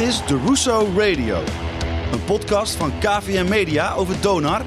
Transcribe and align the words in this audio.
is 0.00 0.22
de 0.26 0.40
Russo 0.46 0.92
Radio. 0.96 1.42
Een 2.12 2.24
podcast 2.24 2.74
van 2.74 2.92
KVM 2.98 3.48
Media 3.48 3.94
over 3.94 4.20
Donar 4.20 4.62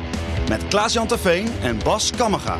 met 0.49 0.67
Klaas-Jan 0.67 1.07
Terveen 1.07 1.47
en 1.61 1.79
Bas 1.83 2.11
Kammerga. 2.11 2.57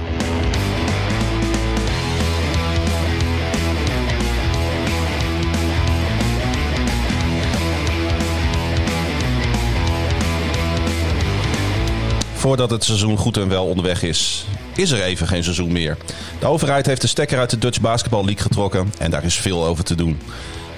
Voordat 12.34 12.70
het 12.70 12.84
seizoen 12.84 13.18
goed 13.18 13.38
en 13.38 13.50
wel 13.50 13.66
onderweg 13.66 14.04
is, 14.04 14.46
is 14.76 14.92
er 14.92 15.04
even 15.04 15.28
geen 15.28 15.44
seizoen 15.44 15.72
meer. 15.72 15.98
De 16.40 16.46
overheid 16.46 16.86
heeft 16.86 17.02
de 17.02 17.08
stekker 17.08 17.40
uit 17.40 17.50
de 17.50 17.58
Dutch 17.58 17.82
Basketball 17.82 18.24
League 18.26 18.44
getrokken 18.44 18.94
en 19.00 19.12
daar 19.12 19.24
is 19.24 19.36
veel 19.36 19.66
over 19.66 19.84
te 19.84 19.96
doen. 19.96 20.20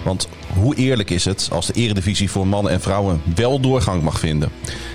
Want 0.05 0.27
hoe 0.57 0.75
eerlijk 0.75 1.09
is 1.09 1.25
het 1.25 1.49
als 1.51 1.65
de 1.65 1.73
eredivisie 1.73 2.29
voor 2.31 2.47
mannen 2.47 2.71
en 2.71 2.81
vrouwen 2.81 3.21
wel 3.35 3.59
doorgang 3.59 4.01
mag 4.01 4.19
vinden? 4.19 4.49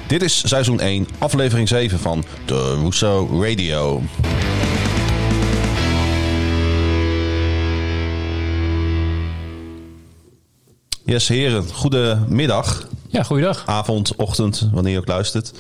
Dit 0.07 0.23
is 0.23 0.49
seizoen 0.49 0.81
1, 0.81 1.09
aflevering 1.19 1.69
7 1.69 1.99
van 1.99 2.25
de 2.47 2.75
Rousseau 2.81 3.47
Radio. 3.49 4.03
Yes, 11.05 11.29
heren, 11.29 11.69
goedemiddag, 11.73 12.89
Ja, 13.09 13.23
goeiedag. 13.23 13.63
avond, 13.67 14.17
ochtend, 14.17 14.69
wanneer 14.73 14.93
je 14.93 14.99
ook 14.99 15.07
luistert. 15.09 15.53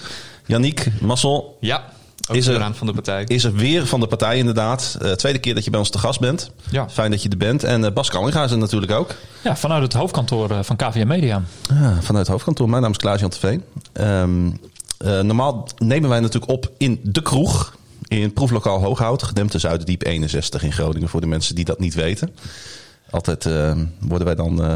Yannick, 0.46 0.87
Massel, 1.01 1.56
Ja, 1.60 1.92
ook 2.30 2.37
Is 2.37 2.47
er- 2.47 2.75
van 2.75 2.87
de 2.87 2.93
partij. 2.93 3.25
is 3.27 3.45
er 3.45 3.52
weer 3.55 3.87
van 3.87 4.01
de 4.01 4.07
partij 4.07 4.38
inderdaad. 4.38 4.97
Eh, 5.02 5.12
tweede 5.12 5.38
keer 5.38 5.55
dat 5.55 5.65
je 5.65 5.71
bij 5.71 5.79
ons 5.79 5.91
te 5.91 5.98
gast 5.98 6.21
bent. 6.21 6.51
Ja. 6.71 6.88
Fijn 6.91 7.11
dat 7.11 7.23
je 7.23 7.29
er 7.29 7.37
bent. 7.37 7.65
En 7.65 7.84
eh, 7.84 7.93
Bas 7.93 8.11
Kallinga 8.11 8.45
is 8.45 8.51
er 8.51 8.59
natuurlijk 8.59 8.93
ook. 8.93 9.15
Ja, 9.45 9.57
vanuit 9.57 9.82
het 9.82 9.93
hoofdkantoor 9.93 10.51
eh, 10.51 10.59
van 10.63 10.77
KVM 10.77 11.07
Media. 11.07 11.43
Ah, 11.71 11.77
vanuit 11.80 12.07
het 12.16 12.27
hoofdkantoor. 12.29 12.69
Mijn 12.69 12.82
naam 12.82 12.91
is 12.91 12.96
Klaas-Jan 12.96 13.32
Veen. 13.32 13.63
Ehm 13.93 14.51
eh, 14.99 15.21
normaal 15.21 15.69
nemen 15.79 16.09
wij 16.09 16.21
natuurlijk 16.21 16.52
op 16.52 16.71
in 16.77 17.01
de 17.02 17.23
kroeg. 17.23 17.77
In 18.09 18.32
proeflokaal 18.32 18.80
Hooghout. 18.82 19.23
Gedempte 19.23 19.59
Zuiderdiep 19.59 20.04
61 20.07 20.63
in 20.63 20.73
Groningen. 20.73 21.09
Voor 21.09 21.21
de 21.21 21.26
mensen 21.26 21.54
die 21.54 21.65
dat 21.65 21.79
niet 21.79 21.95
weten. 21.95 22.30
Altijd 23.10 23.47
eh, 23.47 23.73
worden 24.01 24.26
wij 24.26 24.35
dan 24.37 24.63
eh, 24.65 24.74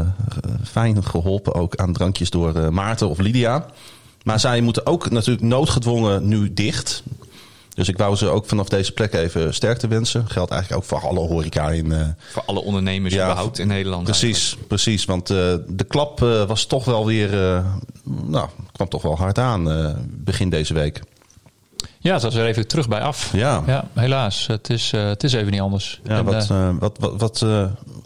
fijn 0.63 1.03
geholpen 1.03 1.53
ook 1.53 1.75
aan 1.75 1.93
drankjes 1.93 2.29
door 2.29 2.55
eh, 2.55 2.69
Maarten 2.69 3.09
of 3.09 3.17
Lydia. 3.19 3.65
Maar 4.23 4.39
zij 4.39 4.61
moeten 4.61 4.85
ook 4.85 5.09
natuurlijk 5.09 5.45
noodgedwongen 5.45 6.27
nu 6.27 6.53
dicht. 6.53 7.03
Dus 7.75 7.87
ik 7.87 7.97
wou 7.97 8.15
ze 8.15 8.27
ook 8.27 8.45
vanaf 8.45 8.69
deze 8.69 8.91
plek 8.91 9.13
even 9.13 9.53
sterkte 9.53 9.87
wensen. 9.87 10.25
Geldt 10.27 10.51
eigenlijk 10.51 10.81
ook 10.83 10.89
voor 10.89 11.09
alle 11.09 11.19
horeca 11.19 11.69
in, 11.69 11.91
eh, 11.91 12.07
Voor 12.31 12.43
alle 12.45 12.61
ondernemers 12.61 13.13
Ja, 13.13 13.23
überhaupt 13.25 13.59
in 13.59 13.67
Nederland. 13.67 14.03
Precies, 14.03 14.57
precies. 14.67 15.05
Want 15.05 15.29
eh, 15.29 15.37
de 15.67 15.83
klap 15.87 16.23
eh, 16.23 16.43
was 16.43 16.65
toch 16.65 16.85
wel 16.85 17.05
weer, 17.05 17.33
eh, 17.55 17.65
nou, 18.03 18.49
kwam 18.71 18.89
toch 18.89 19.01
wel 19.01 19.17
hard 19.17 19.39
aan 19.39 19.71
eh, 19.71 19.93
begin 20.07 20.49
deze 20.49 20.73
week. 20.73 21.01
Ja, 21.99 22.13
het 22.13 22.23
was 22.23 22.35
er 22.35 22.45
even 22.45 22.67
terug 22.67 22.87
bij 22.87 23.01
af. 23.01 23.31
Ja. 23.33 23.63
Ja, 23.65 23.87
helaas. 23.93 24.47
Het 24.47 24.69
is, 24.69 24.91
eh, 24.93 25.05
het 25.07 25.23
is 25.23 25.33
even 25.33 25.51
niet 25.51 25.61
anders. 25.61 26.01
Ja, 26.03 26.17
En, 26.17 26.25
wat, 26.25 26.47
wat, 26.47 26.97
wat, 26.99 27.19
wat, 27.19 27.45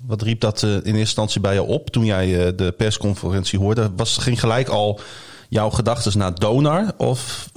wat 0.08 0.22
riep 0.22 0.40
dat 0.40 0.64
eh, 0.64 0.70
in 0.70 0.76
eerste 0.84 0.98
instantie 1.00 1.42
bij 1.42 1.54
je 1.54 1.64
op 1.64 1.90
toen 1.90 2.06
jij 2.06 2.46
eh, 2.48 2.52
de 2.58 2.72
persconferentie 2.72 3.60
hoorde? 3.60 3.92
Was, 3.96 4.18
ging 4.18 4.40
gelijk 4.40 4.68
al 4.70 5.00
jouw 5.50 5.70
gedachten 5.70 6.18
naar 6.18 6.36
Donar? 6.36 6.92
Of 6.98 7.49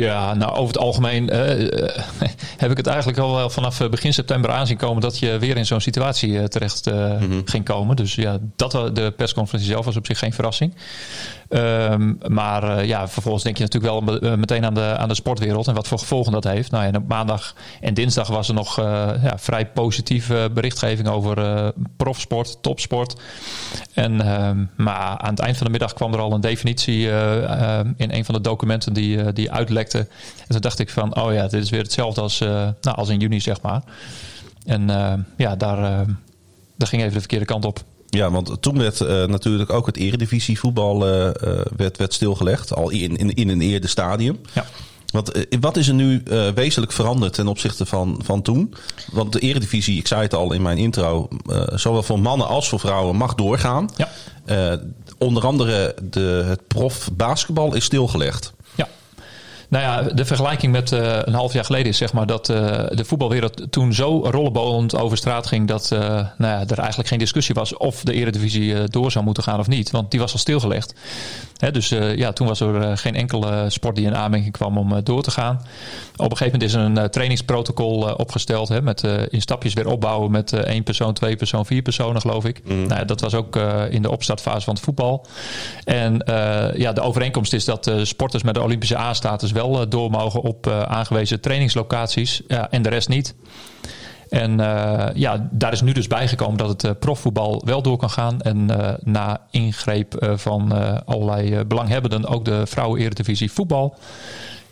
Ja, 0.00 0.34
nou 0.34 0.52
over 0.52 0.74
het 0.74 0.82
algemeen 0.82 1.30
eh, 1.30 1.82
eh, 1.82 2.04
heb 2.62 2.70
ik 2.70 2.76
het 2.76 2.86
eigenlijk 2.86 3.18
al 3.18 3.34
wel 3.34 3.50
vanaf 3.50 3.80
eh, 3.80 3.88
begin 3.88 4.12
september 4.12 4.50
aanzien 4.50 4.76
komen 4.76 5.02
dat 5.02 5.18
je 5.18 5.38
weer 5.38 5.56
in 5.56 5.66
zo'n 5.66 5.80
situatie 5.80 6.48
terecht 6.48 6.86
eh, 6.86 7.22
ging 7.44 7.64
komen. 7.64 7.96
Dus 7.96 8.14
ja, 8.14 8.38
dat, 8.56 8.70
de 8.72 9.12
persconferentie 9.16 9.70
zelf 9.70 9.84
was 9.84 9.96
op 9.96 10.06
zich 10.06 10.18
geen 10.18 10.32
verrassing. 10.32 10.74
Ehm, 11.54 12.12
maar 12.28 12.78
eh, 12.78 12.86
ja, 12.86 13.08
vervolgens 13.08 13.44
denk 13.44 13.56
je 13.56 13.62
natuurlijk 13.62 14.06
wel 14.06 14.18
eh, 14.18 14.34
meteen 14.36 14.64
aan 14.64 14.74
de, 14.74 14.96
aan 14.98 15.08
de 15.08 15.14
sportwereld 15.14 15.66
en 15.66 15.74
wat 15.74 15.88
voor 15.88 15.98
gevolgen 15.98 16.32
dat 16.32 16.44
heeft. 16.44 16.70
Nou 16.70 16.84
en 16.84 16.96
op 16.96 17.08
maandag 17.08 17.54
en 17.80 17.94
dinsdag 17.94 18.28
was 18.28 18.48
er 18.48 18.54
nog 18.54 18.78
eh, 18.78 18.84
ja, 19.22 19.38
vrij 19.38 19.66
positieve 19.66 20.50
berichtgeving 20.54 21.08
over 21.08 21.72
profsport, 21.96 22.62
topsport. 22.62 23.20
En, 23.92 24.20
ehm, 24.20 24.64
maar 24.76 25.18
aan 25.18 25.30
het 25.30 25.38
eind 25.38 25.56
van 25.56 25.66
de 25.66 25.72
middag 25.72 25.92
kwam 25.92 26.12
er 26.12 26.20
al 26.20 26.32
een 26.32 26.40
definitie 26.40 27.08
in 27.96 28.12
een 28.12 28.24
van 28.24 28.34
de 28.34 28.40
documenten 28.40 28.92
die, 28.92 29.32
die 29.32 29.52
uitlekte. 29.52 29.98
En 29.98 30.48
toen 30.48 30.60
dacht 30.60 30.78
ik 30.78 30.90
van, 30.90 31.16
oh 31.16 31.32
ja, 31.32 31.46
dit 31.46 31.62
is 31.62 31.70
weer 31.70 31.82
hetzelfde 31.82 32.20
als, 32.20 32.38
nou, 32.38 32.74
als 32.80 33.08
in 33.08 33.18
juni, 33.18 33.40
zeg 33.40 33.60
maar. 33.60 33.82
En 34.66 34.86
ja, 35.36 35.56
daar, 35.56 36.06
daar 36.76 36.88
ging 36.88 37.02
even 37.02 37.14
de 37.14 37.20
verkeerde 37.20 37.44
kant 37.44 37.64
op. 37.64 37.84
Ja, 38.14 38.30
want 38.30 38.56
toen 38.60 38.78
werd 38.78 39.00
eh, 39.00 39.24
natuurlijk 39.24 39.70
ook 39.70 39.86
het 39.86 39.96
eredivisie 39.96 40.58
voetbal 40.58 41.06
eh, 41.06 41.28
eh, 41.28 41.66
werd, 41.76 41.96
werd 41.96 42.14
stilgelegd. 42.14 42.74
Al 42.74 42.90
in, 42.90 43.16
in, 43.16 43.34
in 43.34 43.48
een 43.48 43.60
eerder 43.60 43.90
stadium. 43.90 44.38
Ja. 44.52 44.64
Want 45.10 45.32
eh, 45.32 45.58
wat 45.60 45.76
is 45.76 45.88
er 45.88 45.94
nu 45.94 46.22
wezenlijk 46.54 46.92
veranderd 46.92 47.32
ten 47.32 47.48
opzichte 47.48 47.86
van, 47.86 48.20
van 48.24 48.42
toen? 48.42 48.74
Want 49.12 49.32
de 49.32 49.38
eredivisie, 49.38 49.98
ik 49.98 50.06
zei 50.06 50.22
het 50.22 50.34
al 50.34 50.52
in 50.52 50.62
mijn 50.62 50.78
intro, 50.78 51.28
zowel 51.74 52.02
voor 52.02 52.20
mannen 52.20 52.46
als 52.46 52.68
voor 52.68 52.80
vrouwen 52.80 53.16
mag 53.16 53.34
doorgaan. 53.34 53.90
Ja. 53.96 54.80
Onder 55.18 55.46
andere 55.46 55.94
de, 56.02 56.44
het 56.46 56.66
prof 56.68 57.08
basketbal 57.12 57.74
is 57.74 57.84
stilgelegd. 57.84 58.52
Nou 59.74 59.86
ja, 59.86 60.14
de 60.14 60.24
vergelijking 60.24 60.72
met 60.72 60.92
eh, 60.92 61.18
een 61.22 61.34
half 61.34 61.52
jaar 61.52 61.64
geleden 61.64 61.86
is 61.86 61.96
zeg 61.96 62.12
maar 62.12 62.26
dat 62.26 62.48
eh, 62.48 62.56
de 62.88 63.04
voetbalwereld 63.04 63.66
toen 63.70 63.92
zo 63.92 64.20
rollenbolend 64.24 64.96
over 64.96 65.16
straat 65.16 65.46
ging 65.46 65.68
dat 65.68 65.92
eh, 65.92 65.98
nou 65.98 66.28
ja, 66.38 66.64
er 66.66 66.78
eigenlijk 66.78 67.08
geen 67.08 67.18
discussie 67.18 67.54
was 67.54 67.76
of 67.76 68.02
de 68.02 68.12
eredivisie 68.12 68.88
door 68.88 69.10
zou 69.10 69.24
moeten 69.24 69.42
gaan 69.42 69.58
of 69.58 69.68
niet. 69.68 69.90
Want 69.90 70.10
die 70.10 70.20
was 70.20 70.32
al 70.32 70.38
stilgelegd. 70.38 70.94
Dus 71.70 71.90
eh, 71.90 72.16
ja, 72.16 72.32
toen 72.32 72.46
was 72.46 72.60
er 72.60 72.80
eh, 72.80 72.96
geen 72.96 73.14
enkele 73.14 73.70
sport 73.70 73.96
die 73.96 74.06
in 74.06 74.16
aanmerking 74.16 74.52
kwam 74.52 74.78
om 74.78 74.92
eh, 74.92 74.98
door 75.02 75.22
te 75.22 75.30
gaan. 75.30 75.54
Op 76.16 76.30
een 76.30 76.36
gegeven 76.36 76.60
moment 76.60 76.62
is 76.62 76.74
er 76.74 76.80
een 76.80 77.10
trainingsprotocol 77.10 78.00
opgesteld 78.00 78.68
hè, 78.68 78.82
met 78.82 79.02
in 79.28 79.40
stapjes 79.40 79.72
weer 79.72 79.86
opbouwen 79.86 80.30
met 80.30 80.52
één 80.52 80.82
persoon, 80.82 81.14
twee 81.14 81.36
persoon, 81.36 81.66
vier 81.66 81.82
personen 81.82 82.20
geloof 82.20 82.44
ik. 82.44 82.60
Nou, 82.64 82.88
ja, 82.88 83.04
dat 83.04 83.20
was 83.20 83.34
ook 83.34 83.56
in 83.90 84.02
de 84.02 84.10
opstartfase 84.10 84.64
van 84.64 84.74
het 84.74 84.82
voetbal. 84.82 85.26
En 85.84 86.22
ja, 86.76 86.92
de 86.92 87.00
overeenkomst 87.00 87.52
is 87.52 87.64
dat 87.64 87.90
sporters 88.02 88.42
met 88.42 88.54
de 88.54 88.62
Olympische 88.62 88.98
A-status 88.98 89.52
wel 89.52 89.88
door 89.88 90.10
mogen 90.10 90.40
op 90.40 90.66
aangewezen 90.68 91.40
trainingslocaties 91.40 92.42
ja, 92.46 92.70
en 92.70 92.82
de 92.82 92.88
rest 92.88 93.08
niet. 93.08 93.34
En 94.28 94.60
eh, 94.60 95.14
ja, 95.14 95.48
daar 95.50 95.72
is 95.72 95.80
nu 95.80 95.92
dus 95.92 96.06
bijgekomen 96.06 96.56
dat 96.56 96.68
het 96.68 96.84
eh, 96.84 96.90
profvoetbal 96.98 97.62
wel 97.64 97.82
door 97.82 97.96
kan 97.96 98.10
gaan. 98.10 98.40
En 98.40 98.70
eh, 98.70 98.94
na 99.00 99.40
ingreep 99.50 100.32
van 100.36 100.72
allerlei 101.06 101.64
belanghebbenden 101.64 102.26
ook 102.26 102.44
de 102.44 102.66
vrouwen-eredivisie 102.66 103.52
voetbal. 103.52 103.96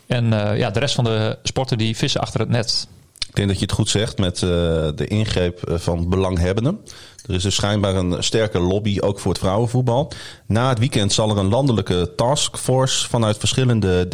En 0.07 0.25
ja, 0.57 0.69
de 0.69 0.79
rest 0.79 0.95
van 0.95 1.03
de 1.03 1.37
sporten 1.43 1.77
die 1.77 1.97
vissen 1.97 2.21
achter 2.21 2.39
het 2.39 2.49
net. 2.49 2.87
Ik 3.27 3.35
denk 3.35 3.47
dat 3.47 3.57
je 3.57 3.65
het 3.65 3.73
goed 3.73 3.89
zegt 3.89 4.17
met 4.17 4.39
de 4.39 5.05
ingreep 5.07 5.59
van 5.65 6.09
belanghebbenden. 6.09 6.79
Er 7.25 7.33
is 7.33 7.43
dus 7.43 7.55
schijnbaar 7.55 7.95
een 7.95 8.23
sterke 8.23 8.59
lobby 8.59 8.97
ook 8.99 9.19
voor 9.19 9.31
het 9.31 9.41
vrouwenvoetbal. 9.41 10.11
Na 10.45 10.69
het 10.69 10.79
weekend 10.79 11.13
zal 11.13 11.29
er 11.29 11.37
een 11.37 11.49
landelijke 11.49 12.11
taskforce 12.15 13.09
vanuit 13.09 13.37
verschillende 13.37 14.07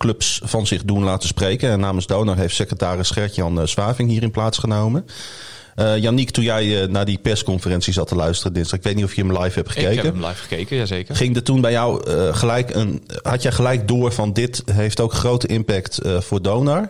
DBL-clubs 0.00 0.40
van 0.44 0.66
zich 0.66 0.84
doen 0.84 1.02
laten 1.02 1.28
spreken. 1.28 1.70
En 1.70 1.80
namens 1.80 2.06
Donor 2.06 2.36
heeft 2.36 2.54
secretaris 2.54 3.10
Gert-Jan 3.10 3.60
eh, 3.60 3.66
Zwaving 3.66 4.10
hierin 4.10 4.30
plaatsgenomen. 4.30 5.06
Eh 5.74 5.96
Yannick, 5.96 6.30
toen 6.30 6.44
jij 6.44 6.82
eh, 6.82 6.88
naar 6.88 7.04
die 7.04 7.18
persconferentie 7.18 7.92
zat 7.92 8.08
te 8.08 8.14
luisteren 8.14 8.52
dinsdag, 8.52 8.78
ik 8.78 8.84
weet 8.84 8.94
niet 8.94 9.04
of 9.04 9.14
je 9.14 9.22
hem 9.22 9.38
live 9.38 9.58
hebt 9.58 9.68
Ik 9.68 9.74
gekeken. 9.74 10.04
heb 10.04 10.14
hem 10.14 10.24
live 10.24 10.42
gekeken, 10.42 10.76
jazeker. 10.76 11.16
Ging 11.16 11.36
er 11.36 11.42
toen 11.42 11.60
bij 11.60 11.72
jou 11.72 12.10
gelijk 12.32 12.74
een. 12.74 13.02
Had 13.22 13.42
jij 13.42 13.52
gelijk 13.52 13.88
door 13.88 14.12
van 14.12 14.32
dit 14.32 14.62
heeft 14.72 15.00
ook 15.00 15.12
grote 15.12 15.46
impact 15.46 15.98
voor 16.04 16.42
Donar? 16.42 16.88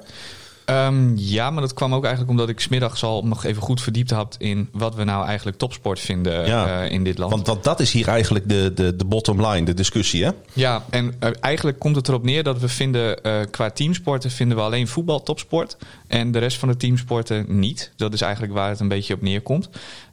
Ehm, 0.70 1.12
ja, 1.16 1.50
maar 1.50 1.62
dat 1.62 1.74
kwam 1.74 1.94
ook 1.94 2.02
eigenlijk 2.04 2.30
omdat 2.32 2.48
ik 2.48 2.60
smiddags 2.60 3.02
al 3.02 3.26
nog 3.26 3.44
even 3.44 3.62
goed 3.62 3.80
verdiept 3.82 4.10
had 4.10 4.36
in 4.38 4.68
wat 4.72 4.94
we 4.94 5.04
nou 5.04 5.26
eigenlijk 5.26 5.58
topsport 5.58 6.00
vinden 6.00 6.46
Ja. 6.46 6.82
eh, 6.82 6.90
in 6.90 7.04
dit 7.04 7.18
land. 7.18 7.30
Want, 7.32 7.46
want 7.46 7.64
dat 7.64 7.80
is 7.80 7.92
hier 7.92 8.08
eigenlijk 8.08 8.48
de, 8.48 8.72
de, 8.74 8.96
de 8.96 9.04
bottom 9.04 9.46
line, 9.46 9.64
de 9.64 9.74
discussie, 9.74 10.24
hè? 10.24 10.30
Ja, 10.52 10.84
en 10.90 11.14
eh, 11.18 11.30
eigenlijk 11.40 11.78
komt 11.78 11.96
het 11.96 12.08
erop 12.08 12.24
neer 12.24 12.42
dat 12.42 12.60
we 12.60 12.68
vinden 12.68 13.22
eh, 13.22 13.40
qua 13.50 13.70
teamsporten 13.70 14.30
vinden 14.30 14.56
we 14.56 14.62
alleen 14.62 14.88
voetbal 14.88 15.22
topsport 15.22 15.76
en 16.06 16.32
de 16.32 16.38
rest 16.38 16.58
van 16.58 16.68
de 16.68 16.76
teamsporten 16.76 17.44
niet. 17.48 17.92
Dat 17.96 18.12
is 18.12 18.20
eigenlijk 18.20 18.52
waar 18.52 18.68
het 18.68 18.80
een 18.80 18.88
beetje 18.88 19.14
op 19.14 19.22
neerkomt. 19.22 19.68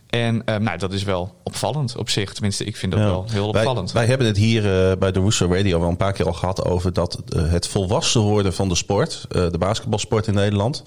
En 0.09 0.41
eh, 0.45 0.55
nou, 0.57 0.77
dat 0.77 0.93
is 0.93 1.03
wel 1.03 1.35
opvallend 1.43 1.95
op 1.97 2.09
zich. 2.09 2.33
Tenminste, 2.33 2.63
ik 2.63 2.75
vind 2.77 2.91
dat 2.91 3.01
Ja. 3.01 3.07
wel 3.07 3.25
heel 3.29 3.47
opvallend. 3.47 3.91
wij 3.91 4.05
hebben 4.05 4.27
het 4.27 4.37
hier 4.37 4.89
eh, 4.89 4.97
bij 4.97 5.11
de 5.11 5.19
Russo 5.19 5.47
Radio 5.51 5.79
wel 5.79 5.89
een 5.89 5.97
paar 5.97 6.13
keer 6.13 6.25
al 6.25 6.33
gehad 6.33 6.65
over 6.65 6.93
dat 6.93 7.21
eh, 7.35 7.49
het 7.51 7.67
volwassen 7.67 8.21
worden 8.21 8.53
van 8.53 8.69
de 8.69 8.75
sport, 8.75 9.25
eh, 9.29 9.49
de 9.51 9.57
basketbalsport 9.57 10.27
in 10.27 10.33
Nederland. 10.33 10.83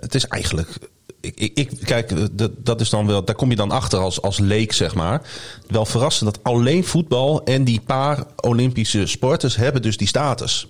het 0.00 0.14
is 0.14 0.26
eigenlijk. 0.26 0.68
Ik, 1.20 1.34
ik, 1.38 1.52
ik- 1.58 1.70
kijk, 1.84 2.36
dat, 2.38 2.50
dat 2.58 2.80
is 2.80 2.90
dan 2.90 3.06
wel, 3.06 3.24
daar 3.24 3.34
kom 3.34 3.50
je 3.50 3.56
dan 3.56 3.70
achter 3.70 3.98
als, 3.98 4.22
als 4.22 4.38
leek, 4.38 4.72
zeg 4.72 4.94
maar. 4.94 5.22
Wel 5.68 5.84
verrassend 5.86 6.34
dat 6.34 6.44
alleen 6.44 6.84
voetbal 6.84 7.44
en 7.44 7.64
die 7.64 7.80
paar 7.80 8.24
Olympische 8.40 9.06
sporters 9.06 9.56
hebben 9.56 9.82
dus 9.82 9.96
die 9.96 10.06
status. 10.08 10.68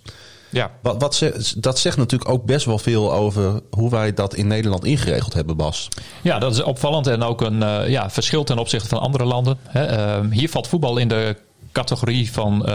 Ja. 0.52 0.70
Wat, 0.82 1.00
wat 1.02 1.14
ze- 1.14 1.54
dat 1.58 1.78
zegt 1.78 1.96
natuurlijk 1.96 2.30
ook 2.30 2.44
best 2.44 2.66
wel 2.66 2.78
veel 2.78 3.12
over 3.12 3.60
hoe 3.70 3.90
wij 3.90 4.14
dat 4.14 4.34
in 4.34 4.46
Nederland 4.46 4.84
ingeregeld 4.84 5.34
hebben, 5.34 5.56
Bas. 5.56 5.88
Ja, 6.22 6.38
dat 6.38 6.52
is 6.52 6.62
opvallend 6.62 7.06
en 7.06 7.22
ook 7.22 7.40
een 7.40 7.62
eh, 7.62 7.88
ja, 7.88 8.10
verschil 8.10 8.44
ten 8.44 8.58
opzichte 8.58 8.88
van 8.88 9.00
andere 9.00 9.24
landen. 9.24 9.58
Hè. 9.68 9.84
Ehm, 9.84 10.30
hier 10.30 10.48
valt 10.48 10.66
voetbal 10.68 10.96
in 10.96 11.08
de 11.08 11.36
categorie 11.72 12.32
van 12.32 12.66
eh, 12.66 12.72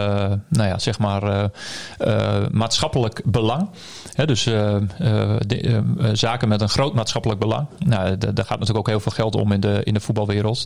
nou 0.50 0.68
ja, 0.68 0.79
zeg 0.79 1.00
maar, 1.00 1.50
eh, 1.97 2.45
maatschappelijk 2.51 3.21
belang. 3.25 3.69
Hè, 4.13 4.25
dus 4.25 4.44
de- 4.44 5.83
zaken 6.13 6.47
met 6.47 6.62
een 6.62 6.69
groot 6.69 6.94
maatschappelijk 6.94 7.39
belang. 7.39 7.68
Nou, 7.79 8.18
daar 8.18 8.33
gaat 8.45 8.50
natuurlijk 8.59 8.77
ook 8.77 8.88
heel 8.88 9.00
veel 9.00 9.12
geld 9.12 9.35
om 9.35 9.51
in 9.51 9.59
de, 9.59 9.81
in 9.83 9.94
de 9.94 10.00
voetbalwereld. 10.00 10.65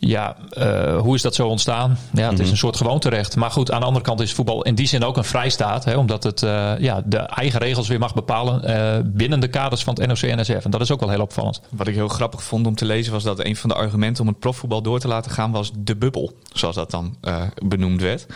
Ja, 0.00 0.36
eh, 0.50 0.96
hoe 0.98 1.14
is 1.14 1.22
dat 1.22 1.34
zo 1.34 1.48
ontstaan? 1.48 1.98
Ja, 2.12 2.30
het 2.30 2.38
is 2.38 2.50
een 2.50 2.56
soort 2.56 2.76
gewoonterecht. 2.76 3.36
Maar 3.36 3.50
goed, 3.50 3.70
aan 3.70 3.80
de 3.80 3.86
andere 3.86 4.04
kant 4.04 4.20
is 4.20 4.32
voetbal 4.32 4.62
in 4.62 4.74
die 4.74 4.86
zin 4.86 5.04
ook 5.04 5.16
een 5.16 5.24
vrijstaat. 5.24 5.84
Hè, 5.84 5.96
omdat 5.96 6.22
het 6.22 6.42
eh, 6.42 6.72
ja, 6.78 7.02
de 7.04 7.18
eigen 7.18 7.60
regels 7.60 7.88
weer 7.88 7.98
mag 7.98 8.14
bepalen 8.14 8.64
eh, 8.64 9.00
binnen 9.04 9.40
de 9.40 9.48
kaders 9.48 9.82
van 9.82 9.94
het 9.94 10.06
NOC-NSF. 10.06 10.64
En 10.64 10.70
dat 10.70 10.80
is 10.80 10.90
ook 10.90 11.00
wel 11.00 11.08
heel 11.08 11.20
opvallend. 11.20 11.60
Wat 11.70 11.86
ik 11.86 11.94
heel 11.94 12.08
grappig 12.08 12.42
vond 12.42 12.66
om 12.66 12.74
te 12.74 12.84
lezen 12.84 13.12
was 13.12 13.22
dat 13.22 13.44
een 13.44 13.56
van 13.56 13.68
de 13.68 13.74
argumenten 13.74 14.22
om 14.22 14.28
het 14.28 14.38
profvoetbal 14.38 14.82
door 14.82 15.00
te 15.00 15.08
laten 15.08 15.30
gaan 15.30 15.50
was 15.50 15.70
de 15.78 15.96
bubbel, 15.96 16.32
zoals 16.52 16.74
dat 16.74 16.90
dan 16.90 17.16
benoemd 17.62 18.00
werd. 18.00 18.26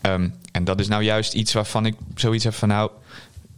Ehm, 0.00 0.28
en 0.52 0.64
dat 0.64 0.80
is 0.80 0.88
nou 0.88 1.02
juist 1.02 1.34
iets 1.34 1.52
waarvan 1.52 1.86
ik 1.86 1.94
zoiets 2.14 2.44
heb 2.44 2.54
van 2.54 2.68
nou, 2.68 2.90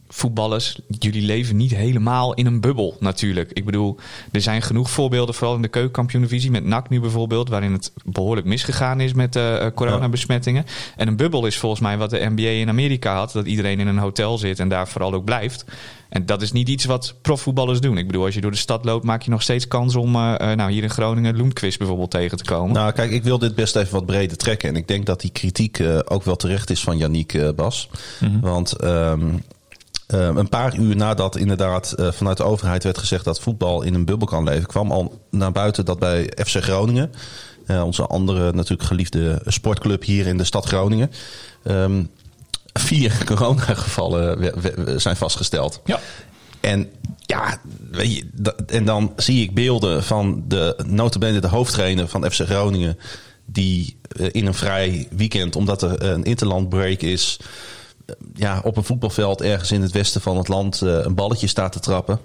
voetballers, 0.09 0.79
jullie 0.99 1.23
leven 1.23 1.57
niet 1.57 1.75
helemaal 1.75 2.35
in 2.35 2.47
een 2.47 2.61
bubbel 2.61 2.97
natuurlijk. 3.01 3.51
Ik 3.53 3.65
bedoel, 3.65 3.97
er 4.33 4.41
zijn 4.41 4.63
genoeg 4.63 4.91
voorbeelden, 4.91 5.35
vooral 5.35 5.57
in 5.57 5.63
de 5.63 5.69
keukenkampioen-divisie 5.69 6.51
met 6.51 6.65
NAC 6.65 6.89
nu 6.89 7.01
bijvoorbeeld, 7.01 7.49
waarin 7.49 7.73
het 7.73 7.93
behoorlijk 8.05 8.47
misgegaan 8.47 9.01
is 9.01 9.13
met 9.13 9.37
eh, 9.37 9.67
coronabesmettingen. 9.75 10.65
En 10.97 11.09
een 11.09 11.17
bubbel 11.17 11.47
is 11.47 11.59
volgens 11.59 11.81
mij 11.81 11.99
wat 11.99 12.11
de 12.11 12.31
NBA 12.35 12.49
in 12.49 12.69
Amerika 12.69 13.15
had, 13.15 13.33
dat 13.33 13.47
iedereen 13.47 13.81
in 13.81 13.87
een 13.87 13.99
hotel 13.99 14.39
zit 14.39 14.61
en 14.61 14.69
daar 14.69 14.89
vooral 14.89 15.15
ook 15.15 15.25
blijft. 15.25 15.65
En 16.09 16.27
dat 16.27 16.43
is 16.43 16.53
niet 16.53 16.69
iets 16.69 16.85
wat 16.85 17.15
profvoetballers 17.23 17.81
doen. 17.81 17.99
Ik 17.99 18.07
bedoel, 18.07 18.25
als 18.25 18.35
je 18.35 18.41
door 18.41 18.51
de 18.51 18.57
stad 18.57 18.85
loopt, 18.85 19.05
maak 19.05 19.23
je 19.23 19.31
nog 19.31 19.43
steeds 19.43 19.69
kans 19.69 19.97
om 19.97 20.17
eh, 20.17 20.53
nou, 20.53 20.73
hier 20.73 20.83
in 20.83 20.91
Groningen 20.91 21.37
Loemquist 21.37 21.79
bijvoorbeeld 21.79 22.11
tegen 22.11 22.39
te 22.39 22.45
komen. 22.45 22.75
Nou, 22.75 22.93
kijk, 22.93 23.11
ik 23.11 23.23
wil 23.23 23.39
dit 23.39 23.55
best 23.55 23.77
even 23.77 23.93
wat 23.93 24.07
breder 24.07 24.37
trekken. 24.37 24.69
En 24.69 24.77
ik 24.77 24.89
denk 24.89 25.07
dat 25.07 25.21
die 25.21 25.31
kritiek 25.31 25.81
ook 26.05 26.23
wel 26.23 26.37
terecht 26.37 26.71
is 26.71 26.81
van 26.81 26.99
Yannick 26.99 27.35
eh, 27.35 27.49
Bas. 27.57 27.89
Want 28.41 28.73
ehm, 28.73 29.07
ehm, 29.21 29.37
een 30.07 30.49
paar 30.49 30.77
uur 30.77 30.97
nadat 30.97 31.37
inderdaad 31.37 31.93
eh, 31.93 32.13
vanuit 32.13 32.37
de 32.37 32.45
overheid 32.45 32.83
werd 32.83 32.99
gezegd 32.99 33.25
dat 33.25 33.41
voetbal 33.41 33.83
in 33.83 33.95
een 33.95 34.05
bubbel 34.05 34.27
kan 34.27 34.45
leven, 34.45 34.67
kwam 34.67 34.93
al 34.93 35.21
naar 35.31 35.53
buiten 35.53 35.85
dat 35.85 35.99
bij 35.99 36.33
FC 36.45 36.57
Groningen, 36.57 37.13
eh, 37.67 37.85
onze 37.85 38.07
andere 38.07 38.53
natuurlijk 38.53 38.89
geliefde 38.89 39.43
sportclub 39.47 40.05
hier 40.05 40.27
in 40.27 40.37
de 40.37 40.45
stad 40.45 40.67
Groningen, 40.67 41.11
ehm, 41.63 42.05
vier 42.73 43.19
coronagevallen 43.25 44.53
zijn 45.01 45.17
vastgesteld. 45.17 45.81
Ja. 45.85 46.01
En 46.61 46.91
ja, 47.19 47.61
weet 47.91 48.17
je, 48.17 48.55
en 48.67 48.85
dan 48.85 49.13
zie 49.17 49.43
ik 49.43 49.55
beelden 49.55 50.03
van 50.05 50.45
de 50.49 50.79
notabene 50.87 51.41
de 51.41 51.49
hoofdtrainer 51.49 52.09
van 52.09 52.31
FC 52.31 52.41
Groningen 52.41 52.99
die 53.47 53.97
eh, 54.09 54.27
in 54.33 54.47
een 54.47 54.55
vrij 54.55 55.09
weekend, 55.11 55.57
omdat 55.57 55.83
er 55.83 56.03
een 56.03 56.25
interlandbreak 56.25 57.01
is, 57.01 57.39
ja, 58.35 58.61
op 58.65 58.77
een 58.77 58.85
voetbalveld 58.85 59.43
ergens 59.43 59.73
in 59.73 59.83
het 59.83 59.93
westen 59.93 60.21
van 60.21 60.37
het 60.37 60.49
land 60.49 60.83
eh, 60.83 60.99
een 61.03 61.15
balletje 61.15 61.47
staat 61.47 61.73
te 61.73 61.81
trappen. 61.81 62.19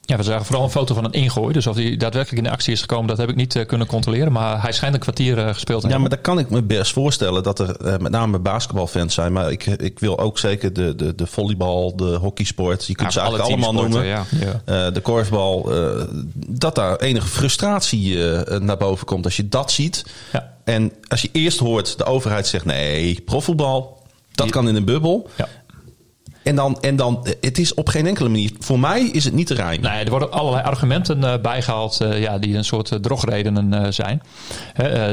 Ja, 0.00 0.16
we 0.16 0.22
zagen 0.22 0.44
vooral 0.46 0.64
een 0.64 0.70
foto 0.70 0.94
van 0.94 1.04
een 1.04 1.12
ingooi. 1.12 1.52
Dus 1.52 1.66
of 1.66 1.74
hij 1.76 1.96
daadwerkelijk 1.96 2.38
in 2.42 2.48
de 2.48 2.50
actie 2.56 2.72
is 2.72 2.80
gekomen, 2.80 3.06
dat 3.06 3.18
heb 3.18 3.28
ik 3.28 3.36
niet 3.36 3.56
eh, 3.56 3.66
kunnen 3.66 3.86
controleren. 3.86 4.32
Maar 4.32 4.62
hij 4.62 4.72
schijnt 4.72 4.94
een 4.94 5.00
kwartier 5.00 5.38
eh, 5.38 5.52
gespeeld 5.52 5.80
te 5.80 5.86
Ja, 5.88 5.92
hebben. 5.92 6.00
maar 6.00 6.10
dan 6.10 6.20
kan 6.20 6.38
ik 6.38 6.50
me 6.50 6.62
best 6.62 6.92
voorstellen 6.92 7.42
dat 7.42 7.58
er 7.58 7.76
eh, 7.76 7.98
met 7.98 8.12
name 8.12 8.38
basketbalfans 8.38 9.14
zijn. 9.14 9.32
Maar 9.32 9.50
ik, 9.50 9.66
ik 9.66 9.98
wil 9.98 10.18
ook 10.18 10.38
zeker 10.38 10.72
de, 10.72 10.94
de, 10.94 11.14
de 11.14 11.26
volleybal, 11.26 11.96
de 11.96 12.04
hockeysport, 12.16 12.86
je 12.86 12.94
kunt 12.94 13.12
Ja, 13.14 13.20
ze 13.20 13.26
alle 13.26 13.38
eigenlijk 13.38 13.66
allemaal 13.66 13.82
noemen. 13.82 14.06
ja. 14.06 14.24
Ja. 14.40 14.86
Eh, 14.86 14.94
de 14.94 15.00
korfbal, 15.00 15.72
eh, 15.74 16.02
dat 16.46 16.74
daar 16.74 16.96
enige 16.96 17.26
frustratie 17.28 18.32
eh, 18.32 18.58
naar 18.60 18.76
boven 18.76 19.06
komt 19.06 19.24
als 19.24 19.36
je 19.36 19.48
dat 19.48 19.70
ziet. 19.72 20.04
Ja. 20.32 20.54
En 20.64 20.92
als 21.08 21.22
je 21.22 21.28
eerst 21.32 21.58
hoort 21.58 21.98
de 21.98 22.04
overheid 22.04 22.46
zegt 22.46 22.64
nee, 22.64 23.20
profvoetbal, 23.20 23.99
dat 24.40 24.50
kan 24.50 24.68
in 24.68 24.76
een 24.76 24.84
bubbel. 24.84 25.28
En 26.42 26.54
dan, 26.54 26.80
en 26.80 26.96
dan, 26.96 27.26
het 27.40 27.58
is 27.58 27.74
op 27.74 27.88
geen 27.88 28.06
enkele 28.06 28.28
manier, 28.28 28.50
voor 28.58 28.80
mij 28.80 29.02
is 29.02 29.24
het 29.24 29.34
niet 29.34 29.46
te 29.46 29.54
rijmen. 29.54 29.90
Nee, 29.90 30.04
er 30.04 30.10
worden 30.10 30.32
allerlei 30.32 30.64
argumenten 30.64 31.24
eh, 31.24 31.40
bijgehaald 31.40 32.00
eh, 32.00 32.20
ja, 32.20 32.38
die 32.38 32.56
een 32.56 32.64
soort 32.64 32.90
eh, 32.90 32.98
drogredenen 32.98 33.94
zijn. 33.94 34.22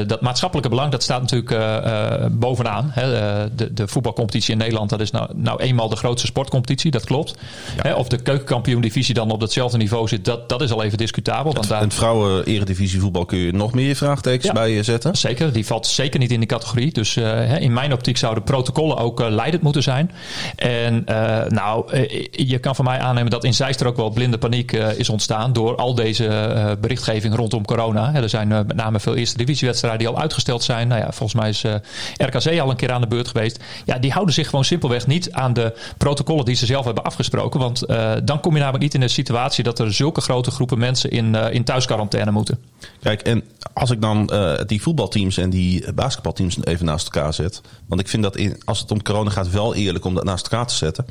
Dat 0.06 0.20
maatschappelijke 0.20 0.70
belang 0.70 0.90
dat 0.90 1.02
staat 1.02 1.20
natuurlijk 1.20 2.38
bovenaan. 2.38 2.90
Hè. 2.92 3.06
De, 3.54 3.72
de 3.74 3.88
voetbalcompetitie 3.88 4.52
in 4.52 4.58
Nederland 4.58 4.90
dat 4.90 5.00
is 5.00 5.10
nou, 5.10 5.30
nou 5.34 5.60
eenmaal 5.60 5.88
de 5.88 5.96
grootste 5.96 6.26
sportcompetitie, 6.26 6.90
dat 6.90 7.04
klopt. 7.04 7.34
Hè, 7.76 7.94
of 7.94 8.08
de 8.08 8.22
keukenkampioen-divisie 8.22 9.14
dan 9.14 9.30
op 9.30 9.40
datzelfde 9.40 9.78
niveau 9.78 10.08
zit, 10.08 10.24
dat, 10.24 10.48
dat 10.48 10.62
is 10.62 10.72
al 10.72 10.82
even 10.82 10.98
discutabel. 10.98 11.52
Want 11.52 11.68
daar, 11.68 11.82
Een 11.82 11.92
vrouwen-eredivisie 11.92 13.00
voetbal 13.00 13.24
kun 13.24 13.38
je 13.38 13.52
nog 13.52 13.74
meer 13.74 13.94
vraagtekens 13.94 14.46
Ja. 14.46 14.52
bij 14.52 14.82
zetten. 14.82 15.16
Zeker, 15.16 15.52
die 15.52 15.66
valt 15.66 15.86
zeker 15.86 16.20
niet 16.20 16.30
in 16.30 16.38
die 16.38 16.48
categorie. 16.48 16.92
Dus 16.92 17.14
hè, 17.14 17.58
in 17.58 17.72
mijn 17.72 17.92
optiek 17.92 18.16
zouden 18.16 18.42
protocollen 18.42 18.96
ook 18.96 19.28
leidend 19.28 19.62
moeten 19.62 19.82
zijn. 19.82 20.10
En 20.56 21.04
nou, 21.48 21.92
eh, 21.92 22.26
je 22.30 22.58
kan 22.58 22.74
van 22.74 22.84
mij 22.84 22.98
aannemen 22.98 23.30
dat 23.30 23.44
in 23.44 23.54
Zeist 23.54 23.80
er 23.80 23.86
ook 23.86 23.96
wel 23.96 24.10
blinde 24.10 24.38
paniek 24.38 24.72
eh, 24.72 24.98
is 24.98 25.08
ontstaan 25.08 25.52
door 25.52 25.76
al 25.76 25.94
deze 25.94 26.26
eh, 26.26 26.72
berichtgeving 26.80 27.34
rondom 27.34 27.64
corona. 27.64 28.14
Er 28.14 28.28
zijn 28.28 28.52
eh, 28.52 28.58
met 28.66 28.76
name 28.76 29.00
veel 29.00 29.14
eerste 29.14 29.36
divisiewedstrijden 29.36 29.98
die 30.00 30.08
al 30.08 30.20
uitgesteld 30.20 30.62
zijn. 30.62 30.88
Nou 30.88 31.00
ja, 31.00 31.12
volgens 31.12 31.40
mij 31.40 31.48
is 31.48 31.64
eh, 31.64 31.74
RKC 32.16 32.60
al 32.60 32.70
een 32.70 32.76
keer 32.76 32.92
aan 32.92 33.00
de 33.00 33.06
beurt 33.06 33.28
geweest. 33.28 33.64
Ja, 33.84 33.98
die 33.98 34.12
houden 34.12 34.34
zich 34.34 34.48
gewoon 34.48 34.64
simpelweg 34.64 35.06
niet 35.06 35.32
aan 35.32 35.52
de 35.52 35.74
protocollen 35.98 36.44
die 36.44 36.54
ze 36.54 36.66
zelf 36.66 36.84
hebben 36.84 37.04
afgesproken. 37.04 37.60
Want 37.60 37.82
eh, 37.82 38.12
dan 38.24 38.40
kom 38.40 38.52
je 38.52 38.58
namelijk 38.58 38.82
niet 38.82 38.94
in 38.94 39.00
de 39.00 39.08
situatie 39.08 39.64
dat 39.64 39.78
er 39.78 39.94
zulke 39.94 40.20
grote 40.20 40.50
groepen 40.50 40.78
mensen 40.78 41.10
in, 41.10 41.34
eh, 41.34 41.54
in 41.54 41.64
thuisquarantaine 41.64 42.30
moeten. 42.30 42.58
Kijk, 43.02 43.22
en 43.22 43.42
als 43.72 43.90
ik 43.90 44.00
dan 44.00 44.28
eh, 44.28 44.54
die 44.66 44.82
voetbalteams 44.82 45.36
en 45.36 45.50
die 45.50 45.92
basketbalteams 45.92 46.56
even 46.64 46.86
naast 46.86 47.04
elkaar 47.04 47.34
zet. 47.34 47.60
Want 47.86 48.00
ik 48.00 48.08
vind 48.08 48.22
dat 48.22 48.38
als 48.64 48.80
het 48.80 48.90
om 48.90 49.02
corona 49.02 49.30
gaat 49.30 49.50
wel 49.50 49.74
eerlijk 49.74 50.04
om 50.04 50.14
dat 50.14 50.24
naast 50.24 50.42
elkaar 50.42 50.66
te 50.66 50.74
zetten. 50.74 51.06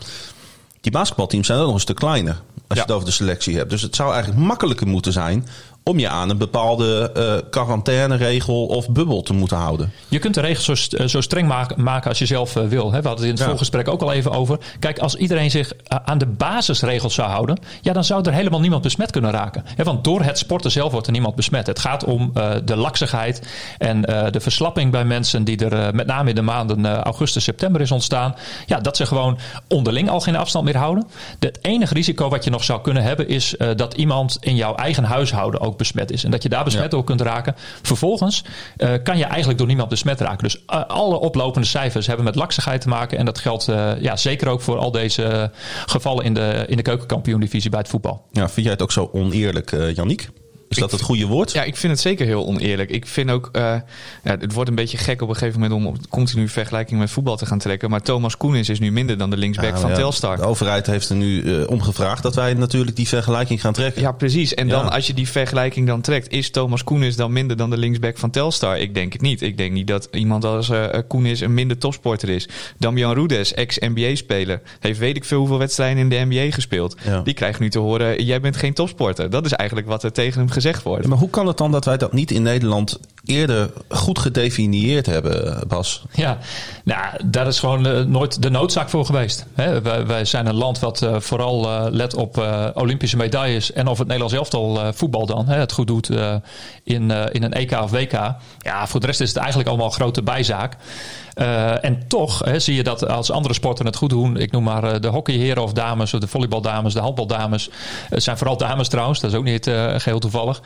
Die 0.81 0.91
basketbalteams 0.91 1.47
zijn 1.47 1.59
ook 1.59 1.65
nog 1.65 1.73
een 1.73 1.79
stuk 1.79 1.95
kleiner. 1.95 2.33
Als 2.33 2.43
Ja. 2.67 2.75
je 2.75 2.81
het 2.81 2.91
over 2.91 3.05
de 3.05 3.11
selectie 3.13 3.57
hebt. 3.57 3.69
Dus 3.69 3.81
het 3.81 3.95
zou 3.95 4.13
eigenlijk 4.13 4.41
makkelijker 4.45 4.87
moeten 4.87 5.11
zijn 5.13 5.47
om 5.87 5.99
je 5.99 6.09
aan 6.09 6.29
een 6.29 6.37
bepaalde 6.37 7.11
eh 7.15 7.49
quarantaineregel 7.49 8.65
of 8.65 8.89
bubbel 8.89 9.21
te 9.21 9.33
moeten 9.33 9.57
houden. 9.57 9.91
Je 10.07 10.19
kunt 10.19 10.33
de 10.33 10.41
regels 10.41 10.83
zo, 10.83 10.97
eh, 10.97 11.07
zo 11.07 11.21
streng 11.21 11.47
maken, 11.75 12.09
als 12.09 12.19
je 12.19 12.25
zelf 12.25 12.55
eh, 12.55 12.63
wil. 12.63 12.91
Hè? 12.91 13.01
We 13.01 13.07
hadden 13.07 13.11
het 13.13 13.23
in 13.23 13.29
het 13.29 13.39
Ja. 13.39 13.45
voorgesprek 13.45 13.87
ook 13.87 14.01
al 14.01 14.11
even 14.11 14.31
over. 14.31 14.57
Kijk, 14.79 14.99
als 14.99 15.15
iedereen 15.15 15.51
zich 15.51 15.71
aan 15.87 16.17
de 16.17 16.25
basisregels 16.25 17.13
zou 17.13 17.29
houden, 17.29 17.59
ja, 17.81 17.93
dan 17.93 18.03
zou 18.03 18.23
er 18.25 18.33
helemaal 18.33 18.59
niemand 18.59 18.81
besmet 18.81 19.11
kunnen 19.11 19.31
raken. 19.31 19.63
Hè, 19.75 19.83
want 19.83 20.03
door 20.03 20.21
het 20.21 20.37
sporten 20.37 20.71
zelf 20.71 20.91
wordt 20.91 21.07
er 21.07 21.13
niemand 21.13 21.35
besmet. 21.35 21.67
Het 21.67 21.79
gaat 21.79 22.03
om 22.03 22.33
de 22.65 22.75
laksigheid 22.75 23.41
en 23.77 24.01
de 24.01 24.39
verslapping 24.39 24.91
bij 24.91 25.05
mensen 25.05 25.43
die 25.43 25.65
er 25.65 25.95
met 25.95 26.07
name 26.07 26.29
in 26.29 26.35
de 26.35 26.41
maanden 26.41 26.85
augustus, 27.03 27.43
september 27.43 27.81
is 27.81 27.91
ontstaan. 27.91 28.35
Ja, 28.65 28.79
dat 28.79 28.97
ze 28.97 29.05
gewoon 29.05 29.37
onderling 29.67 30.09
al 30.09 30.19
geen 30.19 30.35
afstand 30.35 30.65
meer 30.65 30.77
houden. 30.77 31.07
Het 31.39 31.59
enige 31.61 31.93
risico 31.93 32.29
wat 32.29 32.43
je 32.43 32.49
nog 32.49 32.63
zou 32.63 32.81
kunnen 32.81 33.03
hebben 33.03 33.27
is 33.27 33.55
dat 33.75 33.93
iemand 33.93 34.37
in 34.39 34.55
jouw 34.55 34.75
eigen 34.75 35.03
huishouden 35.03 35.61
ook 35.61 35.76
besmet 35.77 36.11
is. 36.11 36.23
En 36.23 36.31
dat 36.31 36.43
je 36.43 36.49
daar 36.49 36.63
besmet 36.63 36.83
Ja. 36.83 36.89
door 36.89 37.03
kunt 37.03 37.21
raken. 37.21 37.55
Vervolgens 37.81 38.43
eh, 38.77 38.93
kan 39.03 39.17
je 39.17 39.23
eigenlijk 39.25 39.57
door 39.57 39.67
niemand 39.67 39.89
besmet 39.89 40.21
raken. 40.21 40.43
Dus 40.43 40.63
eh, 40.65 40.85
alle 40.85 41.19
oplopende 41.19 41.67
cijfers 41.67 42.07
hebben 42.07 42.25
met 42.25 42.35
laksigheid 42.35 42.81
te 42.81 42.87
maken. 42.87 43.17
En 43.17 43.25
dat 43.25 43.37
geldt 43.39 43.67
eh, 43.67 43.91
ja, 43.99 44.15
zeker 44.15 44.47
ook 44.47 44.61
voor 44.61 44.77
al 44.77 44.91
deze 44.91 45.51
gevallen 45.85 46.25
in 46.25 46.33
de, 46.33 46.65
in 46.67 46.77
de 46.77 46.83
keukenkampioen-divisie 46.83 47.69
bij 47.69 47.79
het 47.79 47.89
voetbal. 47.89 48.25
Ja, 48.31 48.49
vind 48.49 48.65
jij 48.65 48.71
het 48.71 48.81
ook 48.81 48.91
zo 48.91 49.09
oneerlijk, 49.13 49.71
Yannick? 49.95 50.29
Is 50.69 50.77
dat 50.77 50.91
het 50.91 51.01
goede 51.01 51.25
woord? 51.25 51.51
Ja, 51.51 51.63
ik 51.63 51.75
vind 51.75 51.93
het 51.93 52.01
zeker 52.01 52.25
heel 52.25 52.45
oneerlijk. 52.45 52.89
Ik 52.89 53.07
vind 53.07 53.29
ook, 53.29 53.49
eh, 53.51 53.61
ja, 53.61 54.37
het 54.39 54.53
wordt 54.53 54.69
een 54.69 54.75
beetje 54.75 54.97
gek 54.97 55.21
op 55.21 55.29
een 55.29 55.35
gegeven 55.35 55.59
moment 55.59 55.85
om 55.85 55.95
continu 56.09 56.49
vergelijking 56.49 56.99
met 56.99 57.09
voetbal 57.09 57.37
te 57.37 57.45
gaan 57.45 57.59
trekken. 57.59 57.89
Maar 57.89 58.01
Thomas 58.01 58.37
Koenis 58.37 58.69
is 58.69 58.79
nu 58.79 58.91
minder 58.91 59.17
dan 59.17 59.29
de 59.29 59.37
linksback 59.37 59.73
Ja, 59.73 59.77
van 59.77 59.89
ja, 59.89 59.95
Telstar. 59.95 60.37
De 60.37 60.43
overheid 60.43 60.87
heeft 60.87 61.09
er 61.09 61.15
nu 61.15 61.41
eh, 61.41 61.69
om 61.69 61.81
gevraagd 61.81 62.23
dat 62.23 62.35
wij 62.35 62.53
natuurlijk 62.53 62.95
die 62.95 63.07
vergelijking 63.07 63.61
gaan 63.61 63.73
trekken. 63.73 64.01
Ja, 64.01 64.11
precies. 64.11 64.53
En 64.53 64.67
dan 64.67 64.91
als 64.91 65.07
je 65.07 65.13
die 65.13 65.27
vergelijking 65.27 65.87
dan 65.87 66.01
trekt, 66.01 66.31
is 66.31 66.49
Thomas 66.49 66.83
Koenis 66.83 67.15
dan 67.15 67.33
minder 67.33 67.57
dan 67.57 67.69
de 67.69 67.77
linksback 67.77 68.17
van 68.17 68.29
Telstar? 68.29 68.79
Ik 68.79 68.93
denk 68.93 69.13
het 69.13 69.21
niet. 69.21 69.41
Ik 69.41 69.57
denk 69.57 69.71
niet 69.71 69.87
dat 69.87 70.07
iemand 70.11 70.45
als 70.45 70.69
eh 70.69 70.85
Koenis 71.07 71.39
een 71.39 71.53
minder 71.53 71.77
topsporter 71.77 72.29
is. 72.29 72.47
Damian 72.77 73.13
Rudes, 73.13 73.53
ex-NBA-speler, 73.53 74.61
heeft 74.79 74.99
weet 74.99 75.15
ik 75.15 75.25
veel 75.25 75.39
hoeveel 75.39 75.57
wedstrijden 75.57 75.97
in 75.97 76.09
de 76.09 76.35
NBA 76.35 76.51
gespeeld. 76.51 76.95
Die 77.23 77.33
krijgt 77.33 77.59
nu 77.59 77.69
te 77.69 77.79
horen, 77.79 78.23
jij 78.23 78.41
bent 78.41 78.57
geen 78.57 78.73
topsporter. 78.73 79.29
Dat 79.29 79.45
is 79.45 79.51
eigenlijk 79.51 79.89
wat 79.89 80.03
er 80.03 80.11
tegen 80.11 80.39
hem 80.39 80.49
gezegd 80.61 80.83
wordt. 80.83 81.03
Ja, 81.03 81.09
maar 81.09 81.17
hoe 81.17 81.29
kan 81.29 81.47
het 81.47 81.57
dan 81.57 81.71
dat 81.71 81.85
wij 81.85 81.97
dat 81.97 82.13
niet 82.13 82.31
in 82.31 82.41
Nederland 82.41 82.99
eerder 83.25 83.71
goed 83.89 84.19
gedefinieerd 84.19 85.05
hebben, 85.05 85.67
Bas. 85.67 86.03
Ja, 86.13 86.37
nou, 86.83 87.05
daar 87.25 87.47
is 87.47 87.59
gewoon 87.59 87.87
uh, 87.87 88.01
nooit 88.01 88.41
de 88.41 88.49
noodzaak 88.49 88.89
voor 88.89 89.05
geweest. 89.05 89.45
Hè? 89.53 89.81
Wij, 89.81 90.05
wij, 90.05 90.25
zijn 90.25 90.45
een 90.45 90.55
land 90.55 90.79
wat 90.79 91.01
uh, 91.01 91.15
vooral 91.19 91.65
uh, 91.65 91.85
let 91.89 92.15
op 92.15 92.37
Olympische 92.73 93.17
medailles 93.17 93.71
en 93.73 93.87
of 93.87 93.97
het 93.97 94.07
Nederlands 94.07 94.35
elftal 94.35 94.93
voetbal 94.93 95.25
dan 95.25 95.47
hè, 95.47 95.59
het 95.59 95.71
goed 95.71 95.87
doet 95.87 96.09
in, 96.83 97.11
in 97.31 97.43
een 97.43 97.53
EK 97.53 97.71
of 97.71 97.91
WK. 97.91 98.11
Ja, 98.59 98.87
voor 98.87 98.99
de 98.99 99.05
rest 99.05 99.21
is 99.21 99.29
het 99.29 99.37
eigenlijk 99.37 99.69
allemaal 99.69 99.87
een 99.87 99.93
grote 99.93 100.21
bijzaak. 100.21 100.77
Uh, 101.37 101.83
en 101.83 102.07
toch 102.07 102.39
hè, 102.39 102.59
zie 102.59 102.75
je 102.75 102.83
dat 102.83 103.07
als 103.07 103.31
andere 103.31 103.53
sporten 103.53 103.85
het 103.85 103.95
goed 103.95 104.09
doen. 104.09 104.37
Ik 104.37 104.51
noem 104.51 104.63
maar 104.63 104.83
uh, 104.83 104.99
de 104.99 105.07
hockeyheren 105.07 105.63
of 105.63 105.73
dames, 105.73 106.13
of 106.13 106.19
de 106.19 106.27
volleybaldames, 106.27 106.93
de 106.93 106.99
handbaldames. 106.99 107.69
Het 108.09 108.23
zijn 108.23 108.37
vooral 108.37 108.57
dames 108.57 108.87
trouwens, 108.87 109.19
dat 109.19 109.31
is 109.31 109.37
ook 109.37 109.43
niet 109.43 109.67
uh, 109.67 109.93
geheel 109.97 110.19
toevallig. 110.19 110.61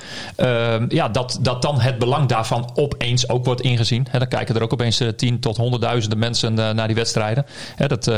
ja, 0.87 1.09
dat, 1.09 1.39
dat 1.41 1.61
dan 1.61 1.79
het 1.79 1.99
belang 1.99 2.27
daarvan 2.27 2.69
opeens 2.73 3.29
ook 3.29 3.45
wordt 3.45 3.61
ingezien. 3.61 4.07
Hè, 4.09 4.19
dan 4.19 4.27
kijken 4.27 4.55
er 4.55 4.61
ook 4.63 4.73
opeens 4.73 5.01
tien 5.15 5.39
tot 5.39 5.57
honderdduizenden 5.57 6.19
mensen 6.19 6.53
naar 6.53 6.87
die 6.87 6.95
wedstrijden. 6.95 7.45
Hè, 7.75 7.87
dat, 7.87 8.11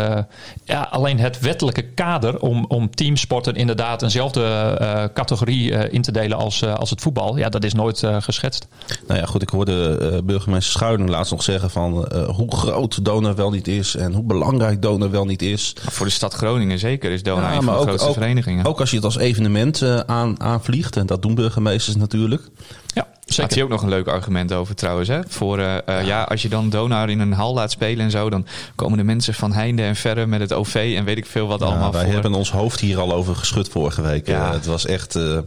ja, 0.63 0.88
alleen 0.91 1.19
het 1.19 1.39
wettelijke 1.39 1.81
kader 1.81 2.39
om, 2.39 2.65
om 2.67 2.95
teamsporten 2.95 3.55
inderdaad 3.55 4.01
eenzelfde 4.01 5.10
categorie 5.13 5.89
in 5.89 6.01
te 6.01 6.12
delen 6.12 6.38
als, 6.38 6.65
als 6.65 6.89
het 6.89 7.01
voetbal. 7.01 7.38
Ja, 7.38 7.50
dat 7.50 7.63
is 7.63 7.74
nooit 7.74 8.03
geschetst. 8.19 8.67
Nou 9.07 9.19
ja, 9.19 9.25
goed, 9.25 9.41
ik 9.41 9.50
hoorde 9.50 10.22
burgemeester 10.24 10.72
Schuiling 10.72 11.10
laatst 11.10 11.31
nog 11.31 11.43
zeggen 11.43 11.69
van 11.69 12.07
hoe 12.27 12.42
groot 12.51 13.05
Dona 13.05 13.33
wel 13.33 13.51
niet 13.51 13.67
is 13.67 13.95
en 13.95 14.13
hoe 14.13 14.23
belangrijk 14.23 14.81
Dona 14.81 15.09
wel 15.09 15.25
niet 15.25 15.41
is. 15.41 15.75
Maar 15.83 15.93
voor 15.93 16.05
de 16.05 16.12
stad 16.12 16.33
Groningen 16.33 16.79
zeker 16.79 17.12
is 17.12 17.23
Dona 17.23 17.50
ja, 17.50 17.55
een 17.55 17.63
van 17.63 17.75
de 17.75 17.81
grootste 17.81 18.07
ook, 18.07 18.13
verenigingen. 18.13 18.65
Ook 18.65 18.79
als 18.79 18.89
je 18.89 18.95
het 18.95 19.05
als 19.05 19.17
evenement 19.17 19.81
uh, 19.81 20.00
aan, 20.00 20.41
aanvliegt, 20.41 20.95
en 20.95 21.05
dat 21.05 21.21
doen 21.21 21.35
burgemeesters 21.35 21.95
natuurlijk. 21.95 22.50
Ja. 22.93 23.07
Zeker. 23.33 23.49
Had 23.49 23.53
hij 23.53 23.63
ook 23.63 23.69
nog 23.69 23.81
een 23.81 23.97
leuk 23.97 24.07
argument 24.07 24.53
over 24.53 24.75
trouwens. 24.75 25.07
Hè? 25.07 25.19
Voor, 25.27 25.59
uh, 25.59 25.75
ja. 25.85 25.99
ja. 25.99 26.23
als 26.23 26.41
je 26.41 26.49
dan 26.49 26.69
Donar 26.69 27.09
in 27.09 27.19
een 27.19 27.33
hal 27.33 27.53
laat 27.53 27.71
spelen 27.71 28.05
en 28.05 28.11
zo, 28.11 28.29
dan 28.29 28.45
komen 28.75 28.97
de 28.97 29.03
mensen 29.03 29.33
van 29.33 29.53
heinde 29.53 29.83
en 29.83 29.95
verre 29.95 30.25
met 30.25 30.39
het 30.39 30.53
OV 30.53 30.93
en 30.97 31.05
weet 31.05 31.17
ik 31.17 31.25
veel 31.25 31.47
wat 31.47 31.59
ja, 31.59 31.65
allemaal. 31.65 31.91
Wij 31.91 32.05
hebben 32.05 32.33
ons 32.33 32.51
hoofd 32.51 32.79
hier 32.79 32.99
al 32.99 33.13
over 33.13 33.35
geschud 33.35 33.69
vorige 33.69 34.01
week. 34.01 34.27
Ja. 34.27 34.47
Uh, 34.47 34.51
het 34.51 34.65
was 34.65 34.85
echt, 34.85 35.15
uh, 35.15 35.37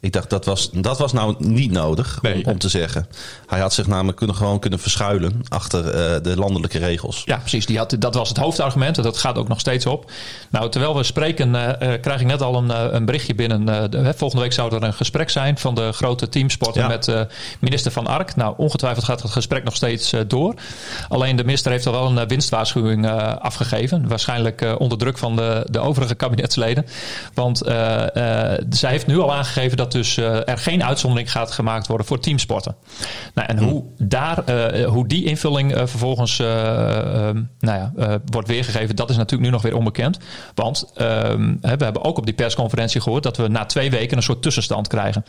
ik 0.00 0.12
dacht 0.12 0.30
dat 0.30 0.44
was, 0.44 0.70
dat 0.72 0.98
was 0.98 1.12
nou 1.12 1.34
niet 1.38 1.70
nodig 1.70 2.18
nee. 2.22 2.34
om, 2.34 2.52
om, 2.52 2.58
te 2.58 2.68
zeggen. 2.68 3.06
Hij 3.46 3.60
had 3.60 3.74
zich 3.74 3.86
namelijk 3.86 4.16
kunnen, 4.16 4.36
gewoon 4.36 4.58
kunnen 4.58 4.78
verschuilen 4.78 5.42
achter 5.48 5.82
de 6.22 6.36
landelijke 6.36 6.78
regels. 6.78 7.22
Ja, 7.24 7.36
precies. 7.36 7.66
Die 7.66 7.78
had, 7.78 7.96
dat 7.98 8.14
was 8.14 8.28
het 8.28 8.38
hoofdargument 8.38 8.96
en 8.96 9.02
dat 9.02 9.18
gaat 9.18 9.36
ook 9.36 9.48
nog 9.48 9.60
steeds 9.60 9.86
op. 9.86 10.10
Nou, 10.50 10.70
terwijl 10.70 10.96
we 10.96 11.02
spreken, 11.02 11.50
krijg 12.00 12.20
ik 12.20 12.26
net 12.26 12.42
al 12.42 12.56
een, 12.56 12.94
een 12.94 13.04
berichtje 13.04 13.34
binnen. 13.34 13.90
De, 13.90 14.12
volgende 14.16 14.42
week 14.42 14.52
zou 14.52 14.74
er 14.74 14.82
een 14.82 14.94
gesprek 14.94 15.30
zijn 15.30 15.58
van 15.58 15.74
de 15.74 15.92
grote 15.92 16.28
teamsporten 16.28 16.88
met 16.88 17.10
minister 17.58 17.92
Van 17.92 18.06
Ark. 18.06 18.36
Nou, 18.36 18.54
ongetwijfeld 18.56 19.04
gaat 19.04 19.22
het 19.22 19.30
gesprek 19.30 19.64
nog 19.64 19.76
steeds 19.76 20.12
uh, 20.12 20.20
door. 20.26 20.54
Alleen 21.08 21.36
de 21.36 21.44
minister 21.44 21.70
heeft 21.70 21.86
al 21.86 21.92
wel 21.92 22.06
een 22.06 22.16
uh, 22.16 22.22
winstwaarschuwing 22.26 23.04
uh, 23.04 23.36
afgegeven. 23.36 24.08
Waarschijnlijk 24.08 24.74
onder 24.78 24.98
druk 24.98 25.18
van 25.18 25.36
de, 25.36 25.66
de 25.70 25.78
overige 25.78 26.14
kabinetsleden. 26.14 26.86
Want 27.34 27.58
zij 28.70 28.90
heeft 28.90 29.06
nu 29.06 29.18
al 29.18 29.34
aangegeven 29.34 29.76
dat 29.76 29.92
dus 29.92 30.16
er 30.16 30.58
geen 30.58 30.84
uitzondering 30.84 31.32
gaat 31.32 31.50
gemaakt 31.50 31.86
worden 31.86 32.06
voor 32.06 32.20
teamsporten. 32.20 32.76
Nou, 33.34 33.48
en 33.48 33.58
hm. 33.58 33.64
hoe, 33.64 33.84
daar, 33.98 34.52
hoe 34.84 35.06
die 35.06 35.24
invulling 35.24 35.72
vervolgens 35.76 36.36
nou 36.36 37.46
ja, 37.60 37.92
wordt 38.24 38.48
weergegeven, 38.48 38.96
dat 38.96 39.10
is 39.10 39.16
natuurlijk 39.16 39.42
nu 39.42 39.50
nog 39.50 39.62
weer 39.62 39.76
onbekend. 39.76 40.18
Want 40.54 40.90
ehm, 40.94 41.54
we 41.60 41.68
hebben 41.68 42.04
ook 42.04 42.18
op 42.18 42.24
die 42.24 42.34
persconferentie 42.34 43.00
gehoord 43.00 43.22
dat 43.22 43.36
we 43.36 43.48
na 43.48 43.64
twee 43.64 43.90
weken 43.90 44.16
een 44.16 44.22
soort 44.22 44.42
tussenstand 44.42 44.88
krijgen. 44.88 45.24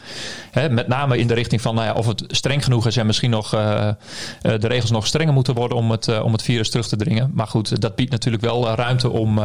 met 0.69 0.87
name 0.87 1.17
in 1.17 1.27
de 1.27 1.33
richting 1.33 1.61
van 1.61 1.75
nou 1.83 1.97
of 1.97 2.07
het 2.07 2.23
streng 2.27 2.63
genoeg 2.63 2.87
is 2.87 2.97
en 2.97 3.05
misschien 3.05 3.29
nog 3.29 3.53
uh, 3.53 3.89
de 4.41 4.67
regels 4.67 4.91
nog 4.91 5.07
strenger 5.07 5.33
moeten 5.33 5.53
worden 5.53 5.77
om 5.77 5.91
het, 5.91 6.07
uh, 6.07 6.23
om 6.23 6.31
het 6.31 6.41
virus 6.41 6.69
terug 6.69 6.87
te 6.87 6.95
dringen. 6.95 7.31
Maar 7.33 7.47
goed, 7.47 7.81
dat 7.81 7.95
biedt 7.95 8.11
natuurlijk 8.11 8.43
wel 8.43 8.67
ruimte 8.67 9.09
om, 9.09 9.39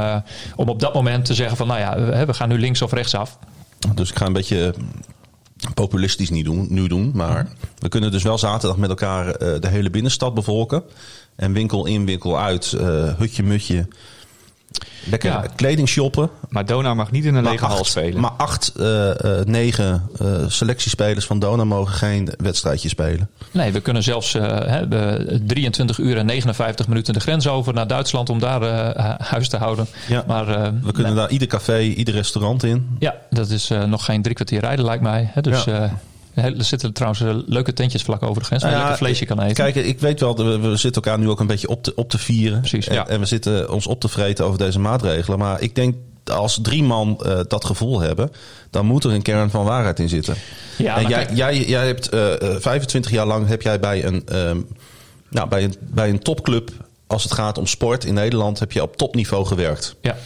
om 0.56 0.68
op 0.68 0.80
dat 0.80 0.94
moment 0.94 1.24
te 1.24 1.34
zeggen 1.34 1.56
van 1.56 1.66
nou 1.66 1.80
ja, 1.80 2.24
we 2.26 2.34
gaan 2.34 2.48
nu 2.48 2.58
links 2.58 2.82
of 2.82 2.92
rechts 2.92 3.14
af. 3.14 3.38
Dus 3.94 4.10
ik 4.10 4.16
ga 4.16 4.26
een 4.26 4.32
beetje 4.32 4.74
populistisch 5.74 6.30
niet 6.30 6.44
doen, 6.44 6.66
nu 6.70 6.88
doen. 6.88 7.10
Maar 7.14 7.48
we 7.78 7.88
kunnen 7.88 8.10
dus 8.10 8.22
wel 8.22 8.38
zaterdag 8.38 8.76
met 8.76 8.88
elkaar 8.88 9.38
de 9.38 9.68
hele 9.68 9.90
binnenstad 9.90 10.34
bevolken. 10.34 10.82
En 11.36 11.52
winkel 11.52 11.86
in, 11.86 12.06
winkel 12.06 12.40
uit, 12.40 12.70
hutje, 13.18 13.42
mutje. 13.42 13.88
Lekker 15.10 15.30
ja. 15.30 15.44
kleding 15.56 15.88
shoppen. 15.88 16.30
Maar 16.48 16.66
Dona 16.66 16.94
mag 16.94 17.10
niet 17.10 17.24
in 17.24 17.34
een 17.34 17.44
lege 17.44 17.64
hal 17.64 17.84
spelen. 17.84 18.20
Maar 18.20 18.30
acht, 18.30 18.72
uh, 18.76 18.86
uh, 18.86 19.40
negen 19.44 20.08
uh, 20.22 20.28
selectiespelers 20.46 21.26
van 21.26 21.38
Dona 21.38 21.64
mogen 21.64 21.94
geen 21.94 22.28
wedstrijdje 22.38 22.88
spelen. 22.88 23.30
Nee, 23.50 23.72
we 23.72 23.80
kunnen 23.80 24.02
zelfs 24.02 24.32
he, 24.32 24.88
23 25.46 25.98
uur 25.98 26.16
en 26.16 26.26
59 26.26 26.88
minuten 26.88 27.14
de 27.14 27.20
grens 27.20 27.48
over 27.48 27.74
naar 27.74 27.86
Duitsland 27.86 28.30
om 28.30 28.38
daar 28.38 28.62
huis 29.22 29.48
te 29.48 29.56
houden. 29.56 29.86
Ja, 30.08 30.24
maar, 30.26 30.46
we 30.82 30.92
kunnen 30.92 31.12
nee. 31.12 31.22
daar 31.22 31.30
ieder 31.30 31.48
café, 31.48 31.80
ieder 31.80 32.14
restaurant 32.14 32.62
in. 32.62 32.96
Ja, 32.98 33.14
dat 33.30 33.50
is 33.50 33.70
nog 33.86 34.04
geen 34.04 34.22
drie 34.22 34.34
kwartier 34.34 34.60
rijden 34.60 34.84
lijkt 34.84 35.02
mij. 35.02 35.30
Hè, 35.32 35.40
dus 35.40 35.64
ja. 35.64 35.98
Er 36.42 36.64
zitten 36.64 36.92
trouwens 36.92 37.22
eh, 37.22 37.36
leuke 37.46 37.72
tentjes 37.72 38.02
vlak 38.02 38.22
over 38.22 38.40
de 38.40 38.46
grens 38.46 38.62
waar 38.62 38.72
je 38.72 38.78
lekker 38.78 38.96
vleesje 38.96 39.24
kan 39.24 39.40
eten. 39.40 39.54
Kijk, 39.54 39.74
ik 39.74 40.00
weet 40.00 40.20
wel, 40.20 40.36
we, 40.36 40.58
we 40.58 40.76
zitten 40.76 41.02
elkaar 41.02 41.18
nu 41.18 41.28
ook 41.28 41.40
een 41.40 41.46
beetje 41.46 41.68
op 41.68 41.82
te, 41.82 41.92
op 41.94 42.10
te 42.10 42.18
vieren. 42.18 42.58
Precies, 42.60 42.86
en, 42.86 42.94
ja. 42.94 43.06
en 43.06 43.20
we 43.20 43.26
zitten 43.26 43.70
ons 43.70 43.86
op 43.86 44.00
te 44.00 44.08
vreten 44.08 44.44
over 44.44 44.58
deze 44.58 44.78
maatregelen. 44.78 45.38
Maar 45.38 45.60
ik 45.60 45.74
denk 45.74 45.94
als 46.24 46.58
drie 46.62 46.82
man 46.82 47.20
uh, 47.26 47.40
dat 47.48 47.64
gevoel 47.64 48.00
hebben, 48.00 48.30
dan 48.70 48.86
moet 48.86 49.04
er 49.04 49.12
een 49.12 49.22
kern 49.22 49.50
van 49.50 49.64
waarheid 49.64 49.98
in 49.98 50.08
zitten. 50.08 50.34
Ja, 50.76 50.96
en 50.96 51.08
jij, 51.08 51.28
jij, 51.32 51.64
jij 51.64 51.86
hebt 51.86 52.14
uh, 52.14 52.32
25 52.40 53.10
jaar 53.10 53.26
lang 53.26 53.48
heb 53.48 53.62
jij 53.62 53.80
bij 53.80 54.04
een, 54.04 54.24
um, 54.32 54.66
nou, 55.28 55.48
bij 55.48 55.64
een, 55.64 55.74
bij 55.80 56.08
een 56.08 56.18
topclub, 56.18 56.70
als 57.06 57.22
het 57.22 57.32
gaat 57.32 57.58
om 57.58 57.66
sport 57.66 58.04
in 58.04 58.14
Nederland, 58.14 58.58
heb 58.58 58.72
je 58.72 58.82
op 58.82 58.96
topniveau 58.96 59.46
gewerkt. 59.46 59.96
Ja. 60.00 60.16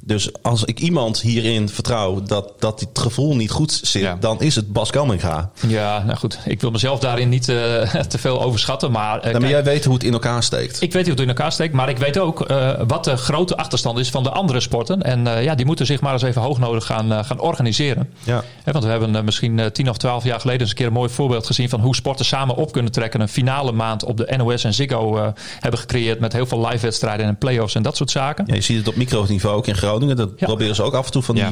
Dus 0.00 0.42
als 0.42 0.64
ik 0.64 0.80
iemand 0.80 1.20
hierin 1.20 1.68
vertrouw 1.68 2.22
dat, 2.22 2.52
dat 2.58 2.80
het 2.80 2.98
gevoel 2.98 3.36
niet 3.36 3.50
goed 3.50 3.80
zit, 3.82 4.02
ja. 4.02 4.16
dan 4.20 4.40
is 4.40 4.54
het 4.54 4.72
Bas 4.72 4.90
Kamminga. 4.90 5.50
Ja, 5.66 6.02
nou 6.02 6.18
goed. 6.18 6.38
Ik 6.44 6.60
wil 6.60 6.70
mezelf 6.70 6.98
daarin 6.98 7.28
niet 7.28 7.48
uh, 7.48 7.82
te 8.12 8.18
veel 8.18 8.42
overschatten. 8.42 8.90
Maar, 8.90 9.18
uh, 9.18 9.24
nou, 9.24 9.40
maar 9.40 9.50
jij 9.50 9.64
weet 9.64 9.84
hoe 9.84 9.94
het 9.94 10.04
in 10.04 10.12
elkaar 10.12 10.42
steekt. 10.42 10.82
Ik 10.82 10.92
weet 10.92 11.02
hoe 11.02 11.12
het 11.12 11.20
in 11.20 11.28
elkaar 11.28 11.52
steekt. 11.52 11.72
Maar 11.72 11.88
ik 11.88 11.98
weet 11.98 12.18
ook 12.18 12.50
uh, 12.50 12.70
wat 12.86 13.04
de 13.04 13.16
grote 13.16 13.56
achterstand 13.56 13.98
is 13.98 14.10
van 14.10 14.22
de 14.22 14.30
andere 14.30 14.60
sporten. 14.60 15.02
En 15.02 15.42
ja, 15.42 15.54
die 15.54 15.66
moeten 15.66 15.86
zich 15.86 16.00
maar 16.00 16.12
eens 16.12 16.22
even 16.22 16.42
hoog 16.42 16.58
nodig 16.58 16.86
gaan, 16.86 17.24
gaan 17.24 17.40
organiseren. 17.40 18.10
Ja. 18.22 18.44
want 18.64 18.84
we 18.84 18.90
hebben 18.90 19.24
misschien 19.24 19.72
tien 19.72 19.90
of 19.90 19.96
twaalf 19.96 20.24
jaar 20.24 20.40
geleden 20.40 20.60
eens 20.60 20.70
een 20.70 20.76
keer 20.76 20.86
een 20.86 20.92
mooi 20.92 21.10
voorbeeld 21.10 21.46
gezien 21.46 21.68
van 21.68 21.80
hoe 21.80 21.94
sporten 21.94 22.24
samen 22.24 22.56
op 22.56 22.72
kunnen 22.72 22.92
trekken. 22.92 23.20
Een 23.20 23.28
finale 23.28 23.72
maand 23.72 24.04
op 24.04 24.16
de 24.16 24.34
NOS 24.36 24.64
en 24.64 24.74
Ziggo 24.74 25.32
hebben 25.60 25.80
gecreëerd 25.80 26.20
met 26.20 26.32
heel 26.32 26.46
veel 26.46 26.66
live 26.66 26.80
wedstrijden 26.84 27.26
en 27.26 27.36
play-offs 27.36 27.74
en 27.74 27.82
dat 27.82 27.96
soort 27.96 28.10
zaken. 28.10 28.44
Ja, 28.46 28.54
je 28.54 28.60
ziet 28.60 28.78
het 28.78 28.88
op 28.88 28.96
microniveau 28.96 29.56
ook 29.56 29.66
in 29.66 29.76
Groningen. 29.84 30.16
Dat 30.16 30.30
ja. 30.36 30.46
proberen 30.46 30.74
ze 30.74 30.82
ook 30.82 30.94
af 30.94 31.06
en 31.06 31.12
toe 31.12 31.22
van 31.22 31.34
die 31.34 31.44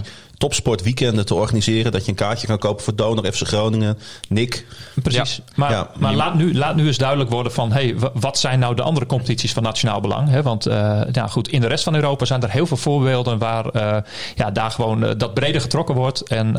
topsportweekenden 0.42 1.26
te 1.26 1.34
organiseren. 1.34 1.92
Dat 1.92 2.04
je 2.04 2.10
een 2.10 2.16
kaartje 2.16 2.46
kan 2.46 2.58
kopen 2.58 2.84
voor 2.84 2.96
Donor 2.96 3.32
FC 3.32 3.46
Groningen, 3.46 3.98
Nick. 4.28 4.66
Precies. 5.02 5.40
Maar, 5.54 5.86
maar 5.98 6.14
laat, 6.14 6.34
nu, 6.34 6.54
laat 6.54 6.76
nu 6.76 6.86
eens 6.86 6.98
duidelijk 6.98 7.30
worden 7.30 7.52
van... 7.52 7.72
Hey, 7.72 7.94
wat 8.14 8.38
zijn 8.38 8.58
nou 8.58 8.74
de 8.74 8.82
andere 8.82 9.06
competities 9.06 9.52
van 9.52 9.62
nationaal 9.62 10.00
belang? 10.00 10.28
Hè? 10.28 10.42
Want 10.42 10.68
uh, 10.68 11.00
ja, 11.12 11.26
goed, 11.26 11.48
in 11.48 11.60
de 11.60 11.66
rest 11.66 11.84
van 11.84 11.94
Europa 11.94 12.24
zijn 12.24 12.42
er 12.42 12.50
heel 12.50 12.66
veel 12.66 12.76
voorbeelden... 12.76 13.38
waar 13.38 13.66
uh, 13.76 13.96
ja, 14.34 14.50
daar 14.50 14.70
gewoon 14.70 15.04
uh, 15.04 15.10
dat 15.16 15.34
breder 15.34 15.60
getrokken 15.60 15.94
wordt. 15.94 16.22
En 16.28 16.52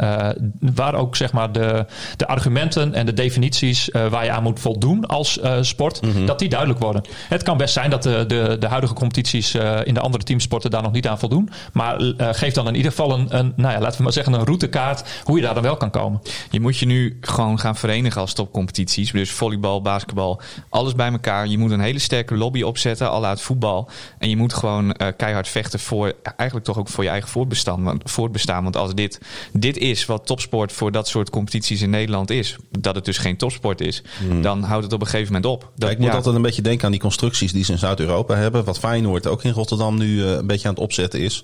waar 0.60 0.96
ook 0.96 1.16
zeg 1.16 1.32
maar 1.32 1.52
de, 1.52 1.86
de 2.18 2.28
argumenten 2.28 2.94
en 2.94 3.06
de 3.06 3.14
definities... 3.14 3.90
waar 4.10 4.26
je 4.26 4.32
aan 4.32 4.44
moet 4.44 4.60
voldoen 4.60 5.06
als 5.06 5.40
sport, 5.62 6.02
mm 6.02 6.12
-hmm. 6.12 6.26
dat 6.26 6.40
die 6.40 6.50
duidelijk 6.50 6.80
worden. 6.80 7.02
Het 7.30 7.44
kan 7.44 7.58
best 7.58 7.74
zijn 7.74 7.90
dat 7.90 8.04
de, 8.04 8.26
de, 8.28 8.58
de 8.60 8.68
huidige 8.68 8.94
competities 8.94 9.56
in 9.84 9.94
de 9.94 10.00
andere 10.00 10.24
teamsporten... 10.24 10.72
daar 10.72 10.82
nog 10.82 10.92
niet 10.92 11.08
aan 11.08 11.20
voldoen. 11.20 11.50
Maar 11.74 11.96
geef 12.18 12.54
dan 12.54 12.68
in 12.68 12.76
ieder 12.76 12.92
geval 12.92 13.14
een, 13.14 13.38
een 13.38 13.54
nou 13.56 13.74
ja, 13.74 13.80
laten 13.80 13.98
we 13.98 14.04
maar 14.04 14.14
zeggen, 14.14 14.34
een 14.34 14.46
routekaart 14.46 15.22
hoe 15.24 15.38
je 15.38 15.44
daar 15.44 15.54
dan 15.54 15.64
wel 15.64 15.78
kan 15.78 15.92
komen. 15.92 16.22
Je 16.52 16.60
moet 16.60 16.78
je 16.78 16.86
nu 16.86 17.18
gewoon 17.22 17.60
gaan 17.60 17.76
verenigen 17.76 18.22
als 18.22 18.34
topcompetities. 18.34 19.12
Dus 19.12 19.32
volleybal, 19.32 19.82
basketbal, 19.82 20.42
alles 20.70 20.96
bij 20.96 21.12
elkaar. 21.12 21.48
Je 21.48 21.58
moet 21.58 21.72
een 21.72 21.80
hele 21.80 22.00
sterke 22.00 22.36
lobby 22.36 22.62
opzetten, 22.62 23.10
al 23.10 23.26
uit 23.26 23.42
voetbal. 23.42 23.90
En 24.18 24.30
je 24.30 24.38
moet 24.38 24.54
gewoon 24.54 24.86
uh, 24.86 25.08
keihard 25.18 25.48
vechten 25.48 25.80
voor, 25.80 26.14
eigenlijk 26.36 26.66
toch 26.66 26.78
ook 26.78 26.90
voor 26.90 27.04
je 27.04 27.10
eigen 27.10 27.30
voortbestaan. 27.30 27.84
Want, 27.84 28.02
voortbestaan. 28.06 28.64
Want 28.64 28.78
als 28.78 28.94
dit, 28.94 29.20
dit 29.54 29.78
is 29.78 30.06
wat 30.06 30.26
topsport 30.26 30.72
voor 30.72 30.92
dat 30.92 31.08
soort 31.08 31.30
competities 31.30 31.82
in 31.82 31.90
Nederland 31.90 32.30
is, 32.30 32.56
dat 32.80 32.96
het 32.96 33.06
dus 33.06 33.18
geen 33.18 33.38
topsport 33.38 33.82
is, 33.82 34.04
hmm. 34.20 34.42
dan 34.42 34.64
houdt 34.64 34.84
het 34.84 34.94
op 34.94 35.02
een 35.02 35.08
gegeven 35.08 35.34
moment 35.34 35.52
op. 35.52 35.72
Dat, 35.76 35.90
ja, 35.90 35.90
ik 35.90 35.98
moet 35.98 36.08
ja. 36.08 36.16
altijd 36.16 36.36
een 36.36 36.42
beetje 36.42 36.62
denken 36.62 36.86
aan 36.86 36.92
die 36.92 37.00
constructies 37.00 37.52
die 37.52 37.64
ze 37.64 37.72
in 37.72 37.78
Zuid-Europa 37.78 38.36
hebben. 38.36 38.64
Wat 38.64 38.80
Feyenoord 38.80 39.28
ook 39.28 39.44
in 39.44 39.52
Rotterdam 39.52 39.98
nu 39.98 40.08
uh, 40.08 40.32
een 40.32 40.48
beetje 40.48 40.68
aan 40.68 40.74
het 40.74 40.84
opzetten 40.84 41.20
is. 41.20 41.44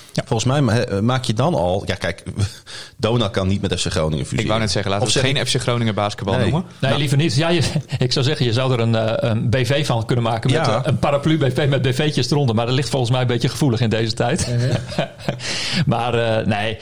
Volgens 0.13 0.61
mij 0.61 0.83
eh, 0.83 0.99
maak 0.99 1.23
je 1.23 1.33
dan 1.33 1.53
al... 1.55 1.83
Ja, 1.85 1.95
kijk, 1.95 2.23
Dona 2.97 3.27
kan 3.27 3.47
niet 3.47 3.61
met 3.61 3.79
FC 3.79 3.87
Groningen 3.91 4.17
fuseren. 4.25 4.41
Ik 4.43 4.47
wou 4.47 4.59
net 4.59 4.71
zeggen, 4.71 4.91
laten 4.91 5.07
we 5.07 5.19
geen 5.19 5.45
FC 5.47 5.55
Groningen 5.61 5.95
basketbal 5.95 6.35
Nee. 6.35 6.43
noemen. 6.43 6.69
Nee, 6.79 6.97
liever 6.97 7.17
niet. 7.17 7.35
Ja, 7.35 7.49
je, 7.49 7.61
ik 7.97 8.11
zou 8.11 8.25
zeggen, 8.25 8.45
je 8.45 8.53
zou 8.53 8.73
er 8.73 8.79
een, 8.79 8.95
eh, 8.95 9.29
een 9.29 9.49
BV 9.49 9.85
van 9.85 10.05
kunnen 10.05 10.25
maken. 10.25 10.51
Met 10.51 10.65
Ja. 10.65 10.75
een, 10.75 10.87
een 10.87 10.99
paraplu-BV 10.99 11.65
met 11.69 11.81
BV'tjes 11.81 12.31
eronder. 12.31 12.55
Maar 12.55 12.65
dat 12.65 12.75
ligt 12.75 12.89
volgens 12.89 13.11
mij 13.11 13.21
een 13.21 13.27
beetje 13.27 13.49
gevoelig 13.49 13.79
in 13.79 13.89
deze 13.89 14.13
tijd. 14.13 14.47
maar 15.85 16.13
eh, 16.13 16.45
nee, 16.45 16.77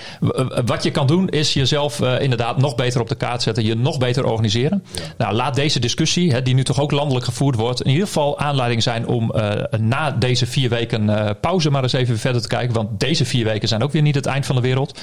wat 0.65 0.83
je 0.83 0.91
kan 0.91 1.07
doen 1.07 1.29
is 1.29 1.53
jezelf 1.53 2.01
eh, 2.01 2.21
inderdaad 2.21 2.57
nog 2.57 2.75
beter 2.75 3.01
op 3.01 3.09
de 3.09 3.15
kaart 3.15 3.41
zetten. 3.41 3.65
Je 3.65 3.75
nog 3.75 3.97
beter 3.97 4.25
organiseren. 4.25 4.83
Nou, 5.17 5.33
laat 5.33 5.55
deze 5.55 5.79
discussie, 5.79 6.31
hè, 6.31 6.41
die 6.41 6.53
nu 6.53 6.63
toch 6.63 6.79
ook 6.79 6.91
landelijk 6.91 7.25
gevoerd 7.25 7.55
wordt... 7.55 7.81
in 7.81 7.91
ieder 7.91 8.05
geval 8.07 8.39
aanleiding 8.39 8.83
zijn 8.83 9.07
om 9.07 9.31
eh, 9.31 9.79
na 9.79 10.11
deze 10.11 10.45
vier 10.45 10.69
weken 10.69 11.09
eh, 11.09 11.29
pauze... 11.41 11.69
maar 11.69 11.83
eens 11.83 11.93
even 11.93 12.19
verder 12.19 12.41
te 12.41 12.47
kijken. 12.47 12.73
Want 12.73 12.99
deze 12.99 13.18
vier 13.25 13.45
weken 13.45 13.67
zijn 13.67 13.83
ook 13.83 13.91
weer 13.91 14.01
niet 14.01 14.15
het 14.15 14.25
eind 14.25 14.45
van 14.45 14.55
de 14.55 14.61
wereld. 14.61 14.99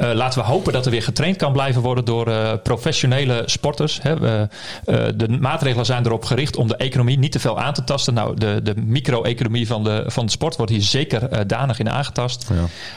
Eh, 0.00 0.12
laten 0.12 0.40
we 0.40 0.46
hopen 0.46 0.72
dat 0.72 0.84
er 0.84 0.90
weer 0.90 1.02
getraind 1.02 1.36
kan 1.36 1.52
blijven 1.52 1.82
worden 1.82 2.04
door 2.04 2.26
eh, 2.26 2.52
professionele 2.62 3.42
sporters. 3.46 4.02
Hè. 4.02 4.18
We, 4.18 4.48
eh, 4.84 5.04
de 5.14 5.28
maatregelen 5.28 5.86
zijn 5.86 6.06
erop 6.06 6.24
gericht 6.24 6.56
om 6.56 6.68
de 6.68 6.76
economie 6.76 7.18
niet 7.18 7.32
te 7.32 7.40
veel 7.40 7.60
aan 7.60 7.72
te 7.72 7.84
tasten. 7.84 8.14
Nou, 8.14 8.36
de, 8.36 8.60
de 8.62 8.74
micro-economie 8.76 9.66
van 9.66 9.84
de, 9.84 10.04
van 10.06 10.24
de 10.26 10.32
sport 10.32 10.56
wordt 10.56 10.72
hier 10.72 10.82
zeker 10.82 11.46
danig 11.46 11.78
in 11.78 11.90
aangetast. 11.90 12.50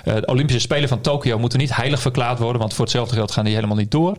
Eh, 0.04 0.16
de 0.16 0.26
Olympische 0.26 0.62
Spelen 0.62 0.90
van 0.90 1.02
Tokio 1.02 1.40
moeten 1.40 1.60
niet 1.60 1.76
heilig 1.76 2.02
verklaard 2.02 2.40
worden, 2.40 2.62
want 2.62 2.74
voor 2.74 2.84
hetzelfde 2.84 3.16
geld 3.16 3.32
gaan 3.32 3.46
die 3.46 3.56
helemaal 3.56 3.78
niet 3.78 3.92
door. 3.92 4.18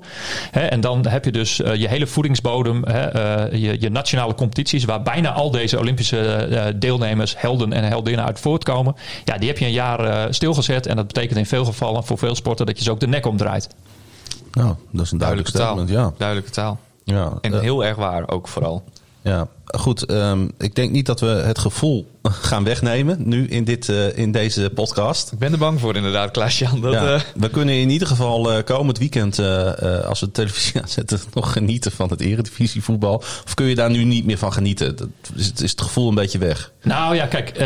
Hè, 0.51 0.61
en 0.61 0.81
dan 0.81 1.07
heb 1.07 1.25
je 1.25 1.33
dus 1.33 1.57
je 1.57 1.89
hele 1.89 2.07
voedingsbodem, 2.07 2.83
hè, 2.85 3.45
je, 3.45 3.77
je 3.81 3.91
nationale 3.91 4.35
competities, 4.35 4.85
waar 4.85 5.03
bijna 5.03 5.33
al 5.33 5.51
deze 5.51 5.79
Olympische 5.79 6.73
deelnemers, 6.77 7.35
helden 7.37 7.73
en 7.73 7.85
heldinnen 7.85 8.25
uit 8.25 8.41
voortkomen. 8.41 8.95
Ja, 9.25 9.39
die 9.39 9.49
heb 9.49 9.59
je 9.59 9.65
een 9.65 9.73
jaar 9.73 10.35
stilgezet. 10.35 10.87
En 10.87 10.97
dat 10.97 11.07
betekent 11.07 11.39
in 11.39 11.47
veel 11.47 11.65
gevallen 11.65 12.05
voor 12.05 12.19
veel 12.19 12.35
sporten 12.35 12.67
dat 12.75 12.79
je 12.79 12.85
ze 12.85 12.91
ook 12.91 13.01
de 13.01 13.07
nek 13.07 13.27
omdraait. 13.27 13.69
Nou, 14.53 14.75
dat 14.91 15.05
is 15.05 15.11
een 15.13 15.19
duidelijk 15.19 15.53
Duidelijke 15.53 15.93
taal. 15.93 16.05
ja. 16.05 16.13
Duidelijke 16.19 16.51
taal. 16.51 16.79
ja. 17.05 17.33
En 17.41 17.55
eh, 17.55 17.61
heel 17.61 17.85
erg 17.85 17.97
waar 17.97 18.29
ook 18.29 18.49
vooral. 18.49 18.85
Ja, 19.23 19.49
goed. 19.79 20.03
ehm, 20.07 20.49
ik 20.59 20.75
denk 20.75 20.91
niet 20.91 21.07
dat 21.07 21.21
we 21.21 21.27
het 21.27 21.59
gevoel 21.59 22.13
gaan 22.51 22.65
wegnemen 22.65 23.17
nu 23.29 23.47
in, 23.47 23.65
dit, 23.65 23.89
eh, 23.89 24.19
in 24.19 24.33
deze 24.33 24.71
podcast. 24.75 25.33
Ik 25.33 25.39
ben 25.39 25.53
er 25.53 25.59
bang 25.59 25.81
voor 25.81 25.97
inderdaad, 25.97 26.31
Klaas-Jan. 26.31 26.81
Ja, 26.83 27.15
eh, 27.15 27.21
we 27.35 27.49
kunnen 27.51 27.75
in 27.75 27.91
ieder 27.91 28.09
geval 28.09 28.53
eh, 28.53 28.65
komend 28.65 28.99
weekend, 28.99 29.39
als 30.05 30.21
we 30.21 30.27
de 30.27 30.33
televisie 30.33 30.81
aanzetten, 30.83 31.21
nog 31.35 31.53
genieten 31.53 31.93
van 31.93 32.11
het 32.11 32.21
eredivisievoetbal. 32.21 33.15
Of 33.45 33.55
kun 33.55 33.67
je 33.67 33.75
daar 33.75 33.91
nu 33.91 34.05
niet 34.05 34.25
meer 34.27 34.39
van 34.39 34.53
genieten? 34.53 34.97
Dat 34.97 35.09
is, 35.35 35.53
is 35.63 35.71
het 35.71 35.81
gevoel 35.81 36.09
een 36.09 36.15
beetje 36.15 36.39
weg. 36.39 36.73
Nou 36.83 37.15
ja, 37.15 37.27
kijk, 37.27 37.59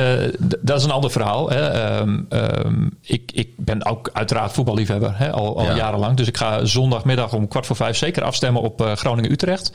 dat 0.60 0.78
is 0.78 0.84
een 0.84 0.90
ander 0.90 1.10
verhaal. 1.10 1.50
Hè. 1.50 1.68
Ehm, 1.68 2.20
ehm, 2.28 2.86
ik, 3.02 3.30
ik 3.34 3.48
ben 3.56 3.84
ook 3.86 4.10
uiteraard 4.12 4.52
voetballiefhebber, 4.52 5.18
hè, 5.18 5.32
al, 5.32 5.58
al 5.58 5.64
Ja. 5.64 5.76
jarenlang. 5.76 6.16
Dus 6.16 6.26
ik 6.26 6.36
ga 6.36 6.64
zondagmiddag 6.64 7.32
om 7.32 7.48
kwart 7.48 7.66
voor 7.66 7.76
vijf 7.76 7.96
zeker 7.96 8.22
afstemmen 8.22 8.62
op 8.62 8.92
Groningen-Utrecht. 8.94 9.72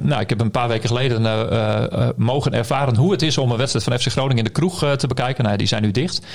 Nou, 0.00 0.20
ik 0.20 0.28
heb 0.28 0.40
een 0.40 0.50
paar 0.50 0.68
weken 0.68 0.88
geleden 0.88 0.99
eh, 1.08 1.82
eh, 1.92 2.08
mogen 2.16 2.52
ervaren 2.52 2.96
hoe 2.96 3.12
het 3.12 3.22
is 3.22 3.38
om 3.38 3.50
een 3.50 3.56
wedstrijd 3.56 3.84
van 3.84 3.98
FC 3.98 4.06
Groningen 4.06 4.38
in 4.38 4.44
de 4.44 4.50
kroeg 4.50 4.82
eh, 4.82 4.92
te 4.92 5.06
bekijken. 5.06 5.44
Nou, 5.44 5.56
die 5.56 5.66
zijn 5.66 5.82
nu 5.82 5.90
dicht. 5.90 6.26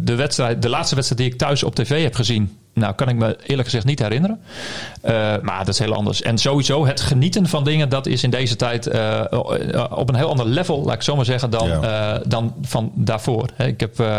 De, 0.00 0.14
wedstrijd, 0.16 0.62
de 0.62 0.68
laatste 0.68 0.94
wedstrijd 0.94 1.22
die 1.22 1.32
ik 1.32 1.38
thuis 1.38 1.62
op 1.62 1.74
tv 1.74 2.02
heb 2.02 2.14
gezien, 2.14 2.58
nou, 2.74 2.94
kan 2.94 3.08
ik 3.08 3.16
me 3.16 3.36
eerlijk 3.46 3.68
gezegd 3.68 3.84
niet 3.84 3.98
herinneren. 3.98 4.40
Eh, 5.00 5.12
maar 5.42 5.58
dat 5.58 5.68
is 5.68 5.78
heel 5.78 5.94
anders. 5.94 6.22
En 6.22 6.38
sowieso 6.38 6.86
het 6.86 7.00
genieten 7.00 7.46
van 7.48 7.64
dingen, 7.64 7.88
dat 7.88 8.06
is 8.06 8.22
in 8.22 8.30
deze 8.30 8.56
tijd 8.56 8.86
eh, 8.86 9.20
op 9.90 10.08
een 10.08 10.14
heel 10.14 10.28
ander 10.28 10.46
level, 10.46 10.82
laat 10.84 10.94
ik 10.94 11.02
zo 11.02 11.16
maar 11.16 11.24
zeggen, 11.24 11.50
dan, 11.50 11.68
Ja. 11.68 12.14
eh, 12.14 12.20
dan 12.26 12.54
van 12.62 12.92
daarvoor. 12.94 13.48
Ik 13.58 13.80
heb, 13.80 14.00
eh, 14.00 14.18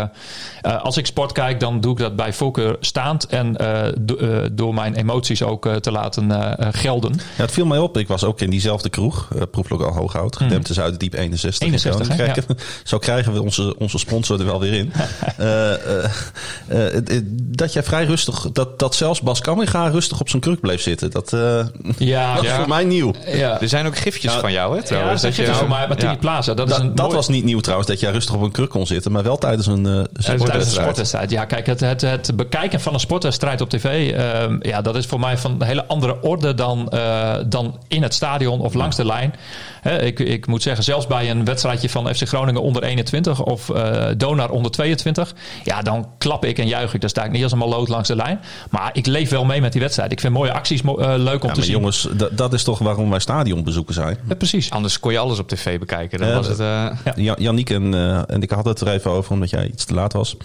eh, 0.62 0.82
als 0.82 0.96
ik 0.96 1.06
sport 1.06 1.32
kijk, 1.32 1.60
dan 1.60 1.80
doe 1.80 1.92
ik 1.92 1.98
dat 1.98 2.16
bij 2.16 2.32
voorkeur 2.32 2.76
staand 2.80 3.26
en 3.26 3.56
eh, 3.56 3.92
do- 4.00 4.16
eh, 4.16 4.38
door 4.52 4.74
mijn 4.74 4.94
emoties 4.94 5.42
ook 5.42 5.66
eh, 5.66 5.74
te 5.74 5.90
laten 5.90 6.30
eh, 6.58 6.68
gelden. 6.72 7.12
Ja, 7.14 7.42
het 7.42 7.52
viel 7.52 7.66
mij 7.66 7.78
op. 7.78 7.96
Ik 7.98 8.08
was 8.08 8.24
ook 8.24 8.40
in 8.40 8.50
diezelfde 8.50 8.88
kroeg, 8.88 9.28
uh, 9.36 9.42
proeflokaal 9.50 9.92
Hooghout, 9.92 10.36
gedempte 10.36 10.72
Zuiderdiep 10.74 11.14
61. 11.14 11.66
in 11.66 11.72
61, 11.72 12.08
hè? 12.08 12.14
Groningen. 12.14 12.44
Kijk, 12.46 12.60
Zo 12.84 12.98
krijgen 12.98 13.32
we 13.32 13.42
onze, 13.42 13.74
onze 13.78 13.98
sponsor 13.98 14.38
er 14.40 14.46
wel 14.46 14.60
weer 14.60 14.72
in. 14.72 14.92
Eh, 15.36 15.72
eh, 15.72 16.04
eh, 16.68 16.96
eh, 16.96 17.22
dat 17.42 17.72
jij 17.72 17.82
vrij 17.82 18.04
rustig, 18.04 18.43
dat, 18.52 18.78
dat 18.78 18.94
zelfs 18.94 19.20
Bas 19.20 19.40
Kamminga 19.40 19.88
rustig 19.88 20.20
op 20.20 20.28
zijn 20.28 20.42
kruk 20.42 20.60
bleef 20.60 20.80
zitten. 20.80 21.10
Dat, 21.10 21.32
eh, 21.32 21.40
Ja, 21.98 22.34
dat 22.34 22.44
is 22.44 22.50
Ja. 22.50 22.56
voor 22.56 22.68
mij 22.68 22.84
nieuw. 22.84 23.12
ja. 23.26 23.60
er 23.60 23.68
zijn 23.68 23.86
ook 23.86 23.96
giftjes 23.96 24.30
Nou, 24.30 24.40
van 24.40 24.52
jou, 24.52 24.70
hè? 24.72 24.78
Ja, 24.78 24.82
Trouwens, 24.84 25.22
dat 25.22 25.38
is 25.38 25.48
voor 25.50 25.68
mij, 25.68 25.86
Martini 25.88 26.10
ja. 26.12 26.16
Plaza. 26.18 26.54
Dat, 26.54 26.68
is 26.68 26.72
Dat, 26.74 26.82
een 26.82 26.94
dat 26.94 27.04
mooi- 27.04 27.16
was 27.16 27.28
niet 27.28 27.44
nieuw 27.44 27.60
trouwens, 27.60 27.88
dat 27.90 28.00
jij 28.00 28.10
rustig 28.10 28.34
op 28.34 28.42
een 28.42 28.50
kruk 28.52 28.70
kon 28.70 28.86
zitten, 28.86 29.12
maar 29.12 29.22
wel 29.22 29.36
tijdens 29.38 29.66
een 29.66 29.86
uh, 29.86 30.02
Tijdens 30.02 30.46
een 30.48 30.70
sportwedstrijd. 30.70 31.30
Ja, 31.30 31.44
kijk, 31.44 31.66
het, 31.66 31.80
het, 31.80 32.00
het 32.00 32.36
bekijken 32.36 32.80
van 32.80 32.94
een 32.94 33.00
sportwedstrijd 33.00 33.60
op 33.60 33.70
tv, 33.70 34.12
ehm, 34.12 34.56
ja, 34.60 34.80
dat 34.80 34.96
is 34.96 35.06
voor 35.06 35.20
mij 35.20 35.38
van 35.38 35.50
een 35.58 35.62
hele 35.66 35.86
andere 35.86 36.22
orde 36.22 36.54
dan, 36.54 36.88
eh, 36.90 37.34
dan 37.46 37.78
in 37.88 38.02
het 38.02 38.14
stadion 38.14 38.60
of 38.60 38.74
langs 38.74 38.96
de 38.96 39.04
lijn. 39.06 39.34
Hè, 39.80 40.02
ik, 40.02 40.18
ik 40.20 40.46
moet 40.46 40.62
zeggen, 40.62 40.84
zelfs 40.84 41.06
bij 41.06 41.30
een 41.30 41.44
wedstrijdje 41.44 41.88
van 41.88 42.14
FC 42.14 42.28
Groningen 42.28 42.62
onder 42.62 42.82
21 42.82 43.42
of 43.42 43.70
eh 43.70 44.06
Donar 44.16 44.50
onder 44.50 44.70
22, 44.70 45.34
ja, 45.64 45.82
dan 45.82 46.08
klap 46.18 46.44
ik 46.44 46.58
en 46.58 46.68
juich 46.68 46.94
ik. 46.94 47.00
Dan 47.00 47.10
sta 47.10 47.24
ik 47.24 47.30
niet 47.30 47.42
als 47.42 47.52
een 47.52 47.58
maloot 47.58 47.88
langs 47.88 48.08
de 48.08 48.16
lijn. 48.16 48.33
Maar 48.70 48.90
ik 48.92 49.06
leef 49.06 49.30
wel 49.30 49.44
mee 49.44 49.60
met 49.60 49.72
die 49.72 49.80
wedstrijd. 49.80 50.12
Ik 50.12 50.20
vind 50.20 50.32
mooie 50.32 50.52
acties 50.52 50.82
mo- 50.82 50.96
eh, 50.96 51.14
leuk 51.16 51.16
om 51.16 51.24
Ja, 51.26 51.38
te 51.38 51.46
maar 51.46 51.54
zien. 51.54 51.72
jongens, 51.76 52.08
dat, 52.32 52.52
is 52.52 52.62
toch 52.62 52.78
waarom 52.78 53.10
wij 53.10 53.18
stadionbezoeken 53.18 53.94
zijn. 53.94 54.16
Ja, 54.28 54.34
precies. 54.34 54.70
Anders 54.70 55.00
kon 55.00 55.12
je 55.12 55.18
alles 55.18 55.38
op 55.38 55.48
tv 55.48 55.78
bekijken. 55.78 56.18
Dan 56.18 56.34
was 56.34 56.46
het... 56.46 56.60
eh 56.60 56.66
Ja. 57.16 57.36
En, 57.36 57.94
eh, 57.94 58.22
en 58.30 58.42
ik 58.42 58.50
hadden 58.50 58.72
het 58.72 58.80
er 58.80 58.88
even 58.88 59.10
over, 59.10 59.32
omdat 59.32 59.50
jij 59.50 59.66
iets 59.66 59.84
te 59.84 59.94
laat 59.94 60.12
was. 60.12 60.36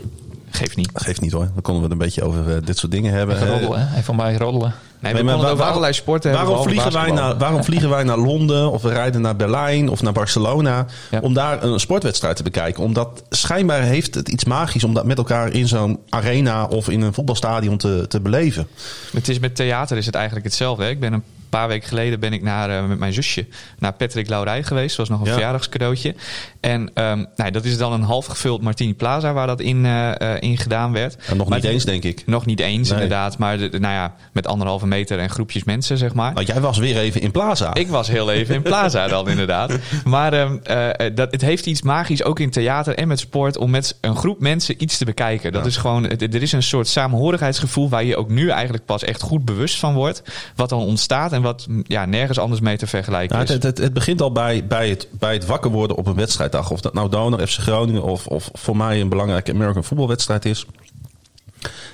geeft 0.52 0.76
niet. 0.76 0.90
Geeft 0.94 1.22
niet 1.22 1.32
hoor, 1.32 1.50
dan 1.54 1.62
konden 1.62 1.76
we 1.84 1.90
het 1.90 1.92
een 1.92 2.06
beetje 2.06 2.24
over 2.24 2.66
dit 2.66 2.78
soort 2.78 2.92
dingen 2.92 3.14
hebben. 3.14 3.36
Even 3.36 3.50
roddelen, 3.50 3.88
hè? 3.88 3.98
Even 3.98 4.16
mij 4.16 4.36
roddelen. 4.38 4.74
Nee, 5.02 5.14
Nee, 5.14 5.24
maar 5.24 5.38
waar- 5.38 5.56
waar- 5.56 5.68
allerlei 5.68 5.94
sporten. 5.94 6.32
Waarom 6.32 6.64
vliegen, 6.64 6.92
wij 6.94 7.12
naar, 7.12 7.38
waarom 7.38 7.64
vliegen 7.64 7.90
wij 7.90 8.04
naar 8.04 8.18
Londen 8.18 8.72
of 8.72 8.82
we 8.82 8.90
rijden 8.90 9.22
naar 9.22 9.36
Berlijn 9.36 9.90
of 9.90 10.02
naar 10.02 10.14
Barcelona 10.14 10.86
Ja. 11.12 11.20
om 11.20 11.34
daar 11.34 11.64
een 11.64 11.80
sportwedstrijd 11.80 12.36
te 12.36 12.44
bekijken? 12.44 12.84
Omdat 12.84 13.24
schijnbaar 13.30 13.82
heeft 13.82 14.16
het 14.16 14.30
iets 14.30 14.44
magisch 14.46 14.84
om 14.84 14.94
dat 14.94 15.06
met 15.06 15.18
elkaar 15.18 15.52
in 15.54 15.68
zo'n 15.68 16.00
arena 16.10 16.66
of 16.66 16.90
in 16.90 17.02
een 17.02 17.14
voetbalstadion 17.14 17.78
te, 17.78 18.06
te 18.08 18.20
beleven. 18.22 18.68
Het 19.14 19.28
is 19.30 19.40
met 19.40 19.56
theater 19.56 19.98
is 19.98 20.06
het 20.06 20.16
eigenlijk 20.16 20.46
hetzelfde. 20.46 20.84
Hè? 20.84 20.90
Ik 20.90 21.00
ben 21.00 21.14
een 21.14 21.24
paar 21.50 21.68
weken 21.68 21.88
geleden 21.88 22.20
ben 22.20 22.34
ik 22.34 22.42
naar, 22.42 22.70
eh, 22.70 22.86
met 22.86 23.00
mijn 23.00 23.14
zusje 23.14 23.46
naar 23.80 23.94
Patrick 23.94 24.30
Laurij 24.30 24.64
geweest. 24.64 24.98
Dat 24.98 25.08
was 25.08 25.10
nog 25.10 25.20
een 25.20 25.26
Ja. 25.26 25.34
verjaardagscadeautje. 25.34 26.16
En 26.60 26.92
ehm, 26.94 27.26
nou, 27.36 27.52
dat 27.52 27.66
is 27.66 27.78
dan 27.78 27.94
een 27.94 28.02
half 28.02 28.26
gevuld 28.26 28.62
Martini 28.62 28.94
Plaza 28.94 29.34
waar 29.34 29.48
dat 29.48 29.60
in, 29.60 29.86
eh, 29.86 30.22
eh, 30.36 30.38
in 30.42 30.58
gedaan 30.58 30.92
werd. 30.94 31.16
En 31.28 31.38
nog 31.38 31.50
Maar 31.50 31.58
niet 31.62 31.68
eens, 31.68 31.86
denk 31.86 32.04
ik. 32.04 32.24
Nog 32.26 32.46
niet 32.46 32.60
eens, 32.60 32.90
Nee. 32.90 33.02
inderdaad. 33.02 33.38
Maar 33.38 33.58
de, 33.58 33.70
de- 33.70 33.80
nou 33.80 33.94
ja, 33.94 34.16
met 34.34 34.48
anderhalve 34.48 34.88
meter 34.88 35.20
en 35.20 35.30
groepjes 35.30 35.64
mensen, 35.64 35.98
zeg 35.98 36.14
maar. 36.14 36.34
Nou, 36.34 36.46
jij 36.46 36.60
was 36.62 36.78
weer 36.78 36.98
even 36.98 37.22
in 37.22 37.32
Plaza. 37.32 37.74
Ik 37.74 37.88
was 37.88 38.08
heel 38.08 38.32
even 38.32 38.56
in 38.56 38.62
Plaza 38.62 39.08
dan 39.08 39.30
inderdaad. 39.30 39.74
Maar 40.06 40.34
ehm, 40.34 40.58
eh, 40.64 41.10
dat, 41.16 41.32
het 41.32 41.42
heeft 41.42 41.66
iets 41.66 41.82
magisch 41.82 42.24
ook 42.24 42.40
in 42.40 42.50
theater 42.50 42.96
en 42.96 43.08
met 43.08 43.20
sport 43.20 43.58
om 43.58 43.70
met 43.70 43.98
een 44.02 44.16
groep 44.16 44.40
mensen 44.40 44.76
iets 44.84 44.98
te 44.98 45.06
bekijken. 45.06 45.52
Dat 45.52 45.62
Ja. 45.62 45.68
is 45.68 45.78
gewoon, 45.78 46.10
er 46.10 46.42
is 46.42 46.52
een 46.52 46.64
soort 46.64 46.88
samenhorigheidsgevoel 46.88 47.90
waar 47.90 48.04
je 48.04 48.18
ook 48.18 48.30
nu 48.30 48.50
eigenlijk 48.50 48.86
pas 48.86 49.04
echt 49.04 49.22
goed 49.22 49.46
bewust 49.46 49.78
van 49.80 49.94
wordt. 49.94 50.22
Wat 50.56 50.70
dan 50.70 50.80
ontstaat 50.80 51.32
en 51.40 51.46
wat 51.46 51.68
ja, 51.84 52.06
nergens 52.06 52.38
anders 52.40 52.62
mee 52.62 52.78
te 52.78 52.88
vergelijken 52.88 53.38
Ja, 53.38 53.44
is. 53.44 53.50
het, 53.50 53.64
het, 53.64 53.78
het 53.78 53.94
begint 53.94 54.22
al 54.22 54.32
bij, 54.32 54.68
bij, 54.68 54.90
het, 54.90 55.08
bij 55.12 55.34
het 55.34 55.46
wakker 55.46 55.72
worden 55.72 55.98
op 55.98 56.08
een 56.08 56.16
wedstrijddag. 56.16 56.72
Of 56.72 56.82
dat 56.82 56.94
nou 56.94 57.10
Donor, 57.10 57.48
FC 57.48 57.60
Groningen 57.60 58.04
of, 58.04 58.28
of 58.28 58.50
voor 58.54 58.78
mij 58.78 59.02
een 59.02 59.10
belangrijke 59.10 59.52
American 59.52 59.84
voetbalwedstrijd 59.84 60.46
is. 60.46 60.66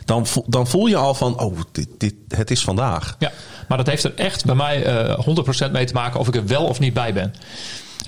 Dan, 0.06 0.28
voel- 0.28 0.46
dan 0.48 0.68
voel 0.68 0.86
je 0.88 0.96
al 0.96 1.14
van, 1.14 1.40
oh, 1.40 1.60
dit, 1.72 1.88
dit, 1.98 2.14
het 2.28 2.52
is 2.52 2.62
vandaag. 2.64 3.16
Ja, 3.20 3.32
maar 3.68 3.78
dat 3.78 3.88
heeft 3.88 4.04
er 4.04 4.14
echt 4.16 4.46
bij 4.46 4.56
mij 4.56 4.84
eh 4.84 5.20
100% 5.68 5.72
mee 5.72 5.86
te 5.86 5.94
maken 5.94 6.20
of 6.20 6.28
ik 6.28 6.36
er 6.36 6.46
wel 6.48 6.64
of 6.66 6.80
niet 6.80 6.94
bij 6.94 7.14
ben. 7.14 7.34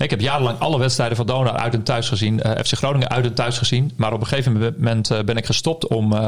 Ik 0.04 0.10
heb 0.10 0.20
jarenlang 0.20 0.58
alle 0.58 0.78
wedstrijden 0.78 1.16
van 1.16 1.26
Donar 1.26 1.56
uit 1.56 1.74
en 1.74 1.82
thuis 1.82 2.08
gezien. 2.08 2.42
eh, 2.42 2.64
FC 2.64 2.72
Groningen 2.74 3.08
uit 3.08 3.24
en 3.24 3.34
thuis 3.34 3.58
gezien. 3.58 3.92
Maar 3.96 4.12
op 4.12 4.20
een 4.20 4.26
gegeven 4.26 4.52
moment 4.78 5.10
eh, 5.10 5.18
ben 5.24 5.36
ik 5.36 5.46
gestopt 5.46 5.86
om 5.86 6.12
eh, 6.12 6.18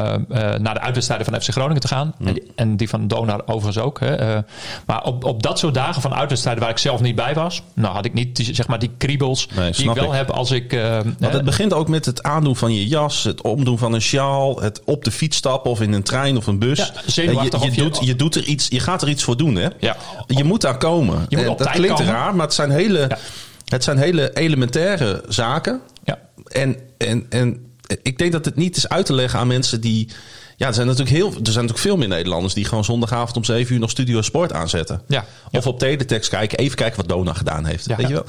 naar 0.58 0.74
de 0.74 0.80
uitwedstrijden 0.80 1.26
van 1.26 1.40
FC 1.40 1.48
Groningen 1.50 1.80
te 1.80 1.88
gaan. 1.88 2.14
En, 2.24 2.32
die, 2.32 2.42
en 2.54 2.76
die 2.76 2.88
van 2.88 3.08
Donar 3.08 3.42
overigens 3.46 3.78
ook. 3.84 4.00
Hè. 4.00 4.40
Maar 4.86 5.02
op, 5.04 5.24
op 5.24 5.42
dat 5.42 5.58
soort 5.58 5.74
dagen 5.74 6.02
van 6.02 6.14
uitwedstrijden 6.14 6.62
waar 6.62 6.72
ik 6.72 6.78
zelf 6.78 7.00
niet 7.00 7.14
bij 7.14 7.34
was. 7.34 7.62
Nou 7.74 7.94
had 7.94 8.04
ik 8.04 8.12
niet 8.14 8.36
die, 8.36 8.54
zeg 8.54 8.66
maar, 8.66 8.78
die 8.78 8.90
kriebels 8.98 9.48
Nee, 9.54 9.70
die 9.72 9.88
ik 9.88 9.94
wel 9.94 10.04
ik. 10.04 10.12
heb 10.12 10.30
als 10.30 10.50
ik... 10.50 10.78
Want 11.18 11.32
het 11.32 11.44
begint 11.44 11.72
ook 11.72 11.88
met 11.88 12.04
het 12.04 12.22
aandoen 12.22 12.56
van 12.56 12.74
je 12.74 12.86
jas, 12.88 13.24
het 13.24 13.42
omdoen 13.42 13.78
van 13.78 13.92
een 13.92 14.02
sjaal, 14.02 14.60
het 14.60 14.80
op 14.84 15.04
de 15.04 15.10
fiets 15.10 15.36
stappen 15.36 15.70
of 15.70 15.80
in 15.80 15.92
een 15.92 16.02
trein 16.02 16.36
of 16.36 16.46
een 16.46 16.58
bus. 16.58 16.78
Ja, 16.78 16.90
zenuwachtig 17.06 17.64
je, 17.64 17.70
je, 17.70 17.82
doet, 17.82 17.98
je, 18.04 18.16
doet 18.16 18.34
er 18.34 18.44
iets, 18.44 18.66
je 18.68 18.80
gaat 18.80 19.02
er 19.02 19.08
iets 19.08 19.22
voor 19.22 19.36
doen, 19.36 19.54
hè? 19.54 19.68
Ja. 19.78 19.96
Je 20.26 20.44
moet 20.44 20.60
daar 20.60 20.78
komen. 20.78 21.26
Je 21.28 21.36
moet 21.36 21.58
dat 21.58 21.70
klinkt 21.70 22.00
raar, 22.00 22.34
maar 22.34 22.46
het 22.46 22.54
zijn 22.54 22.70
hele, 22.70 22.98
Ja. 22.98 23.18
Het 23.70 23.84
zijn 23.84 23.98
hele 23.98 24.36
elementaire 24.36 25.22
zaken. 25.28 25.80
ja. 26.04 26.18
En, 26.46 26.76
en, 26.98 27.26
en 27.28 27.70
ik 28.02 28.18
denk 28.18 28.32
dat 28.32 28.44
het 28.44 28.56
niet 28.56 28.76
is 28.76 28.88
uit 28.88 29.06
te 29.06 29.12
leggen 29.12 29.38
aan 29.38 29.46
mensen 29.46 29.80
die. 29.80 30.08
Ja, 30.56 30.66
er 30.66 30.74
zijn 30.74 30.86
natuurlijk, 30.86 31.16
heel, 31.16 31.26
er 31.26 31.32
zijn 31.32 31.44
natuurlijk 31.44 31.78
veel 31.78 31.96
meer 31.96 32.08
Nederlanders 32.08 32.54
die 32.54 32.64
gewoon 32.64 32.84
zondagavond 32.84 33.36
om 33.36 33.44
7 33.44 33.74
uur 33.74 33.80
nog 33.80 33.90
Studio 33.90 34.22
Sport 34.22 34.52
aanzetten. 34.52 35.02
Ja. 35.06 35.24
Of 35.50 35.66
op 35.66 35.78
teletext 35.78 36.30
kijken, 36.30 36.58
even 36.58 36.76
kijken 36.76 36.96
wat 36.96 37.08
Dona 37.08 37.32
gedaan 37.32 37.64
heeft. 37.64 37.86
Ja. 37.86 37.96
Weet 37.96 38.08
je 38.08 38.12
wel? 38.12 38.24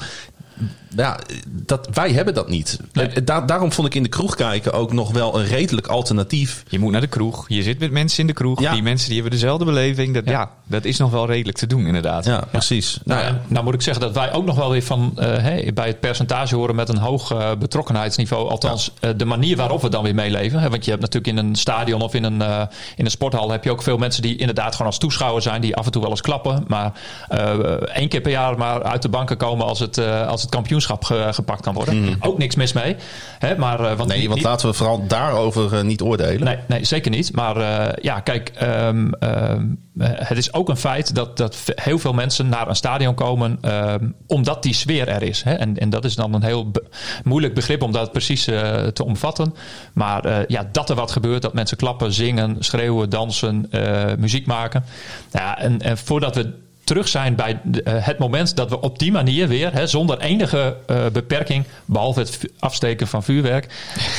Ja, 0.96 1.18
dat, 1.48 1.88
wij 1.92 2.10
hebben 2.10 2.34
dat 2.34 2.48
niet. 2.48 2.78
Nee. 2.92 3.24
Da- 3.24 3.40
daarom 3.40 3.72
vond 3.72 3.86
ik 3.86 3.94
in 3.94 4.02
de 4.02 4.08
kroeg 4.08 4.34
kijken 4.34 4.72
ook 4.72 4.92
nog 4.92 5.10
wel 5.12 5.38
een 5.38 5.46
redelijk 5.46 5.86
alternatief. 5.86 6.62
Je 6.68 6.78
moet 6.78 6.92
naar 6.92 7.00
de 7.00 7.06
kroeg. 7.06 7.44
Je 7.48 7.62
zit 7.62 7.78
met 7.78 7.90
mensen 7.90 8.20
in 8.20 8.26
de 8.26 8.32
kroeg. 8.32 8.60
Ja. 8.60 8.72
Die 8.72 8.82
mensen 8.82 9.06
die 9.10 9.20
hebben 9.20 9.38
dezelfde 9.38 9.64
beleving. 9.64 10.14
Dat, 10.14 10.24
ja. 10.24 10.50
dat 10.66 10.84
is 10.84 10.98
nog 10.98 11.10
wel 11.10 11.26
redelijk 11.26 11.58
te 11.58 11.66
doen 11.66 11.86
inderdaad. 11.86 12.24
Ja, 12.24 12.44
precies. 12.50 12.98
Nou, 13.04 13.22
Nou, 13.22 13.34
nou 13.46 13.64
moet 13.64 13.74
ik 13.74 13.82
zeggen 13.82 14.02
dat 14.02 14.14
wij 14.14 14.32
ook 14.32 14.44
nog 14.44 14.56
wel 14.56 14.70
weer 14.70 14.82
van 14.82 15.12
eh, 15.16 15.72
bij 15.74 15.86
het 15.86 16.00
percentage 16.00 16.54
horen 16.54 16.74
met 16.74 16.88
een 16.88 16.98
hoog 16.98 17.30
eh, 17.32 17.50
betrokkenheidsniveau. 17.58 18.48
Althans, 18.48 18.92
eh, 19.00 19.10
de 19.16 19.24
manier 19.24 19.56
waarop 19.56 19.82
we 19.82 19.88
dan 19.88 20.02
weer 20.02 20.14
meeleven. 20.14 20.60
Hè, 20.60 20.68
want 20.70 20.84
je 20.84 20.90
hebt 20.90 21.02
natuurlijk 21.02 21.38
in 21.38 21.46
een 21.46 21.54
stadion 21.54 22.00
of 22.00 22.14
in 22.14 22.24
een, 22.24 22.42
eh, 22.42 22.62
in 22.96 23.04
een 23.04 23.10
sporthal 23.10 23.50
heb 23.50 23.64
je 23.64 23.70
ook 23.70 23.82
veel 23.82 23.98
mensen 23.98 24.22
die 24.22 24.36
inderdaad 24.36 24.72
gewoon 24.72 24.86
als 24.86 24.98
toeschouwer 24.98 25.42
zijn, 25.42 25.60
die 25.60 25.76
af 25.76 25.86
en 25.86 25.92
toe 25.92 26.02
wel 26.02 26.10
eens 26.10 26.20
klappen. 26.20 26.64
Maar 26.66 26.92
eh, 27.28 27.58
één 27.94 28.08
keer 28.08 28.20
per 28.20 28.30
jaar 28.30 28.58
maar 28.58 28.82
uit 28.82 29.02
de 29.02 29.08
banken 29.08 29.36
komen 29.36 29.66
als 29.66 29.78
het, 29.78 29.98
eh, 29.98 30.28
als 30.28 30.40
het 30.40 30.50
kampioenschap 30.50 30.80
ge- 30.84 31.28
gepakt 31.32 31.62
kan 31.62 31.74
worden. 31.74 32.16
Ook 32.20 32.38
niks 32.38 32.54
mis 32.54 32.72
mee. 32.72 32.96
Hè, 33.38 33.56
maar, 33.56 33.80
eh, 33.80 33.86
want 33.86 34.00
Mm. 34.00 34.06
Nee, 34.08 34.18
niet- 34.18 34.28
want 34.28 34.42
laten 34.42 34.68
we 34.68 34.74
vooral 34.74 35.06
daarover 35.06 35.74
eh, 35.78 35.82
niet 35.84 36.02
oordelen. 36.02 36.44
Nee, 36.44 36.56
nee, 36.68 36.84
zeker 36.84 37.10
niet. 37.10 37.32
Maar 37.34 37.56
eh, 37.56 37.92
ja, 38.02 38.20
kijk, 38.20 38.48
ehm, 38.54 39.12
ehm, 39.12 39.64
eh, 39.98 40.08
het 40.14 40.38
is 40.38 40.52
ook 40.54 40.68
een 40.68 40.76
feit 40.76 41.14
dat, 41.14 41.36
dat 41.36 41.56
heel 41.74 41.98
veel 41.98 42.12
mensen 42.12 42.48
naar 42.48 42.68
een 42.68 42.76
stadion 42.76 43.14
komen 43.14 43.58
ehm, 43.60 44.08
omdat 44.26 44.62
die 44.62 44.74
sfeer 44.74 45.08
er 45.08 45.22
is. 45.22 45.42
Hè? 45.42 45.52
En, 45.54 45.78
en 45.78 45.90
dat 45.90 46.04
is 46.04 46.14
dan 46.14 46.34
een 46.34 46.42
heel 46.44 46.70
be- 46.70 46.84
moeilijk 47.24 47.54
begrip 47.54 47.82
om 47.82 47.92
dat 47.92 48.12
precies 48.12 48.44
te 48.44 49.04
omvatten. 49.04 49.54
Maar 49.92 50.44
ja, 50.50 50.68
dat 50.72 50.90
er 50.90 50.96
wat 50.96 51.10
gebeurt, 51.10 51.42
dat 51.42 51.54
mensen 51.54 51.76
klappen, 51.76 52.12
zingen, 52.12 52.56
schreeuwen, 52.58 53.10
dansen, 53.10 53.70
muziek 54.18 54.46
maken. 54.46 54.84
Ja, 55.32 55.58
en, 55.58 55.80
en 55.80 55.98
voordat 55.98 56.34
we 56.34 56.52
terug 56.84 57.08
zijn 57.08 57.34
bij 57.34 57.60
de- 57.64 57.82
eh, 57.82 57.92
het 57.98 58.18
moment 58.18 58.56
dat 58.56 58.68
we 58.70 58.80
op 58.80 58.98
die 58.98 59.12
manier 59.12 59.48
weer, 59.48 59.72
hè, 59.72 59.86
zonder 59.86 60.18
enige 60.20 60.76
eh, 60.86 60.96
beperking, 61.12 61.64
behalve 61.84 62.20
het 62.20 62.38
afsteken 62.58 63.06
van 63.06 63.22
vuurwerk, 63.22 63.66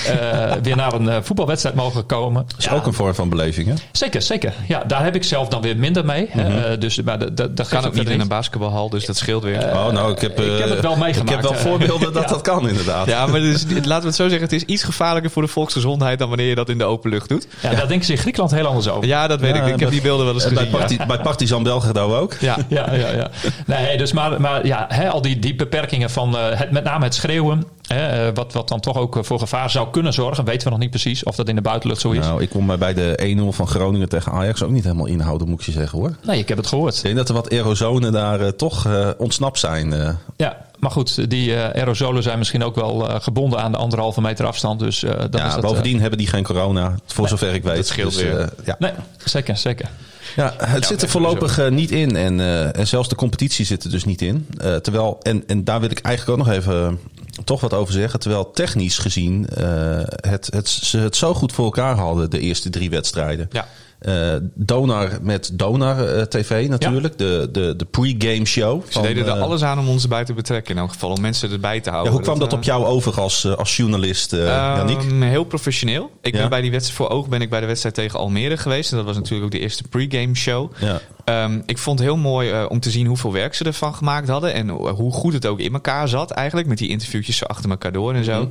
eh, 0.07 0.51
weer 0.63 0.75
naar 0.75 0.93
een 0.93 1.23
voetbalwedstrijd 1.23 1.75
mogen 1.75 2.05
komen. 2.05 2.45
Dat 2.47 2.55
is 2.57 2.65
Ja, 2.65 2.71
ook 2.73 2.85
een 2.85 2.93
vorm 2.93 3.15
van 3.15 3.29
beleving, 3.29 3.67
hè? 3.67 3.73
Zeker, 3.91 4.21
zeker. 4.21 4.53
Ja, 4.67 4.83
daar 4.87 5.03
heb 5.03 5.15
ik 5.15 5.23
zelf 5.23 5.47
dan 5.47 5.61
weer 5.61 5.77
minder 5.77 6.05
mee. 6.05 6.27
hè. 6.29 6.71
Eh, 6.71 6.79
dus, 6.79 7.01
maar 7.01 7.19
dat, 7.19 7.37
dat, 7.37 7.57
dat 7.57 7.67
Kan 7.67 7.77
geeft 7.81 7.85
ook 7.93 7.99
niet 7.99 8.09
in 8.13 8.19
een 8.19 8.27
basketbalhal, 8.27 8.89
dus 8.89 9.05
dat 9.05 9.17
scheelt 9.17 9.43
weer. 9.43 9.57
oh, 9.63 9.87
nou, 9.91 10.11
ik 10.11 10.19
heb, 10.19 10.39
ik 10.39 10.57
heb 10.57 10.67
eh, 10.67 10.69
het 10.69 10.81
wel 10.81 10.95
meegemaakt, 10.95 11.29
Ik 11.29 11.35
heb 11.35 11.51
wel 11.51 11.53
voorbeelden 11.71 12.13
dat 12.13 12.23
Ja. 12.29 12.29
dat 12.29 12.41
kan, 12.41 12.67
inderdaad. 12.69 13.07
ja, 13.07 13.25
maar 13.25 13.39
dus, 13.39 13.63
laten 13.69 14.01
we 14.01 14.05
het 14.07 14.15
zo 14.15 14.23
zeggen. 14.29 14.41
Het 14.41 14.51
is 14.53 14.63
iets 14.63 14.83
gevaarlijker 14.83 15.31
voor 15.31 15.41
de 15.41 15.47
volksgezondheid 15.47 16.19
dan 16.19 16.27
wanneer 16.27 16.47
je 16.47 16.55
dat 16.55 16.69
in 16.69 16.77
de 16.77 16.83
open 16.83 17.09
lucht 17.09 17.29
doet. 17.29 17.47
Ja, 17.61 17.69
daar 17.69 17.87
denken 17.87 18.05
ze 18.05 18.11
in 18.11 18.17
Griekenland 18.17 18.51
heel 18.51 18.65
anders 18.65 18.87
over. 18.89 19.07
Ja, 19.07 19.27
dat 19.27 19.39
weet 19.39 19.55
Ja, 19.55 19.55
ik. 19.55 19.63
Ik 19.63 19.69
heb 19.69 19.79
bij- 19.79 19.89
die 19.89 20.01
beelden 20.01 20.25
wel 20.25 20.33
eens 20.33 20.43
En 20.45 20.53
bij, 20.53 20.63
gezien. 20.63 20.79
ja. 20.79 20.85
Parti- 20.87 21.05
bij 21.07 21.17
Partizan 21.19 21.63
Belgrado 21.63 22.17
ook. 22.17 22.33
Ja. 22.39 22.52
Ja, 22.67 22.93
ja, 22.93 23.09
ja. 23.09 23.29
Nee, 23.65 23.97
dus 23.97 24.11
maar, 24.11 24.41
maar 24.41 24.65
ja, 24.65 24.85
hè, 24.89 25.09
al 25.09 25.21
die, 25.21 25.39
die 25.39 25.55
beperkingen 25.55 26.09
van 26.09 26.37
eh, 26.37 26.59
het, 26.59 26.71
met 26.71 26.83
name 26.83 27.03
het 27.03 27.13
schreeuwen, 27.13 27.63
hè, 27.87 28.27
eh, 28.27 28.35
wat, 28.35 28.53
wat 28.53 28.67
dan 28.67 28.79
toch 28.79 28.97
ook 28.97 29.17
eh, 29.17 29.23
voor 29.23 29.39
gevaar 29.39 29.69
zou 29.69 29.89
kunnen 29.91 30.13
zorgen, 30.13 30.45
weten 30.45 30.63
we 30.63 30.69
nog 30.69 30.79
niet 30.79 30.89
precies 30.89 31.23
of 31.23 31.35
dat 31.35 31.49
in 31.49 31.55
de 31.55 31.61
buitenlucht 31.61 32.01
zo 32.01 32.11
is. 32.11 32.25
Nou, 32.25 32.41
ik 32.41 32.49
kon 32.49 32.65
mij 32.65 32.77
bij 32.77 32.93
de 32.93 33.35
1-0 33.51 33.55
van 33.55 33.67
Groningen 33.67 34.09
tegen 34.09 34.31
Ajax 34.31 34.63
ook 34.63 34.71
niet 34.71 34.83
helemaal 34.83 35.05
inhouden, 35.05 35.49
moet 35.49 35.59
ik 35.59 35.65
je 35.65 35.71
zeggen 35.71 35.99
hoor. 35.99 36.15
Nee, 36.25 36.39
ik 36.39 36.47
heb 36.47 36.57
het 36.57 36.67
gehoord. 36.67 36.95
Ik 36.95 37.03
denk 37.03 37.15
dat 37.15 37.29
er 37.29 37.35
wat 37.35 37.51
aerosolen 37.51 38.11
daar 38.11 38.55
toch 38.55 38.87
ontsnapt 39.17 39.59
zijn. 39.59 40.17
Ja, 40.37 40.57
maar 40.83 40.91
goed, 40.91 41.29
die 41.29 41.55
eh, 41.55 41.81
aerosolen 41.81 42.23
zijn 42.23 42.37
misschien 42.37 42.63
ook 42.63 42.75
wel 42.75 43.09
eh, 43.09 43.21
gebonden 43.21 43.59
aan 43.59 43.71
de 43.71 43.77
anderhalve 43.77 44.21
meter 44.21 44.45
afstand. 44.45 44.79
Dus 44.79 45.03
eh 45.03 45.11
dan 45.17 45.27
ja, 45.31 45.47
is 45.47 45.53
dat, 45.53 45.61
bovendien 45.61 45.99
hebben 45.99 46.17
die 46.17 46.27
geen 46.27 46.43
corona, 46.43 46.95
voor 47.05 47.27
zover 47.27 47.53
ik 47.53 47.63
weet. 47.63 47.75
dat 47.75 47.87
scheelt 47.87 48.13
Dus, 48.13 48.21
weer. 48.21 48.39
eh, 48.39 48.47
ja. 48.65 48.75
nee, 48.79 48.91
zeker, 49.25 49.57
zeker. 49.57 49.89
Ja, 50.35 50.53
het 50.57 50.85
zit 50.85 51.01
er 51.01 51.09
voorlopig 51.09 51.69
niet 51.69 51.91
in. 51.91 52.15
En, 52.15 52.39
eh, 52.39 52.77
en 52.77 52.87
zelfs 52.87 53.09
de 53.09 53.15
competitie 53.15 53.65
zit 53.65 53.83
er 53.83 53.89
dus 53.89 54.03
niet 54.05 54.21
in. 54.21 54.47
Eh, 54.57 54.75
terwijl, 54.75 55.19
en, 55.21 55.43
en 55.47 55.63
daar 55.63 55.79
wil 55.79 55.91
ik 55.91 55.99
eigenlijk 55.99 56.39
ook 56.39 56.45
nog 56.45 56.55
even 56.55 56.99
toch 57.43 57.61
wat 57.61 57.73
over 57.73 57.93
zeggen. 57.93 58.19
Terwijl 58.19 58.51
technisch 58.51 58.97
gezien 58.97 59.47
eh, 59.47 59.65
het, 60.05 60.47
het, 60.53 60.69
ze 60.69 60.97
het 60.97 61.15
zo 61.15 61.33
goed 61.33 61.51
voor 61.53 61.65
elkaar 61.65 61.95
hadden, 61.97 62.29
de 62.29 62.39
eerste 62.39 62.69
drie 62.69 62.89
wedstrijden. 62.89 63.49
Ja. 63.51 63.67
Eh, 64.03 64.35
Donar 64.53 65.09
met 65.21 65.51
Donar 65.53 66.07
eh, 66.07 66.21
TV 66.21 66.67
natuurlijk. 66.69 67.17
De, 67.17 67.49
de, 67.51 67.75
de 67.75 67.85
pre-game 67.85 68.45
show. 68.45 68.81
Ze 68.85 68.91
van, 68.91 69.01
deden 69.01 69.25
er 69.25 69.35
eh, 69.35 69.41
alles 69.41 69.63
aan 69.63 69.79
om 69.79 69.89
ons 69.89 70.03
erbij 70.03 70.23
te 70.25 70.33
betrekken 70.33 70.75
in 70.75 70.81
elk 70.81 70.91
geval. 70.91 71.09
Om 71.09 71.21
mensen 71.21 71.51
erbij 71.51 71.79
te 71.79 71.85
ja, 71.85 71.91
houden. 71.91 72.13
hoe 72.13 72.21
kwam 72.21 72.39
dat 72.39 72.53
op 72.53 72.63
jou 72.63 72.85
over 72.85 73.21
als, 73.21 73.55
als 73.55 73.77
journalist, 73.77 74.33
eh? 74.33 74.77
Ehm, 74.77 75.21
heel 75.21 75.43
professioneel. 75.43 76.11
Ik 76.21 76.33
Ja. 76.33 76.39
ben 76.39 76.49
bij 76.49 76.61
die 76.61 76.71
wedstrijd 76.71 76.97
voor 76.97 77.17
oog 77.17 77.27
ben 77.27 77.41
ik 77.41 77.49
bij 77.49 77.59
de 77.59 77.65
wedstrijd 77.65 77.95
tegen 77.95 78.19
Almere 78.19 78.57
geweest. 78.57 78.91
En 78.91 78.97
dat 78.97 79.05
was 79.05 79.15
natuurlijk 79.15 79.45
ook 79.45 79.51
de 79.51 79.59
eerste 79.59 79.83
pregame 79.83 80.35
show. 80.35 80.71
Ja. 80.79 80.99
Ehm, 81.25 81.61
ik 81.65 81.77
vond 81.77 81.99
het 81.99 82.07
heel 82.07 82.17
mooi 82.17 82.65
om 82.65 82.79
te 82.79 82.91
zien 82.91 83.07
hoeveel 83.07 83.33
werk 83.33 83.53
ze 83.53 83.63
ervan 83.63 83.95
gemaakt 83.95 84.27
hadden. 84.27 84.53
En 84.53 84.69
hoe 84.69 85.11
goed 85.11 85.33
het 85.33 85.45
ook 85.45 85.59
in 85.59 85.73
elkaar 85.73 86.07
zat 86.07 86.31
eigenlijk. 86.31 86.67
Met 86.67 86.77
die 86.77 86.89
interviewtjes 86.89 87.37
zo 87.37 87.45
achter 87.45 87.69
elkaar 87.69 87.91
door 87.91 88.13
en 88.13 88.23
zo. 88.23 88.49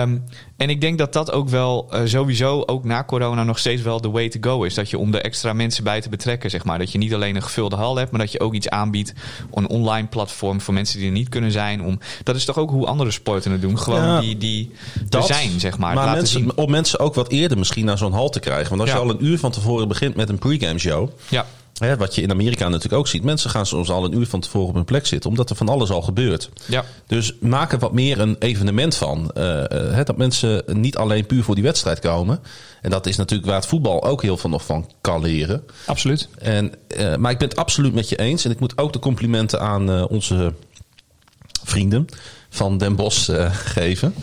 Ehm, 0.00 0.18
en 0.56 0.70
ik 0.70 0.80
denk 0.80 0.98
dat 0.98 1.12
dat 1.12 1.32
ook 1.32 1.48
wel 1.48 1.86
eh, 1.90 2.00
sowieso 2.04 2.62
ook 2.66 2.84
na 2.84 3.04
corona 3.04 3.44
nog 3.44 3.58
steeds 3.58 3.82
wel 3.82 4.00
de 4.00 4.10
way 4.10 4.28
to 4.28 4.38
go 4.50 4.62
is. 4.62 4.74
Dat 4.74 4.90
je 4.90 4.98
om 4.98 5.14
er 5.14 5.20
extra 5.22 5.52
mensen 5.52 5.84
bij 5.84 6.00
te 6.00 6.08
betrekken, 6.08 6.50
zeg 6.50 6.64
maar. 6.64 6.78
Dat 6.78 6.92
je 6.92 6.98
niet 6.98 7.14
alleen 7.14 7.36
een 7.36 7.42
gevulde 7.42 7.76
hal 7.76 7.96
hebt, 7.96 8.10
maar 8.10 8.20
dat 8.20 8.32
je 8.32 8.40
ook 8.40 8.54
iets 8.54 8.68
aanbiedt. 8.68 9.12
Een 9.54 9.68
online 9.68 10.06
platform 10.06 10.60
voor 10.60 10.74
mensen 10.74 10.98
die 10.98 11.06
er 11.06 11.12
niet 11.12 11.28
kunnen 11.28 11.52
zijn. 11.52 11.82
Om, 11.84 11.98
dat 12.22 12.36
is 12.36 12.44
toch 12.44 12.58
ook 12.58 12.70
hoe 12.70 12.86
andere 12.86 13.10
sporten 13.10 13.52
het 13.52 13.60
doen. 13.60 13.78
Gewoon 13.78 14.02
Ja, 14.04 14.20
die, 14.20 14.36
die 14.38 14.70
er 15.02 15.06
Dat, 15.08 15.26
zijn, 15.26 15.60
zeg 15.60 15.78
maar. 15.78 15.94
Maar 15.94 16.04
laten 16.04 16.20
mensen, 16.20 16.40
zien. 16.40 16.56
om 16.56 16.70
mensen 16.70 16.98
ook 16.98 17.14
wat 17.14 17.28
eerder 17.30 17.58
misschien 17.58 17.84
naar 17.84 17.98
zo'n 17.98 18.12
hal 18.12 18.28
te 18.28 18.40
krijgen. 18.40 18.68
Want 18.68 18.80
als 18.80 18.90
Ja. 18.90 18.96
je 18.96 19.02
al 19.02 19.10
een 19.10 19.24
uur 19.24 19.38
van 19.38 19.50
tevoren 19.50 19.88
begint 19.88 20.14
met 20.16 20.28
een 20.28 20.38
pre-game 20.38 20.78
show. 20.78 21.08
Ja. 21.28 21.46
Hè, 21.78 21.96
wat 21.96 22.14
je 22.14 22.22
in 22.22 22.30
Amerika 22.30 22.68
natuurlijk 22.68 22.94
ook 22.94 23.08
ziet. 23.08 23.22
Mensen 23.22 23.50
gaan 23.50 23.66
soms 23.66 23.90
al 23.90 24.04
een 24.04 24.14
uur 24.14 24.26
van 24.26 24.40
tevoren 24.40 24.68
op 24.68 24.74
hun 24.74 24.84
plek 24.84 25.06
zitten. 25.06 25.30
Omdat 25.30 25.50
er 25.50 25.56
van 25.56 25.68
alles 25.68 25.90
al 25.90 26.02
gebeurt. 26.02 26.50
Ja. 26.66 26.84
Dus 27.06 27.34
maak 27.40 27.72
er 27.72 27.78
wat 27.78 27.92
meer 27.92 28.20
een 28.20 28.36
evenement 28.38 28.94
van. 28.94 29.30
Eh, 29.30 29.60
eh, 29.60 29.94
hè, 29.94 30.02
dat 30.02 30.16
mensen 30.16 30.62
niet 30.66 30.96
alleen 30.96 31.26
puur 31.26 31.42
voor 31.42 31.54
die 31.54 31.64
wedstrijd 31.64 31.98
komen. 31.98 32.40
En 32.80 32.90
dat 32.90 33.06
is 33.06 33.16
natuurlijk 33.16 33.48
waar 33.48 33.58
het 33.58 33.68
voetbal 33.68 34.04
ook 34.04 34.22
heel 34.22 34.36
veel 34.36 34.50
nog 34.50 34.64
van 34.64 34.90
kan 35.00 35.20
leren. 35.20 35.64
Absoluut. 35.86 36.28
En, 36.38 36.72
eh, 36.86 37.16
maar 37.16 37.30
ik 37.30 37.38
ben 37.38 37.48
het 37.48 37.58
absoluut 37.58 37.94
met 37.94 38.08
je 38.08 38.16
eens. 38.16 38.44
En 38.44 38.50
ik 38.50 38.60
moet 38.60 38.78
ook 38.78 38.92
de 38.92 38.98
complimenten 38.98 39.60
aan 39.60 40.08
onze 40.08 40.54
vrienden 41.64 42.06
van 42.54 42.78
Den 42.78 42.96
Bosch 42.96 43.28
eh, 43.28 43.46
geven. 43.52 44.14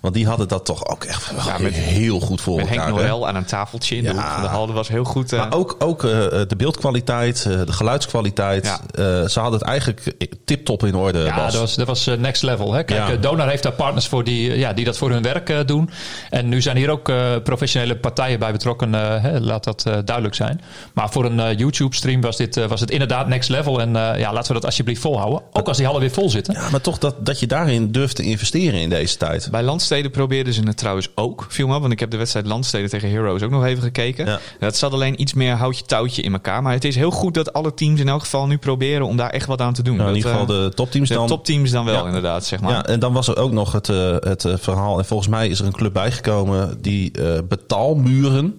Want 0.00 0.14
die 0.14 0.26
hadden 0.26 0.48
dat 0.48 0.64
toch 0.64 0.86
ook 0.86 1.04
echt 1.04 1.30
wel 1.32 1.44
Ja, 1.46 1.58
met- 1.58 1.74
heel 1.74 2.20
goed 2.20 2.40
voor 2.40 2.56
Met 2.56 2.68
elkaar. 2.68 2.84
Henk? 2.84 2.96
Noël 2.98 3.28
aan 3.28 3.36
een 3.36 3.44
tafeltje 3.44 3.96
in 3.96 4.02
de 4.02 4.08
Ja. 4.08 4.14
hoek 4.14 4.24
van 4.32 4.42
de 4.42 4.48
hal. 4.48 4.66
Dat 4.66 4.74
was 4.74 4.88
heel 4.88 5.04
goed. 5.04 5.32
eh, 5.32 5.38
Maar 5.38 5.52
ook, 5.54 5.76
ook 5.78 6.04
eh, 6.04 6.10
de 6.48 6.54
beeldkwaliteit, 6.56 7.46
eh, 7.48 7.52
de 7.66 7.72
geluidskwaliteit. 7.72 8.64
Ja. 8.64 8.80
Eh, 9.22 9.28
ze 9.28 9.40
hadden 9.40 9.58
het 9.58 9.68
eigenlijk 9.68 10.14
tip-top 10.44 10.84
in 10.84 10.94
orde. 10.94 11.18
Ja, 11.18 11.36
Bas. 11.36 11.52
dat 11.52 11.60
was, 11.60 11.74
dat 11.74 11.86
was 11.86 12.06
next 12.18 12.42
level. 12.42 12.72
Hè? 12.72 12.82
Kijk, 12.84 13.08
Ja. 13.08 13.16
Donar 13.16 13.48
heeft 13.48 13.62
daar 13.62 13.72
partners 13.72 14.06
voor 14.06 14.24
die, 14.24 14.58
ja, 14.58 14.72
die 14.72 14.84
dat 14.84 14.98
voor 14.98 15.10
hun 15.10 15.22
werk 15.22 15.66
doen. 15.68 15.90
En 16.30 16.48
nu 16.48 16.62
zijn 16.62 16.76
hier 16.76 16.90
ook 16.90 17.08
eh, 17.08 17.16
professionele 17.44 17.96
partijen 17.96 18.38
bij 18.38 18.52
betrokken. 18.52 18.92
hè, 18.92 19.40
laat 19.40 19.64
dat 19.64 19.82
duidelijk 19.82 20.34
zijn. 20.34 20.60
Maar 20.94 21.10
voor 21.10 21.24
een 21.24 21.56
YouTube-stream 21.56 22.20
was, 22.20 22.36
dit, 22.36 22.66
was 22.66 22.80
het 22.80 22.90
inderdaad 22.90 23.28
next 23.28 23.48
level. 23.48 23.80
En 23.80 23.96
eh, 23.96 24.18
ja, 24.20 24.32
laten 24.32 24.48
we 24.48 24.54
dat 24.54 24.64
alsjeblieft 24.64 25.00
volhouden. 25.00 25.40
Ook 25.52 25.68
als 25.68 25.76
die 25.76 25.86
hallen 25.86 26.00
weer 26.00 26.10
vol 26.10 26.30
zitten. 26.30 26.54
Ja, 26.54 26.70
maar 26.70 26.80
toch 26.80 26.98
dat, 26.98 27.26
dat 27.26 27.40
je 27.40 27.46
daarin 27.72 27.92
durft 27.92 28.16
te 28.16 28.22
investeren 28.22 28.80
in 28.80 28.88
deze 28.88 29.16
tijd. 29.16 29.48
Bij 29.50 29.62
Landsteden 29.62 30.10
probeerden 30.10 30.52
ze 30.52 30.62
het 30.62 30.76
trouwens 30.76 31.08
ook, 31.14 31.46
viel 31.48 31.66
me 31.66 31.74
op. 31.74 31.80
Want 31.80 31.92
ik 31.92 32.00
heb 32.00 32.10
de 32.10 32.16
wedstrijd 32.16 32.46
Landsteden 32.46 32.90
tegen 32.90 33.10
Heroes 33.10 33.42
ook 33.42 33.50
nog 33.50 33.64
even 33.64 33.82
gekeken. 33.82 34.26
Ja. 34.26 34.38
Dat 34.58 34.76
zat 34.76 34.92
alleen 34.92 35.20
iets 35.20 35.32
meer 35.34 35.54
houtje 35.54 35.84
touwtje 35.84 36.22
in 36.22 36.32
elkaar. 36.32 36.62
Maar 36.62 36.72
het 36.72 36.84
is 36.84 36.94
heel 36.96 37.10
goed 37.10 37.34
dat 37.34 37.52
alle 37.52 37.74
teams 37.74 38.00
in 38.00 38.08
elk 38.08 38.20
geval 38.20 38.46
nu 38.46 38.58
proberen 38.58 39.06
om 39.06 39.16
daar 39.16 39.30
echt 39.30 39.46
wat 39.46 39.60
aan 39.60 39.72
te 39.74 39.82
doen. 39.82 39.96
Nou, 39.96 40.08
in 40.08 40.14
Dat, 40.14 40.24
ieder 40.24 40.40
geval 40.40 40.56
eh, 40.56 40.62
de 40.68 40.74
topteams 40.74 41.08
de 41.08 41.14
dan. 41.14 41.26
topteams 41.26 41.70
dan 41.70 41.84
wel 41.84 42.00
Ja. 42.00 42.06
inderdaad, 42.06 42.44
zeg 42.46 42.60
maar. 42.60 42.70
Ja, 42.70 42.86
en 42.86 43.00
dan 43.00 43.12
was 43.12 43.28
er 43.28 43.36
ook 43.36 43.52
nog 43.52 43.72
het, 43.72 43.88
eh, 43.88 44.16
het 44.18 44.44
eh, 44.44 44.54
verhaal. 44.58 44.98
En 44.98 45.04
volgens 45.04 45.28
mij 45.28 45.48
is 45.48 45.58
er 45.60 45.66
een 45.66 45.72
club 45.72 45.92
bijgekomen 45.92 46.78
die 46.82 47.12
betaalmuren 47.48 48.58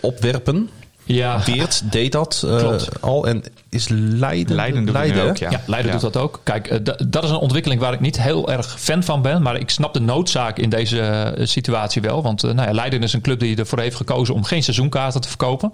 opwerpen. 0.00 0.70
Ja, 1.14 1.42
Weert 1.44 1.92
deed 1.92 2.12
dat 2.12 2.42
eh, 2.46 2.56
Klopt. 2.58 3.02
al. 3.02 3.26
En 3.26 3.42
is 3.68 3.88
Leiden. 3.88 4.54
Leiden 4.56 4.86
doet 4.86 4.96
ook, 4.96 5.36
ja. 5.36 5.50
Ja, 5.50 5.60
Leiden 5.66 5.92
Ja. 5.92 5.98
doet 5.98 6.12
dat 6.12 6.22
ook. 6.22 6.40
Kijk, 6.42 6.66
eh, 6.66 6.78
dat 7.08 7.24
is 7.24 7.30
een 7.30 7.36
ontwikkeling 7.36 7.80
waar 7.80 7.92
ik 7.92 8.00
niet 8.00 8.22
heel 8.22 8.50
erg 8.50 8.80
fan 8.80 9.02
van 9.02 9.22
ben. 9.22 9.42
Maar 9.42 9.56
ik 9.56 9.70
snap 9.70 9.94
de 9.94 10.00
noodzaak 10.00 10.58
in 10.58 10.68
deze 10.70 11.00
eh, 11.00 11.46
situatie 11.46 12.02
wel. 12.02 12.22
Want 12.22 12.42
nou 12.42 12.62
ja, 12.62 12.72
Leiden 12.72 13.02
is 13.02 13.12
een 13.12 13.20
club 13.20 13.40
die 13.40 13.56
ervoor 13.56 13.78
heeft 13.80 13.96
gekozen 13.96 14.34
om 14.34 14.44
geen 14.44 14.62
seizoenkaarten 14.62 15.20
te 15.20 15.28
verkopen. 15.28 15.72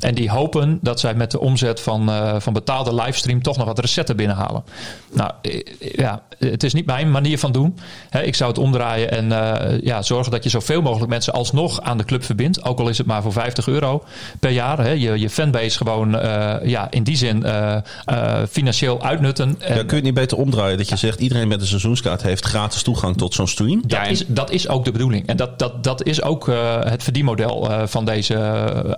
En 0.00 0.14
die 0.14 0.30
hopen 0.30 0.78
dat 0.82 1.00
zij 1.00 1.14
met 1.14 1.30
de 1.30 1.40
omzet 1.40 1.80
van, 1.80 2.08
eh, 2.10 2.34
van 2.38 2.52
betaalde 2.52 2.94
livestream 2.94 3.42
toch 3.42 3.56
nog 3.56 3.66
wat 3.66 3.78
recetten 3.78 4.16
binnenhalen. 4.16 4.64
Nou 5.12 5.30
eh, 5.42 5.60
ja, 5.78 6.22
het 6.38 6.62
is 6.62 6.74
niet 6.74 6.86
mijn 6.86 7.10
manier 7.10 7.38
van 7.38 7.52
doen. 7.52 7.78
Hè, 8.10 8.22
ik 8.22 8.34
zou 8.34 8.50
het 8.50 8.58
omdraaien 8.58 9.10
en 9.10 9.32
eh, 9.32 9.80
ja, 9.82 10.02
zorgen 10.02 10.32
dat 10.32 10.42
je 10.44 10.50
zoveel 10.50 10.82
mogelijk 10.82 11.10
mensen 11.10 11.32
alsnog 11.32 11.80
aan 11.80 11.98
de 11.98 12.04
club 12.04 12.24
verbindt. 12.24 12.64
Ook 12.64 12.78
al 12.80 12.88
is 12.88 12.98
het 12.98 13.06
maar 13.06 13.22
voor 13.22 13.32
50 13.32 13.66
euro 13.68 14.04
per 14.40 14.50
jaar. 14.50 14.78
Hè. 14.78 14.90
Je, 14.90 15.18
je 15.18 15.30
fanbase 15.30 15.76
gewoon 15.76 16.18
eh, 16.18 16.68
ja, 16.68 16.90
in 16.90 17.02
die 17.02 17.16
zin 17.16 17.42
eh, 17.44 17.76
eh, 18.04 18.42
financieel 18.50 19.02
uitnutten. 19.02 19.56
En, 19.58 19.74
Ja, 19.74 19.80
kun 19.80 19.88
je 19.88 19.94
het 19.94 20.04
niet 20.04 20.14
beter 20.14 20.38
omdraaien 20.38 20.76
dat 20.78 20.88
je 20.88 20.96
zegt 20.96 21.20
iedereen 21.20 21.48
met 21.48 21.60
een 21.60 21.66
seizoenskaart 21.66 22.22
heeft 22.22 22.44
gratis 22.44 22.82
toegang 22.82 23.16
tot 23.16 23.34
zo'n 23.34 23.48
stream? 23.48 23.80
Dat, 23.82 23.90
Ja, 23.90 24.04
en- 24.04 24.10
is, 24.10 24.24
dat 24.26 24.50
is 24.50 24.68
ook 24.68 24.84
de 24.84 24.92
bedoeling. 24.92 25.26
En 25.26 25.36
dat, 25.36 25.58
dat, 25.58 25.84
dat 25.84 26.02
is 26.04 26.22
ook 26.22 26.48
eh, 26.48 26.82
het 26.84 27.02
verdienmodel 27.02 27.70
eh, 27.70 27.82
van 27.86 28.04
deze 28.04 28.34
eh, 28.34 28.92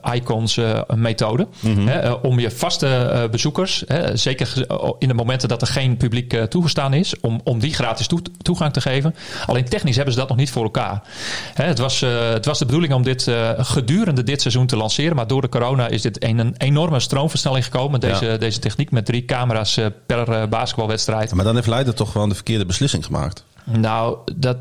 methode. 0.95 1.47
Hè, 1.61 1.99
eh, 1.99 2.15
om 2.23 2.39
je 2.39 2.51
vaste 2.51 2.87
eh, 2.87 3.29
bezoekers, 3.31 3.83
hè, 3.87 4.17
zeker 4.17 4.67
in 4.99 5.09
de 5.09 5.15
momenten 5.15 5.49
dat 5.49 5.61
er 5.61 5.67
geen 5.67 5.97
publiek 5.97 6.33
eh, 6.33 6.43
toegestaan 6.43 6.95
is, 6.95 7.21
om, 7.21 7.41
om 7.45 7.59
die 7.59 7.75
gratis 7.75 8.07
toe- 8.07 8.23
toegang 8.43 8.73
te 8.73 8.81
geven. 8.81 9.15
Alleen 9.47 9.65
technisch 9.65 9.97
hebben 9.97 10.15
ze 10.15 10.21
dat 10.21 10.29
nog 10.29 10.39
niet 10.39 10.51
voor 10.51 10.63
elkaar. 10.63 11.03
Hè, 11.55 11.65
het, 11.65 11.79
was, 11.79 12.01
het 12.01 12.45
was 12.45 12.59
de 12.59 12.65
bedoeling 12.67 12.93
om 12.93 13.03
dit 13.03 13.31
gedurende 13.59 14.23
dit 14.23 14.41
seizoen 14.41 14.67
te 14.67 14.77
lanceren, 14.77 15.17
maar 15.17 15.27
door 15.27 15.41
de 15.41 15.49
corona 15.49 15.89
is 15.89 16.03
dit 16.03 16.25
een, 16.25 16.39
een 16.39 16.55
enorme 16.59 17.01
stroomversnelling 17.01 17.65
gekomen. 17.65 18.01
Deze, 18.01 18.25
Ja. 18.27 18.37
deze 18.37 18.59
techniek 18.59 18.91
met 18.91 19.05
drie 19.05 19.25
camera's 19.25 19.79
per 20.07 20.49
basketbalwedstrijd. 20.49 21.35
Maar 21.35 21.45
dan 21.45 21.55
heeft 21.55 21.67
Leiden 21.67 21.95
toch 21.95 22.13
gewoon 22.13 22.29
de 22.29 22.35
verkeerde 22.35 22.67
beslissing 22.67 23.05
gemaakt. 23.05 23.45
Nou, 23.71 24.19
dat, 24.37 24.57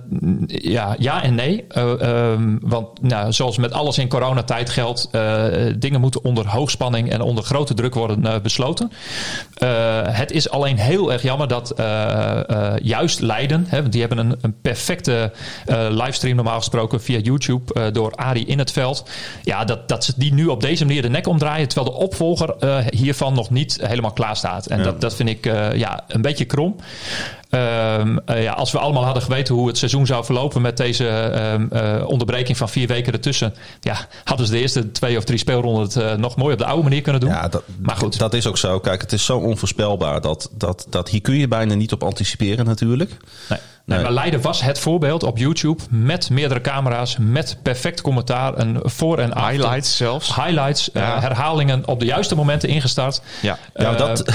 ja, 0.47 0.95
ja 0.99 1.23
en 1.23 1.35
nee. 1.35 1.65
Eh, 1.69 2.01
ehm, 2.01 2.57
want 2.61 3.01
nou, 3.01 3.31
zoals 3.33 3.57
met 3.57 3.71
alles 3.71 3.97
in 3.97 4.07
coronatijd 4.07 4.69
geldt, 4.69 5.07
eh, 5.11 5.43
dingen 5.77 6.01
moeten 6.01 6.23
onder 6.23 6.47
hoogspanning 6.47 7.11
en 7.11 7.21
onder 7.21 7.43
grote 7.43 7.73
druk 7.73 7.93
worden 7.93 8.25
eh, 8.25 8.41
besloten. 8.41 8.91
Het 10.07 10.31
is 10.31 10.49
alleen 10.49 10.77
heel 10.77 11.11
erg 11.11 11.21
jammer 11.21 11.47
dat 11.47 11.73
juist 12.81 13.19
Leiden, 13.19 13.65
hè, 13.67 13.79
want 13.79 13.91
die 13.91 14.01
hebben 14.01 14.17
een, 14.17 14.35
een 14.41 14.55
perfecte 14.61 15.31
livestream 15.89 16.35
normaal 16.35 16.57
gesproken 16.57 17.01
via 17.01 17.19
YouTube 17.19 17.91
door 17.91 18.15
Arie 18.15 18.45
in 18.45 18.59
het 18.59 18.71
veld. 18.71 19.09
Ja, 19.43 19.65
dat, 19.65 19.89
dat 19.89 20.03
ze 20.03 20.13
die 20.15 20.33
nu 20.33 20.45
op 20.45 20.61
deze 20.61 20.85
manier 20.85 21.01
de 21.01 21.09
nek 21.09 21.27
omdraaien, 21.27 21.67
terwijl 21.67 21.91
de 21.91 22.03
opvolger 22.03 22.55
hiervan 22.89 23.33
nog 23.33 23.49
niet 23.49 23.79
helemaal 23.81 24.11
klaar 24.11 24.35
staat. 24.35 24.65
En 24.65 24.77
Ja. 24.77 24.83
dat, 24.83 25.01
dat 25.01 25.15
vind 25.15 25.29
ik 25.29 25.45
ja, 25.75 26.03
een 26.07 26.21
beetje 26.21 26.45
krom. 26.45 26.75
Ehm, 27.49 28.17
eh, 28.25 28.43
ja, 28.43 28.53
als 28.53 28.71
we 28.71 28.79
allemaal 28.79 29.03
hadden 29.03 29.23
geweten 29.23 29.55
hoe 29.55 29.67
het 29.67 29.77
seizoen 29.77 30.05
zou 30.05 30.25
verlopen 30.25 30.61
met 30.61 30.77
deze 30.77 31.07
ehm, 31.07 31.67
eh, 31.71 32.07
onderbreking 32.07 32.57
van 32.57 32.69
vier 32.69 32.87
weken 32.87 33.13
ertussen, 33.13 33.53
ja, 33.81 34.07
hadden 34.23 34.45
ze 34.45 34.51
de 34.51 34.59
eerste 34.59 34.91
twee 34.91 35.17
of 35.17 35.23
drie 35.23 35.37
speelronden 35.39 35.83
het 35.83 35.95
eh, 35.95 36.13
nog 36.13 36.35
mooi 36.35 36.53
op 36.53 36.59
de 36.59 36.65
oude 36.65 36.83
manier 36.83 37.01
kunnen 37.01 37.21
doen. 37.21 37.29
Ja, 37.29 37.47
dat, 37.47 37.63
maar 37.79 37.95
goed, 37.95 38.17
dat 38.19 38.33
is 38.33 38.47
ook 38.47 38.57
zo. 38.57 38.79
Kijk, 38.79 39.01
het 39.01 39.13
is 39.13 39.25
zo 39.25 39.37
onvoorspelbaar 39.37 40.21
dat, 40.21 40.49
dat, 40.53 40.87
dat 40.89 41.09
hier 41.09 41.21
kun 41.21 41.35
je 41.35 41.47
bijna 41.47 41.73
niet 41.73 41.91
op 41.91 42.03
anticiperen 42.03 42.65
natuurlijk. 42.65 43.17
nee. 43.49 43.59
Nee, 43.87 43.97
Nee. 43.97 44.05
maar 44.07 44.15
Leiden 44.15 44.41
was 44.41 44.61
het 44.61 44.79
voorbeeld 44.79 45.23
op 45.23 45.37
YouTube 45.37 45.83
met 45.89 46.29
meerdere 46.29 46.61
camera's, 46.61 47.15
met 47.19 47.57
perfect 47.63 48.01
commentaar, 48.01 48.57
een 48.57 48.79
voor- 48.83 49.19
en 49.19 49.33
achter. 49.33 49.51
Highlights 49.51 49.97
zelfs. 49.97 50.35
Highlights, 50.35 50.91
eh, 50.91 51.19
herhalingen 51.21 51.87
op 51.87 51.99
de 51.99 52.05
juiste 52.05 52.35
momenten 52.35 52.69
ingestart. 52.69 53.21
Ja. 53.41 53.57
Ja, 53.75 53.91
Eh, 53.91 53.97
dat, 53.97 54.17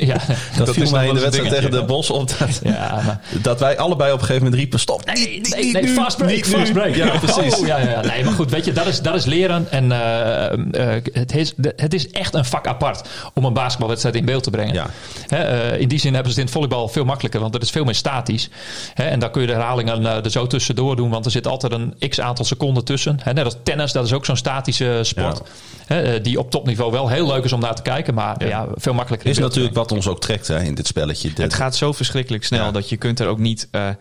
ja, 0.00 0.14
dat, 0.56 0.66
dat 0.66 0.74
viel 0.74 0.90
mij 0.90 1.00
nog 1.00 1.08
in 1.08 1.14
de 1.14 1.20
wedstrijd 1.20 1.54
tegen 1.54 1.70
de 1.70 1.84
Bos 1.84 2.10
op. 2.10 2.38
Dat, 2.38 2.60
ja, 2.74 3.00
maar, 3.04 3.20
dat 3.42 3.60
wij 3.60 3.78
allebei 3.78 4.12
op 4.12 4.18
een 4.20 4.24
gegeven 4.26 4.42
moment 4.44 4.60
riepen: 4.60 4.80
stop. 4.80 5.04
Nee, 5.04 5.14
nee, 5.16 5.34
niet 5.40 5.72
nee, 5.72 5.82
nu, 5.82 5.88
fast 5.94 6.16
break, 6.16 6.30
niet 6.32 6.46
fast 6.46 6.72
break. 6.72 6.94
Ja, 6.94 7.18
precies. 7.18 7.54
Oh, 7.58 7.66
ja, 7.66 7.78
ja, 7.78 7.90
ja. 7.90 8.00
Nee, 8.00 8.24
maar 8.24 8.32
goed, 8.32 8.50
weet 8.50 8.64
je, 8.64 8.72
dat 8.72 8.86
is, 8.86 9.00
dat 9.02 9.14
is 9.14 9.24
leren. 9.24 9.66
En 9.70 9.92
eh, 9.92 11.00
het, 11.12 11.34
is, 11.36 11.52
het 11.76 11.94
is 11.94 12.10
echt 12.10 12.34
een 12.34 12.44
vak 12.44 12.66
apart 12.66 13.08
om 13.34 13.44
een 13.44 13.52
basketbalwedstrijd 13.52 14.16
in 14.16 14.24
beeld 14.24 14.42
te 14.42 14.50
brengen. 14.50 14.74
Ja. 14.74 14.86
Hè, 15.26 15.76
in 15.78 15.88
die 15.88 15.98
zin 15.98 16.14
hebben 16.14 16.32
ze 16.32 16.40
het 16.40 16.48
in 16.48 16.54
het 16.54 16.62
volleybal 16.64 16.88
veel 16.88 17.04
makkelijker, 17.04 17.40
want 17.40 17.52
dat 17.52 17.62
is 17.62 17.70
veel 17.70 17.84
meer 17.84 17.94
statisch. 17.94 18.48
Hè, 18.94 19.04
en 19.04 19.18
daar 19.18 19.30
kun 19.30 19.40
je 19.40 19.46
de 19.46 19.52
herhalingen 19.52 20.06
eh, 20.06 20.24
er 20.24 20.30
zo 20.30 20.46
tussendoor 20.46 20.96
doen, 20.96 21.10
want 21.10 21.24
er 21.24 21.30
zit 21.30 21.46
altijd 21.46 21.72
een 21.72 21.94
x 22.08 22.20
aantal 22.20 22.44
seconden 22.44 22.84
tussen. 22.84 23.18
Hè, 23.22 23.32
net 23.32 23.44
als 23.44 23.56
tennis, 23.62 23.92
dat 23.92 24.04
is 24.04 24.12
ook 24.12 24.24
zo'n 24.24 24.36
statische 24.36 24.98
sport. 25.02 25.42
Hè, 25.86 26.00
eh, 26.02 26.22
die 26.22 26.38
op 26.38 26.50
topniveau 26.50 26.92
wel 26.92 27.08
heel 27.08 27.26
leuk 27.26 27.44
is 27.44 27.52
om 27.52 27.60
naar 27.60 27.74
te 27.74 27.82
kijken, 27.82 28.14
maar 28.14 28.46
ja, 28.48 28.66
veel 28.74 28.94
makkelijker. 28.94 29.30
Is 29.30 29.38
natuurlijk 29.38 29.74
wat 29.74 29.92
ons 29.92 30.06
ook 30.08 30.20
trekt 30.20 30.48
hè, 30.48 30.62
in 30.62 30.74
dit 30.74 30.86
spelletje. 30.86 31.32
De- 31.32 31.42
Het 31.42 31.54
gaat 31.54 31.76
zo 31.76 31.92
verschrikkelijk 31.92 32.44
snel 32.44 32.64
Ja. 32.64 32.70
dat 32.70 32.88
je 32.88 32.96
kunt 32.96 33.20
er 33.20 33.26
ook 33.26 33.38
niet... 33.38 33.68
eh, 33.70 33.88
eh, 33.88 33.94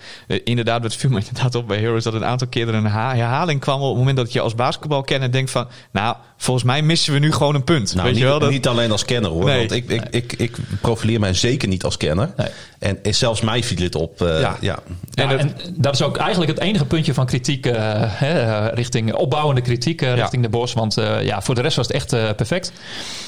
inderdaad, 0.44 0.84
het 0.84 0.96
viel 0.96 1.10
me 1.10 1.18
inderdaad 1.28 1.56
op 1.56 1.68
bij 1.68 1.78
Heroes... 1.78 2.04
dat 2.04 2.14
een 2.14 2.26
aantal 2.26 2.48
keer 2.48 2.68
er 2.68 2.74
een 2.74 2.86
ha- 2.86 3.16
herhaling 3.16 3.60
kwam... 3.60 3.82
op 3.82 3.88
het 3.90 3.98
moment 3.98 4.18
dat 4.18 4.34
je 4.34 4.42
als 4.42 4.56
basketbalkenner 4.56 5.32
denkt 5.32 5.52
van... 5.52 5.68
nou, 5.92 6.16
volgens 6.38 6.66
mij 6.66 6.82
missen 6.82 7.14
we 7.14 7.20
nu 7.20 7.32
gewoon 7.32 7.56
een 7.56 7.64
punt. 7.64 7.92
Nou, 7.94 8.04
Weet 8.06 8.14
niet, 8.14 8.22
je 8.24 8.28
wel? 8.30 8.40
Dat, 8.40 8.50
niet 8.50 8.68
alleen 8.68 8.92
als 8.92 9.06
kenner 9.06 9.32
hoor. 9.32 9.46
Nee. 9.46 9.58
Want 9.58 9.72
ik, 9.72 9.90
ik, 9.90 10.04
ik, 10.12 10.34
ik 10.34 10.58
profileer 10.82 11.20
mij 11.20 11.34
zeker 11.34 11.68
niet 11.68 11.84
als 11.84 11.98
kenner. 11.98 12.34
Nee. 12.38 12.48
En 12.82 13.00
zelfs 13.04 13.42
mij 13.42 13.64
viel 13.64 13.84
het 13.84 13.96
op. 13.96 14.22
eh, 14.22 14.40
Ja. 14.42 14.58
ja. 14.62 14.80
Ja, 15.12 15.30
En 15.32 15.40
en, 15.40 15.56
dat 15.76 15.94
is 15.94 16.02
ook 16.02 16.18
eigenlijk 16.18 16.52
het 16.52 16.60
enige 16.60 16.86
puntje 16.86 17.14
van 17.14 17.26
kritiek 17.26 17.66
eh, 17.66 17.74
hè, 18.06 18.40
eh, 18.68 18.74
richting 18.74 19.14
opbouwende 19.14 19.62
kritiek 19.62 20.02
richting 20.02 20.44
de 20.44 20.50
Bos. 20.50 20.74
Want 20.74 20.98
eh, 20.98 21.24
ja, 21.24 21.42
voor 21.42 21.56
de 21.56 21.62
rest 21.62 21.76
was 21.76 21.88
het 21.88 21.96
echt 21.96 22.14
eh, 22.14 22.30
perfect. 22.36 22.72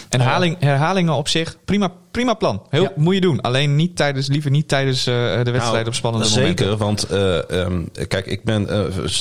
En 0.09 0.21
herhaling, 0.21 0.55
herhalingen 0.59 1.13
op 1.13 1.27
zich, 1.27 1.55
prima, 1.65 1.91
prima 2.11 2.33
plan. 2.33 2.61
Heel, 2.69 2.81
Ja. 2.83 2.91
Moet 2.95 3.13
je 3.13 3.21
doen. 3.21 3.41
Alleen 3.41 3.75
niet 3.75 3.95
tijdens, 3.95 4.27
liever 4.27 4.51
niet 4.51 4.67
tijdens 4.67 4.99
eh, 5.07 5.13
de 5.13 5.51
wedstrijd 5.51 5.71
Nou, 5.73 5.85
op 5.87 5.93
spannende 5.93 6.27
Zeker, 6.27 6.65
momenten. 6.65 6.77
want 6.77 7.03
eh, 7.03 7.61
ehm, 7.61 7.81
kijk, 8.07 8.25
ik 8.25 8.43
ben 8.43 8.67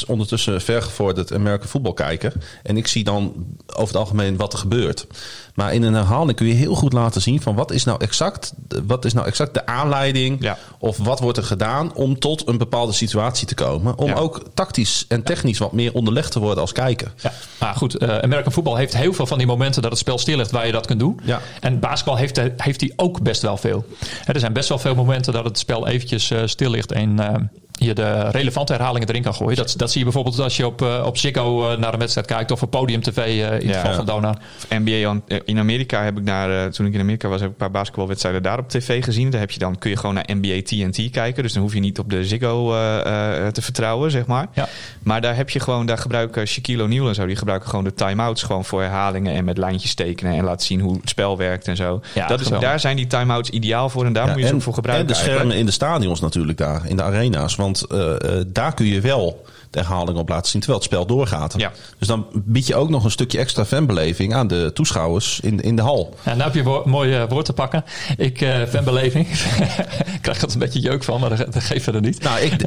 ondertussen 0.07 0.61
vergevorderd 0.61 1.33
American 1.33 1.69
voetbalkijker. 1.69 2.33
En 2.63 2.77
ik 2.77 2.87
zie 2.87 3.05
dan 3.05 3.33
over 3.67 3.87
het 3.87 3.97
algemeen 3.97 4.37
wat 4.37 4.53
er 4.53 4.59
gebeurt. 4.59 5.07
Maar 5.55 5.75
in 5.75 5.83
een 5.83 5.95
herhaling 5.95 6.37
kun 6.37 6.47
je 6.47 6.55
heel 6.55 6.75
goed 6.75 6.93
laten 6.93 7.21
zien 7.23 7.41
van 7.43 7.55
wat 7.55 7.71
is 7.71 7.85
nou 7.85 7.99
exact, 8.03 8.53
wat 8.87 9.05
is 9.05 9.13
nou 9.13 9.27
exact 9.27 9.55
de 9.55 9.67
aanleiding. 9.67 10.22
Ja. 10.41 10.59
Of 10.79 10.97
wat 10.97 11.21
wordt 11.21 11.39
er 11.39 11.45
gedaan 11.45 11.95
om 11.95 12.19
tot 12.19 12.49
een 12.49 12.59
bepaalde 12.59 12.93
situatie 12.93 13.47
te 13.47 13.55
komen. 13.55 13.99
Om 13.99 14.07
Ja. 14.09 14.15
ook 14.15 14.43
tactisch 14.55 15.05
en 15.09 15.23
technisch 15.23 15.59
wat 15.59 15.73
meer 15.73 15.93
onderlegd 15.95 16.33
te 16.33 16.39
worden 16.41 16.61
als 16.61 16.73
kijker. 16.73 17.13
Ja, 17.23 17.33
maar 17.61 17.75
goed, 17.75 17.97
eh 17.97 18.19
American 18.19 18.53
voetbal 18.53 18.77
heeft 18.77 18.97
heel 18.97 19.13
veel 19.13 19.27
van 19.27 19.39
die 19.39 19.47
momenten 19.47 19.83
dat 19.83 19.91
het 19.91 20.01
spel 20.01 20.19
stil 20.19 20.37
ligt 20.37 20.51
waar 20.51 20.67
je 20.67 20.73
dat 20.73 20.87
kunt 20.87 21.01
doen. 21.01 21.21
Ja. 21.25 21.41
En 21.61 21.79
basketbal 21.81 22.17
heeft, 22.17 22.39
er- 22.39 22.53
heeft 22.57 22.81
die 22.81 22.93
ook 22.97 23.23
best 23.23 23.43
wel 23.43 23.57
veel. 23.57 23.85
Er 24.27 24.41
zijn 24.41 24.53
best 24.53 24.69
wel 24.69 24.79
veel 24.79 24.95
momenten 24.95 25.33
dat 25.33 25.45
het 25.45 25.59
spel 25.59 25.87
eventjes 25.87 26.31
eh, 26.31 26.43
stil 26.45 26.71
ligt 26.71 26.93
en 26.93 27.19
eh, 27.19 27.35
je 27.83 27.95
de 27.95 28.31
relevante 28.31 28.73
herhalingen 28.73 29.09
erin 29.09 29.23
kan 29.23 29.35
gooien. 29.35 29.57
Dat, 29.57 29.75
dat 29.77 29.89
zie 29.91 29.99
je 29.99 30.05
bijvoorbeeld 30.05 30.39
als 30.41 30.57
je 30.57 30.67
op, 30.67 30.83
eh, 30.83 31.03
op 31.07 31.17
Ziggo 31.19 31.71
eh, 31.71 31.79
naar 31.79 31.93
een 31.93 31.99
wedstrijd 31.99 32.27
kijkt 32.27 32.51
of 32.51 32.63
op 32.63 32.71
Podium 32.71 33.03
TV 33.03 33.17
eh, 33.17 33.37
in 33.39 33.51
het 33.53 33.63
Ja. 33.63 33.79
geval 33.81 33.95
van 33.95 34.07
Donar. 34.07 34.37
Of 34.71 34.79
NBA 34.79 35.21
in 35.45 35.59
Amerika 35.59 36.03
heb 36.05 36.19
ik 36.19 36.27
daar, 36.27 36.71
toen 36.71 36.87
ik 36.87 36.95
in 36.95 37.01
Amerika 37.01 37.29
was, 37.29 37.41
heb 37.41 37.49
ik 37.49 37.55
een 37.55 37.61
paar 37.61 37.71
basketbalwedstrijden 37.81 38.43
daar 38.43 38.59
op 38.59 38.69
tv 38.69 39.05
gezien. 39.05 39.31
Daar 39.31 39.41
heb 39.41 39.51
je 39.51 39.59
dan, 39.59 39.79
kun 39.79 39.91
je 39.91 39.97
gewoon 39.97 40.15
naar 40.15 40.25
NBA 40.27 40.61
TNT 40.65 41.11
kijken. 41.11 41.43
Dus 41.43 41.53
dan 41.53 41.63
hoef 41.63 41.75
je 41.75 41.81
niet 41.81 41.99
op 41.99 42.11
de 42.11 42.25
Ziggo 42.25 42.73
eh, 42.75 43.47
eh, 43.47 43.53
te 43.53 43.63
vertrouwen, 43.63 44.11
zeg 44.11 44.27
maar. 44.27 44.47
Ja. 44.55 44.69
Maar 45.03 45.21
daar 45.21 45.37
heb 45.37 45.51
je 45.51 45.61
gewoon, 45.61 45.87
daar 45.87 45.99
gebruiken 45.99 46.47
Shaquille 46.47 46.83
O'Neal 46.83 47.09
en 47.09 47.15
zo, 47.15 47.27
die 47.27 47.37
gebruiken 47.37 47.69
gewoon 47.69 47.85
de 47.85 47.95
time-outs 47.95 48.43
gewoon 48.43 48.65
voor 48.65 48.81
herhalingen 48.81 49.35
en 49.35 49.45
met 49.45 49.59
lijntjes 49.59 49.95
tekenen 49.95 50.33
en 50.39 50.45
laten 50.45 50.67
zien 50.67 50.81
hoe 50.81 50.97
het 51.01 51.09
spel 51.09 51.37
werkt 51.37 51.69
en 51.69 51.77
zo. 51.77 52.01
Ja, 52.15 52.27
dat 52.27 52.41
is, 52.41 52.49
daar 52.49 52.81
zijn 52.81 52.97
die 52.97 53.07
time-outs 53.07 53.51
ideaal 53.51 53.89
voor 53.89 54.05
en 54.05 54.13
daar 54.13 54.27
moet 54.29 54.39
je 54.41 54.47
ze 54.47 54.55
ook 54.55 54.63
voor 54.63 54.75
gebruiken. 54.75 55.07
en 55.07 55.13
de 55.13 55.19
schermen 55.19 55.37
eigenlijk. 55.39 55.61
in 55.61 55.67
de 55.67 55.73
stadions 55.73 56.21
natuurlijk 56.21 56.59
daar, 56.59 56.83
in 56.87 56.97
de 56.97 57.03
arena's. 57.03 57.57
Want 57.57 57.72
eh, 57.81 58.11
eh, 58.11 58.45
daar 58.47 58.75
kun 58.75 58.87
je 58.87 59.01
wel 59.01 59.45
de 59.71 59.79
herhaling 59.79 60.19
op 60.19 60.29
laten 60.29 60.51
zien 60.51 60.61
terwijl 60.61 60.83
het 60.83 60.93
spel 60.93 61.07
doorgaat. 61.07 61.55
Ja. 61.57 61.73
Dus 61.99 62.09
dan 62.09 62.27
bied 62.33 62.67
je 62.67 62.75
ook 62.75 62.89
nog 62.89 63.05
een 63.05 63.11
stukje 63.11 63.39
extra 63.39 63.65
fanbeleving 63.65 64.35
aan 64.35 64.47
de 64.47 64.71
toeschouwers 64.75 65.41
in, 65.41 65.61
in 65.61 65.77
de 65.77 65.83
hal. 65.83 66.15
Ja, 66.25 66.35
nou 66.35 66.43
heb 66.43 66.65
je 66.65 66.71
een 66.71 66.91
mooi 66.91 67.27
woord 67.29 67.45
te 67.45 67.53
pakken. 67.53 67.85
Ik 68.17 68.41
eh 68.41 68.63
fanbeleving. 68.69 69.29
ik 70.17 70.19
krijg 70.23 70.43
er 70.43 70.49
een 70.53 70.59
beetje 70.59 70.81
jeuk 70.81 71.05
van, 71.05 71.21
maar 71.21 71.37
dat, 71.37 71.53
dat 71.53 71.63
geeft 71.63 71.85
verder 71.85 72.01
niet. 72.01 72.23
Nou, 72.23 72.41
ik, 72.41 72.63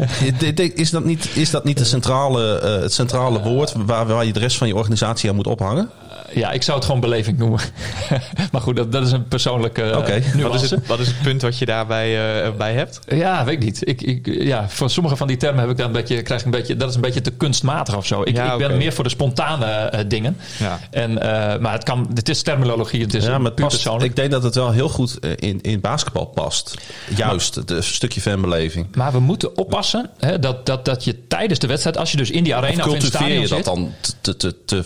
is, 0.75 0.89
dat 0.89 1.05
niet, 1.05 1.29
is 1.35 1.49
dat 1.49 1.63
niet 1.63 1.77
de 1.77 1.85
centrale, 1.85 2.41
het 2.81 2.93
centrale 2.93 3.41
woord 3.41 3.73
waar, 3.85 4.07
waar 4.07 4.25
je 4.25 4.33
de 4.33 4.39
rest 4.39 4.57
van 4.57 4.67
je 4.67 4.75
organisatie 4.75 5.29
aan 5.29 5.35
moet 5.35 5.47
ophangen? 5.47 5.89
Ja, 6.33 6.51
ik 6.51 6.63
zou 6.63 6.77
het 6.77 6.85
gewoon 6.85 7.01
beleving 7.01 7.37
noemen. 7.37 7.59
maar 8.51 8.61
goed, 8.61 8.75
dat, 8.75 8.91
dat 8.91 9.05
is 9.05 9.11
een 9.11 9.27
persoonlijke 9.27 9.81
eh, 9.81 9.97
Oké. 9.97 10.21
nuance. 10.33 10.41
Wat 10.41 10.61
is, 10.63 10.69
het, 10.69 10.87
wat 10.87 10.99
is 10.99 11.07
het 11.07 11.21
punt 11.21 11.41
wat 11.41 11.57
je 11.57 11.65
daarbij 11.65 12.43
eh, 12.43 12.51
bij 12.57 12.73
hebt? 12.73 12.99
Ja, 13.07 13.45
weet 13.45 13.53
ik 13.53 13.63
niet. 13.63 13.87
Ik, 13.87 14.01
ik, 14.01 14.27
ja, 14.41 14.69
voor 14.69 14.89
sommige 14.89 15.15
van 15.15 15.27
die 15.27 15.37
termen 15.37 15.61
heb 15.61 15.69
ik 15.69 15.77
dan 15.77 15.85
een 15.85 15.91
beetje, 15.91 16.21
krijg 16.21 16.39
ik 16.39 16.45
een 16.45 16.51
beetje, 16.51 16.75
dat 16.75 16.89
is 16.89 16.95
een 16.95 17.01
beetje 17.01 17.21
te 17.21 17.31
kunstmatig 17.31 17.95
of 17.97 18.05
zo. 18.05 18.21
Ik, 18.21 18.35
Ja, 18.35 18.51
ik 18.51 18.57
ben 18.57 18.77
meer 18.77 18.93
voor 18.93 19.03
de 19.03 19.09
spontane 19.09 19.65
eh, 19.65 19.99
dingen. 20.07 20.37
Ja. 20.59 20.79
En, 20.91 21.21
eh, 21.21 21.59
maar 21.59 21.73
het, 21.73 21.83
kan, 21.83 22.09
het 22.13 22.29
is 22.29 22.41
terminologie, 22.41 23.01
het 23.01 23.13
is 23.13 23.23
Ja, 23.23 23.29
ja, 23.29 23.37
maar 23.37 23.45
het 23.45 23.55
puur 23.55 23.65
past, 23.65 23.81
persoonlijk. 23.81 24.09
ik 24.09 24.15
denk 24.15 24.31
dat 24.31 24.43
het 24.43 24.55
wel 24.55 24.71
heel 24.71 24.89
goed 24.89 25.19
eh, 25.19 25.31
in, 25.35 25.61
in 25.61 25.79
basketbal 25.79 26.25
past. 26.25 26.73
Juist, 27.15 27.55
het 27.55 27.71
een 27.71 27.83
stukje 27.83 28.21
fanbeleving. 28.21 28.87
Maar 28.95 29.11
we 29.11 29.19
moeten 29.19 29.57
oppassen 29.57 30.09
hè, 30.17 30.39
dat, 30.39 30.65
dat, 30.65 30.85
dat 30.85 31.03
je 31.03 31.27
tijdens 31.27 31.59
de 31.59 31.67
wedstrijd, 31.67 31.97
als 31.97 32.11
je 32.11 32.17
dus 32.17 32.31
in 32.31 32.43
die 32.43 32.55
arena 32.55 32.83
of, 32.83 32.93
in 32.93 33.01
het 33.01 33.11
Cultiveer 33.11 33.19
stadion 33.19 33.41
je 33.41 33.47
dat 33.47 33.57
zit... 33.57 33.65
dan? 33.65 33.93
Te, 34.21 34.37
te, 34.37 34.65
te, 34.65 34.65
te, 34.65 34.83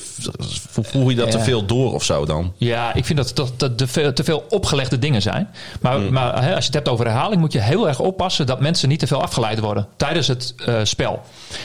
voer 0.81 1.09
je 1.09 1.15
dat 1.15 1.28
te 1.29 1.39
veel 1.39 1.65
door 1.65 1.93
of 1.93 2.03
zo 2.03 2.25
dan? 2.25 2.53
Ja, 2.57 2.93
ik 2.93 3.05
vind 3.05 3.17
dat 3.17 3.31
dat, 3.35 3.51
dat 3.57 3.77
te, 3.77 3.87
veel, 3.87 4.13
te 4.13 4.23
veel 4.23 4.45
opgelegde 4.49 4.99
dingen 4.99 5.21
zijn. 5.21 5.49
Maar, 5.81 5.99
maar 5.99 6.43
hè, 6.43 6.55
als 6.55 6.59
je 6.59 6.65
het 6.65 6.73
hebt 6.73 6.89
over 6.89 7.05
herhaling, 7.05 7.41
moet 7.41 7.53
je 7.53 7.59
heel 7.59 7.87
erg 7.87 7.99
oppassen 7.99 8.45
dat 8.45 8.59
mensen 8.59 8.89
niet 8.89 8.99
te 8.99 9.07
veel 9.07 9.21
afgeleid 9.21 9.59
worden 9.59 9.87
tijdens 9.97 10.27
het 10.27 10.53
eh, 10.65 10.79
spel. 10.83 11.21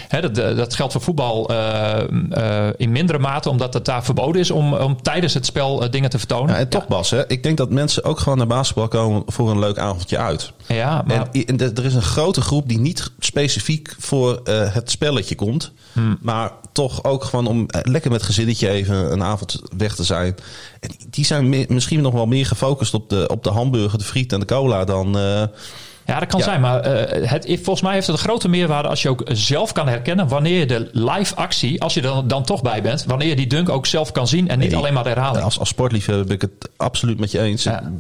Hè, 0.09 0.21
dat, 0.21 0.39
eh, 0.39 0.57
dat 0.57 0.75
geldt 0.75 0.93
voor 0.93 1.03
voetbal 1.03 1.49
eh, 1.49 2.69
in 2.77 2.93
mindere 2.93 3.19
mate, 3.19 3.51
omdat 3.51 3.75
het 3.75 3.85
daar 3.85 4.05
verboden 4.05 4.41
is 4.41 4.51
om, 4.51 4.75
om 4.75 5.03
tijdens 5.03 5.35
het 5.35 5.47
spel 5.47 5.91
dingen 5.91 6.11
te 6.11 6.19
vertonen. 6.19 6.55
Ja, 6.55 6.61
en 6.61 6.69
toch 6.69 6.87
Bas, 6.87 7.11
hè, 7.11 7.29
ik 7.29 7.43
denk 7.43 7.57
dat 7.57 7.71
mensen 7.71 8.05
ook 8.05 8.19
gewoon 8.19 8.39
naar 8.39 8.47
basketbal 8.47 8.89
komen 8.89 9.23
voor 9.27 9.51
een 9.51 9.59
leuk 9.59 9.79
avondje 9.79 10.19
uit. 10.19 10.53
Ja, 10.67 11.03
maar 11.07 11.29
En, 11.33 11.59
er 11.59 11.85
is 11.85 11.95
een 11.95 12.03
grote 12.03 12.41
groep 12.41 12.69
die 12.69 12.79
niet 12.79 13.11
specifiek 13.19 13.95
voor 13.99 14.41
het 14.73 14.91
spelletje 14.91 15.35
komt. 15.35 15.73
Maar 16.21 16.51
toch 16.73 17.05
ook 17.05 17.25
gewoon 17.25 17.47
om 17.47 17.67
lekker 17.83 18.11
met 18.11 18.23
gezinnetje 18.23 18.69
even 18.69 19.13
een 19.13 19.23
avond 19.23 19.54
weg 19.77 19.95
te 19.95 20.05
zijn. 20.05 20.35
En 20.81 20.91
die- 21.11 21.25
zijn 21.25 21.67
misschien 21.69 22.01
nog 22.01 22.13
wel 22.13 22.27
meer 22.27 22.47
gefocust 22.47 22.95
op 22.95 23.09
de, 23.11 23.29
op 23.29 23.45
de 23.45 23.51
hamburger, 23.51 23.99
de 23.99 24.05
friet 24.05 24.33
en 24.33 24.41
de 24.41 24.47
cola 24.47 24.85
dan, 24.85 25.19
eh, 25.19 25.43
Ja, 26.07 26.19
dat 26.19 26.29
kan 26.29 26.39
Ja. 26.39 26.45
zijn. 26.45 26.61
Maar 26.61 26.81
eh, 26.81 27.31
het, 27.31 27.45
volgens 27.47 27.81
mij 27.81 27.95
heeft 27.95 28.07
het 28.07 28.17
een 28.17 28.23
grote 28.23 28.49
meerwaarde 28.49 28.89
als 28.89 29.03
je 29.03 29.09
ook 29.09 29.23
zelf 29.33 29.73
kan 29.73 29.89
herkennen 29.89 30.29
wanneer 30.29 30.59
je 30.59 30.67
de 30.67 30.89
live 30.93 31.35
actie, 31.35 31.83
als 31.83 31.95
je 31.95 32.01
er 32.01 32.07
dan, 32.07 32.29
dan 32.29 32.45
toch 32.45 32.63
bij 32.63 32.83
bent, 32.83 33.05
wanneer 33.07 33.29
je 33.29 33.37
die 33.37 33.47
dunk 33.47 33.69
ook 33.69 33.87
zelf 33.87 34.13
kan 34.13 34.29
zien 34.29 34.49
en 34.49 34.59
niet 34.59 34.75
alleen 34.75 34.93
maar 34.95 35.03
de 35.03 35.09
herhaling. 35.09 35.45
Als, 35.45 35.59
als 35.59 35.69
sportliefhebber 35.69 36.25
ben 36.27 36.35
ik 36.35 36.41
het 36.41 36.71
absoluut 36.77 37.19
met 37.21 37.31
je 37.31 37.41
eens. 37.41 37.63
Ja. 37.63 37.93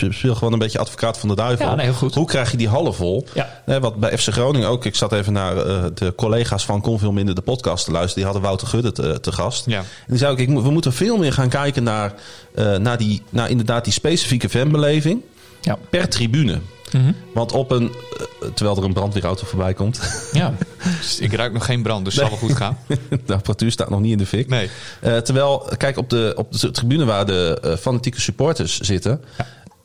Ik 0.00 0.12
speel 0.12 0.34
gewoon 0.34 0.52
een 0.52 0.58
beetje 0.58 0.78
advocaat 0.78 1.18
van 1.18 1.28
de 1.28 1.34
duivel. 1.34 1.66
Ja, 1.66 1.74
nee, 1.74 1.84
heel 1.86 1.94
goed. 1.94 2.14
Hoe 2.14 2.26
krijg 2.26 2.50
je 2.50 2.56
die 2.56 2.68
hallen 2.68 2.94
vol? 2.94 3.26
Ja. 3.34 3.80
Wat 3.80 3.96
bij 3.96 4.18
FC 4.18 4.28
Groningen 4.28 4.68
ook. 4.68 4.84
Ik 4.84 4.94
zat 4.94 5.12
even 5.12 5.32
naar 5.32 5.56
eh, 5.56 5.84
de 5.94 6.12
collega's 6.16 6.64
van 6.64 6.80
Kon 6.80 6.98
Veel 6.98 7.12
Minder 7.12 7.34
de 7.34 7.40
podcast 7.40 7.84
te 7.84 7.90
luisteren. 7.90 8.14
Die 8.16 8.24
hadden 8.24 8.42
Wouter 8.42 8.66
Gudde 8.68 8.92
te, 8.92 9.20
te 9.20 9.32
gast. 9.32 9.66
Ja. 9.66 9.78
En 9.78 9.84
die 10.06 10.18
zei 10.18 10.32
ook, 10.32 10.38
ik, 10.38 10.48
we 10.48 10.70
moeten 10.70 10.92
veel 10.92 11.16
meer 11.16 11.32
gaan 11.32 11.48
kijken 11.48 11.82
naar, 11.82 12.12
eh, 12.54 12.76
naar, 12.76 12.98
die, 12.98 13.22
naar 13.30 13.50
inderdaad 13.50 13.84
die 13.84 13.92
specifieke 13.92 14.48
fanbeleving 14.48 15.20
Ja. 15.60 15.78
per 15.90 16.08
tribune. 16.08 16.58
Mhm. 16.92 17.12
Want 17.34 17.52
op 17.52 17.70
een, 17.70 17.90
eh, 18.42 18.48
terwijl 18.54 18.76
er 18.78 18.84
een 18.84 18.92
brandweerauto 18.92 19.46
voorbij 19.46 19.74
komt. 19.74 20.00
ja. 20.32 20.54
Ik 21.18 21.32
ruik 21.32 21.52
nog 21.52 21.64
geen 21.64 21.82
brand, 21.82 22.04
dus 22.04 22.14
het 22.14 22.22
zal 22.28 22.38
wel 22.38 22.48
goed 22.48 22.56
gaan. 22.56 22.78
de 23.26 23.34
apparatuur 23.34 23.70
staat 23.70 23.90
nog 23.90 24.00
niet 24.00 24.12
in 24.12 24.18
de 24.18 24.26
fik. 24.26 24.48
Nee. 24.48 24.70
Eh, 25.00 25.16
terwijl, 25.16 25.68
kijk, 25.76 25.96
op 25.96 26.10
de, 26.10 26.32
op 26.36 26.52
de 26.52 26.70
tribune 26.70 27.04
waar 27.04 27.26
de 27.26 27.58
eh, 27.62 27.76
fanatieke 27.76 28.20
supporters 28.20 28.80
zitten. 28.80 29.24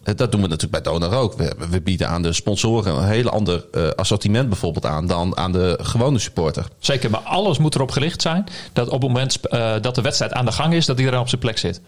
eh, 0.03 0.15
Dat 0.15 0.31
doen 0.31 0.41
we 0.41 0.47
natuurlijk 0.47 0.83
bij 0.83 0.93
Donor 0.93 1.13
ook. 1.13 1.33
We, 1.37 1.55
we 1.69 1.81
bieden 1.81 2.09
aan 2.09 2.21
de 2.21 2.33
sponsoren 2.33 2.95
een 2.95 3.07
heel 3.07 3.29
ander 3.29 3.65
assortiment 3.95 4.49
bijvoorbeeld 4.49 4.85
aan 4.85 5.07
dan 5.07 5.37
aan 5.37 5.51
de 5.51 5.79
gewone 5.81 6.19
supporter. 6.19 6.65
Zeker, 6.79 7.09
maar 7.09 7.19
alles 7.21 7.57
moet 7.57 7.75
erop 7.75 7.91
gericht 7.91 8.21
zijn 8.21 8.45
dat 8.73 8.85
op 8.89 9.01
het 9.01 9.11
moment 9.11 9.39
eh, 9.47 9.73
dat 9.81 9.95
de 9.95 10.01
wedstrijd 10.01 10.33
aan 10.33 10.45
de 10.45 10.51
gang 10.51 10.73
is, 10.73 10.85
dat 10.85 10.99
iedereen 10.99 11.19
op 11.19 11.29
zijn 11.29 11.41
plek 11.41 11.57
zit. 11.57 11.81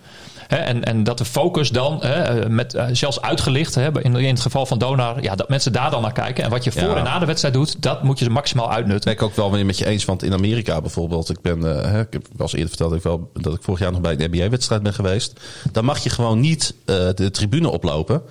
Hè, 0.48 0.58
en, 0.58 0.84
en 0.84 1.04
dat 1.04 1.18
de 1.18 1.26
focus 1.26 1.70
dan, 1.70 1.98
hè, 2.02 2.50
met, 2.50 2.74
eh, 2.74 2.86
zelfs 2.92 3.22
uitgelicht, 3.22 3.76
hè, 3.76 4.04
in, 4.04 4.16
in 4.16 4.34
het 4.34 4.40
geval 4.40 4.66
van 4.66 4.78
Donar, 4.78 5.24
ja, 5.24 5.36
dat 5.36 5.50
mensen 5.50 5.72
daar 5.74 5.92
dan 5.92 6.02
naar 6.02 6.12
kijken. 6.14 6.44
En 6.44 6.50
wat 6.50 6.64
je 6.64 6.72
voor 6.72 6.82
Ja. 6.82 6.96
en 6.96 7.04
na 7.04 7.20
de 7.20 7.26
wedstrijd 7.26 7.54
doet, 7.54 7.82
dat 7.82 8.04
moet 8.04 8.20
je 8.20 8.30
maximaal 8.30 8.72
uitnutten. 8.72 9.04
Ben 9.04 9.14
ik 9.14 9.22
ook 9.30 9.36
wel 9.36 9.52
weer 9.52 9.66
met 9.66 9.78
je 9.78 9.86
eens, 9.86 10.06
want 10.06 10.24
in 10.24 10.34
Amerika 10.34 10.82
bijvoorbeeld, 10.82 11.30
ik 11.30 11.42
ben, 11.42 11.84
eh, 11.84 11.92
hè, 11.92 12.00
ik 12.02 12.14
heb 12.14 12.28
wel 12.28 12.42
eens 12.42 12.54
eerder 12.54 12.70
verteld 12.70 12.90
dat 12.90 12.98
ik, 12.98 13.04
wel, 13.06 13.32
dat 13.34 13.54
ik 13.54 13.62
vorig 13.64 13.80
jaar 13.80 13.92
nog 13.92 14.02
bij 14.02 14.20
een 14.20 14.30
NBA-wedstrijd 14.32 14.84
ben 14.84 14.94
geweest. 14.94 15.40
Dan 15.72 15.86
mag 15.86 15.98
je 16.04 16.10
gewoon 16.10 16.40
niet 16.40 16.74
eh, 16.86 16.96
de 17.16 17.32
tribune 17.32 17.70
oplopen 17.70 18.22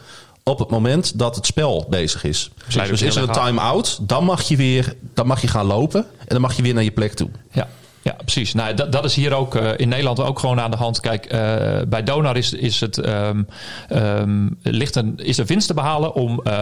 op 0.43 0.59
het 0.59 0.71
moment 0.71 1.19
dat 1.19 1.37
het 1.37 1.47
spel 1.47 1.87
bezig 1.91 2.25
is. 2.25 2.51
Dus 2.69 3.03
is 3.03 3.17
er 3.17 3.23
een 3.23 3.33
time-out, 3.33 3.99
dan 4.03 4.25
mag 4.25 4.43
je 4.43 4.57
weer, 4.57 4.95
dan 5.15 5.27
mag 5.27 5.41
je 5.41 5.49
gaan 5.49 5.67
lopen 5.67 6.01
en 6.19 6.27
dan 6.29 6.41
mag 6.41 6.57
je 6.57 6.63
weer 6.63 6.75
naar 6.75 6.83
je 6.85 6.91
plek 6.91 7.13
toe. 7.13 7.29
Ja, 7.53 7.69
ja 8.07 8.17
precies. 8.23 8.55
Nou, 8.55 8.75
dat, 8.75 8.93
dat 8.93 9.05
is 9.05 9.15
hier 9.15 9.33
ook 9.35 9.55
eh, 9.55 9.69
in 9.77 9.89
Nederland 9.89 10.21
ook 10.21 10.39
gewoon 10.39 10.61
aan 10.61 10.71
de 10.71 10.77
hand. 10.77 11.01
Kijk, 11.01 11.25
eh, 11.27 11.41
bij 11.89 12.03
Donar 12.03 12.37
is, 12.37 12.53
is, 12.53 12.81
het, 12.81 12.99
ehm, 12.99 13.43
ehm, 13.89 14.49
ligt 14.63 14.97
een, 14.97 15.13
is 15.23 15.39
er 15.39 15.47
winst 15.47 15.67
te 15.67 15.75
behalen 15.75 16.15
om 16.15 16.41
eh, 16.45 16.53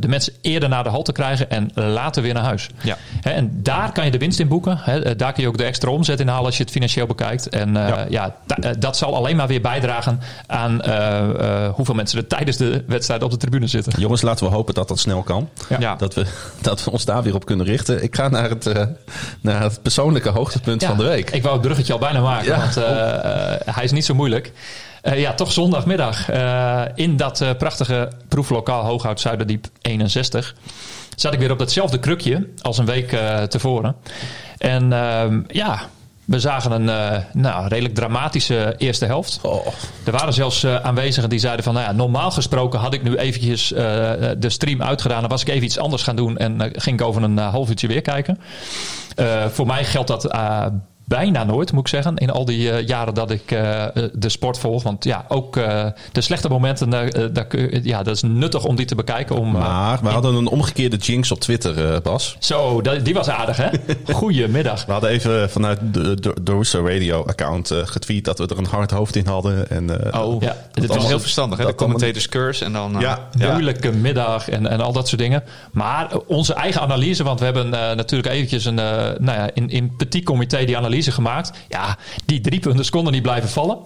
de 0.00 0.08
mensen 0.08 0.32
eerder 0.40 0.68
naar 0.68 0.82
de 0.84 0.88
hal 0.90 1.02
te 1.02 1.12
krijgen 1.12 1.50
en 1.50 1.70
later 1.74 2.22
weer 2.22 2.34
naar 2.34 2.42
huis. 2.44 2.68
Ja. 2.82 2.96
Hè, 3.20 3.30
en 3.30 3.50
daar 3.62 3.92
kan 3.92 4.04
je 4.04 4.10
de 4.10 4.18
winst 4.18 4.38
in 4.40 4.48
boeken. 4.48 4.78
Hè, 4.80 5.16
daar 5.16 5.32
kun 5.32 5.42
je 5.42 5.48
ook 5.48 5.58
de 5.58 5.64
extra 5.64 5.90
omzet 5.90 6.20
in 6.20 6.28
halen 6.28 6.44
als 6.44 6.56
je 6.56 6.62
het 6.62 6.72
financieel 6.72 7.06
bekijkt. 7.06 7.48
En 7.48 7.76
eh, 7.76 7.88
Ja. 7.88 8.06
ja, 8.08 8.34
da- 8.46 8.72
dat 8.78 8.96
zal 8.96 9.14
alleen 9.16 9.36
maar 9.36 9.46
weer 9.48 9.60
bijdragen 9.60 10.20
aan 10.46 10.82
eh, 10.82 11.64
eh, 11.66 11.72
hoeveel 11.74 11.94
mensen 11.94 12.18
er 12.18 12.26
tijdens 12.26 12.56
de 12.56 12.84
wedstrijd 12.86 13.22
op 13.22 13.30
de 13.30 13.36
tribune 13.36 13.66
zitten. 13.66 13.92
Jongens, 14.00 14.22
laten 14.22 14.46
we 14.46 14.52
hopen 14.54 14.74
dat 14.74 14.88
dat 14.88 14.98
snel 14.98 15.22
kan. 15.22 15.48
Ja. 15.78 15.94
Dat, 15.96 16.14
we, 16.14 16.26
dat 16.60 16.84
we 16.84 16.90
ons 16.90 17.04
daar 17.04 17.22
weer 17.22 17.34
op 17.34 17.44
kunnen 17.44 17.66
richten. 17.66 18.02
Ik 18.02 18.16
ga 18.16 18.28
naar 18.28 18.48
het, 18.50 18.66
eh, 18.66 18.86
naar 19.40 19.62
het 19.62 19.82
persoonlijke 19.82 20.28
hoogtepunt 20.28 20.82
van 20.96 21.04
de 21.04 21.10
week. 21.10 21.30
Ik 21.30 21.42
wou 21.42 21.54
het 21.54 21.62
bruggetje 21.62 21.92
al 21.92 21.98
bijna 21.98 22.20
maken, 22.20 22.56
want 22.56 22.76
eh, 22.76 23.14
eh, 23.14 23.60
hij 23.64 23.84
is 23.84 23.92
niet 23.92 24.04
zo 24.04 24.14
moeilijk. 24.14 24.52
Eh, 25.02 25.20
ja, 25.20 25.34
toch 25.34 25.52
zondagmiddag 25.52 26.30
in 26.94 27.16
dat 27.16 27.44
prachtige 27.58 28.08
proeflokaal 28.28 28.84
Hooghout 28.84 29.20
Zuiderdiep 29.20 29.66
61 29.82 30.54
zat 31.16 31.32
ik 31.32 31.38
weer 31.38 31.50
op 31.50 31.58
datzelfde 31.58 31.98
krukje 31.98 32.48
als 32.62 32.78
een 32.78 32.86
week 32.86 33.16
tevoren. 33.48 33.96
En 34.58 34.92
ehm, 34.92 35.40
ja, 35.48 35.80
we 36.30 36.40
zagen 36.40 36.72
een 36.72 36.88
eh, 36.88 37.18
nou, 37.32 37.68
redelijk 37.68 37.94
dramatische 37.94 38.74
eerste 38.76 39.04
helft. 39.04 39.38
Oh, 39.42 39.66
Er 40.04 40.12
waren 40.12 40.32
zelfs 40.32 40.62
eh, 40.62 40.74
aanwezigen 40.76 41.30
die 41.30 41.38
zeiden 41.38 41.64
van... 41.64 41.74
Nou 41.74 41.86
ja, 41.86 41.92
normaal 41.92 42.30
gesproken 42.30 42.80
had 42.80 42.94
ik 42.94 43.02
nu 43.02 43.16
eventjes 43.16 43.72
eh, 43.72 43.82
de 44.38 44.50
stream 44.50 44.82
uitgedaan... 44.82 45.22
en 45.22 45.28
was 45.28 45.40
ik 45.42 45.48
even 45.48 45.64
iets 45.64 45.78
anders 45.78 46.02
gaan 46.02 46.16
doen... 46.16 46.36
en 46.36 46.72
ging 46.72 47.00
ik 47.00 47.06
over 47.06 47.22
een 47.22 47.38
half 47.38 47.68
uurtje 47.68 47.86
weer 47.86 48.00
kijken. 48.00 48.38
Voor 49.50 49.66
mij 49.66 49.84
geldt 49.84 50.08
dat 50.08 50.30
bijna 51.10 51.44
nooit, 51.44 51.72
moet 51.72 51.80
ik 51.80 51.88
zeggen... 51.88 52.16
in 52.16 52.30
al 52.30 52.44
die 52.44 52.70
eh, 52.70 52.86
jaren 52.86 53.14
dat 53.14 53.30
ik 53.30 53.50
eh, 53.50 53.84
eh, 53.84 53.90
de 54.12 54.28
sport 54.28 54.58
volg. 54.58 54.82
Want 54.82 55.04
ja, 55.04 55.24
ook 55.28 55.56
eh, 55.56 55.86
de 56.12 56.20
slechte 56.20 56.48
momenten... 56.48 56.90
daar 57.34 57.46
kun 57.46 57.60
je- 57.60 57.80
ja, 57.82 58.02
dat 58.02 58.14
is 58.14 58.22
nuttig 58.22 58.64
om 58.64 58.76
die 58.76 58.86
te 58.86 58.94
bekijken. 58.94 59.36
Om, 59.36 59.50
maar 59.52 59.98
we 60.02 60.08
hadden 60.08 60.34
een 60.34 60.46
omgekeerde 60.46 60.96
jinx 60.96 61.30
op 61.30 61.40
Twitter, 61.40 61.92
eh, 61.94 62.00
Bas. 62.00 62.36
zo, 62.38 62.80
dat- 62.82 63.04
die 63.04 63.14
was 63.14 63.28
aardig, 63.28 63.56
hè? 63.56 63.68
Goedemiddag. 64.12 64.84
We 64.86 64.92
hadden 64.92 65.10
even 65.10 65.50
vanuit 65.50 65.78
de, 65.94 66.20
de, 66.20 66.34
de 66.42 66.52
Russo 66.52 66.86
Radio 66.86 67.24
account 67.26 67.70
getweet 67.84 68.24
dat 68.24 68.38
we 68.38 68.46
er 68.46 68.58
een 68.58 68.66
hard 68.66 68.90
hoofd 68.90 69.16
in 69.16 69.26
hadden. 69.26 69.70
En, 69.70 70.12
eh, 70.12 70.20
Oh, 70.20 70.42
Ja, 70.42 70.56
ja, 70.72 70.80
dat 70.86 70.96
was 70.96 71.06
heel 71.06 71.20
verstandig. 71.20 71.58
Hè? 71.58 71.64
De 71.66 71.74
commentators 71.74 72.28
curse 72.28 72.64
en 72.64 72.72
dan... 72.72 72.94
eh, 72.94 73.00
Ja. 73.00 73.28
moeilijke 73.50 73.90
middag 73.92 74.48
en, 74.48 74.66
en 74.66 74.80
al 74.80 74.92
dat 74.92 75.08
soort 75.08 75.20
dingen. 75.20 75.42
Maar 75.72 76.08
onze 76.26 76.54
eigen 76.54 76.80
analyse, 76.80 77.22
want 77.24 77.38
we 77.38 77.44
hebben 77.44 77.74
eh, 77.74 77.96
natuurlijk 77.96 78.32
eventjes 78.34 78.64
een, 78.64 78.78
eh, 78.78 78.84
nou 79.18 79.38
ja, 79.38 79.50
in, 79.54 79.68
in 79.70 79.96
petit 79.96 80.24
comité 80.24 80.64
die 80.64 80.76
analyse 80.76 80.98
gemaakt. 81.06 81.52
Ja, 81.68 81.96
die 82.26 82.40
drie 82.40 82.60
punten 82.60 82.90
konden 82.90 83.12
niet 83.12 83.22
blijven 83.22 83.48
vallen 83.48 83.78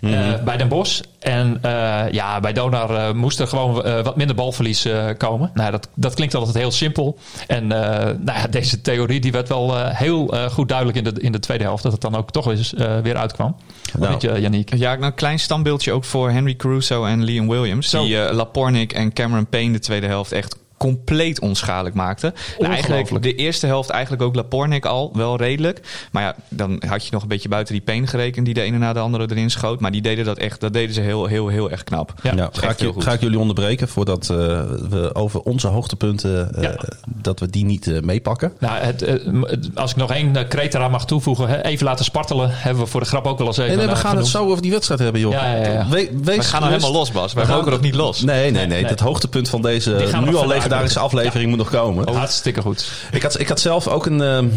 eh, 0.00 0.42
bij 0.44 0.56
Den 0.56 0.68
Bosch. 0.68 1.00
En 1.22 1.58
eh, 1.62 2.12
ja, 2.12 2.40
bij 2.40 2.52
Donar 2.52 2.94
eh, 2.94 3.12
moest 3.14 3.40
er 3.40 3.46
gewoon 3.46 3.74
wat 4.02 4.16
minder 4.16 4.36
balverlies 4.36 4.86
komen. 5.16 5.50
Nou, 5.54 5.70
dat, 5.70 5.88
dat 5.94 6.14
klinkt 6.14 6.34
altijd 6.34 6.56
heel 6.56 6.70
simpel. 6.70 7.18
En 7.46 7.72
eh, 7.72 8.04
nou 8.04 8.38
ja, 8.38 8.46
deze 8.46 8.80
theorie 8.80 9.20
die 9.20 9.32
werd 9.32 9.48
wel 9.48 9.86
heel 9.86 10.34
goed 10.50 10.68
duidelijk 10.68 10.98
in 10.98 11.04
de, 11.04 11.20
in 11.20 11.32
de 11.32 11.38
tweede 11.38 11.64
helft. 11.64 11.82
Dat 11.82 11.92
het 11.92 12.00
dan 12.00 12.16
ook 12.16 12.30
toch 12.30 12.46
eens 12.46 12.72
weer 13.02 13.16
uitkwam. 13.16 13.56
Wat 13.98 14.22
Nou. 14.22 14.34
je, 14.34 14.40
Yannick? 14.40 14.74
Ja, 14.74 14.92
nou, 14.94 15.04
een 15.04 15.14
klein 15.14 15.38
standbeeldje 15.38 15.92
ook 15.92 16.04
voor 16.04 16.30
Henry 16.30 16.56
Caruso 16.56 17.04
en 17.04 17.24
Liam 17.24 17.48
Williams. 17.48 17.90
Zo. 17.90 18.02
Die 18.04 18.32
Lapornik 18.32 18.92
en 18.92 19.12
Cameron 19.12 19.46
Payne 19.46 19.72
de 19.72 19.78
tweede 19.78 20.06
helft 20.06 20.32
echt 20.32 20.56
compleet 20.82 21.40
onschadelijk 21.40 21.94
maakten. 21.94 22.32
En 22.58 22.66
eigenlijk 22.66 22.88
Ongelooflijk. 23.02 23.22
de 23.24 23.34
eerste 23.34 23.66
helft 23.66 23.90
eigenlijk 23.90 24.22
ook 24.22 24.34
Lapornik 24.34 24.84
al 24.86 25.10
wel 25.14 25.36
redelijk. 25.36 25.80
Maar 26.12 26.22
ja, 26.22 26.34
dan 26.48 26.82
had 26.88 27.04
je 27.04 27.12
nog 27.12 27.22
een 27.22 27.28
beetje 27.28 27.48
buiten 27.48 27.74
die 27.74 27.82
Payne 27.82 28.06
gerekend 28.06 28.44
die 28.44 28.54
de 28.54 28.60
ene 28.62 28.78
na 28.78 28.92
de 28.92 28.98
andere 28.98 29.26
erin 29.30 29.50
schoot. 29.50 29.80
Maar 29.80 29.90
die 29.90 30.02
deden 30.02 30.24
dat 30.24 30.38
echt, 30.38 30.60
dat 30.60 30.72
deden 30.72 30.94
ze 30.94 31.00
heel, 31.00 31.26
heel, 31.26 31.48
heel 31.48 31.70
erg 31.70 31.84
knap. 31.84 32.12
Ja, 32.22 32.34
nou, 32.34 32.48
ga, 32.52 32.70
ik, 32.70 32.92
ga 32.98 33.12
ik 33.12 33.20
jullie 33.20 33.38
onderbreken 33.38 33.88
voordat 33.88 34.30
eh, 34.30 34.36
we 34.90 35.10
over 35.12 35.40
onze 35.40 35.66
hoogtepunten, 35.66 36.54
eh, 36.54 36.62
Ja. 36.62 36.76
dat 37.04 37.40
we 37.40 37.50
die 37.50 37.64
niet 37.64 37.86
eh, 37.86 38.00
meepakken. 38.00 38.52
Nou, 38.58 38.78
het, 38.78 39.20
als 39.74 39.90
ik 39.90 39.96
nog 39.96 40.10
één 40.12 40.48
kreet 40.48 40.74
eraan 40.74 40.90
mag 40.90 41.04
toevoegen, 41.06 41.48
hè, 41.48 41.62
even 41.64 41.86
laten 41.86 42.04
spartelen, 42.04 42.48
hebben 42.52 42.82
we 42.82 42.88
voor 42.88 43.00
de 43.00 43.06
grap 43.06 43.26
ook 43.26 43.38
wel 43.38 43.46
eens 43.46 43.56
even. 43.56 43.68
Nee, 43.76 43.86
nee, 43.86 43.94
we 43.94 44.00
gaan 44.00 44.16
het 44.16 44.26
zo 44.26 44.46
over 44.48 44.62
die 44.62 44.70
wedstrijd 44.70 45.00
hebben, 45.00 45.20
joh. 45.20 45.32
Ja, 45.32 45.54
ja, 45.56 45.72
ja. 45.72 45.86
We- 45.88 46.10
We 46.22 46.32
gaan 46.32 46.32
nou 46.32 46.42
gerust. 46.42 46.60
helemaal 46.70 46.92
los, 46.92 47.10
Bas. 47.12 47.32
Wij 47.32 47.42
We 47.42 47.48
gaan- 47.48 47.58
mogen 47.58 47.72
ook 47.72 47.80
niet 47.80 47.94
los. 47.94 48.20
Nee, 48.22 48.36
nee, 48.40 48.50
nee. 48.50 48.66
Nee, 48.66 48.80
nee. 48.80 48.90
Het 48.90 49.00
hoogtepunt 49.00 49.48
van 49.48 49.62
deze 49.62 49.90
nu 50.24 50.36
al 50.36 50.46
legendarische 50.72 50.98
aflevering 50.98 51.48
moet 51.48 51.58
nog 51.58 51.70
komen. 51.70 52.14
Hartstikke 52.14 52.60
goed. 52.60 52.90
Ik, 53.12 53.22
had, 53.22 53.40
ik 53.40 53.48
had 53.48 53.60
zelf 53.60 53.88
ook 53.88 54.06
een, 54.06 54.22
ehm, 54.22 54.48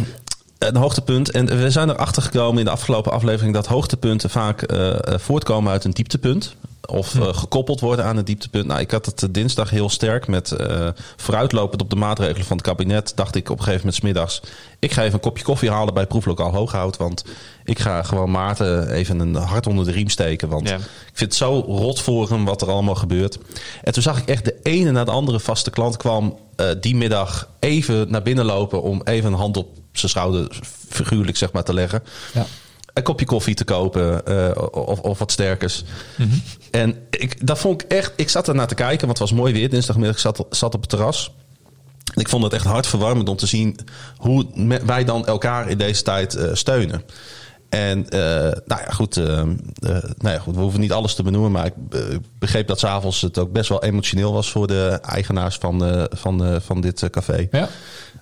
een 0.58 0.76
hoogtepunt. 0.76 1.32
En 1.32 1.46
we 1.62 1.70
zijn 1.72 1.90
erachter 1.90 2.22
gekomen 2.22 2.60
in 2.60 2.66
de 2.66 2.72
afgelopen 2.72 3.12
aflevering 3.12 3.54
dat 3.54 3.68
hoogtepunten 3.68 4.30
vaak 4.30 4.62
eh, 4.62 4.90
eh, 4.90 5.20
voortkomen 5.20 5.72
uit 5.72 5.84
een 5.84 5.92
dieptepunt. 5.92 6.56
Of 6.88 7.16
eh, 7.16 7.28
gekoppeld 7.34 7.80
worden 7.80 8.06
aan 8.06 8.18
een 8.18 8.26
dieptepunt. 8.26 8.66
Nou, 8.68 8.80
ik 8.80 8.92
had 8.92 9.06
het 9.06 9.24
eh, 9.24 9.30
dinsdag 9.32 9.70
heel 9.70 9.90
sterk 9.90 10.28
met 10.28 10.52
eh, 10.52 10.88
vooruitlopend 11.16 11.82
op 11.82 11.90
de 11.90 11.96
maatregelen 11.96 12.46
van 12.46 12.58
het 12.58 12.66
kabinet. 12.66 13.12
Dacht 13.16 13.36
ik 13.36 13.50
op 13.50 13.58
een 13.58 13.64
gegeven 13.64 13.86
moment 13.86 13.96
's 13.96 14.02
middags. 14.06 14.42
Ik 14.80 14.92
ga 14.92 15.02
even 15.02 15.14
een 15.14 15.20
kopje 15.20 15.44
koffie 15.44 15.70
halen 15.72 15.94
bij 15.94 16.06
Proeflokaal 16.08 16.52
Hooghout. 16.52 16.98
Want 16.98 17.26
ik 17.64 17.80
ga 17.80 18.04
gewoon 18.04 18.32
Maarten 18.32 18.90
even 18.90 19.20
een 19.20 19.36
hart 19.36 19.68
onder 19.68 19.86
de 19.86 19.92
riem 19.92 20.10
steken. 20.10 20.50
Want 20.50 20.70
Ja. 20.70 20.76
ik 20.76 20.82
vind 21.14 21.30
het 21.30 21.36
zo 21.36 21.60
rot 21.60 22.02
voor 22.02 22.30
hem 22.30 22.46
wat 22.46 22.62
er 22.62 22.70
allemaal 22.72 22.96
gebeurt. 22.96 23.38
En 23.84 23.94
toen 23.94 24.04
zag 24.04 24.18
ik 24.18 24.28
echt 24.30 24.46
de 24.46 24.56
ene 24.64 24.92
na 24.92 25.04
de 25.04 25.12
andere 25.12 25.40
vaste 25.40 25.70
klant 25.70 25.98
kwam 25.98 26.38
eh, 26.56 26.68
die 26.82 26.96
middag 26.96 27.48
even 27.60 28.12
naar 28.12 28.22
binnen 28.24 28.46
lopen 28.46 28.82
om 28.82 29.02
even 29.04 29.32
een 29.32 29.40
hand 29.40 29.58
op 29.58 29.68
zijn 29.98 30.12
schouder, 30.12 30.60
figuurlijk 30.90 31.38
zeg 31.38 31.52
maar, 31.52 31.64
te 31.64 31.74
leggen. 31.74 32.04
Ja. 32.34 32.46
Een 32.94 33.04
kopje 33.04 33.26
koffie 33.26 33.56
te 33.56 33.64
kopen 33.64 34.26
eh, 34.26 34.64
of, 34.72 35.00
of 35.00 35.20
wat 35.20 35.32
sterkers. 35.32 35.84
En 36.72 36.96
ik, 37.10 37.48
dat 37.48 37.60
vond 37.60 37.84
ik 37.84 37.92
echt. 37.92 38.14
Ik 38.16 38.30
zat 38.30 38.48
er 38.48 38.56
naar 38.56 38.68
te 38.68 38.76
kijken, 38.76 39.08
want 39.08 39.20
het 39.20 39.30
was 39.30 39.40
mooi 39.40 39.54
weer. 39.54 39.70
Dinsdagmiddag 39.70 40.20
zat, 40.20 40.46
zat 40.50 40.74
op 40.74 40.82
het 40.82 40.90
terras. 40.90 41.32
Ik 42.14 42.30
vond 42.30 42.44
het 42.44 42.54
echt 42.54 42.66
hartverwarmend 42.66 43.30
om 43.30 43.36
te 43.36 43.48
zien 43.48 43.78
hoe 44.18 44.46
wij 44.86 45.04
dan 45.04 45.26
elkaar 45.26 45.70
in 45.70 45.78
deze 45.78 46.02
tijd 46.02 46.36
eh, 46.36 46.50
steunen. 46.54 47.04
En 47.70 48.10
eh, 48.10 48.20
nou, 48.66 48.82
ja, 48.82 48.90
goed, 48.92 49.16
nou 49.16 49.56
ja, 50.18 50.40
goed, 50.40 50.56
we 50.56 50.62
hoeven 50.62 50.80
niet 50.80 50.92
alles 50.92 51.16
te 51.16 51.24
benoemen, 51.24 51.52
maar 51.52 51.66
ik 51.66 51.74
begreep 52.40 52.68
dat 52.68 52.80
s'avonds 52.80 53.22
het 53.22 53.38
ook 53.38 53.52
best 53.52 53.70
wel 53.70 53.84
emotioneel 53.84 54.34
was 54.34 54.52
voor 54.52 54.68
de 54.68 55.00
eigenaars 55.02 55.56
van, 55.56 56.08
van, 56.12 56.62
van 56.62 56.82
dit 56.82 57.10
café. 57.10 57.48
Ja. 57.52 57.70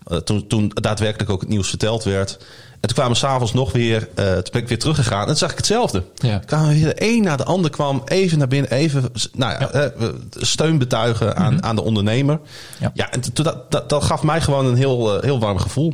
Eh, 0.08 0.18
toen, 0.18 0.48
toen 0.48 0.72
daadwerkelijk 0.74 1.30
ook 1.30 1.40
het 1.42 1.50
nieuws 1.50 1.70
verteld 1.70 2.04
werd. 2.04 2.38
toen 2.80 2.94
kwamen 2.94 3.12
we 3.12 3.18
s'avonds 3.18 3.54
nog 3.54 3.72
weer, 3.72 4.10
uh, 4.20 4.32
toen 4.34 4.52
ben 4.52 4.62
ik 4.62 4.68
weer 4.68 4.80
teruggegaan. 4.80 5.22
En 5.22 5.28
toen 5.28 5.36
zag 5.36 5.52
ik 5.52 5.58
hetzelfde. 5.58 6.04
Ja. 6.16 6.38
Kwamen 6.38 6.68
we 6.68 6.74
weer 6.74 6.86
de 6.96 6.96
een 7.04 7.24
na 7.24 7.36
de 7.36 7.44
ander 7.44 7.72
kwam 7.72 8.02
even 8.06 8.38
naar 8.38 8.48
binnen, 8.48 8.72
even 8.72 9.04
nou 9.34 9.52
ja, 9.52 9.70
eh, 9.70 10.10
steun 10.32 10.78
betuigen 10.78 11.36
aan, 11.36 11.64
aan 11.64 11.76
de 11.76 11.82
ondernemer. 11.84 12.40
Ja. 12.80 12.92
Ja, 12.94 13.12
en 13.12 13.22
toen- 13.22 13.44
dat, 13.46 13.72
dat, 13.72 13.90
dat 13.90 14.04
gaf 14.04 14.24
mij 14.24 14.42
gewoon 14.42 14.66
een 14.66 14.76
heel, 14.76 15.22
heel 15.22 15.40
warm 15.40 15.58
gevoel. 15.58 15.94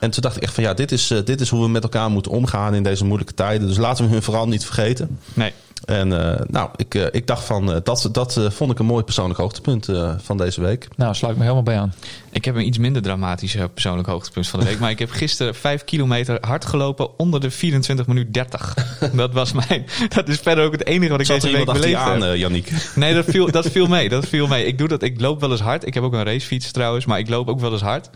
En 0.00 0.10
toen 0.10 0.22
dacht 0.22 0.36
ik 0.36 0.42
echt 0.42 0.54
van 0.54 0.62
ja, 0.64 0.74
dit 0.74 0.92
is, 0.92 1.06
dit 1.24 1.40
is 1.40 1.48
hoe 1.48 1.62
we 1.62 1.68
met 1.68 1.82
elkaar 1.82 2.10
moeten 2.10 2.32
omgaan 2.32 2.74
in 2.74 2.82
deze 2.82 3.04
moeilijke 3.04 3.34
tijden. 3.34 3.66
Dus 3.68 3.76
laten 3.76 4.04
we 4.04 4.10
hun 4.10 4.22
vooral 4.22 4.48
niet 4.48 4.64
vergeten. 4.64 5.18
Nee. 5.34 5.52
En 5.84 6.32
eh, 6.32 6.40
nou, 6.48 6.68
ik, 6.76 6.94
eh, 6.94 7.06
ik 7.10 7.26
dacht 7.26 7.44
van, 7.44 7.72
eh, 7.72 7.78
dat, 7.82 8.08
dat 8.12 8.40
vond 8.48 8.70
ik 8.70 8.78
een 8.78 8.86
mooi 8.86 9.04
persoonlijk 9.04 9.40
hoogtepunt 9.40 9.88
eh, 9.88 10.12
van 10.22 10.36
deze 10.36 10.60
week. 10.60 10.88
Nou, 10.96 11.14
sluit 11.14 11.32
ik 11.32 11.38
me 11.38 11.44
helemaal 11.44 11.64
bij 11.64 11.78
aan. 11.78 11.94
Ik 12.30 12.44
heb 12.44 12.54
een 12.54 12.66
iets 12.66 12.78
minder 12.78 13.02
dramatisch 13.02 13.56
persoonlijk 13.74 14.08
hoogtepunt 14.08 14.48
van 14.48 14.60
de 14.60 14.66
week. 14.66 14.78
Maar 14.78 14.90
ik 14.90 14.98
heb 14.98 15.10
gisteren 15.10 15.54
5 15.54 15.84
kilometer 15.84 16.38
hard 16.40 16.64
gelopen 16.64 17.18
onder 17.18 17.40
de 17.40 17.50
24 17.50 18.06
minuut 18.06 18.34
30. 18.34 18.74
Dat 19.12 19.32
was 19.32 19.52
mijn. 19.52 19.86
Dat 20.08 20.28
is 20.28 20.38
verder 20.38 20.64
ook 20.64 20.72
het 20.72 20.86
enige 20.86 21.10
wat 21.10 21.20
ik 21.20 21.26
Zat 21.26 21.40
deze 21.40 21.56
week 21.56 21.66
beleefd 21.72 21.94
aan, 21.94 22.20
heb. 22.22 22.32
eh, 22.32 22.36
Yannick? 22.38 22.72
Nee, 22.94 23.14
dat 23.14 23.24
viel, 23.24 23.50
dat 23.50 23.66
viel 23.66 23.86
mee. 23.86 24.08
Dat 24.08 24.26
viel 24.26 24.46
mee. 24.46 24.64
Ik 24.66 24.78
doe 24.78 24.88
dat. 24.88 25.02
Ik 25.02 25.20
loop 25.20 25.40
wel 25.40 25.50
eens 25.50 25.60
hard. 25.60 25.86
Ik 25.86 25.94
heb 25.94 26.02
ook 26.02 26.12
een 26.12 26.24
racefiets 26.24 26.70
trouwens, 26.70 27.04
maar 27.06 27.18
ik 27.18 27.28
loop 27.28 27.48
ook 27.48 27.60
wel 27.60 27.72
eens 27.72 27.82
hard. 27.82 28.10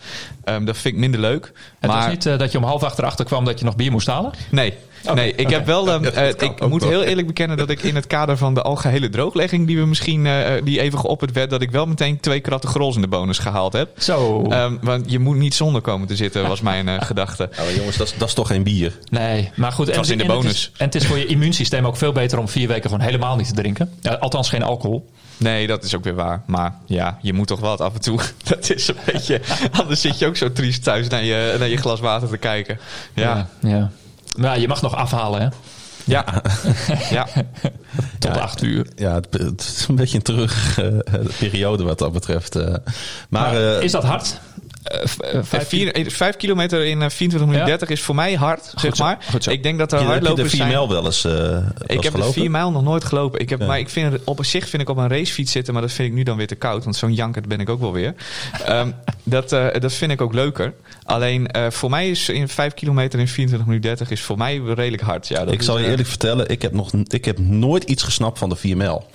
Ehm, 0.45 0.65
dat 0.65 0.79
vind 0.79 0.95
ik 0.95 1.01
minder 1.01 1.21
leuk. 1.21 1.53
Het 1.79 1.91
maar 1.91 2.01
was 2.01 2.09
niet 2.11 2.27
eh, 2.27 2.39
dat 2.39 2.53
je 2.53 2.59
om 2.59 2.65
half 2.65 2.83
acht 2.83 2.99
erachter 2.99 3.25
kwam 3.25 3.45
dat 3.45 3.59
je 3.59 3.65
nog 3.65 3.77
bier 3.77 3.91
moest 3.91 4.07
halen? 4.07 4.33
nee. 4.51 4.75
Nee, 5.15 5.35
ik 5.35 5.51
heb 5.51 5.67
wel. 5.67 5.91
ehm, 5.91 6.05
eh, 6.05 6.29
ik 6.29 6.67
moet 6.69 6.81
wel. 6.81 6.91
heel 6.91 7.03
eerlijk 7.03 7.27
bekennen 7.27 7.57
dat 7.57 7.71
ik 7.71 7.83
in 7.83 7.95
het 7.95 8.07
kader 8.07 8.37
van 8.37 8.55
de 8.55 8.63
algehele 8.63 9.09
drooglegging 9.09 9.67
die 9.67 9.79
we 9.79 9.87
misschien 9.87 10.27
eh, 10.27 10.57
eh, 10.57 10.65
die 10.65 10.81
even 10.81 10.99
geopperd 10.99 11.33
werd, 11.33 11.51
dat 11.51 11.63
ik 11.63 11.71
wel 11.71 11.87
meteen 11.87 12.21
twee 12.21 12.41
kratten 12.41 12.71
grols 12.71 12.95
in 12.95 13.01
de 13.01 13.09
bonus 13.09 13.39
gehaald 13.39 13.73
heb. 13.73 13.91
Zo. 13.99 14.43
Ehm, 14.43 14.77
want 14.81 15.11
je 15.11 15.19
moet 15.19 15.37
niet 15.37 15.55
zonder 15.55 15.83
komen 15.83 16.09
te 16.09 16.17
zitten, 16.17 16.49
was 16.49 16.61
mijn 16.61 16.89
eh, 16.89 17.03
gedachte. 17.03 17.49
Nou, 17.57 17.75
jongens, 17.79 17.97
dat 17.97 18.07
is, 18.07 18.15
dat 18.19 18.29
is 18.29 18.35
toch 18.35 18.47
geen 18.47 18.63
bier? 18.63 18.99
Nee, 19.11 19.51
maar 19.57 19.73
goed. 19.73 19.97
was 19.97 20.11
in 20.11 20.19
de 20.19 20.25
en 20.25 20.31
Het 20.31 20.45
is, 20.45 20.71
en 20.77 20.85
het 20.85 20.95
is 20.95 21.07
voor 21.07 21.19
je 21.19 21.27
immuunsysteem 21.27 21.87
ook 21.87 21.97
veel 21.97 22.13
beter 22.13 22.39
om 22.39 22.49
vier 22.49 22.69
weken 22.69 22.91
gewoon 22.91 23.05
helemaal 23.05 23.37
niet 23.37 23.49
te 23.49 23.55
drinken. 23.55 23.93
Althans 24.21 24.49
geen 24.49 24.63
alcohol. 24.63 25.11
Nee, 25.37 25.67
dat 25.67 25.85
is 25.85 25.95
ook 25.95 26.05
weer 26.05 26.15
waar. 26.15 26.43
Maar 26.47 26.75
ja, 26.87 27.19
je 27.23 27.33
moet 27.33 27.47
toch 27.47 27.61
wel 27.61 27.71
het 27.71 27.81
af 27.81 27.95
en 27.95 28.01
toe. 28.01 28.21
Dat 28.49 28.71
is 28.71 28.89
een 28.89 28.97
beetje. 29.13 29.41
Anders 29.73 30.01
zit 30.01 30.19
je 30.19 30.27
ook 30.27 30.37
zo 30.37 30.53
triest 30.53 30.83
thuis 30.83 31.09
naar 31.09 31.25
je, 31.25 31.57
naar 31.59 31.69
je 31.69 31.77
glas 31.77 32.01
water 32.01 32.29
te 32.29 32.37
kijken. 32.37 32.79
Ja, 33.15 33.49
ja. 33.61 33.69
ja. 33.69 33.91
Ja, 34.39 34.53
je 34.55 34.69
mag 34.69 34.83
nog 34.83 34.95
afhalen, 34.97 35.41
hè? 35.41 35.49
ja. 36.05 36.25
ja. 37.11 37.27
Tot 38.19 38.35
Ja, 38.35 38.41
acht 38.41 38.63
uur. 38.63 38.87
Ja, 38.97 39.15
het, 39.15 39.27
het 39.33 39.61
is 39.61 39.87
een 39.89 39.95
beetje 39.95 40.17
een 40.17 40.23
terug 40.23 40.79
eh, 40.79 40.87
periode 41.39 41.83
wat 41.83 41.99
dat 41.99 42.13
betreft. 42.13 42.57
eh. 42.57 42.67
maar 42.69 42.83
Maar 43.29 43.77
eh, 43.77 43.83
is 43.83 43.93
dat 43.93 44.05
hard? 44.05 44.41
Eh, 44.83 45.01
v- 45.07 45.19
eh, 45.19 45.35
Eh, 45.35 45.45
vijf 45.45 45.69
vier- 45.69 45.93
eh, 45.95 46.09
Vijf 46.09 46.37
kilometer 46.37 46.85
in 46.85 47.03
eh, 47.03 47.09
24 47.11 47.39
minuten 47.41 47.59
Ja. 47.61 47.65
30 47.67 47.89
is 47.89 48.01
voor 48.03 48.15
mij 48.15 48.35
hard, 48.35 48.73
zeg 48.77 48.97
zo, 48.97 49.05
maar. 49.05 49.19
Ik 49.49 49.63
denk 49.63 49.79
dat 49.79 49.93
er 49.93 49.99
je, 49.99 50.05
heb 50.05 50.15
je 50.15 50.21
de 50.21 50.27
hardlopers 50.27 50.49
4 50.49 50.57
zijn. 50.57 50.69
mijl 50.69 50.89
wel 50.89 51.05
eens 51.05 51.23
wel 51.23 51.35
Ik 51.35 51.63
eens 51.87 51.89
heb 51.89 52.03
de 52.03 52.11
gelopen? 52.11 52.33
4 52.33 52.51
mijl 52.51 52.71
nog 52.71 52.83
nooit 52.83 53.05
gelopen. 53.05 53.41
Ik 53.41 53.49
heb, 53.51 53.61
Ja. 53.61 53.67
Maar 53.67 53.79
ik 53.79 53.89
vind 53.89 54.13
het, 54.13 54.21
op 54.25 54.45
zich 54.45 54.69
vind 54.69 54.83
ik 54.83 54.89
op 54.89 54.97
een 54.97 55.09
racefiets 55.09 55.53
zitten, 55.53 55.73
maar 55.73 55.83
dat 55.83 55.93
vind 55.93 56.09
ik 56.09 56.15
nu 56.15 56.23
dan 56.23 56.37
weer 56.37 56.47
te 56.47 56.55
koud. 56.55 56.85
Want 56.85 56.97
zo'n 56.97 57.15
janker 57.15 57.43
ben 57.49 57.61
ik 57.61 57.69
ook 57.69 57.81
wel 57.81 57.93
weer. 57.93 58.15
Ehm, 58.65 58.91
dat, 59.23 59.53
eh, 59.53 59.67
dat 59.81 59.93
vind 59.93 60.13
ik 60.13 60.21
ook 60.21 60.35
leuker. 60.35 60.73
Alleen 61.05 61.51
voor 61.71 61.91
mij 61.91 62.11
is 62.11 62.29
in 62.29 62.49
5 62.49 62.75
kilometer 62.75 63.19
in 63.21 63.29
24 63.29 63.69
minuten 63.69 63.89
30 63.91 64.11
is 64.11 64.21
voor 64.21 64.37
mij 64.39 64.57
redelijk 64.75 65.03
hard. 65.03 65.29
Ja, 65.29 65.45
dat 65.45 65.55
Ik 65.55 65.63
zal 65.63 65.79
je 65.79 65.87
eerlijk 65.87 66.09
vertellen, 66.09 66.49
ik 66.49 66.63
heb, 66.63 66.73
nog, 66.73 66.93
ik 67.07 67.25
heb 67.25 67.39
nooit 67.39 67.85
iets 67.85 68.03
gesnapt 68.03 68.39
van 68.39 68.49
de 68.49 68.57
4 68.57 68.77
mijl. 68.77 69.07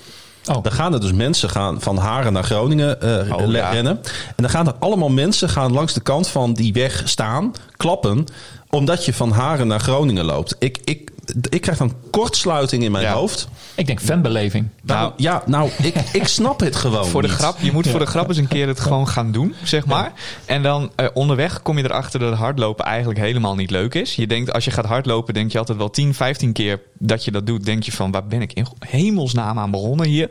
Oh. 0.48 0.64
Dan 0.64 0.72
gaan 0.72 0.93
er 0.93 1.02
dus 1.02 1.14
mensen 1.14 1.50
gaan 1.50 1.82
van 1.82 1.98
Haren 1.98 2.34
naar 2.34 2.43
Groningen 2.43 3.02
Oh, 3.34 3.52
ja. 3.52 3.70
rennen. 3.70 4.00
En 4.28 4.36
dan 4.36 4.50
gaan 4.50 4.68
er 4.68 4.76
allemaal 4.80 5.10
mensen 5.10 5.50
gaan 5.50 5.72
langs 5.74 5.93
de 5.93 6.00
kant 6.00 6.28
van 6.28 6.54
die 6.54 6.74
weg 6.74 7.02
staan, 7.06 7.54
klappen, 7.78 8.26
omdat 8.70 9.06
je 9.06 9.14
van 9.14 9.32
Haren 9.32 9.68
naar 9.68 9.80
Groningen 9.80 10.26
loopt. 10.26 10.56
Ik, 10.60 10.78
ik, 10.84 11.12
ik 11.50 11.62
krijg 11.62 11.78
dan 11.78 11.94
kortsluiting 12.12 12.84
in 12.84 12.92
mijn 12.92 13.04
Ja. 13.04 13.14
hoofd. 13.14 13.48
Ik 13.76 13.88
denk 13.88 14.02
fanbeleving. 14.02 14.68
Nou, 14.84 15.14
ja, 15.18 15.44
nou, 15.46 15.70
ik, 15.82 15.96
ik 16.14 16.28
snap 16.28 16.60
het 16.60 16.76
gewoon 16.76 17.06
Voor 17.06 17.22
de 17.22 17.28
niet. 17.28 17.38
grap, 17.38 17.56
je 17.60 17.72
moet 17.72 17.88
voor 17.88 18.00
de 18.00 18.06
grap 18.06 18.28
eens 18.28 18.38
een 18.38 18.48
keer 18.48 18.68
het 18.68 18.80
gewoon 18.80 19.08
gaan 19.08 19.32
doen, 19.32 19.54
zeg 19.64 19.86
maar. 19.86 20.12
En 20.46 20.64
dan 20.64 20.92
eh, 20.96 21.08
onderweg 21.14 21.62
kom 21.62 21.78
je 21.78 21.84
erachter 21.84 22.20
dat 22.20 22.34
hardlopen 22.34 22.86
eigenlijk 22.86 23.20
helemaal 23.20 23.56
niet 23.56 23.70
leuk 23.72 23.94
is. 23.94 24.16
Je 24.16 24.28
denkt, 24.28 24.54
als 24.54 24.66
je 24.66 24.72
gaat 24.72 24.86
hardlopen, 24.86 25.34
denk 25.34 25.52
je 25.52 25.58
altijd 25.58 25.78
wel 25.78 25.90
10, 25.90 26.14
15 26.14 26.52
keer 26.54 26.82
dat 27.00 27.26
je 27.26 27.32
dat 27.32 27.46
doet. 27.46 27.66
Denk 27.66 27.84
je 27.84 27.92
van, 27.92 28.12
waar 28.12 28.26
ben 28.28 28.42
ik 28.42 28.54
in 28.54 28.66
hemelsnaam 28.80 29.60
aan 29.60 29.72
begonnen 29.72 30.08
hier? 30.08 30.30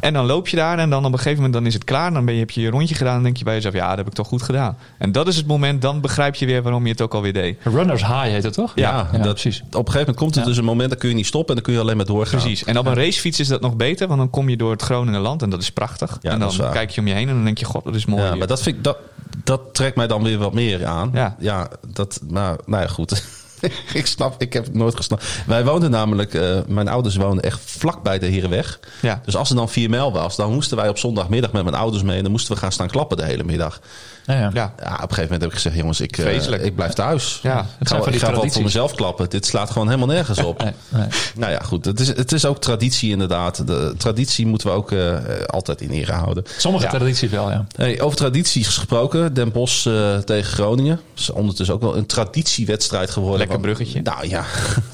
En 0.00 0.12
dan 0.12 0.26
loop 0.26 0.48
je 0.48 0.56
daar 0.56 0.78
en 0.78 0.90
dan 0.90 1.04
op 1.04 1.12
een 1.12 1.18
gegeven 1.18 1.36
moment 1.36 1.52
dan 1.54 1.66
is 1.66 1.74
het 1.74 1.84
klaar. 1.84 2.12
Dan 2.12 2.24
ben 2.24 2.34
je, 2.34 2.40
heb 2.40 2.50
je 2.50 2.60
je 2.60 2.70
rondje 2.70 2.94
gedaan 2.94 3.16
en 3.16 3.22
denk 3.22 3.36
je 3.36 3.44
bij 3.44 3.54
jezelf, 3.54 3.74
ja, 3.74 3.88
dat 3.88 3.96
heb 3.96 4.06
ik 4.06 4.12
toch 4.12 4.28
goed 4.28 4.42
gedaan. 4.42 4.76
En 4.98 5.12
dat 5.12 5.28
is 5.28 5.36
het 5.36 5.46
moment, 5.46 5.82
dan 5.82 6.00
begrijp 6.00 6.34
je 6.34 6.46
weer 6.46 6.62
waarom 6.62 6.84
je 6.84 6.90
het 6.90 7.00
ook 7.00 7.14
alweer 7.14 7.32
deed. 7.32 7.58
Runners 7.62 8.02
high 8.06 8.22
heet 8.22 8.42
het 8.42 8.52
toch? 8.52 8.72
Ja, 8.74 9.08
Ja, 9.12 9.18
dat, 9.18 9.32
precies. 9.32 9.60
Op 9.60 9.66
een 9.66 9.78
gegeven 9.92 9.98
moment 9.98 10.16
komt 10.16 10.35
er 10.36 10.42
Ja. 10.42 10.48
dus 10.48 10.56
een 10.56 10.64
moment, 10.64 10.90
dan 10.90 10.98
kun 10.98 11.08
je 11.08 11.14
niet 11.14 11.26
stoppen 11.26 11.48
en 11.48 11.54
dan 11.54 11.64
kun 11.64 11.74
je 11.74 11.80
alleen 11.80 11.96
maar 11.96 12.06
doorgaan. 12.06 12.40
Precies. 12.40 12.64
En 12.64 12.78
op 12.78 12.86
een 12.86 12.94
racefiets 12.94 13.40
is 13.40 13.48
dat 13.48 13.60
nog 13.60 13.76
beter, 13.76 14.06
want 14.06 14.18
dan 14.18 14.30
kom 14.30 14.48
je 14.48 14.56
door 14.56 14.70
het 14.70 14.82
Groningenland 14.82 15.42
en 15.42 15.50
dat 15.50 15.60
is 15.62 15.70
prachtig. 15.70 16.18
Ja, 16.20 16.30
en 16.30 16.38
dat 16.38 16.52
dan 16.56 16.72
kijk 16.72 16.90
je 16.90 17.00
om 17.00 17.06
je 17.06 17.14
heen 17.14 17.28
en 17.28 17.34
dan 17.34 17.44
denk 17.44 17.58
je, 17.58 17.64
god, 17.64 17.84
dat 17.84 17.94
is 17.94 18.06
mooi. 18.06 18.22
Ja, 18.22 18.34
maar 18.34 18.46
dat, 18.46 18.62
vind 18.62 18.76
ik, 18.76 18.84
dat, 18.84 18.98
dat 19.44 19.60
trekt 19.72 19.96
mij 19.96 20.06
dan 20.06 20.22
weer 20.22 20.38
wat 20.38 20.52
meer 20.52 20.86
aan. 20.86 21.10
Ja. 21.38 21.68
dat, 21.92 22.20
maar, 22.28 22.56
nou 22.66 22.82
ja, 22.82 22.88
goed. 22.88 23.22
ik 23.92 24.06
snap, 24.06 24.42
ik 24.42 24.52
heb 24.52 24.64
het 24.64 24.74
nooit 24.74 24.96
gesnapt. 24.96 25.24
Wij 25.46 25.64
woonden 25.64 25.90
namelijk, 25.90 26.34
eh, 26.34 26.58
mijn 26.66 26.88
ouders 26.88 27.16
woonden 27.16 27.44
echt 27.44 27.60
vlak 27.64 28.02
bij 28.02 28.18
de 28.18 28.26
Herenweg. 28.26 28.80
Ja. 29.02 29.20
Dus 29.24 29.36
als 29.36 29.50
er 29.50 29.56
dan 29.56 29.68
4 29.68 29.90
mijl 29.90 30.12
was, 30.12 30.36
dan 30.36 30.52
moesten 30.52 30.76
wij 30.76 30.88
op 30.88 30.98
zondagmiddag 30.98 31.52
met 31.52 31.64
mijn 31.64 31.76
ouders 31.76 32.02
mee. 32.02 32.16
En 32.16 32.22
dan 32.22 32.32
moesten 32.32 32.54
we 32.54 32.60
gaan 32.60 32.72
staan 32.72 32.88
klappen 32.88 33.16
de 33.16 33.24
hele 33.24 33.44
middag. 33.44 33.80
Ja, 34.26 34.34
ja. 34.34 34.50
Ja. 34.54 34.64
Op 34.64 34.82
een 34.82 34.96
gegeven 34.98 35.22
moment 35.22 35.40
heb 35.40 35.50
ik 35.50 35.54
gezegd, 35.56 35.76
jongens, 35.76 36.00
ik, 36.00 36.18
eh, 36.18 36.64
ik 36.64 36.74
blijf 36.74 36.92
thuis. 36.92 37.38
Ja, 37.42 37.66
ik 37.80 37.88
ga, 37.88 38.02
van 38.02 38.12
ik 38.12 38.18
ga 38.18 38.30
wel 38.30 38.50
voor 38.50 38.62
mezelf 38.62 38.94
klappen. 38.94 39.30
Dit 39.30 39.46
slaat 39.46 39.70
gewoon 39.70 39.86
helemaal 39.88 40.06
nergens 40.14 40.38
op. 40.42 40.62
Nee, 40.62 40.72
nee. 40.88 41.06
Nou 41.36 41.52
ja, 41.52 41.58
goed. 41.58 41.84
Het 41.84 42.00
is, 42.00 42.08
het 42.08 42.32
is 42.32 42.44
ook 42.44 42.60
traditie 42.60 43.10
inderdaad. 43.10 43.66
De 43.66 43.94
traditie 43.98 44.46
moeten 44.46 44.68
we 44.68 44.74
ook 44.74 44.92
eh, 44.92 45.14
altijd 45.46 45.80
in 45.80 45.90
ere 45.90 46.12
houden. 46.12 46.44
Sommige 46.58 46.84
Ja. 46.84 46.90
tradities 46.90 47.30
wel, 47.30 47.50
ja. 47.50 47.66
Hey, 47.76 48.00
over 48.00 48.16
tradities 48.16 48.66
gesproken. 48.66 49.34
Den 49.34 49.52
Bosch 49.52 49.86
eh, 49.86 50.16
tegen 50.18 50.52
Groningen. 50.52 51.00
Is 51.16 51.30
ondertussen 51.30 51.74
ook 51.74 51.82
wel 51.82 51.96
een 51.96 52.06
traditiewedstrijd 52.06 53.10
geworden. 53.10 53.38
Lekker 53.38 53.60
Want- 53.60 53.74
bruggetje. 53.74 54.02
Nou 54.02 54.28
ja, 54.28 54.44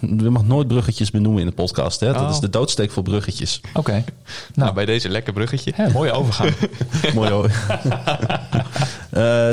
je 0.25 0.31
mag 0.31 0.45
nooit 0.45 0.69
bruggetjes 0.69 1.11
benoemen 1.11 1.41
in 1.41 1.47
de 1.49 1.55
podcast. 1.55 2.01
Hè? 2.01 2.13
Dat 2.13 2.23
Oh. 2.23 2.31
is 2.31 2.39
de 2.41 2.51
doodsteek 2.51 2.91
voor 2.91 3.03
bruggetjes. 3.03 3.61
Oké. 3.75 3.91
Nou, 3.93 4.05
Nou, 4.55 4.73
bij 4.75 4.85
deze 4.85 5.09
lekker 5.09 5.33
bruggetje. 5.33 5.73
hè, 5.75 5.91
mooie 5.91 6.13
overgang. 6.13 6.55
Mooi 7.15 7.31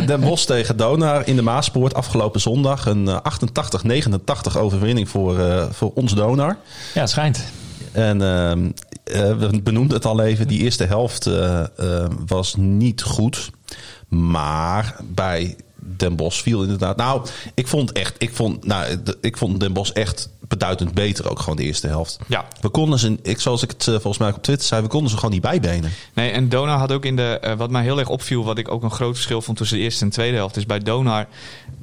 Den 0.06 0.20
Bosch 0.20 0.46
tegen 0.54 0.78
Donar 0.78 1.28
in 1.28 1.36
de 1.36 1.42
Maaspoort 1.42 1.94
afgelopen 1.94 2.42
zondag. 2.42 2.86
Een 2.86 3.08
eh, 3.08 3.20
88-89 4.54 4.58
overwinning 4.58 5.10
voor, 5.10 5.40
eh, 5.40 5.66
voor 5.72 5.92
ons 5.94 6.14
Donar. 6.16 6.58
Ja, 6.94 7.02
het 7.02 7.10
schijnt. 7.10 7.44
En 7.92 8.22
ehm, 8.22 8.70
eh, 9.04 9.38
we 9.38 9.62
benoemden 9.62 9.96
het 9.96 10.06
al 10.06 10.22
even. 10.22 10.48
Die 10.48 10.60
eerste 10.60 10.84
helft 10.84 11.26
eh, 11.26 11.60
eh, 11.60 12.10
was 12.28 12.56
niet 12.56 13.02
goed. 13.02 13.50
Maar 14.08 14.96
bij 15.04 15.56
Den 15.76 16.16
Bosch 16.16 16.42
viel 16.42 16.62
inderdaad. 16.62 16.98
Nou, 16.98 17.26
ik 17.54 17.68
vond 17.68 17.92
echt. 17.92 18.16
Ik 18.18 18.34
vond, 18.34 18.66
nou, 18.66 18.98
ik 19.22 19.38
vond 19.38 19.60
Den 19.60 19.74
Bosch 19.74 19.92
echt 19.92 20.30
beduidend 20.50 20.94
beter 20.94 21.30
ook 21.30 21.40
gewoon 21.40 21.56
de 21.56 21.64
eerste 21.64 21.88
helft. 21.88 22.18
Ja. 22.28 22.46
We 22.62 22.70
konden 22.70 23.00
ze, 23.00 23.18
ik, 23.22 23.40
zoals 23.40 23.64
ik 23.64 23.70
het 23.72 23.82
eh, 23.88 23.94
volgens 23.94 24.18
mij 24.18 24.30
op 24.34 24.44
Twitter 24.44 24.68
zei, 24.68 24.82
we 24.82 24.88
konden 24.88 25.10
ze 25.10 25.16
gewoon 25.16 25.32
niet 25.32 25.42
bijbenen. 25.42 25.92
Nee, 26.14 26.32
en 26.32 26.50
Donar 26.50 26.78
had 26.78 26.92
ook 26.92 27.06
in 27.06 27.16
de. 27.16 27.40
eh, 27.42 27.54
wat 27.54 27.70
mij 27.70 27.84
heel 27.84 28.00
erg 28.00 28.10
opviel, 28.10 28.44
wat 28.44 28.58
ik 28.58 28.72
ook 28.72 28.84
een 28.84 28.92
groot 28.92 29.14
verschil 29.14 29.42
vond 29.42 29.58
tussen 29.58 29.78
de 29.78 29.84
eerste 29.84 30.04
en 30.04 30.10
tweede 30.12 30.38
helft, 30.38 30.58
is 30.58 30.66
bij 30.66 30.80
Donar. 30.80 31.28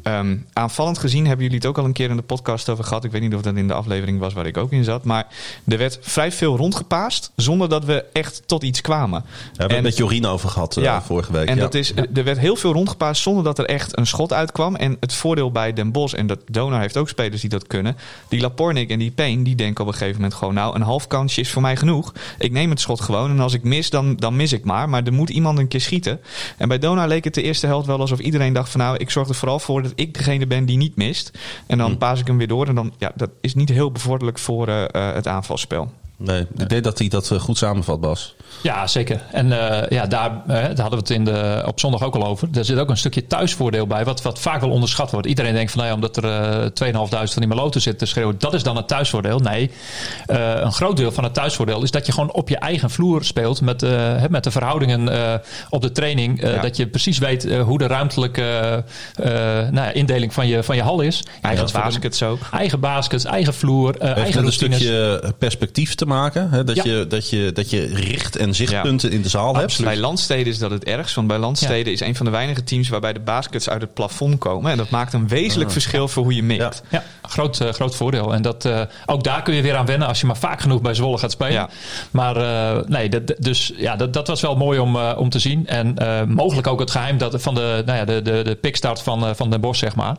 ehm, 0.03 0.37
aanvallend 0.53 0.99
gezien 0.99 1.27
hebben 1.27 1.45
jullie 1.45 1.59
het 1.61 1.67
ook 1.69 1.79
al 1.79 1.85
een 1.85 1.93
keer 1.93 2.11
in 2.11 2.17
de 2.17 2.23
podcast 2.23 2.69
over 2.69 2.85
gehad. 2.85 3.05
Ik 3.05 3.11
weet 3.11 3.21
niet 3.21 3.35
of 3.35 3.43
dat 3.43 3.55
in 3.57 3.67
de 3.69 3.75
aflevering 3.75 4.19
was 4.19 4.33
waar 4.33 4.47
ik 4.47 4.57
ook 4.57 4.73
in 4.73 4.85
zat. 4.85 5.05
Maar 5.05 5.27
er 5.67 5.79
werd 5.79 5.99
vrij 6.01 6.33
veel 6.33 6.57
rondgepaast 6.57 7.31
zonder 7.37 7.69
dat 7.69 7.85
we 7.85 8.05
echt 8.12 8.43
tot 8.47 8.62
iets 8.62 8.81
kwamen. 8.81 9.25
Hebben 9.47 9.57
we 9.57 9.62
En- 9.69 9.75
het 9.75 9.83
met 9.83 9.97
Jorien 9.97 10.27
over 10.27 10.49
gehad 10.49 10.77
eh, 10.77 11.01
vorige 11.01 11.33
week. 11.33 11.49
En 11.49 11.55
ja. 11.55 11.61
dat 11.61 11.75
is, 11.75 11.93
er 12.14 12.25
werd 12.25 12.39
heel 12.39 12.57
veel 12.57 12.73
rondgepaast 12.73 13.23
zonder 13.23 13.45
dat 13.45 13.59
er 13.59 13.64
echt 13.67 13.99
een 13.99 14.07
schot 14.07 14.33
uitkwam. 14.33 14.75
En 14.77 14.97
het 15.01 15.14
voordeel 15.14 15.51
bij 15.53 15.73
Den 15.73 15.93
Bosch, 15.93 16.14
en 16.14 16.27
dat 16.27 16.39
Donar 16.51 16.81
heeft 16.81 16.97
ook 16.97 17.09
spelers 17.09 17.41
die 17.41 17.51
dat 17.51 17.67
kunnen. 17.67 17.97
Die 18.29 18.41
Lapornik 18.57 18.90
en 18.90 18.98
die 18.98 19.11
Payne, 19.11 19.42
die 19.42 19.54
denken 19.54 19.84
op 19.84 19.90
een 19.90 19.96
gegeven 19.96 20.14
moment 20.14 20.34
gewoon... 20.34 20.54
nou, 20.54 20.74
een 20.74 20.82
half 20.82 21.07
kansje 21.07 21.40
is 21.40 21.50
voor 21.50 21.62
mij 21.62 21.76
genoeg. 21.76 22.12
Ik 22.38 22.52
neem 22.52 22.70
het 22.70 22.80
schot 22.80 23.00
gewoon 23.00 23.30
en 23.30 23.40
als 23.40 23.52
ik 23.52 23.62
mis, 23.62 23.90
dan, 23.90 24.16
dan 24.16 24.36
mis 24.36 24.52
ik 24.52 24.64
maar. 24.64 24.88
Maar 24.88 25.02
er 25.02 25.12
moet 25.12 25.30
iemand 25.30 25.59
een 25.59 25.68
keer 25.68 25.80
schieten. 25.80 26.20
En 26.57 26.68
bij 26.68 26.78
Donar 26.78 27.09
leek 27.09 27.24
het 27.24 27.34
de 27.34 27.42
eerste 27.42 27.66
helft 27.66 27.86
wel 27.86 28.00
alsof 28.00 28.18
iedereen 28.18 28.52
dacht 28.52 28.70
van... 28.70 28.80
nou, 28.80 28.96
ik 28.96 29.11
zorg 29.11 29.28
er 29.28 29.34
vooral 29.34 29.59
voor 29.59 29.82
dat 29.82 29.92
ik 29.94 30.14
degene 30.14 30.46
ben 30.46 30.64
die 30.64 30.76
niet 30.76 30.96
mist. 30.96 31.30
En 31.66 31.78
dan 31.78 31.98
paas 31.98 32.20
ik 32.20 32.26
hem 32.26 32.38
weer 32.38 32.48
door. 32.48 32.66
En 32.66 32.74
dan, 32.74 32.92
ja, 32.98 33.12
dat 33.14 33.30
is 33.40 33.54
niet 33.54 33.68
heel 33.68 33.92
bevorderlijk 33.92 34.38
voor 34.38 34.68
eh, 34.68 34.84
eh, 34.84 35.14
het 35.14 35.26
aanvalspel. 35.26 35.92
Nee, 36.16 36.46
ik 36.57 36.68
denk 36.68 36.84
dat 36.84 36.98
hij 36.98 37.09
dat 37.09 37.30
eh, 37.30 37.40
goed 37.40 37.59
samenvat, 37.59 38.00
Bas. 38.00 38.36
Ja, 38.62 38.86
zeker. 38.86 39.20
En 39.32 39.47
uh, 39.47 39.78
ja, 39.88 40.07
daar, 40.07 40.30
uh, 40.30 40.55
daar 40.55 40.64
hadden 40.66 40.90
we 40.90 40.97
het 40.97 41.11
in 41.11 41.24
de, 41.24 41.62
op 41.66 41.80
zondag 41.80 42.03
ook 42.03 42.14
al 42.14 42.26
over. 42.26 42.49
Er 42.55 42.64
zit 42.64 42.78
ook 42.78 42.90
een 42.90 42.97
stukje 42.97 43.26
thuisvoordeel 43.26 43.86
bij, 43.86 44.05
wat, 44.05 44.22
wat 44.22 44.40
vaak 44.40 44.61
wel 44.61 44.70
onderschat 44.70 45.11
wordt. 45.11 45.26
Iedereen 45.26 45.55
denkt 45.55 45.72
van, 45.72 45.80
nou 45.80 45.90
ja, 45.90 45.97
omdat 45.97 46.16
er 46.16 46.24
uh, 46.84 47.03
2.500 47.05 47.09
van 47.09 47.28
die 47.34 47.47
meloten 47.47 47.80
zitten 47.80 48.07
te 48.07 48.12
schreeuwen, 48.12 48.34
dat 48.38 48.55
is 48.55 48.62
dan 48.62 48.76
het 48.76 48.88
thuisvoordeel. 48.88 49.38
Nee, 49.38 49.70
een 50.26 50.72
groot 50.72 50.97
deel 50.97 51.12
van 51.12 51.24
het 51.24 51.34
thuisvoordeel 51.34 51.82
is 51.82 51.90
dat 51.90 52.07
je 52.07 52.12
gewoon 52.12 52.32
op 52.32 52.49
je 52.49 52.59
eigen 52.59 52.90
vloer 52.90 53.24
speelt 53.24 53.61
met, 53.61 53.86
met 54.30 54.44
de 54.44 54.51
verhoudingen 54.51 55.40
op 55.70 55.82
de 55.82 55.92
training. 55.92 56.40
Ja. 56.40 56.61
Dat 56.61 56.76
je 56.76 56.86
precies 56.86 57.18
weet 57.18 57.55
hoe 57.55 57.78
de 57.78 57.86
ruimtelijke 57.86 58.84
nou 59.16 59.74
ja, 59.74 59.92
indeling 59.92 60.32
van 60.32 60.47
je, 60.47 60.62
van 60.62 60.76
je 60.76 60.82
hal 60.82 61.01
is. 61.01 61.24
Eigen 61.42 61.68
baskets 61.72 62.22
ook. 62.22 62.38
Eigen 62.53 62.80
baskets, 62.80 63.24
eigen 63.24 63.55
vloer, 63.55 63.99
eigen 63.99 64.47
een 64.47 64.53
stukje 64.53 65.22
perspectief 65.38 65.94
te 65.94 66.07
maken. 66.07 66.51
Hè? 66.51 66.64
Dat, 66.64 66.76
ja. 66.76 66.82
je, 66.84 67.07
dat, 67.07 67.30
je, 67.30 67.53
dat 67.53 67.70
je 67.70 67.86
richt 67.86 68.36
en 68.37 68.55
zichtpunten 68.55 69.11
ja. 69.11 69.16
in 69.16 69.22
de 69.22 69.28
zaal 69.28 69.49
Absoluut. 69.49 69.76
hebt. 69.76 69.84
Bij 69.84 69.97
landsteden 69.97 70.47
is 70.47 70.59
dat 70.59 70.70
het 70.70 70.84
ergst. 70.84 71.14
Want 71.14 71.26
bij 71.26 71.39
landsteden 71.39 71.93
is 71.93 72.01
een 72.01 72.16
van 72.16 72.26
de 72.26 72.32
weinige 72.32 72.64
teams 72.64 72.89
waarbij 72.89 73.12
de 73.12 73.20
baskets 73.20 73.68
uit 73.68 73.80
het 73.80 73.95
plafond 73.95 74.39
komen. 74.39 74.70
En 74.70 74.76
dat 74.76 74.91
maakt 74.91 75.12
een 75.12 75.28
wezenlijk 75.28 75.68
uh, 75.68 75.72
verschil 75.72 76.09
voor 76.09 76.22
hoe 76.22 76.34
je 76.34 76.43
mikt. 76.43 76.82
Ja, 76.91 77.03
groot, 77.22 77.61
uh, 77.61 77.68
groot 77.68 77.97
voordeel. 77.97 78.34
En 78.34 78.43
dat, 78.43 78.64
uh, 78.64 78.80
ook 79.07 79.24
daar 79.24 79.43
kun 79.43 79.55
je 79.55 79.62
weer 79.62 79.76
aan 79.76 79.87
wennen 79.87 80.09
als 80.09 80.20
je 80.20 80.26
maar 80.26 80.37
vaak 80.37 80.61
genoeg 80.61 80.80
bij 80.80 80.95
Zwolle 80.95 81.18
gaat 81.18 81.30
spelen. 81.30 81.68
Maar 82.11 82.37
nee, 82.89 83.09
dat, 83.09 83.34
dus 83.39 83.72
ja, 83.76 83.97
dat, 83.97 84.12
dat 84.12 84.26
was 84.26 84.41
wel 84.41 84.57
mooi 84.57 84.78
om, 84.78 84.97
om 84.97 85.28
te 85.28 85.39
zien. 85.39 85.66
En 85.66 85.95
mogelijk 86.28 86.66
ook 86.66 86.80
het 86.80 86.91
geheim 86.91 87.18
dat, 87.18 87.43
van 87.43 87.55
de, 87.55 87.82
nou 87.87 87.99
ja, 87.99 88.05
de, 88.05 88.22
de, 88.22 88.43
de 88.45 88.55
pickstart 88.55 89.03
van, 89.03 89.37
van 89.37 89.51
Den 89.51 89.61
Bosch, 89.61 89.78
zeg 89.78 89.95
maar. 89.95 90.16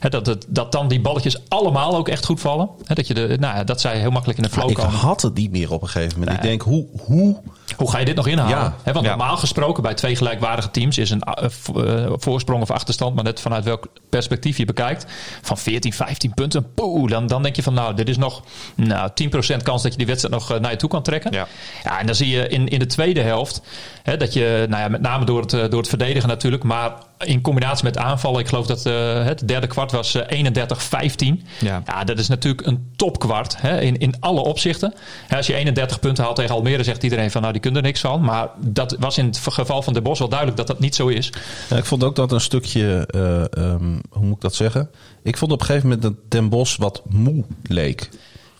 Hè, 0.00 0.08
dat, 0.08 0.26
het, 0.26 0.46
dat 0.48 0.72
dan 0.72 0.88
die 0.88 1.00
balletjes 1.00 1.36
allemaal 1.48 1.96
ook 1.96 2.08
echt 2.08 2.24
goed 2.24 2.40
vallen. 2.40 2.68
Hè, 2.84 2.94
dat, 2.94 3.06
je 3.06 3.14
de, 3.14 3.36
nou 3.40 3.56
ja, 3.56 3.64
dat 3.64 3.80
zij 3.80 3.98
heel 3.98 4.10
makkelijk 4.10 4.38
in 4.38 4.44
de 4.44 4.50
flow 4.50 4.70
ik 4.70 4.76
komen. 4.76 4.92
had 4.92 5.22
het 5.22 5.34
niet 5.34 5.50
meer 5.50 5.72
op 5.72 5.82
een 5.82 5.88
gegeven 5.88 6.18
moment. 6.18 6.42
Nee. 6.42 6.52
Ik 6.52 6.58
denk, 6.58 6.62
hoe, 6.62 6.86
hoe... 7.00 7.40
Hoe 7.76 7.90
ga 7.90 7.98
je 7.98 8.04
dit 8.04 8.16
nog 8.16 8.26
inhalen? 8.26 8.56
Ja. 8.56 8.74
He, 8.82 8.92
want 8.92 9.06
normaal 9.06 9.36
gesproken 9.36 9.82
bij 9.82 9.94
twee 9.94 10.16
gelijkwaardige 10.16 10.70
teams 10.70 10.98
is 10.98 11.10
een 11.10 11.22
uh, 11.42 11.48
uh, 11.76 12.12
voorsprong 12.16 12.62
of 12.62 12.70
achterstand, 12.70 13.14
maar 13.14 13.24
net 13.24 13.40
vanuit 13.40 13.64
welk 13.64 13.86
perspectief 14.08 14.56
je 14.56 14.64
bekijkt, 14.64 15.06
van 15.42 15.58
14, 15.58 15.92
15 15.92 16.34
punten, 16.34 16.74
poeh, 16.74 17.10
dan, 17.10 17.26
dan 17.26 17.42
denk 17.42 17.56
je 17.56 17.62
van 17.62 17.74
nou, 17.74 17.94
dit 17.94 18.08
is 18.08 18.16
nog 18.16 18.42
nou, 18.74 19.10
10% 19.54 19.62
kans 19.62 19.82
dat 19.82 19.92
je 19.92 19.98
die 19.98 20.06
wedstrijd 20.06 20.34
nog 20.34 20.52
uh, 20.52 20.58
naar 20.58 20.70
je 20.70 20.76
toe 20.76 20.88
kan 20.88 21.02
trekken. 21.02 21.32
Ja. 21.32 21.46
ja 21.84 22.00
en 22.00 22.06
dan 22.06 22.14
zie 22.14 22.28
je 22.28 22.48
in, 22.48 22.68
in 22.68 22.78
de 22.78 22.86
tweede 22.86 23.20
helft 23.20 23.62
hè, 24.02 24.16
dat 24.16 24.32
je, 24.32 24.66
nou 24.68 24.82
ja, 24.82 24.88
met 24.88 25.00
name 25.00 25.24
door 25.24 25.40
het, 25.40 25.50
door 25.50 25.80
het 25.80 25.88
verdedigen 25.88 26.28
natuurlijk, 26.28 26.62
maar 26.62 26.92
in 27.24 27.40
combinatie 27.40 27.84
met 27.84 27.98
aanvallen, 27.98 28.40
ik 28.40 28.48
geloof 28.48 28.66
dat 28.66 28.86
uh, 28.86 29.24
het 29.24 29.48
derde 29.48 29.66
kwart 29.66 29.92
was 29.92 30.14
uh, 30.14 30.22
31-15. 30.22 31.46
Ja. 31.60 31.82
ja, 31.86 32.04
dat 32.04 32.18
is 32.18 32.28
natuurlijk 32.28 32.66
een 32.66 32.90
topkwart 32.96 33.60
hè, 33.60 33.80
in, 33.80 33.98
in 33.98 34.14
alle 34.20 34.40
opzichten. 34.40 34.94
Hè, 35.26 35.36
als 35.36 35.46
je 35.46 35.54
31 35.54 36.00
punten 36.00 36.24
haalt 36.24 36.36
tegen 36.36 36.54
Almere, 36.54 36.82
zegt 36.82 37.02
iedereen 37.02 37.30
van 37.30 37.40
nou, 37.40 37.52
die 37.52 37.62
kunnen 37.62 37.80
er 37.80 37.86
niks 37.86 38.00
van. 38.00 38.20
Maar 38.20 38.48
dat 38.58 38.96
was 38.98 39.18
in 39.18 39.26
het 39.26 39.38
geval 39.38 39.82
van 39.82 39.92
de 39.92 40.02
Bos 40.02 40.18
wel 40.18 40.28
duidelijk 40.28 40.58
dat 40.58 40.66
dat 40.66 40.78
niet 40.78 40.94
zo 40.94 41.08
is. 41.08 41.32
Ja, 41.68 41.76
ik 41.76 41.84
vond 41.84 42.04
ook 42.04 42.16
dat 42.16 42.32
een 42.32 42.40
stukje, 42.40 43.08
uh, 43.14 43.64
um, 43.64 44.00
hoe 44.10 44.26
moet 44.26 44.36
ik 44.36 44.40
dat 44.40 44.54
zeggen? 44.54 44.90
Ik 45.22 45.36
vond 45.36 45.52
op 45.52 45.60
een 45.60 45.66
gegeven 45.66 45.88
moment 45.88 46.06
dat 46.06 46.30
Den 46.30 46.48
Bos 46.48 46.76
wat 46.76 47.02
moe 47.08 47.44
leek. 47.62 48.08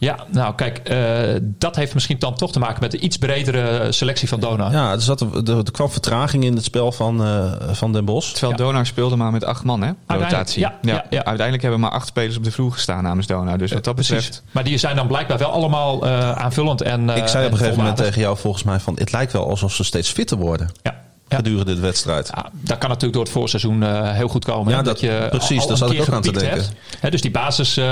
Ja, 0.00 0.16
nou 0.28 0.54
kijk, 0.54 0.90
uh, 0.90 1.40
dat 1.42 1.76
heeft 1.76 1.94
misschien 1.94 2.18
dan 2.18 2.34
toch 2.34 2.52
te 2.52 2.58
maken 2.58 2.80
met 2.80 2.90
de 2.90 2.98
iets 2.98 3.18
bredere 3.18 3.92
selectie 3.92 4.28
van 4.28 4.40
Donar. 4.40 4.72
Ja, 4.72 4.92
er, 4.92 5.00
zat, 5.00 5.20
er, 5.20 5.58
er 5.58 5.70
kwam 5.72 5.90
vertraging 5.90 6.44
in 6.44 6.54
het 6.54 6.64
spel 6.64 6.92
van, 6.92 7.26
uh, 7.26 7.52
van 7.70 7.92
Den 7.92 8.04
Bos. 8.04 8.32
Terwijl 8.32 8.52
ja. 8.52 8.58
Donar 8.58 8.86
speelde 8.86 9.16
maar 9.16 9.32
met 9.32 9.44
acht 9.44 9.64
man, 9.64 9.82
hè? 9.82 9.90
Rotatie. 10.06 10.60
Ja, 10.60 10.78
ja, 10.82 11.04
ja, 11.10 11.24
Uiteindelijk 11.24 11.62
hebben 11.62 11.80
maar 11.80 11.90
acht 11.90 12.06
spelers 12.06 12.36
op 12.36 12.44
de 12.44 12.52
vloer 12.52 12.72
gestaan 12.72 13.02
namens 13.02 13.26
Donar. 13.26 13.58
Dus 13.58 13.72
wat 13.72 13.84
dat 13.84 13.94
betreft... 13.94 14.26
Precies. 14.26 14.42
Maar 14.50 14.64
die 14.64 14.78
zijn 14.78 14.96
dan 14.96 15.06
blijkbaar 15.06 15.38
wel 15.38 15.50
allemaal 15.50 16.06
uh, 16.06 16.32
aanvullend 16.32 16.82
en 16.82 17.08
Ik 17.08 17.28
zei 17.28 17.46
op 17.46 17.52
een 17.52 17.58
gegeven 17.58 17.78
moment 17.78 17.96
tegen 17.96 18.20
jou 18.20 18.36
volgens 18.36 18.62
mij 18.62 18.80
van... 18.80 18.94
het 18.98 19.12
lijkt 19.12 19.32
wel 19.32 19.48
alsof 19.48 19.72
ze 19.72 19.84
steeds 19.84 20.10
fitter 20.10 20.36
worden. 20.36 20.70
Ja. 20.82 20.99
Gedurende 21.36 21.74
de 21.74 21.80
wedstrijd. 21.80 22.30
Ja, 22.34 22.50
dat 22.52 22.78
kan 22.78 22.88
natuurlijk 22.88 23.14
door 23.14 23.22
het 23.22 23.32
voorseizoen 23.32 23.82
uh, 23.82 24.12
heel 24.12 24.28
goed 24.28 24.44
komen. 24.44 24.72
Ja, 24.72 24.78
hè? 24.78 24.84
dat, 24.84 25.00
dat 25.00 25.10
je 25.10 25.26
precies, 25.30 25.66
daar 25.66 25.76
zat 25.76 25.90
ik 25.90 26.00
ook 26.00 26.08
aan 26.08 26.22
te 26.22 26.32
denken. 26.32 26.64
Hè, 27.00 27.10
dus 27.10 27.20
die 27.20 27.30
basis, 27.30 27.78
uh, 27.78 27.84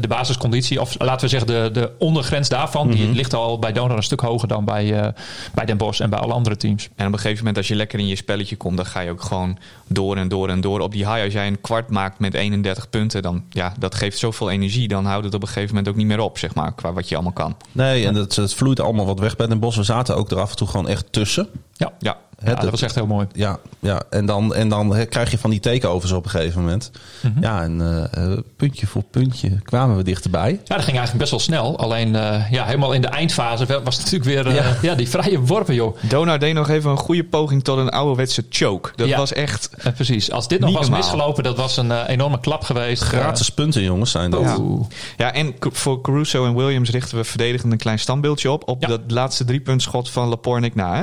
de 0.00 0.08
basisconditie, 0.08 0.80
of 0.80 0.94
laten 0.98 1.20
we 1.20 1.28
zeggen 1.28 1.46
de, 1.46 1.68
de 1.72 1.90
ondergrens 1.98 2.48
daarvan, 2.48 2.90
die 2.90 3.12
ligt 3.12 3.34
al 3.34 3.58
bij 3.58 3.72
Donor 3.72 3.96
een 3.96 4.02
stuk 4.02 4.20
hoger 4.20 4.48
dan 4.48 4.64
bij, 4.64 5.04
uh, 5.04 5.08
bij 5.54 5.64
Den 5.64 5.76
Bosch 5.76 6.00
en 6.00 6.10
bij 6.10 6.18
alle 6.18 6.32
andere 6.32 6.56
teams. 6.56 6.88
En 6.96 7.06
op 7.06 7.12
een 7.12 7.18
gegeven 7.18 7.38
moment, 7.38 7.56
als 7.56 7.68
je 7.68 7.74
lekker 7.74 7.98
in 7.98 8.06
je 8.06 8.16
spelletje 8.16 8.56
komt, 8.56 8.76
dan 8.76 8.86
ga 8.86 9.00
je 9.00 9.10
ook 9.10 9.22
gewoon 9.22 9.58
door 9.88 10.16
en 10.16 10.28
door 10.28 10.48
en 10.48 10.60
door 10.60 10.80
op 10.80 10.92
die 10.92 11.06
high. 11.06 11.24
Als 11.24 11.32
jij 11.32 11.46
een 11.46 11.60
kwart 11.60 11.90
maakt 11.90 12.18
met 12.18 12.34
31 12.34 12.90
punten, 12.90 13.22
dan 13.22 13.44
ja, 13.50 13.74
dat 13.78 13.94
geeft 13.94 14.18
zoveel 14.18 14.50
energie. 14.50 14.88
Dan 14.88 15.04
houdt 15.04 15.24
het 15.24 15.34
op 15.34 15.42
een 15.42 15.48
gegeven 15.48 15.68
moment 15.68 15.88
ook 15.88 15.96
niet 15.96 16.06
meer 16.06 16.20
op, 16.20 16.38
zeg 16.38 16.54
maar, 16.54 16.74
qua 16.74 16.92
wat 16.92 17.08
je 17.08 17.14
allemaal 17.14 17.32
kan. 17.32 17.56
Nee, 17.72 18.06
en 18.06 18.14
het, 18.14 18.36
het 18.36 18.54
vloeit 18.54 18.80
allemaal 18.80 19.06
wat 19.06 19.18
weg 19.18 19.36
bij 19.36 19.46
Den 19.46 19.58
Bosch. 19.58 19.76
We 19.76 19.82
zaten 19.82 20.16
ook 20.16 20.30
er 20.30 20.40
af 20.40 20.50
en 20.50 20.56
toe 20.56 20.68
gewoon 20.68 20.88
echt 20.88 21.12
tussen. 21.12 21.48
Ja, 21.72 21.92
ja. 21.98 22.16
Ja, 22.44 22.54
dat 22.54 22.70
was 22.70 22.82
echt 22.82 22.94
heel 22.94 23.06
mooi. 23.06 23.26
Ja, 23.32 23.58
ja. 23.80 24.02
En, 24.10 24.26
dan, 24.26 24.54
en 24.54 24.68
dan 24.68 25.06
krijg 25.08 25.30
je 25.30 25.38
van 25.38 25.50
die 25.50 25.60
takeovers 25.60 26.12
op 26.12 26.24
een 26.24 26.30
gegeven 26.30 26.60
moment. 26.60 26.90
Mm-hmm. 27.20 27.42
Ja, 27.42 27.62
en 27.62 27.80
uh, 28.18 28.38
puntje 28.56 28.86
voor 28.86 29.02
puntje 29.02 29.60
kwamen 29.62 29.96
we 29.96 30.02
dichterbij. 30.02 30.50
Ja, 30.50 30.74
dat 30.74 30.84
ging 30.84 30.96
eigenlijk 30.96 31.18
best 31.18 31.30
wel 31.30 31.40
snel. 31.40 31.78
Alleen 31.78 32.14
uh, 32.14 32.50
ja, 32.50 32.64
helemaal 32.64 32.92
in 32.92 33.00
de 33.00 33.08
eindfase 33.08 33.66
was 33.84 33.96
het 33.96 34.04
natuurlijk 34.04 34.24
weer 34.24 34.46
uh, 34.46 34.54
ja. 34.54 34.76
ja. 34.82 34.94
die 34.94 35.08
vrije 35.08 35.40
worpen, 35.40 35.74
joh. 35.74 35.96
Donar 36.00 36.38
deed 36.38 36.54
nog 36.54 36.68
even 36.68 36.90
een 36.90 36.96
goede 36.96 37.24
poging 37.24 37.64
tot 37.64 37.78
een 37.78 37.90
ouderwetse 37.90 38.44
choke. 38.50 38.90
Dat 38.96 39.08
ja. 39.08 39.16
was 39.16 39.32
echt... 39.32 39.70
precies. 39.94 40.30
Als 40.30 40.48
dit 40.48 40.60
nog 40.60 40.72
was 40.72 40.80
normaal. 40.80 40.98
misgelopen, 40.98 41.42
dat 41.42 41.56
was 41.56 41.76
een 41.76 42.04
enorme 42.06 42.40
klap 42.40 42.62
geweest. 42.62 43.02
Gratis 43.02 43.50
punten, 43.50 43.82
jongens, 43.82 44.10
zijn 44.10 44.30
dat. 44.30 44.42
Ja, 44.42 44.58
ja 45.16 45.32
en 45.32 45.54
voor 45.60 46.00
Caruso 46.00 46.46
en 46.46 46.54
Williams 46.54 46.90
richten 46.90 47.16
we 47.16 47.24
verdedigend 47.24 47.72
een 47.72 47.78
klein 47.78 47.98
standbeeldje 47.98 48.50
op. 48.50 48.68
Op 48.68 48.86
dat 48.86 49.00
laatste 49.06 49.44
driepuntschot 49.44 50.10
van 50.10 50.28
Lapornik 50.28 50.74
na. 50.74 50.96
Hè? 50.96 51.02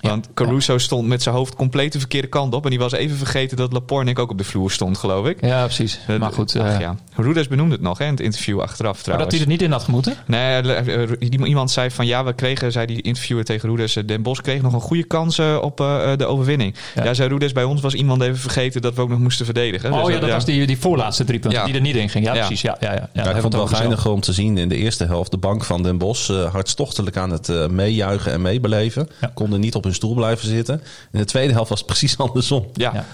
Want 0.00 0.28
Caruso 0.34 0.73
stond 0.78 1.08
met 1.08 1.22
zijn 1.22 1.34
hoofd 1.34 1.54
compleet 1.54 1.92
de 1.92 1.98
verkeerde 1.98 2.28
kant 2.28 2.54
op. 2.54 2.64
En 2.64 2.70
die 2.70 2.78
was 2.78 2.92
even 2.92 3.16
vergeten 3.16 3.56
dat 3.56 3.72
Lapornik 3.72 4.18
ook 4.18 4.30
op 4.30 4.38
de 4.38 4.44
vloer 4.44 4.70
stond, 4.70 4.98
geloof 4.98 5.26
ik. 5.26 5.46
Ja, 5.46 5.64
precies. 5.64 5.98
Uh, 6.08 6.18
maar 6.18 6.32
goed. 6.32 6.58
Ach, 6.58 6.72
uh, 6.72 6.80
ja. 6.80 6.96
Rudes 7.16 7.48
benoemde 7.48 7.74
het 7.74 7.82
nog 7.82 7.98
hè, 7.98 8.04
in 8.04 8.10
het 8.10 8.20
interview 8.20 8.60
achteraf 8.60 9.02
trouwens. 9.02 9.06
Maar 9.06 9.18
dat 9.18 9.32
hij 9.32 9.40
er 9.40 9.46
niet 9.46 9.62
in 9.62 9.72
had 9.72 9.82
gemoeten? 9.82 10.14
Nee, 10.26 10.62
uh, 10.62 11.48
iemand 11.48 11.70
zei 11.70 11.90
van 11.90 12.06
ja, 12.06 12.24
we 12.24 12.32
kregen, 12.32 12.72
zei 12.72 12.86
die 12.86 13.02
interviewer 13.02 13.44
tegen 13.44 13.68
Rudes, 13.68 13.92
Den 14.06 14.22
Bos 14.22 14.40
kreeg 14.40 14.62
nog 14.62 14.72
een 14.72 14.80
goede 14.80 15.04
kans 15.04 15.38
op 15.38 15.76
de 16.16 16.26
overwinning. 16.26 16.74
Ja. 16.94 17.04
ja, 17.04 17.14
zei 17.14 17.28
Rudes, 17.28 17.52
bij 17.52 17.64
ons 17.64 17.80
was 17.80 17.94
iemand 17.94 18.22
even 18.22 18.38
vergeten 18.38 18.82
dat 18.82 18.94
we 18.94 19.00
ook 19.00 19.08
nog 19.08 19.18
moesten 19.18 19.44
verdedigen. 19.44 19.92
Oh 19.92 20.04
dus 20.04 20.14
ja, 20.14 20.20
dat 20.20 20.30
was 20.30 20.44
die, 20.44 20.66
die 20.66 20.78
voorlaatste 20.78 21.24
drie 21.24 21.38
punten 21.38 21.60
ja. 21.60 21.66
die 21.66 21.74
er 21.74 21.80
niet 21.80 21.96
in 21.96 22.08
ging. 22.08 22.24
Ja, 22.24 22.32
precies. 22.32 22.60
Ja, 22.60 22.76
ja, 22.80 22.92
ja. 22.92 23.08
ja, 23.12 23.22
ik 23.22 23.40
vond 23.40 23.42
het 23.42 23.54
wel 23.54 23.66
geinig 23.66 24.06
om 24.06 24.20
te 24.20 24.32
zien 24.32 24.58
in 24.58 24.68
de 24.68 24.76
eerste 24.76 25.04
helft 25.04 25.30
de 25.30 25.36
bank 25.36 25.64
van 25.64 25.82
Den 25.82 25.98
Bos 25.98 26.28
hartstochtelijk 26.28 27.16
aan 27.16 27.30
het 27.30 27.70
meejuichen 27.70 28.32
en 28.32 28.42
meebeleven. 28.42 29.08
Konden 29.34 29.60
niet 29.60 29.74
op 29.74 29.84
hun 29.84 29.94
stoel 29.94 30.14
blijven 30.14 30.48
zitten. 30.48 30.63
In 30.68 31.18
de 31.18 31.24
tweede 31.24 31.52
helft 31.52 31.68
was 31.68 31.78
het 31.78 31.86
precies 31.86 32.18
andersom. 32.26 32.66
Ja. 32.72 32.90
ja. 32.94 33.04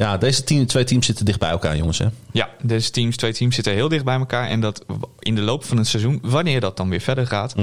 Ja, 0.00 0.16
deze 0.16 0.44
team, 0.44 0.66
twee 0.66 0.84
teams 0.84 1.06
zitten 1.06 1.24
dicht 1.24 1.38
bij 1.38 1.50
elkaar, 1.50 1.76
jongens. 1.76 1.98
Hè? 1.98 2.06
Ja, 2.32 2.48
deze 2.62 2.90
teams, 2.90 3.16
twee 3.16 3.32
teams 3.32 3.54
zitten 3.54 3.72
heel 3.72 3.88
dicht 3.88 4.04
bij 4.04 4.18
elkaar. 4.18 4.48
En 4.48 4.60
dat 4.60 4.84
in 5.18 5.34
de 5.34 5.40
loop 5.40 5.64
van 5.64 5.76
het 5.76 5.86
seizoen, 5.86 6.18
wanneer 6.22 6.60
dat 6.60 6.76
dan 6.76 6.88
weer 6.88 7.00
verder 7.00 7.26
gaat, 7.26 7.54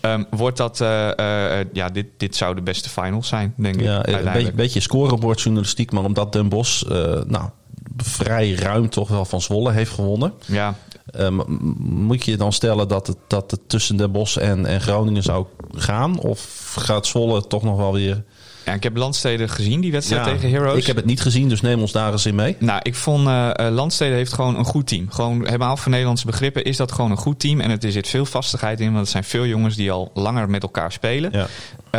um, 0.00 0.26
wordt 0.30 0.56
dat, 0.56 0.80
uh, 0.80 1.10
uh, 1.20 1.58
ja, 1.72 1.88
dit, 1.88 2.06
dit 2.16 2.36
zou 2.36 2.54
de 2.54 2.60
beste 2.60 2.88
finals 2.88 3.28
zijn, 3.28 3.54
denk 3.56 3.80
ja, 3.80 4.06
ik. 4.06 4.16
Een 4.16 4.32
beetje, 4.32 4.52
beetje 4.52 4.80
scorebordjournalistiek, 4.80 5.92
maar 5.92 6.04
omdat 6.04 6.32
Den 6.32 6.48
Bos, 6.48 6.84
uh, 6.88 7.20
nou, 7.26 7.48
vrij 7.96 8.52
ruim 8.52 8.88
toch 8.88 9.08
wel 9.08 9.24
van 9.24 9.40
Zwolle 9.40 9.72
heeft 9.72 9.90
gewonnen. 9.90 10.32
Ja. 10.46 10.74
Um, 11.18 11.42
moet 11.78 12.24
je 12.24 12.36
dan 12.36 12.52
stellen 12.52 12.88
dat 12.88 13.06
het, 13.06 13.16
dat 13.26 13.50
het 13.50 13.60
tussen 13.66 13.96
Den 13.96 14.12
Bosch 14.12 14.36
en, 14.36 14.66
en 14.66 14.80
Groningen 14.80 15.22
zou 15.22 15.46
gaan? 15.74 16.18
Of 16.18 16.74
gaat 16.78 17.06
Zwolle 17.06 17.46
toch 17.46 17.62
nog 17.62 17.76
wel 17.76 17.92
weer... 17.92 18.24
Ja, 18.66 18.72
ik 18.72 18.82
heb 18.82 18.96
Landsteden 18.96 19.48
gezien, 19.48 19.80
die 19.80 19.92
wedstrijd 19.92 20.24
ja, 20.24 20.32
tegen 20.32 20.50
Heroes. 20.50 20.78
Ik 20.78 20.86
heb 20.86 20.96
het 20.96 21.04
niet 21.04 21.20
gezien, 21.20 21.48
dus 21.48 21.60
neem 21.60 21.80
ons 21.80 21.92
daar 21.92 22.12
eens 22.12 22.26
in 22.26 22.34
mee. 22.34 22.56
Nou, 22.58 22.80
ik 22.82 22.94
vond 22.94 23.28
uh, 23.28 23.50
Landsteden 23.70 24.16
heeft 24.16 24.32
gewoon 24.32 24.56
een 24.58 24.64
goed 24.64 24.86
team. 24.86 25.10
Gewoon 25.10 25.46
helemaal 25.46 25.76
voor 25.76 25.90
Nederlandse 25.90 26.26
begrippen 26.26 26.64
is 26.64 26.76
dat 26.76 26.92
gewoon 26.92 27.10
een 27.10 27.16
goed 27.16 27.40
team. 27.40 27.60
En 27.60 27.70
er 27.80 27.92
zit 27.92 28.08
veel 28.08 28.24
vastigheid 28.24 28.80
in, 28.80 28.86
want 28.86 28.98
het 28.98 29.08
zijn 29.08 29.24
veel 29.24 29.46
jongens 29.46 29.76
die 29.76 29.90
al 29.90 30.10
langer 30.14 30.50
met 30.50 30.62
elkaar 30.62 30.92
spelen. 30.92 31.30
Ja. 31.32 31.46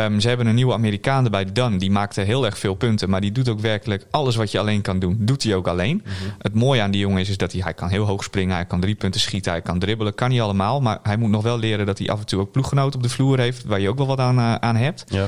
Um, 0.04 0.20
ze 0.20 0.28
hebben 0.28 0.46
een 0.46 0.54
nieuwe 0.54 0.72
Amerikaan 0.72 1.24
erbij, 1.24 1.52
Dan. 1.52 1.78
Die 1.78 1.90
maakte 1.90 2.20
heel 2.20 2.44
erg 2.44 2.58
veel 2.58 2.74
punten, 2.74 3.10
maar 3.10 3.20
die 3.20 3.32
doet 3.32 3.48
ook 3.48 3.60
werkelijk 3.60 4.06
alles 4.10 4.36
wat 4.36 4.50
je 4.50 4.58
alleen 4.58 4.82
kan 4.82 4.98
doen. 4.98 5.16
Doet 5.20 5.42
hij 5.42 5.54
ook 5.54 5.68
alleen. 5.68 6.02
Mm-hmm. 6.04 6.34
Het 6.38 6.54
mooie 6.54 6.82
aan 6.82 6.90
die 6.90 7.00
jongen 7.00 7.20
is, 7.20 7.28
is 7.28 7.36
dat 7.36 7.52
hij, 7.52 7.60
hij 7.64 7.74
kan 7.74 7.88
heel 7.88 8.04
hoog 8.04 8.24
springen, 8.24 8.54
hij 8.54 8.64
kan 8.64 8.80
drie 8.80 8.94
punten 8.94 9.20
schieten, 9.20 9.52
hij 9.52 9.62
kan 9.62 9.78
dribbelen. 9.78 10.14
Kan 10.14 10.30
hij 10.30 10.42
allemaal, 10.42 10.80
maar 10.80 10.98
hij 11.02 11.16
moet 11.16 11.30
nog 11.30 11.42
wel 11.42 11.58
leren 11.58 11.86
dat 11.86 11.98
hij 11.98 12.08
af 12.08 12.18
en 12.18 12.26
toe 12.26 12.40
ook 12.40 12.52
ploeggenoten 12.52 12.94
op 12.94 13.02
de 13.02 13.08
vloer 13.08 13.38
heeft, 13.38 13.64
waar 13.64 13.80
je 13.80 13.88
ook 13.88 13.98
wel 13.98 14.06
wat 14.06 14.20
aan, 14.20 14.38
uh, 14.38 14.54
aan 14.54 14.76
hebt. 14.76 15.04
Ja. 15.08 15.26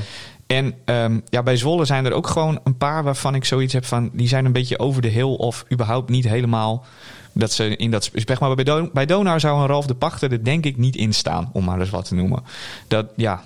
En 0.51 0.73
um, 0.85 1.21
ja, 1.29 1.43
bij 1.43 1.57
Zwolle 1.57 1.85
zijn 1.85 2.05
er 2.05 2.13
ook 2.13 2.27
gewoon 2.27 2.59
een 2.63 2.77
paar 2.77 3.03
waarvan 3.03 3.35
ik 3.35 3.45
zoiets 3.45 3.73
heb 3.73 3.85
van... 3.85 4.09
die 4.13 4.27
zijn 4.27 4.45
een 4.45 4.51
beetje 4.51 4.79
over 4.79 5.01
de 5.01 5.07
hill 5.07 5.35
of 5.35 5.65
überhaupt 5.71 6.09
niet 6.09 6.27
helemaal... 6.27 6.85
dat 7.33 7.51
ze 7.51 7.75
in 7.75 7.91
dat... 7.91 8.09
Zeg 8.13 8.39
maar, 8.39 8.55
bij, 8.55 8.89
bij 8.93 9.05
Donar 9.05 9.39
zou 9.39 9.61
een 9.61 9.67
Ralf 9.67 9.85
de 9.85 9.95
Pachter 9.95 10.31
er 10.31 10.43
denk 10.43 10.65
ik 10.65 10.77
niet 10.77 10.95
in 10.95 11.13
staan, 11.13 11.49
om 11.53 11.63
maar 11.63 11.79
eens 11.79 11.89
wat 11.89 12.05
te 12.05 12.15
noemen. 12.15 12.43
Dat, 12.87 13.05
ja... 13.15 13.43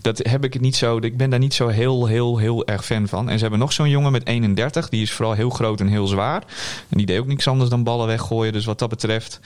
dat 0.00 0.18
heb 0.18 0.44
ik 0.44 0.60
niet 0.60 0.76
zo. 0.76 0.96
Ik 0.96 1.16
ben 1.16 1.30
daar 1.30 1.38
niet 1.38 1.54
zo 1.54 1.68
heel, 1.68 2.06
heel, 2.06 2.36
heel 2.36 2.66
erg 2.66 2.84
fan 2.84 3.08
van. 3.08 3.28
En 3.28 3.34
ze 3.34 3.40
hebben 3.40 3.60
nog 3.60 3.72
zo'n 3.72 3.90
jongen 3.90 4.12
met 4.12 4.26
31. 4.26 4.88
Die 4.88 5.02
is 5.02 5.12
vooral 5.12 5.34
heel 5.34 5.50
groot 5.50 5.80
en 5.80 5.88
heel 5.88 6.06
zwaar. 6.06 6.42
En 6.88 6.96
die 6.96 7.06
deed 7.06 7.18
ook 7.18 7.26
niks 7.26 7.48
anders 7.48 7.70
dan 7.70 7.84
ballen 7.84 8.06
weggooien. 8.06 8.52
Dus 8.52 8.64
wat 8.64 8.78
dat 8.78 8.88
betreft, 8.88 9.40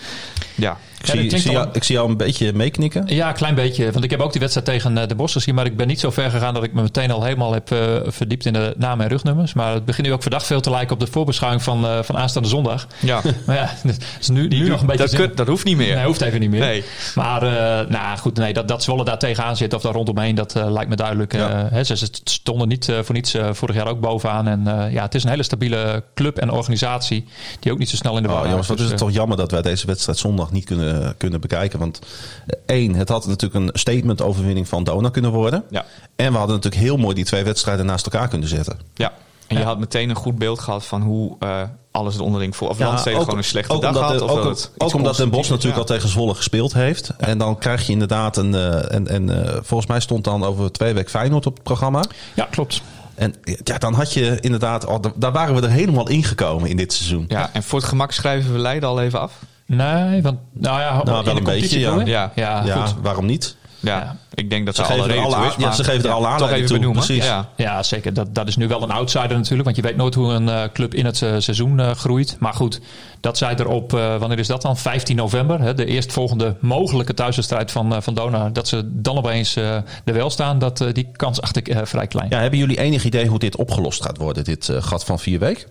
ja. 0.55 0.79
Ik, 1.13 1.31
zie, 1.31 1.39
zie 1.39 1.49
al- 1.51 1.57
jou, 1.57 1.69
ik 1.73 1.85
zie 1.85 1.95
jou 1.95 2.11
een 2.11 2.17
beetje 2.17 2.53
meeknikken. 2.53 3.03
Ja, 3.07 3.29
een 3.29 3.35
klein 3.35 3.55
beetje. 3.55 3.93
Want 3.93 4.05
ik 4.05 4.11
heb 4.11 4.21
ook 4.21 4.31
die 4.33 4.41
wedstrijd 4.41 4.67
tegen 4.69 4.99
eh, 4.99 5.09
de 5.09 5.15
Bos 5.15 5.33
gezien. 5.33 5.55
Maar 5.55 5.67
ik 5.67 5.77
ben 5.77 5.87
niet 5.87 6.01
zo 6.01 6.11
ver 6.11 6.31
gegaan 6.31 6.55
dat 6.55 6.63
ik 6.65 6.73
me 6.73 6.83
meteen 6.83 7.11
al 7.11 7.23
helemaal 7.25 7.53
heb 7.53 7.71
eh, 7.71 7.79
verdiept 8.07 8.47
in 8.47 8.53
de 8.53 8.75
namen 8.77 9.05
en 9.05 9.11
rugnummers. 9.11 9.53
Maar 9.55 9.73
het 9.75 9.85
begint 9.85 10.07
nu 10.07 10.13
ook 10.13 10.23
verdacht 10.23 10.47
veel 10.47 10.61
te 10.61 10.71
lijken 10.71 10.95
op 10.95 11.01
de 11.01 11.07
voorbeschouwing 11.07 11.63
van, 11.63 11.87
eh, 11.87 11.99
van 12.03 12.17
aanstaande 12.17 12.49
zondag. 12.49 12.87
ja. 13.01 13.21
Maar 13.47 13.57
ja, 13.57 13.71
dat 13.85 13.97
is 14.21 14.29
nu, 14.29 14.49
nu 14.49 14.69
nog 14.69 14.81
een 14.81 14.87
beetje... 14.87 15.03
dat, 15.03 15.11
zin- 15.11 15.19
kun- 15.21 15.33
dat 15.37 15.47
hoeft 15.47 15.65
niet 15.65 15.77
meer. 15.77 15.95
Nee, 15.95 16.05
hoeft 16.05 16.21
even 16.21 16.41
niet 16.41 16.51
meer. 16.51 16.61
Nee. 16.61 16.85
Maar 17.15 17.43
eh, 17.43 17.89
nou 17.91 18.19
goed, 18.19 18.37
nee, 18.37 18.53
dat, 18.53 18.69
dat 18.69 18.83
Zwolle 18.83 19.05
daar 19.05 19.19
tegenaan 19.19 19.57
zit 19.57 19.75
of 19.75 19.83
daar 19.83 19.93
rondomheen, 19.93 20.35
dat 20.35 20.57
eh, 20.57 20.71
lijkt 20.71 20.89
me 20.91 20.97
duidelijk. 20.97 21.33
Ja. 21.33 21.51
Eh, 21.65 21.71
hè, 21.71 21.85
ze 21.85 21.97
ze 21.97 22.09
stonden 22.25 22.69
niet 22.69 22.93
voor 23.03 23.15
niets 23.15 23.35
eh, 23.35 23.49
vorig 23.53 23.77
jaar 23.77 23.87
ook 23.89 24.01
bovenaan. 24.01 24.49
En 24.49 24.67
eh, 24.87 24.93
ja, 24.93 25.03
het 25.03 25.15
is 25.15 25.25
een 25.25 25.31
hele 25.31 25.43
stabiele 25.43 26.03
club 26.15 26.39
en 26.39 26.51
organisatie 26.51 27.25
die 27.61 27.73
ook 27.73 27.79
niet 27.79 27.89
zo 27.89 27.97
snel 27.97 28.17
in 28.17 28.23
de 28.23 28.29
war 28.29 28.43
Oh, 28.43 28.49
jongens, 28.49 28.69
wat 28.69 28.77
is 28.77 28.83
het 28.83 28.93
Dus, 28.93 29.01
toch 29.01 29.11
jammer 29.13 29.37
dat 29.37 29.51
wij 29.51 29.63
deze 29.63 29.87
wedstrijd 29.87 30.19
zondag 30.19 30.53
niet 30.53 30.65
kunnen, 30.65 30.94
kunnen 31.17 31.41
bekijken. 31.41 31.79
Want 31.79 31.99
eh, 32.47 32.59
één, 32.67 32.95
het 32.95 33.09
had 33.09 33.27
natuurlijk 33.27 33.65
een 33.65 33.71
statement 33.73 34.23
overwinning 34.23 34.69
van 34.69 34.85
Dona 34.85 35.09
kunnen 35.09 35.31
worden. 35.31 35.65
Ja. 35.71 35.85
En 36.17 36.33
we 36.33 36.39
hadden 36.39 36.57
natuurlijk 36.57 36.83
heel 36.83 36.97
mooi 36.97 37.15
die 37.15 37.25
twee 37.25 37.45
wedstrijden 37.45 37.87
naast 37.87 38.05
elkaar 38.07 38.29
kunnen 38.29 38.49
zetten. 38.49 38.79
Ja. 38.95 39.13
En 39.47 39.57
je 39.57 39.63
Ja. 39.63 39.69
had 39.69 39.79
meteen 39.79 40.11
een 40.11 40.17
goed 40.17 40.39
beeld 40.39 40.59
gehad 40.61 40.85
van 40.85 41.03
hoe 41.03 41.37
eh, 41.39 41.63
alles 41.91 42.15
er 42.17 42.23
onderling 42.23 42.57
voor. 42.57 42.69
Of 42.69 42.79
ja, 42.79 42.87
Landstede 42.87 43.19
gewoon 43.19 43.37
een 43.37 43.45
slechte 43.45 43.79
dag 43.79 43.95
had. 43.99 44.13
ook, 44.23 44.29
dat 44.29 44.47
het 44.47 44.71
ook 44.79 44.95
omdat 44.95 45.17
Den 45.17 45.31
constructiefs- 45.31 45.49
natuurlijk 45.49 45.75
ja. 45.75 45.81
al 45.81 45.85
tegen 45.97 46.09
Zwolle 46.09 46.35
gespeeld 46.35 46.73
heeft. 46.73 47.11
En 47.19 47.39
dan 47.39 47.59
krijg 47.59 47.87
je 47.87 47.93
inderdaad 47.93 48.37
een... 48.37 48.55
eh, 48.55 48.95
en 48.95 49.09
en 49.09 49.47
eh, 49.47 49.55
volgens 49.63 49.89
mij 49.89 50.01
stond 50.01 50.25
dan 50.25 50.45
over 50.45 50.73
twee 50.73 50.93
weken 50.95 51.11
Feyenoord 51.11 51.47
op 51.47 51.55
het 51.55 51.63
programma. 51.63 52.05
ja, 52.35 52.47
klopt. 52.51 52.83
En 53.15 53.35
ja, 53.65 53.79
dan 53.79 53.95
had 53.95 54.13
je 54.13 54.39
inderdaad... 54.41 54.87
Al, 54.87 55.01
daar 55.17 55.33
waren 55.33 55.55
we 55.55 55.61
er 55.61 55.71
helemaal 55.71 56.09
ingekomen 56.09 56.69
in 56.69 56.77
dit 56.77 56.93
seizoen. 56.93 57.25
Ja, 57.29 57.51
en 57.53 57.63
voor 57.63 57.79
het 57.79 57.89
gemak 57.89 58.13
schrijven 58.13 58.53
we 58.53 58.59
Leiden 58.59 58.89
al 58.89 59.01
even 59.01 59.21
af. 59.21 59.33
Nee, 59.67 60.23
want 60.23 60.39
nou 60.53 60.81
ja, 60.81 60.99
in 60.99 61.05
wel 61.05 61.23
de 61.23 61.31
een 61.31 61.37
competitie 61.37 61.87
beetje, 61.89 62.11
ja. 62.11 62.33
ja, 62.35 62.63
ja, 62.65 62.77
goed. 62.87 62.95
waarom 63.03 63.27
niet? 63.27 63.57
Ja, 63.81 63.99
Ja. 63.99 64.17
ik 64.35 64.51
denk 64.51 64.67
dat 64.67 64.75
Ze 64.77 64.85
ze 64.85 64.93
alle 64.93 65.03
geven 65.03 65.17
er 65.17 65.23
reden 65.23 65.37
alle 65.39 65.47
is, 65.47 65.55
ja, 65.59 65.73
ze 65.73 65.85
geven 65.85 66.05
er 66.05 66.11
alle 66.15 66.29
even 66.53 66.67
toe, 66.67 66.79
benoemen. 66.79 67.05
precies. 67.05 67.25
Ja. 67.25 67.49
Ja, 67.57 67.83
zeker. 67.83 68.15
Dat, 68.15 68.35
dat 68.35 68.49
is 68.49 68.57
nu 68.57 68.69
wel 68.69 68.83
een 68.83 68.91
outsider 68.91 69.37
natuurlijk. 69.37 69.65
Want 69.65 69.77
je 69.77 69.83
weet 69.83 69.97
nooit 69.97 70.15
hoe 70.15 70.33
een 70.33 70.49
eh, 70.49 70.63
club 70.73 70.95
in 70.95 71.05
het 71.05 71.23
eh, 71.23 71.35
seizoen 71.39 71.81
eh, 71.81 71.91
groeit. 71.91 72.37
Maar 72.41 72.53
goed, 72.55 72.81
dat 73.21 73.39
zij 73.39 73.57
er 73.57 73.67
op, 73.69 73.95
eh, 73.95 74.17
wanneer 74.17 74.39
is 74.39 74.47
dat 74.47 74.63
dan? 74.63 74.77
15 74.77 75.17
november. 75.17 75.61
Hè, 75.61 75.75
de 75.75 75.85
eerstvolgende 75.87 76.57
mogelijke 76.61 77.15
thuiswedstrijd 77.15 77.71
van, 77.71 77.95
eh, 77.95 78.01
van 78.01 78.15
Dona. 78.15 78.49
Dat 78.51 78.69
ze 78.69 78.83
dan 78.93 79.17
opeens 79.17 79.57
eh 79.57 79.75
er 80.05 80.13
wel 80.15 80.31
staan. 80.31 80.59
Dat, 80.59 80.81
eh, 80.81 80.93
die 80.93 81.09
kans 81.13 81.41
acht 81.41 81.57
ik 81.57 81.69
eh, 81.69 81.79
vrij 81.85 82.07
klein. 82.07 82.29
Ja, 82.31 82.39
hebben 82.41 82.59
jullie 82.59 82.79
enig 82.79 83.05
idee 83.05 83.27
hoe 83.27 83.39
dit 83.39 83.57
opgelost 83.57 84.03
gaat 84.03 84.17
worden, 84.17 84.45
dit 84.45 84.71
gat 84.79 85.05
van 85.05 85.19
vier 85.19 85.39
weken? 85.39 85.69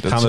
Dat 0.00 0.12
Gaan, 0.12 0.22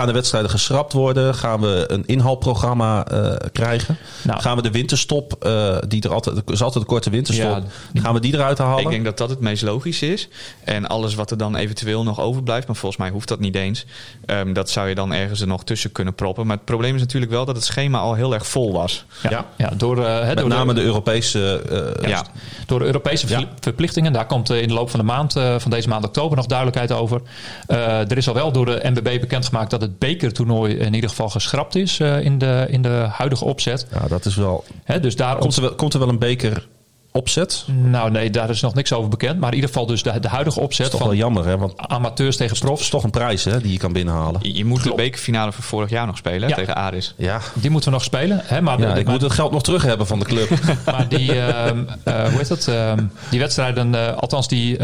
we 0.00 0.06
de 0.06 0.12
wedstrijden 0.12 0.50
geschrapt 0.50 0.92
worden? 0.92 1.34
Gaan 1.34 1.60
we 1.60 1.84
een 1.86 2.06
inhaalprogramma 2.06 3.06
eh, 3.06 3.32
krijgen? 3.52 3.96
Nou. 4.22 4.40
gaan 4.40 4.56
we 4.56 4.62
de 4.62 4.70
winterstop, 4.70 5.36
eh, 5.44 5.76
die 5.88 6.02
er 6.02 6.12
altijd, 6.12 6.36
er 6.36 6.42
is 6.52 6.62
altijd 6.62 6.84
een 6.84 6.90
korte 6.90 7.10
winterstop, 7.10 7.62
Ja. 7.92 8.00
gaan 8.02 8.14
we 8.14 8.20
die 8.20 8.34
eruit 8.34 8.58
halen? 8.58 8.84
Ik 8.84 8.90
denk 8.90 9.04
dat 9.04 9.18
dat 9.18 9.30
het 9.30 9.40
meest 9.40 9.62
logisch 9.62 10.02
is. 10.02 10.28
En 10.64 10.86
alles 10.86 11.14
wat 11.14 11.30
er 11.30 11.36
dan 11.36 11.56
eventueel 11.56 12.02
nog 12.02 12.20
overblijft, 12.20 12.66
maar 12.66 12.76
volgens 12.76 13.00
mij 13.00 13.10
hoeft 13.10 13.28
dat 13.28 13.40
niet 13.40 13.54
eens. 13.54 13.84
ehm, 14.26 14.52
dat 14.52 14.70
zou 14.70 14.88
je 14.88 14.94
dan 14.94 15.12
ergens 15.12 15.40
er 15.40 15.46
nog 15.46 15.64
tussen 15.64 15.92
kunnen 15.92 16.14
proppen. 16.14 16.46
Maar 16.46 16.56
het 16.56 16.64
probleem 16.64 16.94
is 16.94 17.00
natuurlijk 17.00 17.32
wel 17.32 17.44
dat 17.44 17.54
het 17.56 17.64
schema 17.64 17.98
al 17.98 18.14
heel 18.14 18.34
erg 18.34 18.46
vol 18.46 18.72
was. 18.72 19.04
Ja, 19.22 19.30
Ja. 19.30 19.46
ja. 19.56 19.70
door, 19.76 20.04
eh, 20.04 20.26
Met 20.26 20.36
door 20.38 20.48
name 20.48 20.74
de 20.74 20.82
Europese... 20.82 21.62
eh, 22.02 22.08
Ja. 22.08 22.24
Door 22.66 22.78
de 22.78 22.84
Europese 22.84 23.46
verplichtingen. 23.60 24.12
Daar 24.12 24.26
komt 24.26 24.50
in 24.50 24.68
de 24.68 24.74
loop 24.74 24.90
van 24.90 25.00
de 25.00 25.06
maand, 25.06 25.36
eh, 25.36 25.54
van 25.58 25.70
deze 25.70 25.88
maand 25.88 26.04
oktober, 26.04 26.36
nog 26.36 26.46
duidelijkheid 26.46 26.92
over. 26.92 27.20
Eh, 27.66 28.10
er 28.10 28.16
is 28.16 28.28
al 28.28 28.34
wel 28.34 28.52
door 28.52 28.64
de 28.66 28.80
NBB 28.94 29.20
bekendgemaakt 29.20 29.70
dat 29.70 29.80
het 29.80 29.98
bekertoernooi 29.98 30.74
in 30.74 30.94
ieder 30.94 31.10
geval 31.10 31.28
geschrapt 31.28 31.74
is 31.74 32.00
eh, 32.00 32.20
in, 32.24 32.38
de, 32.38 32.66
in 32.68 32.82
de 32.82 33.06
huidige 33.10 33.44
opzet. 33.44 33.86
ja, 33.92 34.08
dat 34.08 34.24
is 34.24 34.34
wel... 34.36 34.64
Hè, 34.84 35.00
dus 35.00 35.16
daar 35.16 35.36
Komt 35.36 35.56
er 35.56 35.62
wel, 35.62 35.74
komt 35.74 35.92
er 35.94 35.98
wel 36.00 36.08
een 36.08 36.18
beker 36.18 36.66
opzet? 37.12 37.64
Nou 37.82 38.10
nee, 38.10 38.30
daar 38.30 38.50
is 38.50 38.60
nog 38.60 38.74
niks 38.74 38.92
over 38.92 39.08
bekend. 39.10 39.40
Maar 39.40 39.48
in 39.48 39.54
ieder 39.54 39.70
geval 39.70 39.86
dus 39.86 40.02
de, 40.02 40.20
de 40.20 40.28
huidige 40.28 40.56
Dat 40.56 40.64
opzet 40.64 40.84
is 40.84 40.90
toch 40.90 41.00
van 41.00 41.08
wel 41.08 41.18
jammer, 41.18 41.46
hè? 41.46 41.58
Want 41.58 41.78
amateurs 41.78 42.36
tegen 42.36 42.54
het 42.54 42.62
is 42.62 42.68
profs. 42.68 42.88
toch 42.88 43.02
een 43.04 43.10
prijs 43.10 43.44
hè, 43.44 43.60
die 43.60 43.72
je 43.72 43.78
kan 43.78 43.92
binnenhalen. 43.92 44.40
Je, 44.42 44.54
je 44.54 44.64
moet 44.64 44.80
Klopt. 44.80 44.96
de 44.96 45.02
bekerfinale 45.02 45.52
van 45.52 45.62
vorig 45.62 45.90
jaar 45.90 46.06
nog 46.06 46.16
spelen 46.16 46.48
Ja. 46.48 46.54
tegen 46.54 46.74
Aris. 46.74 47.14
Ja, 47.16 47.40
Die 47.54 47.70
moeten 47.70 47.88
we 47.90 47.94
nog 47.96 48.04
spelen. 48.04 48.40
Hè? 48.44 48.60
Maar, 48.60 48.80
ja 48.80 48.92
de- 48.92 48.98
ik 48.98 49.04
maar- 49.04 49.12
moet 49.12 49.22
het 49.22 49.32
geld 49.32 49.52
nog 49.52 49.62
terug 49.62 49.82
hebben 49.82 50.06
van 50.06 50.18
de 50.18 50.24
club. 50.24 50.48
Maar 50.86 51.08
die, 51.08 51.40
ehm, 51.40 51.84
eh, 52.04 52.22
hoe 52.28 52.36
heet 52.38 52.48
dat? 52.48 52.68
Ehm, 52.68 53.04
die 53.30 53.38
wedstrijden, 53.40 53.94
eh, 53.94 54.16
althans 54.16 54.48
die 54.48 54.76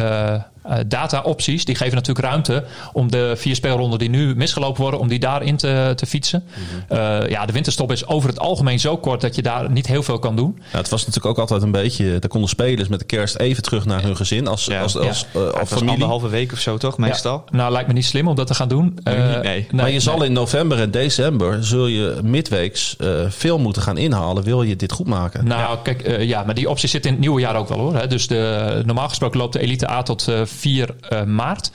eh, 0.71 0.79
eh, 0.79 0.85
data-opties, 0.89 1.65
die 1.65 1.75
geven 1.75 1.95
natuurlijk 1.95 2.27
ruimte 2.27 2.65
om 2.93 3.11
de 3.11 3.33
vier 3.37 3.55
speelronden 3.55 3.99
die 3.99 4.11
nu 4.11 4.35
misgelopen 4.37 4.83
worden, 4.83 5.01
om 5.01 5.09
die 5.09 5.19
daarin 5.19 5.57
te, 5.57 5.93
te 5.97 6.07
fietsen. 6.07 6.45
Eh, 6.89 7.29
ja, 7.29 7.47
de 7.47 7.53
winterstop 7.53 7.93
is 7.93 8.07
over 8.07 8.29
het 8.29 8.39
algemeen 8.39 8.81
zo 8.81 8.97
kort 8.97 9.21
dat 9.21 9.35
je 9.35 9.43
daar 9.43 9.71
niet 9.71 9.87
heel 9.87 10.03
veel 10.03 10.19
kan 10.19 10.37
doen. 10.37 10.59
Ja, 10.73 10.79
het 10.79 10.89
was 10.89 11.01
natuurlijk 11.07 11.27
ook 11.27 11.39
altijd 11.39 11.63
een 11.63 11.71
beetje... 11.71 12.19
Daar 12.19 12.31
konden 12.31 12.49
spelers 12.49 12.89
met 12.89 12.99
de 12.99 13.05
kerst 13.05 13.37
even 13.37 13.63
terug 13.63 13.85
naar 13.85 14.03
hun 14.03 14.17
gezin 14.17 14.47
als, 14.47 14.65
Ja. 14.65 14.83
als, 14.83 14.93
Ja. 14.93 14.99
als, 14.99 15.27
eh, 15.35 15.61
als 15.61 15.75
anderhalve 15.75 16.29
week 16.29 16.53
of 16.53 16.59
zo 16.59 16.77
toch, 16.77 16.99
meestal? 16.99 17.43
Ja, 17.51 17.57
nou, 17.57 17.73
lijkt 17.73 17.89
me 17.89 17.95
niet 17.95 18.05
slim 18.05 18.29
om 18.29 18.35
dat 18.35 18.47
te 18.47 18.55
gaan 18.55 18.69
doen. 18.69 18.99
Eh, 19.03 19.41
nee. 19.41 19.67
maar 19.71 19.91
je 19.91 20.01
zal 20.01 20.23
in 20.23 20.33
november 20.33 20.81
en 20.81 20.91
december 20.91 21.65
zul 21.65 21.87
je 21.87 22.19
midweeks 22.23 22.97
eh, 22.97 23.09
veel 23.29 23.59
moeten 23.59 23.83
gaan 23.83 23.99
inhalen. 23.99 24.43
Wil 24.43 24.63
je 24.63 24.77
dit 24.77 24.93
goed 24.93 25.07
maken? 25.07 25.47
Nou, 25.47 25.79
kijk, 25.83 26.03
eh, 26.03 26.29
ja, 26.29 26.43
maar 26.43 26.55
die 26.55 26.69
optie 26.71 26.89
zit 26.89 27.07
in 27.07 27.13
het 27.13 27.21
nieuwe 27.21 27.41
jaar 27.41 27.57
ook 27.57 27.69
wel 27.69 27.79
hoor. 27.79 27.95
Hè. 27.95 28.07
Dus 28.07 28.27
de, 28.27 28.83
normaal 28.85 29.09
gesproken 29.09 29.39
loopt 29.39 29.53
de 29.53 29.61
Elite 29.61 29.91
A 29.91 30.03
tot 30.03 30.29
eh, 30.29 30.41
4 30.61 30.95
eh, 31.09 31.23
maart. 31.25 31.71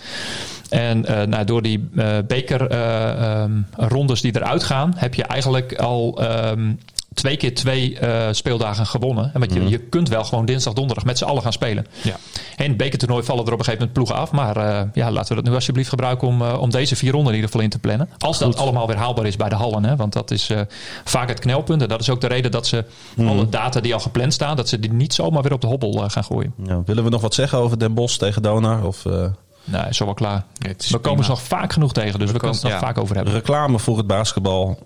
En 0.69 1.05
eh, 1.05 1.27
nou, 1.27 1.45
door 1.45 1.61
die 1.61 1.89
eh 1.95 2.17
bekerrondes 2.27 4.21
die 4.21 4.35
eruit 4.35 4.63
gaan, 4.63 4.93
heb 4.95 5.13
je 5.13 5.23
eigenlijk 5.23 5.75
al 5.75 6.21
ehm, 6.21 6.73
twee 7.15 7.37
keer 7.37 7.53
twee 7.53 7.99
eh, 7.99 8.27
speeldagen 8.31 8.85
gewonnen. 8.85 9.31
En 9.33 9.39
want 9.39 9.53
je, 9.53 9.69
je 9.69 9.77
kunt 9.77 10.09
wel 10.09 10.23
gewoon 10.23 10.45
dinsdag, 10.45 10.73
donderdag 10.73 11.05
met 11.05 11.17
z'n 11.17 11.23
allen 11.23 11.41
gaan 11.41 11.53
spelen. 11.53 11.85
Ja. 12.01 12.15
En 12.55 12.67
het 12.67 12.77
bekertoernooi 12.77 13.23
vallen 13.23 13.45
er 13.45 13.53
op 13.53 13.59
een 13.59 13.65
gegeven 13.65 13.87
moment 13.87 13.93
ploegen 13.93 14.15
af. 14.15 14.31
Maar 14.31 14.57
eh, 14.57 14.87
ja, 14.93 15.11
laten 15.11 15.29
we 15.29 15.41
dat 15.41 15.49
nu 15.49 15.55
alsjeblieft 15.57 15.89
gebruiken 15.89 16.27
om, 16.27 16.41
eh, 16.41 16.61
om 16.61 16.69
deze 16.69 16.95
vier 16.95 17.11
ronden 17.11 17.29
in 17.29 17.35
ieder 17.35 17.49
geval 17.49 17.63
in 17.63 17.69
te 17.69 17.79
plannen. 17.79 18.09
Als 18.17 18.37
dat 18.37 18.57
allemaal 18.57 18.87
weer 18.87 18.97
haalbaar 18.97 19.25
is 19.25 19.35
bij 19.35 19.49
de 19.49 19.55
hallen. 19.55 19.85
Hè? 19.85 19.95
Want 19.95 20.13
dat 20.13 20.31
is 20.31 20.49
eh, 20.49 20.61
vaak 21.03 21.27
het 21.27 21.39
knelpunt. 21.39 21.81
En 21.81 21.87
dat 21.87 22.01
is 22.01 22.09
ook 22.09 22.21
de 22.21 22.27
reden 22.27 22.51
dat 22.51 22.67
ze 22.67 22.85
alle 23.17 23.49
data 23.49 23.79
die 23.79 23.93
al 23.93 23.99
gepland 23.99 24.33
staan, 24.33 24.55
dat 24.55 24.69
ze 24.69 24.79
die 24.79 24.93
niet 24.93 25.13
zomaar 25.13 25.41
weer 25.41 25.53
op 25.53 25.61
de 25.61 25.67
hobbel 25.67 26.09
gaan 26.09 26.23
gooien. 26.23 26.53
Ja, 26.63 26.81
willen 26.85 27.03
we 27.03 27.09
nog 27.09 27.21
wat 27.21 27.33
zeggen 27.33 27.57
over 27.57 27.79
Den 27.79 27.93
Bosch 27.93 28.17
tegen 28.17 28.41
Donar? 28.41 28.85
Of 28.85 29.05
eh, 29.05 29.25
Nee, 29.63 29.83
is 29.89 29.97
zo 29.97 30.05
wel 30.05 30.13
klaar. 30.13 30.43
Ja, 30.57 30.67
het 30.67 30.83
is 30.83 30.89
we 30.89 30.97
komen 30.97 31.23
ze 31.23 31.29
nog 31.29 31.41
vaak 31.41 31.73
genoeg 31.73 31.93
tegen, 31.93 32.19
dus 32.19 32.31
we, 32.31 32.37
kunnen 32.37 32.55
het 32.55 32.65
er 32.65 32.71
nog 32.71 32.79
ja. 32.79 32.85
vaak 32.85 32.97
over 32.97 33.15
hebben. 33.15 33.33
reclame 33.33 33.79
voor 33.79 33.97
het 33.97 34.07
basketbal? 34.07 34.79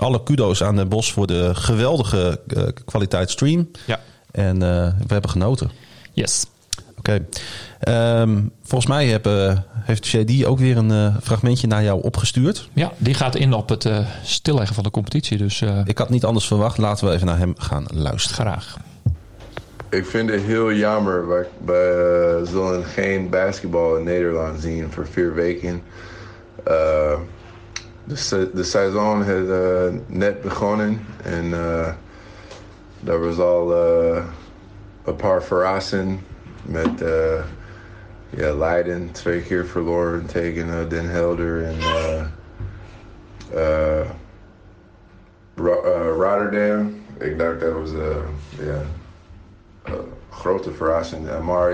Eh, 0.00 0.06
alle 0.06 0.22
kudo's 0.22 0.62
aan 0.62 0.76
Den 0.76 0.88
Bosch 0.88 1.12
voor 1.12 1.26
de 1.26 1.54
geweldige 1.54 2.40
eh, 2.46 2.62
kwaliteit 2.84 3.30
stream. 3.30 3.70
Ja. 3.86 4.00
En 4.30 4.62
eh, 4.62 4.68
we 5.06 5.12
hebben 5.12 5.30
genoten. 5.30 5.70
Yes. 6.12 6.46
Oké. 6.98 7.26
Ehm, 7.80 8.40
volgens 8.62 8.90
mij 8.90 9.06
hebben, 9.06 9.64
heeft 9.74 10.06
JD 10.06 10.44
ook 10.44 10.58
weer 10.58 10.76
een 10.76 10.90
eh, 10.90 11.16
fragmentje 11.22 11.66
naar 11.66 11.82
jou 11.82 12.02
opgestuurd. 12.02 12.68
Ja, 12.72 12.92
die 12.98 13.14
gaat 13.14 13.34
in 13.34 13.52
op 13.52 13.68
het 13.68 13.84
eh, 13.84 13.98
stilleggen 14.22 14.74
van 14.74 14.84
de 14.84 14.90
competitie. 14.90 15.38
Dus 15.38 15.60
eh, 15.60 15.80
Ik 15.84 15.98
had 15.98 16.10
niet 16.10 16.24
anders 16.24 16.46
verwacht. 16.46 16.78
Laten 16.78 17.06
we 17.08 17.12
even 17.14 17.26
naar 17.26 17.38
hem 17.38 17.54
gaan 17.58 17.86
luisteren. 17.92 18.46
graag. 18.46 18.76
Ik 19.90 20.06
vind 20.06 20.30
het 20.30 20.42
heel 20.42 20.72
jammer. 20.72 21.28
We, 21.28 21.46
we 21.64 22.42
zullen 22.50 22.84
geen 22.84 23.30
basketbal 23.30 23.96
in 23.96 24.04
Nederland 24.04 24.60
zien 24.60 24.90
voor 24.92 25.06
vier 25.10 25.34
weken. 25.34 25.82
Uh, 28.06 28.16
se- 28.16 28.50
de 28.54 28.64
seizoen 28.64 29.22
heeft 29.22 29.48
uh, 29.48 30.00
net 30.06 30.40
begonnen 30.42 31.00
en 31.22 31.44
uh, 31.44 31.86
er 33.04 33.20
was 33.20 33.38
al 33.38 33.72
uh, 33.72 34.22
een 35.04 35.16
paar 35.16 35.42
verrassingen 35.42 36.20
met 36.62 37.02
uh, 37.02 37.42
ja, 38.30 38.54
Leiden 38.54 39.08
twee 39.12 39.42
keer 39.42 39.66
verloren 39.66 40.26
tegen 40.26 40.66
uh, 40.66 40.74
Den 40.88 41.08
Helder 41.10 41.64
en 41.64 41.76
uh, 41.78 42.22
uh, 43.54 44.06
uh, 45.58 46.06
Rotterdam. 46.16 47.02
Ik 47.18 47.38
dacht 47.38 47.60
dat 47.60 47.72
was 47.72 47.92
uh, 47.92 48.16
ja, 48.66 48.80
een 49.82 49.94
grote 50.30 50.72
verrassing. 50.72 51.26
Uh, 51.26 51.40
maar 51.40 51.72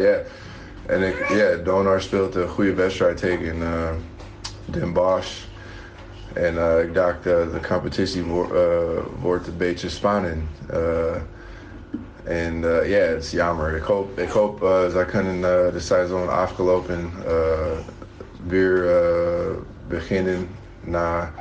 en 0.86 1.02
ik, 1.02 1.28
ja, 1.28 1.56
Donar 1.64 2.00
speelt 2.00 2.34
een 2.34 2.48
goede 2.48 2.74
wedstrijd 2.74 3.16
tegen 3.16 3.56
uh, 3.56 3.88
Den 4.64 4.92
Bosch. 4.92 5.48
En 6.32 6.54
uh, 6.54 6.82
ik 6.82 6.94
dacht 6.94 7.16
uh, 7.16 7.22
de 7.52 7.60
competitie 7.68 8.24
wo- 8.24 8.50
uh, 8.52 9.00
wordt 9.20 9.46
een 9.46 9.56
beetje 9.56 9.88
spannend. 9.88 10.42
Uh, 10.72 10.78
en 12.24 12.54
uh, 12.62 12.88
ja, 12.90 12.98
het 12.98 13.24
is 13.24 13.30
jammer. 13.30 13.76
Ik 13.76 13.82
hoop, 13.82 14.18
ik 14.18 14.28
hoop 14.28 14.62
uh, 14.62 14.86
zij 14.88 15.04
kunnen 15.04 15.34
uh, 15.36 15.72
de 15.72 15.80
seizoen 15.80 16.28
afgelopen 16.28 17.12
uh, 17.26 17.32
weer 18.46 18.84
uh, 18.84 19.56
beginnen 19.88 20.48
na 20.80 21.32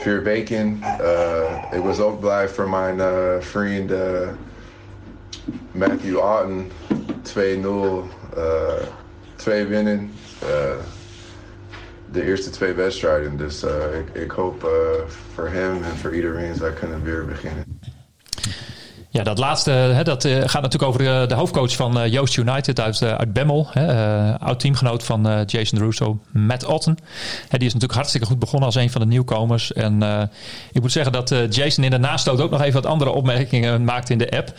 vier 0.00 0.22
weken. 0.22 0.82
Uh, 1.00 1.62
ik 1.72 1.82
was 1.82 2.00
ook 2.00 2.20
blij 2.20 2.48
voor 2.48 2.68
uh, 2.96 3.04
vriend 3.38 3.90
uh, 3.90 3.98
Matthew 5.72 6.16
Otten. 6.16 6.70
2-0, 7.22 7.38
uh, 8.36 8.72
twee 9.36 9.66
winnen. 9.66 10.12
Uh, 12.12 12.20
de 12.20 12.28
eerste 12.28 12.50
twee 12.50 12.72
wedstrijden. 12.72 13.36
Dus 13.36 13.64
uh, 13.64 13.70
ik, 13.98 14.22
ik 14.22 14.30
hoop 14.30 14.68
voor 15.34 15.48
hem 15.48 15.82
en 15.82 15.96
voor 15.96 16.14
iedereen 16.14 16.54
zij 16.54 16.72
kunnen 16.72 17.02
weer 17.02 17.24
beginnen. 17.24 17.71
Ja, 19.12 19.22
dat 19.22 19.38
laatste 19.38 19.70
hè, 19.70 20.04
dat, 20.04 20.24
uh, 20.24 20.34
gaat 20.36 20.62
natuurlijk 20.62 20.82
over 20.82 20.98
de, 20.98 21.24
de 21.28 21.34
hoofdcoach 21.34 21.76
van 21.76 21.98
uh, 21.98 22.12
Joost 22.12 22.36
United 22.36 22.80
uit, 22.80 23.00
uh, 23.00 23.14
uit 23.14 23.32
Bemmel. 23.32 23.68
Hè, 23.70 24.38
oud 24.38 24.60
teamgenoot 24.60 25.04
van 25.04 25.44
Jason 25.46 25.78
Russo, 25.78 26.18
Matt 26.30 26.64
Otten. 26.64 26.96
Hè, 27.48 27.58
die 27.58 27.66
is 27.66 27.72
natuurlijk 27.72 27.92
hartstikke 27.92 28.26
goed 28.26 28.38
begonnen 28.38 28.66
als 28.66 28.74
een 28.74 28.90
van 28.90 29.00
de 29.00 29.06
nieuwkomers. 29.06 29.72
En 29.72 30.02
ik 30.72 30.80
moet 30.80 30.92
zeggen 30.92 31.12
dat 31.12 31.34
Jason 31.50 31.84
in 31.84 31.90
de 31.90 31.98
nastoot 31.98 32.40
ook 32.40 32.50
nog 32.50 32.60
even 32.60 32.82
wat 32.82 32.90
andere 32.90 33.10
opmerkingen 33.10 33.84
maakte 33.84 34.12
in 34.12 34.18
de 34.18 34.30
app. 34.30 34.52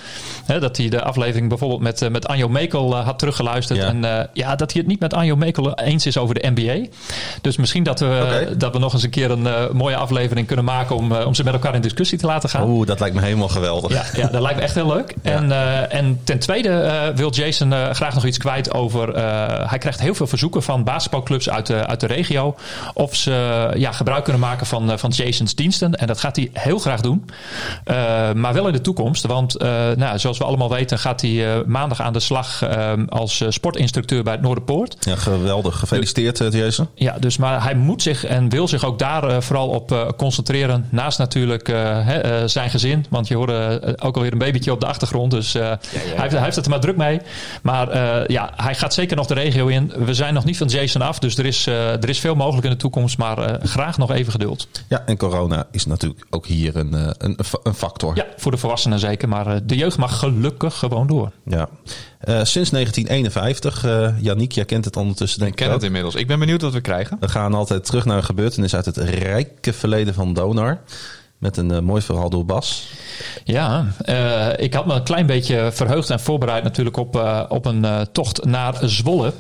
Hè, 0.46 0.60
dat 0.60 0.78
hij 0.78 0.90
de 0.90 1.04
aflevering 1.04 1.50
bijvoorbeeld 1.50 1.82
met, 1.82 2.10
met 2.10 2.28
Anjo 2.28 2.50
Mekel 2.50 2.96
had 2.96 3.20
teruggeluisterd. 3.20 3.80
Ja. 3.80 3.88
En 3.88 4.30
ja, 4.34 4.56
dat 4.56 4.72
hij 4.72 4.82
het 4.82 4.90
niet 4.90 5.00
met 5.00 5.14
Anjo 5.14 5.36
Mekel 5.36 5.74
eens 5.74 6.06
is 6.06 6.18
over 6.18 6.36
de 6.36 6.52
NBA. 6.56 6.88
Dus 7.42 7.58
misschien 7.58 7.84
dat 7.84 8.00
we, 8.00 8.06
okay. 8.24 8.58
dat 8.58 8.74
we 8.74 8.80
nog 8.80 8.94
eens 8.94 9.04
een 9.04 9.10
keer 9.10 9.32
een 9.32 9.76
mooie 9.76 9.96
aflevering 9.96 10.48
kunnen 10.48 10.66
maken 10.66 10.96
om, 10.96 11.12
om 11.12 11.34
ze 11.34 11.44
met 11.44 11.54
elkaar 11.54 11.76
in 11.76 11.82
discussie 11.82 12.18
te 12.18 12.26
laten 12.26 12.50
gaan. 12.50 12.70
Oeh, 12.70 12.88
dat 12.88 13.00
lijkt 13.00 13.16
me 13.16 13.22
helemaal 13.22 13.50
geweldig. 13.50 13.92
Ja, 13.92 14.04
ja 14.16 14.42
lijkt 14.44 14.58
me 14.58 14.64
echt 14.64 14.76
heel 14.76 14.88
leuk. 14.88 15.14
Ja. 15.24 15.32
En, 15.32 15.50
uh, 15.50 15.94
en 15.94 16.20
ten 16.24 16.40
tweede 16.40 16.70
uh, 16.70 17.16
wil 17.16 17.32
Jason 17.32 17.72
uh, 17.72 17.90
graag 17.90 18.14
nog 18.14 18.26
iets 18.26 18.38
kwijt 18.38 18.74
over. 18.74 19.18
hij 19.70 19.78
krijgt 19.78 20.00
heel 20.00 20.16
veel 20.16 20.28
verzoeken 20.28 20.64
van 20.64 20.84
basketbalclubs 20.84 21.50
uit 21.50 21.66
de, 21.66 21.88
uit 21.88 22.00
de 22.00 22.08
regio. 22.08 22.56
Of 22.94 23.16
ze 23.16 23.72
ja, 23.76 23.92
gebruik 23.92 24.24
kunnen 24.24 24.42
maken 24.42 24.66
van, 24.66 25.00
van 25.00 25.10
Jasons 25.10 25.56
diensten. 25.56 25.94
En 25.94 26.08
dat 26.08 26.20
gaat 26.20 26.36
hij 26.36 26.50
heel 26.54 26.80
graag 26.80 27.02
doen. 27.02 27.26
maar 28.36 28.54
wel 28.54 28.68
in 28.68 28.74
de 28.74 28.82
toekomst. 28.82 29.26
Want 29.26 29.60
nou, 29.96 30.20
zoals 30.20 30.38
we 30.38 30.44
allemaal 30.44 30.70
weten, 30.70 31.00
gaat 31.00 31.22
hij 31.22 31.64
maandag 31.66 32.02
aan 32.02 32.14
de 32.14 32.20
slag 32.20 32.64
als 33.10 33.44
sportinstructeur 33.50 34.24
bij 34.24 34.34
het 34.34 34.42
Noorderpoort. 34.42 34.96
Ja, 35.00 35.16
geweldig. 35.16 35.80
Gefeliciteerd, 35.80 36.38
dus, 36.38 36.54
Jason. 36.54 36.88
Ja, 36.96 37.18
dus 37.20 37.38
maar 37.38 37.64
hij 37.64 37.76
moet 37.76 38.02
zich 38.02 38.26
en 38.26 38.50
wil 38.50 38.68
zich 38.68 38.86
ook 38.86 39.00
daar 39.00 39.44
vooral 39.44 39.68
op 39.68 40.14
concentreren. 40.18 40.88
Naast 40.90 41.18
natuurlijk 41.18 41.76
zijn 42.46 42.70
gezin. 42.70 43.06
Want 43.10 43.28
je 43.28 43.36
hoorde 43.36 43.82
ook 44.02 44.16
alweer 44.16 44.33
een 44.34 44.40
babytje 44.40 44.72
op 44.72 44.80
de 44.80 44.86
achtergrond. 44.86 45.32
Dus 45.32 45.56
uh, 45.56 45.62
ja, 45.62 45.70
ja, 45.70 45.78
Hij, 45.92 46.22
heeft, 46.22 46.32
hij 46.32 46.44
heeft 46.44 46.56
het 46.56 46.66
er 46.66 46.72
maar 46.72 46.80
druk 46.80 46.98
mee. 46.98 47.22
Maar 47.62 47.96
uh, 47.96 48.28
ja, 48.28 48.52
hij 48.56 48.76
gaat 48.76 48.94
zeker 48.94 49.16
nog 49.16 49.26
de 49.26 49.34
regio 49.34 49.68
in. 49.68 49.94
We 50.06 50.14
zijn 50.14 50.34
nog 50.34 50.46
niet 50.46 50.58
van 50.58 50.68
Jason 50.68 51.02
af. 51.02 51.20
Dus 51.20 51.38
er 51.38 51.46
is, 51.46 51.68
uh, 51.68 51.92
er 51.92 52.10
is 52.10 52.20
veel 52.20 52.36
mogelijk 52.36 52.66
in 52.66 52.72
de 52.72 52.78
toekomst. 52.78 53.18
Maar 53.18 53.60
graag 53.64 53.98
nog 53.98 54.12
even 54.12 54.32
geduld. 54.32 54.68
Ja, 54.88 55.04
en 55.06 55.18
corona 55.18 55.68
is 55.72 55.86
natuurlijk 55.86 56.26
ook 56.30 56.46
hier 56.46 56.76
een, 56.76 56.94
een, 57.18 57.38
een 57.64 57.74
factor. 57.74 58.16
Ja, 58.16 58.26
voor 58.38 58.52
de 58.52 58.58
volwassenen 58.58 59.00
zeker. 59.00 59.30
Maar 59.30 59.66
de 59.66 59.76
jeugd 59.76 59.98
mag 59.98 60.20
gelukkig 60.20 60.76
gewoon 60.76 61.08
door. 61.08 61.32
Ja. 61.46 61.70
sinds 62.26 62.70
1951, 62.70 63.86
Janiek, 64.22 64.52
jij 64.52 64.66
kent 64.66 64.86
het 64.86 64.98
ondertussen 64.98 65.40
denk 65.40 65.52
ik 65.52 65.58
ken 65.58 65.72
het 65.72 65.84
inmiddels. 65.84 66.16
Ik 66.16 66.28
ben 66.28 66.40
benieuwd 66.40 66.62
wat 66.62 66.74
we 66.74 66.82
krijgen. 66.82 67.18
We 67.20 67.30
gaan 67.30 67.54
altijd 67.54 67.86
terug 67.86 68.06
naar 68.06 68.18
een 68.18 68.24
gebeurtenis 68.24 68.76
uit 68.76 68.86
het 68.86 68.98
rijke 68.98 69.74
verleden 69.74 70.14
van 70.14 70.34
Donar. 70.34 70.80
Met 71.44 71.58
een 71.58 71.72
uh, 71.72 71.80
mooi 71.80 72.02
verhaal 72.02 72.30
door 72.30 72.46
Bas. 72.46 72.90
Ja, 73.44 73.86
uh, 74.06 74.48
ik 74.58 74.74
had 74.74 74.86
me 74.86 74.94
een 74.94 75.04
klein 75.04 75.26
beetje 75.26 75.70
verheugd 75.72 76.10
en 76.10 76.20
voorbereid 76.20 76.64
natuurlijk 76.64 76.98
op, 76.98 77.16
uh, 77.16 77.44
op 77.48 77.66
een 77.66 77.86
tocht 78.12 78.46
naar 78.46 78.78
Zwolle. 78.82 79.34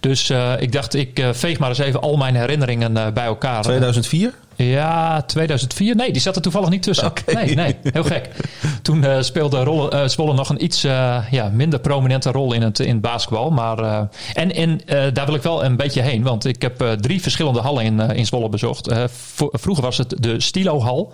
Dus 0.00 0.30
ik 0.58 0.72
dacht, 0.72 0.94
ik 0.94 1.24
veeg 1.32 1.58
maar 1.58 1.68
eens 1.68 1.78
even 1.78 2.00
al 2.00 2.16
mijn 2.16 2.34
herinneringen 2.34 3.14
bij 3.14 3.24
elkaar. 3.24 3.62
2004? 3.62 4.34
Ja, 4.56 5.22
2004. 5.22 5.96
Nee, 5.96 6.12
die 6.12 6.22
zat 6.22 6.36
er 6.36 6.42
toevallig 6.42 6.68
niet 6.68 6.82
tussen. 6.82 7.06
Okay. 7.06 7.34
Nee, 7.44 7.54
nee, 7.54 7.76
heel 7.82 8.04
gek. 8.04 8.28
Toen 8.82 9.04
speelde 9.20 9.64
Rolle, 9.64 10.08
Zwolle 10.08 10.34
nog 10.34 10.48
een 10.48 10.64
iets 10.64 10.82
ja, 11.30 11.50
minder 11.52 11.80
prominente 11.80 12.30
rol 12.30 12.52
in 12.52 12.62
het, 12.62 12.78
in 12.78 12.92
het 12.92 13.00
basketbal. 13.00 13.50
Maar, 13.50 14.08
en 14.34 14.54
en 14.54 14.80
daar 15.12 15.26
wil 15.26 15.34
ik 15.34 15.42
wel 15.42 15.64
een 15.64 15.76
beetje 15.76 16.00
heen. 16.00 16.22
Want 16.22 16.44
ik 16.44 16.62
heb 16.62 16.96
drie 17.00 17.22
verschillende 17.22 17.60
hallen 17.60 17.84
in, 17.84 18.00
in 18.00 18.26
Zwolle 18.26 18.48
bezocht. 18.48 18.92
vroeger 19.34 19.84
was 19.84 19.98
het 19.98 20.14
de 20.18 20.40
Stilo-hal 20.40 21.12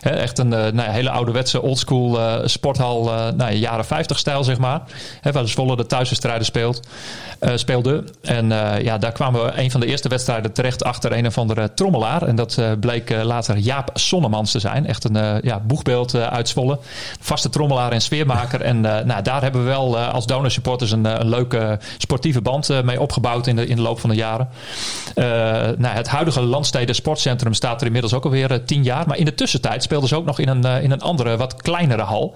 echt 0.00 0.38
een 0.38 0.52
uh, 0.52 0.66
nou, 0.66 0.90
hele 0.90 1.10
ouderwetse 1.10 1.62
oldschool 1.62 2.18
uh, 2.18 2.34
sporthal, 2.44 3.08
uh, 3.08 3.28
nou, 3.36 3.52
jaren 3.52 3.84
50 3.84 4.18
stijl 4.18 4.44
zeg 4.44 4.58
maar. 4.58 4.80
Hè, 5.20 5.32
waar 5.32 5.42
de 5.42 5.48
Zwolle 5.48 5.76
de 5.76 5.86
thuiswedstrijden 5.86 6.44
speelt, 6.44 6.80
speelde. 7.54 8.04
En 8.22 8.48
ja, 8.82 8.98
daar 8.98 9.12
kwamen 9.12 9.44
we 9.44 9.60
een 9.60 9.70
van 9.70 9.80
de 9.80 9.86
eerste 9.86 10.08
wedstrijden 10.08 10.52
terecht 10.52 10.84
achter 10.84 11.12
een 11.12 11.26
of 11.26 11.38
andere 11.38 11.74
trommelaar. 11.74 12.22
En 12.22 12.36
dat 12.36 12.60
bleek 12.80 13.22
later 13.22 13.56
Jaap 13.56 13.90
Sonnemans 13.94 14.50
te 14.50 14.58
zijn. 14.58 14.86
Echt 14.86 15.04
een 15.04 15.40
ja, 15.42 15.60
boegbeeld 15.60 16.14
uit 16.14 16.48
Zwolle. 16.48 16.78
Vaste 17.20 17.48
trommelaar 17.48 17.92
en 17.92 18.00
sfeermaker. 18.00 18.60
en 18.60 18.80
nou, 18.80 19.22
daar 19.22 19.42
hebben 19.42 19.62
we 19.64 19.68
wel 19.68 19.98
als 19.98 20.26
donor 20.26 20.50
supporters 20.50 20.90
een, 20.90 21.04
een 21.20 21.28
leuke 21.28 21.78
sportieve 21.98 22.40
band 22.40 22.84
mee 22.84 23.00
opgebouwd 23.00 23.46
in 23.46 23.56
de, 23.56 23.66
in 23.66 23.76
de 23.76 23.82
loop 23.82 24.00
van 24.00 24.10
de 24.10 24.16
jaren. 24.16 24.48
nou, 25.78 25.94
het 25.94 26.08
huidige 26.08 26.40
Landsteden 26.40 26.94
Sportcentrum 26.94 27.54
staat 27.54 27.80
er 27.80 27.86
inmiddels 27.86 28.14
ook 28.14 28.24
alweer 28.24 28.64
tien 28.64 28.82
jaar. 28.82 29.06
Maar 29.06 29.16
in 29.16 29.24
de 29.24 29.34
tussentijd 29.34 29.82
speelden 29.90 30.08
ze 30.08 30.16
ook 30.16 30.24
nog 30.24 30.38
in 30.38 30.48
een, 30.48 30.66
uh, 30.66 30.82
in 30.82 30.90
een 30.90 31.00
andere, 31.00 31.36
wat 31.36 31.62
kleinere 31.62 32.02
hal. 32.02 32.34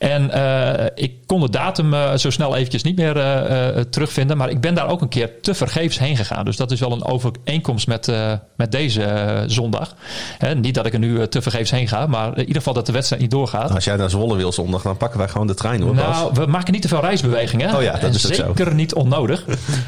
En 0.00 0.30
uh, 0.34 0.86
ik 0.94 1.12
kon 1.26 1.40
de 1.40 1.50
datum 1.50 1.94
uh, 1.94 2.14
zo 2.14 2.30
snel 2.30 2.56
eventjes 2.56 2.82
niet 2.82 2.96
meer 2.96 3.16
uh, 3.16 3.82
terugvinden. 3.82 4.36
Maar 4.36 4.50
ik 4.50 4.60
ben 4.60 4.74
daar 4.74 4.88
ook 4.88 5.00
een 5.00 5.08
keer 5.08 5.40
te 5.40 5.54
vergeefs 5.54 5.98
heen 5.98 6.16
gegaan. 6.16 6.44
Dus 6.44 6.56
dat 6.56 6.70
is 6.70 6.80
wel 6.80 6.92
een 6.92 7.04
overeenkomst 7.04 7.86
met, 7.86 8.12
met 8.56 8.72
deze 8.72 9.44
zondag. 9.46 9.94
Hè, 10.38 10.54
niet 10.54 10.74
dat 10.74 10.86
ik 10.86 10.92
er 10.92 10.98
nu 10.98 11.28
te 11.28 11.42
vergeefs 11.42 11.70
heen 11.70 11.88
ga. 11.88 12.06
Maar 12.06 12.32
in 12.32 12.40
ieder 12.40 12.56
geval 12.56 12.72
dat 12.72 12.86
de 12.86 12.92
wedstrijd 12.92 13.22
niet 13.22 13.30
doorgaat. 13.30 13.74
Als 13.74 13.84
jij 13.84 13.96
naar 13.96 14.10
Zwolle 14.10 14.36
wil 14.36 14.52
zondag, 14.52 14.82
dan 14.82 14.96
pakken 14.96 15.18
wij 15.18 15.28
gewoon 15.28 15.46
de 15.46 15.54
trein 15.54 15.82
hoor. 15.82 15.94
Nou, 15.94 16.30
we 16.34 16.46
maken 16.46 16.72
niet 16.72 16.82
te 16.82 16.88
veel 16.88 17.00
reisbewegingen. 17.00 17.76
Oh 17.76 17.82
ja, 17.82 17.96
dat 17.96 18.14
is 18.14 18.22
zeker 18.22 18.66
zo. 18.66 18.74
niet 18.74 18.94
onnodig. 18.94 19.44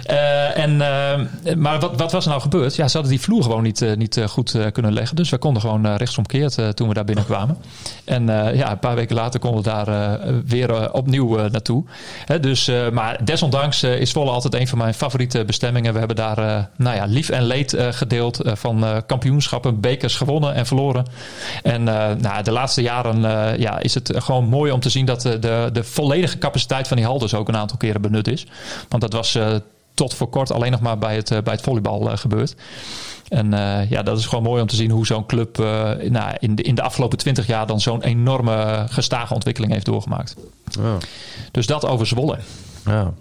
en, 0.55 0.77
maar 1.57 1.81
wat, 1.81 1.97
wat 1.97 2.13
was 2.13 2.25
er 2.25 2.31
nou 2.31 2.43
gebeurd? 2.43 2.77
Ja, 2.77 2.89
ze 2.89 2.93
hadden 2.93 3.13
die 3.17 3.21
vloer 3.21 3.43
gewoon 3.43 3.63
niet, 3.63 3.97
niet 3.97 4.21
goed 4.29 4.57
kunnen 4.73 4.93
leggen. 4.93 5.17
Dus 5.17 5.31
we 5.31 5.39
konden 5.39 5.63
gewoon 5.63 5.97
rechtsomkeerd 5.97 6.75
toen 6.83 6.91
we 6.91 6.97
daar 6.97 7.15
binnenkwamen. 7.15 7.57
En 8.05 8.27
ja, 8.55 8.71
een 8.71 8.79
paar 8.79 8.95
weken 8.95 9.17
later 9.17 9.41
konden 9.41 9.63
we 9.63 9.69
daar 9.69 9.89
uh, 9.89 10.37
weer 10.47 10.71
uh, 10.71 10.85
opnieuw 10.93 11.37
naartoe. 11.37 11.85
Hè, 12.25 12.41
dus, 12.41 12.71
maar 12.93 13.25
desondanks 13.25 13.83
is 13.83 14.11
Zwolle 14.11 14.31
altijd 14.31 14.55
een 14.55 14.69
van 14.69 14.79
mijn 14.79 14.95
favoriete 14.95 15.45
bestemmingen. 15.45 15.93
We 15.93 15.99
hebben 15.99 16.17
daar 16.17 16.69
nou 16.77 16.97
ja, 16.97 17.05
lief 17.05 17.29
en 17.29 17.45
leed 17.45 17.77
gedeeld 17.79 18.41
van 18.45 19.03
kampioenschappen, 19.07 19.81
bekers 19.81 20.17
gewonnen 20.17 20.55
en 20.55 20.67
verloren. 20.67 21.07
En 21.63 21.83
nou, 21.83 22.43
de 22.43 22.53
laatste 22.53 22.83
jaren 22.83 23.21
ja, 23.61 23.79
is 23.79 23.95
het 23.95 24.13
gewoon 24.15 24.49
mooi 24.49 24.73
om 24.73 24.81
te 24.81 24.91
zien 24.91 25.07
dat 25.07 25.23
de, 25.23 25.71
de 25.73 25.85
volledige 25.85 26.39
capaciteit 26.39 26.89
van 26.89 26.97
die 26.97 27.07
hal 27.07 27.19
dus 27.19 27.35
ook 27.35 27.49
een 27.49 27.57
aantal 27.57 27.77
keren 27.77 28.01
benut 28.01 28.29
is. 28.29 28.47
Want 28.89 29.03
dat 29.03 29.13
was 29.13 29.39
tot 29.95 30.15
voor 30.15 30.29
kort 30.29 30.53
alleen 30.53 30.71
nog 30.71 30.81
maar 30.81 30.99
bij 30.99 31.15
het, 31.15 31.29
bij 31.29 31.53
het 31.53 31.63
volleybal 31.63 32.17
gebeurd. 32.17 32.55
En 33.33 33.53
uh, 33.53 33.91
ja, 33.91 34.03
dat 34.03 34.19
is 34.19 34.27
gewoon 34.27 34.45
mooi 34.45 34.61
om 34.61 34.67
te 34.67 34.77
zien 34.77 34.91
hoe 34.91 35.07
zo'n 35.07 35.27
club 35.27 35.59
uh, 35.59 35.91
nou, 36.09 36.37
in, 36.39 36.55
de, 36.55 36.63
in 36.63 36.75
de 36.75 36.83
afgelopen 36.83 37.19
twintig 37.19 37.47
jaar 37.47 37.67
dan 37.67 37.81
zo'n 37.81 38.03
enorme 38.03 38.87
gestage 38.89 39.35
ontwikkeling 39.35 39.73
heeft 39.73 39.87
doorgemaakt. 39.87 40.37
Ja. 40.65 40.97
Dus 41.51 41.67
dat 41.67 41.87
over 41.87 42.07
Zwolle. 42.07 42.39
Ja 42.85 43.13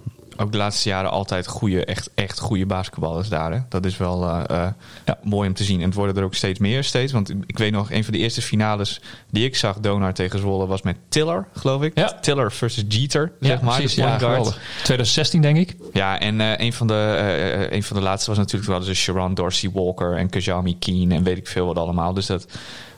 ook 0.41 0.51
de 0.51 0.57
laatste 0.57 0.89
jaren 0.89 1.11
altijd 1.11 1.47
goede, 1.47 1.85
echt, 1.85 2.09
echt 2.15 2.39
goede 2.39 2.65
basketballers 2.65 3.29
daar. 3.29 3.51
Hè? 3.51 3.59
Dat 3.69 3.85
is 3.85 3.97
wel 3.97 4.23
uh, 4.23 4.43
uh, 4.51 4.67
ja. 5.05 5.17
mooi 5.23 5.47
om 5.47 5.53
te 5.53 5.63
zien. 5.63 5.79
En 5.79 5.85
het 5.85 5.93
worden 5.93 6.15
er 6.15 6.23
ook 6.23 6.35
steeds 6.35 6.59
meer 6.59 6.83
steeds. 6.83 7.11
Want 7.11 7.29
ik 7.45 7.57
weet 7.57 7.71
nog, 7.71 7.91
een 7.91 8.03
van 8.03 8.13
de 8.13 8.19
eerste 8.19 8.41
finales 8.41 9.01
die 9.29 9.45
ik 9.45 9.55
zag, 9.55 9.79
Donar 9.79 10.13
tegen 10.13 10.39
Zwolle, 10.39 10.67
was 10.67 10.81
met 10.81 10.97
Tiller, 11.09 11.47
geloof 11.55 11.81
ik. 11.81 11.97
Ja. 11.97 12.19
Tiller 12.21 12.51
versus 12.51 12.83
Jeter, 12.87 13.31
ja, 13.39 13.47
zeg 13.47 13.61
maar. 13.61 13.75
Precies, 13.75 13.95
ja, 13.95 14.17
2016, 14.17 15.41
denk 15.41 15.57
ik. 15.57 15.75
Ja, 15.93 16.19
en 16.19 16.39
uh, 16.39 16.57
een, 16.57 16.73
van 16.73 16.87
de, 16.87 17.67
een 17.69 17.83
van 17.83 17.97
de 17.97 18.03
laatste 18.03 18.29
was 18.29 18.39
natuurlijk 18.39 18.71
wel 18.71 18.79
dus 18.79 18.99
Sharon 18.99 19.33
Dorsey 19.33 19.69
Walker 19.73 20.17
en 20.17 20.29
Kajami 20.29 20.77
Keen 20.79 21.11
en 21.11 21.23
weet 21.23 21.37
ik 21.37 21.47
veel 21.47 21.65
wat 21.65 21.77
allemaal. 21.77 22.13
Dus 22.13 22.25
dat 22.25 22.47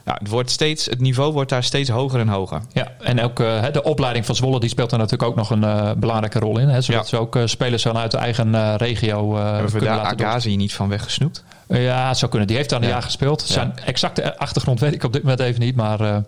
ja, 0.06 0.16
het, 0.20 0.28
wordt 0.30 0.52
steeds, 0.52 0.86
het 0.86 1.00
niveau 1.00 1.34
wordt 1.34 1.50
daar 1.50 1.64
steeds 1.64 1.90
hoger 1.90 2.20
en 2.20 2.28
hoger. 2.28 2.62
Ja, 2.74 2.92
en 3.00 3.22
ook 3.22 3.40
uh, 3.40 3.66
de 3.72 3.84
opleiding 3.84 4.26
van 4.26 4.36
Zwolle 4.36 4.60
die 4.60 4.70
speelt 4.70 4.92
er 4.92 4.98
natuurlijk 4.98 5.30
ook 5.30 5.36
nog 5.36 5.50
een 5.50 5.64
uh, 5.64 5.92
belangrijke 5.98 6.40
rol 6.40 6.60
in. 6.60 6.70
Hè, 6.70 6.82
zodat 6.82 7.02
ja. 7.02 7.08
ze 7.08 7.18
ook 7.18 7.36
uh, 7.36 7.46
spelers 7.46 7.84
vanuit 7.84 8.12
de 8.12 8.18
eigen 8.18 8.78
regio 8.78 9.36
Hebben 9.36 9.72
we 9.72 9.80
daar 9.80 10.00
Agazi 10.00 10.56
niet 10.56 10.74
van 10.74 10.90
weggesnoept? 10.90 11.44
Ja, 11.68 12.14
zou 12.14 12.32
kunnen. 12.32 12.48
Die 12.48 12.58
heeft 12.58 12.70
daar 12.70 12.80
een 12.80 12.88
ja. 12.88 12.92
jaar 12.92 13.04
gespeeld. 13.04 13.42
Zijn 13.42 13.74
exacte 13.86 14.38
achtergrond 14.38 14.80
weet 14.80 14.94
ik 14.94 15.04
op 15.04 15.14
dit 15.14 15.22
moment 15.22 15.40
even 15.40 15.60
niet. 15.60 15.76
Maar 15.76 16.24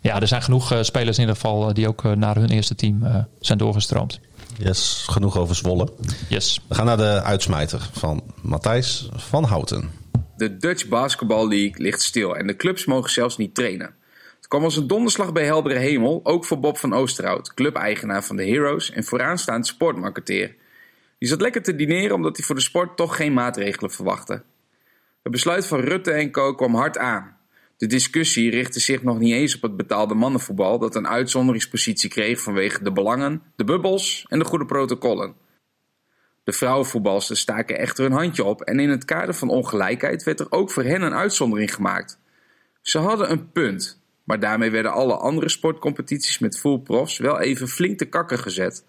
ja, 0.00 0.20
er 0.20 0.28
zijn 0.28 0.42
genoeg 0.42 0.74
spelers 0.80 1.16
in 1.16 1.22
ieder 1.22 1.34
geval 1.40 1.74
die 1.74 1.88
ook 1.88 2.02
naar 2.02 2.36
hun 2.36 2.48
eerste 2.48 2.74
team 2.74 3.26
zijn 3.40 3.58
doorgestroomd. 3.58 4.20
Yes, 4.58 5.04
genoeg 5.06 5.36
over 5.36 5.54
Zwolle. 5.54 5.88
Yes. 6.28 6.60
We 6.68 6.74
gaan 6.74 6.86
naar 6.86 6.96
de 6.96 7.22
uitsmijter 7.22 7.88
van 7.92 8.22
Matthijs 8.40 9.08
van 9.16 9.44
Houten. 9.44 9.90
De 10.38 10.56
Dutch 10.56 10.88
Basketball 10.88 11.48
League 11.48 11.82
ligt 11.82 12.02
stil 12.02 12.36
en 12.36 12.46
de 12.46 12.56
clubs 12.56 12.84
mogen 12.84 13.10
zelfs 13.10 13.36
niet 13.36 13.54
trainen. 13.54 13.94
Het 14.36 14.48
kwam 14.48 14.64
als 14.64 14.76
een 14.76 14.86
donderslag 14.86 15.32
bij 15.32 15.44
heldere 15.44 15.78
hemel, 15.78 16.20
ook 16.22 16.44
voor 16.44 16.60
Bob 16.60 16.78
van 16.78 16.92
Oosterhout, 16.92 17.54
clubeigenaar 17.54 18.24
van 18.24 18.36
de 18.36 18.44
Heroes 18.44 18.90
en 18.90 19.04
vooraanstaand 19.04 19.66
sportmarketeer. 19.66 20.54
Die 21.18 21.28
zat 21.28 21.40
lekker 21.40 21.62
te 21.62 21.74
dineren 21.74 22.14
omdat 22.16 22.36
hij 22.36 22.46
voor 22.46 22.54
de 22.54 22.60
sport 22.60 22.96
toch 22.96 23.16
geen 23.16 23.32
maatregelen 23.32 23.90
verwachtte. 23.90 24.42
Het 25.22 25.32
besluit 25.32 25.66
van 25.66 25.80
Rutte 25.80 26.10
en 26.10 26.30
Co 26.30 26.54
kwam 26.54 26.74
hard 26.74 26.98
aan. 26.98 27.36
De 27.76 27.86
discussie 27.86 28.50
richtte 28.50 28.80
zich 28.80 29.02
nog 29.02 29.18
niet 29.18 29.34
eens 29.34 29.56
op 29.56 29.62
het 29.62 29.76
betaalde 29.76 30.14
mannenvoetbal 30.14 30.78
dat 30.78 30.94
een 30.94 31.08
uitzonderingspositie 31.08 32.10
kreeg 32.10 32.40
vanwege 32.40 32.82
de 32.82 32.92
belangen, 32.92 33.42
de 33.56 33.64
bubbels 33.64 34.26
en 34.28 34.38
de 34.38 34.44
goede 34.44 34.66
protocollen. 34.66 35.34
De 36.48 36.54
vrouwenvoetbalsters 36.54 37.40
staken 37.40 37.78
echter 37.78 38.04
hun 38.04 38.12
handje 38.12 38.44
op 38.44 38.62
en 38.62 38.80
in 38.80 38.90
het 38.90 39.04
kader 39.04 39.34
van 39.34 39.48
ongelijkheid 39.48 40.22
werd 40.22 40.40
er 40.40 40.46
ook 40.50 40.70
voor 40.70 40.82
hen 40.82 41.02
een 41.02 41.14
uitzondering 41.14 41.74
gemaakt. 41.74 42.18
Ze 42.82 42.98
hadden 42.98 43.30
een 43.30 43.52
punt, 43.52 44.00
maar 44.24 44.40
daarmee 44.40 44.70
werden 44.70 44.92
alle 44.92 45.16
andere 45.16 45.48
sportcompetities 45.48 46.38
met 46.38 46.58
full 46.58 46.78
profs 46.78 47.18
wel 47.18 47.40
even 47.40 47.68
flink 47.68 47.98
te 47.98 48.04
kakken 48.04 48.38
gezet. 48.38 48.84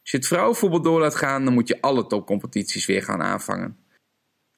Als 0.00 0.10
je 0.10 0.16
het 0.16 0.26
vrouwenvoetbal 0.26 0.82
door 0.82 1.00
laat 1.00 1.14
gaan, 1.14 1.44
dan 1.44 1.54
moet 1.54 1.68
je 1.68 1.80
alle 1.80 2.06
topcompetities 2.06 2.86
weer 2.86 3.02
gaan 3.02 3.22
aanvangen. 3.22 3.76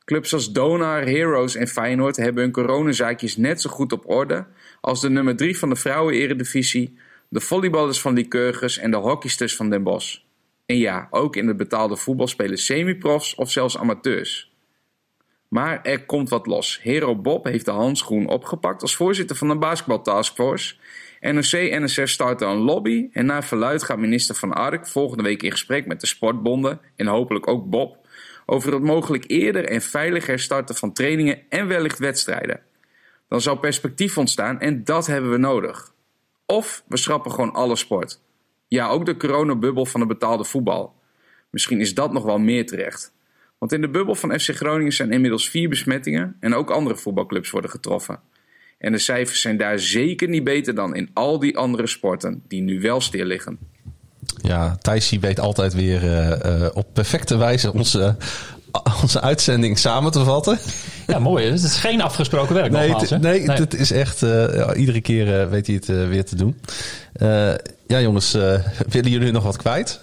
Clubs 0.04 0.32
als 0.32 0.52
Donar, 0.52 1.02
Heroes 1.02 1.54
en 1.54 1.68
Feyenoord 1.68 2.16
hebben 2.16 2.42
hun 2.42 2.52
coronazaakjes 2.52 3.36
net 3.36 3.60
zo 3.60 3.70
goed 3.70 3.92
op 3.92 4.08
orde 4.08 4.46
als 4.80 5.00
de 5.00 5.10
nummer 5.10 5.36
3 5.36 5.58
van 5.58 5.68
de 5.68 5.76
vrouwen-eredivisie, 5.76 6.98
de 7.28 7.40
volleyballers 7.40 8.00
van 8.00 8.14
Lycurgus 8.14 8.78
en 8.78 8.90
de 8.90 8.96
hockeysters 8.96 9.56
van 9.56 9.70
Den 9.70 9.82
Bosch. 9.82 10.23
En 10.74 10.80
ja, 10.80 11.06
ook 11.10 11.36
in 11.36 11.48
het 11.48 11.56
betaalde 11.56 11.96
voetbal 11.96 12.26
spelen 12.26 12.58
semi-profs 12.58 13.34
of 13.34 13.50
zelfs 13.50 13.78
amateurs. 13.78 14.52
Maar 15.48 15.82
er 15.82 16.04
komt 16.04 16.28
wat 16.28 16.46
los. 16.46 16.80
Hero 16.82 17.16
Bob 17.16 17.44
heeft 17.44 17.64
de 17.64 17.70
handschoen 17.70 18.26
opgepakt 18.26 18.82
als 18.82 18.96
voorzitter 18.96 19.36
van 19.36 19.48
de 19.48 19.56
basketbaltaskforce. 19.56 20.74
NOC-NSF 21.20 22.08
starten 22.08 22.48
een 22.48 22.56
lobby 22.56 23.08
en 23.12 23.26
naar 23.26 23.44
verluid 23.44 23.82
gaat 23.82 23.98
minister 23.98 24.34
Van 24.34 24.52
Ark 24.52 24.86
volgende 24.86 25.22
week 25.22 25.42
in 25.42 25.50
gesprek 25.50 25.86
met 25.86 26.00
de 26.00 26.06
sportbonden 26.06 26.80
en 26.96 27.06
hopelijk 27.06 27.48
ook 27.48 27.70
Bob 27.70 28.06
over 28.46 28.72
het 28.72 28.82
mogelijk 28.82 29.24
eerder 29.26 29.64
en 29.64 29.82
veiliger 29.82 30.38
starten 30.38 30.74
van 30.74 30.92
trainingen 30.92 31.38
en 31.48 31.66
wellicht 31.66 31.98
wedstrijden. 31.98 32.60
Dan 33.28 33.40
zou 33.40 33.58
perspectief 33.58 34.18
ontstaan 34.18 34.60
en 34.60 34.84
dat 34.84 35.06
hebben 35.06 35.30
we 35.30 35.38
nodig. 35.38 35.92
Of 36.46 36.84
we 36.88 36.96
schrappen 36.96 37.30
gewoon 37.30 37.52
alle 37.52 37.76
sport. 37.76 38.22
Ja, 38.74 38.88
ook 38.88 39.06
de 39.06 39.16
coronabubbel 39.16 39.86
van 39.86 40.00
het 40.00 40.08
betaalde 40.08 40.44
voetbal. 40.44 40.94
Misschien 41.50 41.80
is 41.80 41.94
dat 41.94 42.12
nog 42.12 42.24
wel 42.24 42.38
meer 42.38 42.66
terecht. 42.66 43.12
Want 43.58 43.72
in 43.72 43.80
de 43.80 43.88
bubbel 43.88 44.14
van 44.14 44.40
FC 44.40 44.50
Groningen 44.50 44.92
zijn 44.92 45.12
inmiddels 45.12 45.48
vier 45.48 45.68
besmettingen 45.68 46.36
en 46.40 46.54
ook 46.54 46.70
andere 46.70 46.96
voetbalclubs 46.96 47.50
worden 47.50 47.70
getroffen. 47.70 48.20
En 48.78 48.92
de 48.92 48.98
cijfers 48.98 49.40
zijn 49.40 49.56
daar 49.56 49.78
zeker 49.78 50.28
niet 50.28 50.44
beter 50.44 50.74
dan 50.74 50.94
in 50.94 51.10
al 51.12 51.38
die 51.38 51.56
andere 51.56 51.86
sporten 51.86 52.42
die 52.48 52.62
nu 52.62 52.80
wel 52.80 53.00
stil 53.00 53.24
liggen. 53.24 53.58
Ja, 54.42 54.76
Thijs 54.76 55.10
weet 55.10 55.40
altijd 55.40 55.74
weer 55.74 56.04
uh, 56.04 56.68
op 56.72 56.86
perfecte 56.92 57.36
wijze 57.36 57.72
onze, 57.72 58.16
onze 59.02 59.20
uitzending 59.20 59.78
samen 59.78 60.12
te 60.12 60.24
vatten. 60.24 60.58
Ja, 61.06 61.18
mooi. 61.18 61.46
Het 61.46 61.62
is 61.62 61.76
geen 61.76 62.00
afgesproken 62.00 62.54
werk 62.54 62.70
nee, 62.70 62.88
nogmaals. 62.88 63.10
Nee, 63.10 63.20
nee, 63.46 63.56
het 63.56 63.74
is 63.74 63.90
echt... 63.90 64.22
Uh, 64.22 64.70
iedere 64.74 65.00
keer 65.00 65.50
weet 65.50 65.66
hij 65.66 65.74
het 65.74 65.86
weer 65.86 66.24
te 66.24 66.36
doen. 66.36 66.60
Ja, 67.86 68.00
jongens, 68.00 68.32
willen 68.88 69.10
jullie 69.10 69.32
nog 69.32 69.42
wat 69.42 69.56
kwijt? 69.56 70.00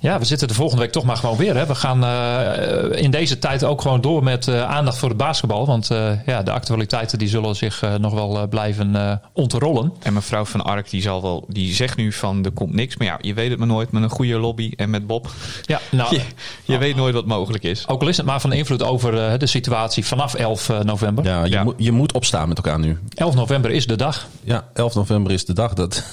Ja, 0.00 0.18
we 0.18 0.24
zitten 0.24 0.48
de 0.48 0.54
volgende 0.54 0.82
week 0.82 0.92
toch 0.92 1.04
maar 1.04 1.16
gewoon 1.16 1.36
weer. 1.36 1.56
Hè. 1.56 1.66
We 1.66 1.74
gaan 1.74 2.04
uh, 2.04 3.02
in 3.02 3.10
deze 3.10 3.38
tijd 3.38 3.64
ook 3.64 3.82
gewoon 3.82 4.00
door 4.00 4.22
met 4.22 4.46
uh, 4.46 4.62
aandacht 4.62 4.98
voor 4.98 5.08
het 5.08 5.18
basketbal. 5.18 5.66
Want 5.66 5.90
uh, 5.90 6.10
ja, 6.26 6.42
de 6.42 6.50
actualiteiten 6.50 7.18
die 7.18 7.28
zullen 7.28 7.56
zich 7.56 7.82
nog 7.98 8.14
wel 8.14 8.48
blijven 8.48 9.20
ontrollen. 9.32 9.92
En 10.02 10.12
mevrouw 10.12 10.44
Van 10.44 10.64
Ark 10.64 10.90
die, 10.90 11.02
zal 11.02 11.22
wel, 11.22 11.44
die 11.48 11.74
zegt 11.74 11.96
nu 11.96 12.12
van 12.12 12.44
er 12.44 12.50
komt 12.50 12.74
niks. 12.74 12.96
Maar 12.96 13.06
ja, 13.06 13.18
je 13.20 13.34
weet 13.34 13.50
het 13.50 13.58
maar 13.58 13.68
nooit 13.68 13.90
met 13.90 14.02
een 14.02 14.10
goede 14.10 14.38
lobby 14.38 14.72
en 14.76 14.90
met 14.90 15.06
Bob. 15.06 15.30
Ja, 15.62 15.80
nou, 15.90 16.14
je, 16.16 16.20
je 16.64 16.78
weet 16.78 16.96
nooit 16.96 17.14
wat 17.14 17.26
mogelijk 17.26 17.64
is. 17.64 17.88
Ook 17.88 18.02
al 18.02 18.08
is 18.08 18.16
het 18.16 18.26
maar 18.26 18.40
van 18.40 18.52
invloed 18.52 18.82
over 18.82 19.38
de 19.38 19.46
situatie 19.46 20.06
vanaf 20.06 20.34
11 20.34 20.68
november. 20.82 21.24
Ja, 21.24 21.44
je, 21.44 21.50
ja. 21.50 21.66
Je 21.76 21.92
moet 21.92 22.12
opstaan 22.12 22.48
met 22.48 22.56
elkaar 22.56 22.78
nu. 22.78 22.98
11 23.14 23.34
november 23.34 23.70
is 23.70 23.86
de 23.86 23.96
dag. 23.96 24.26
Ja, 24.44 24.68
11 24.74 24.94
november 24.94 25.32
is 25.32 25.44
de 25.44 25.52
dag. 25.52 25.74
Dat... 25.74 26.04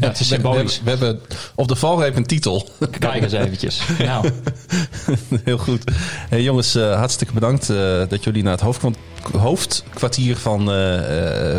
Ja, 0.00 0.08
het 0.08 0.20
is 0.20 0.28
symbolisch. 0.28 0.80
We, 0.84 0.90
hebben 0.90 1.20
op 1.54 1.68
de 1.68 1.76
valreep 1.76 2.16
een 2.16 2.26
titel. 2.26 2.68
Kijk 2.98 3.22
eens 3.22 3.32
eventjes. 3.32 3.80
Nou. 3.98 4.30
Heel 5.44 5.58
goed. 5.58 5.84
Hey, 6.28 6.42
jongens, 6.42 6.76
uh, 6.76 6.94
hartstikke 6.94 7.32
bedankt 7.32 7.68
uh, 7.68 8.02
dat 8.08 8.24
jullie 8.24 8.42
naar 8.42 8.58
het 8.60 8.90
hoofdkwartier 9.32 10.36
van 10.36 10.60
uh, 10.60 10.98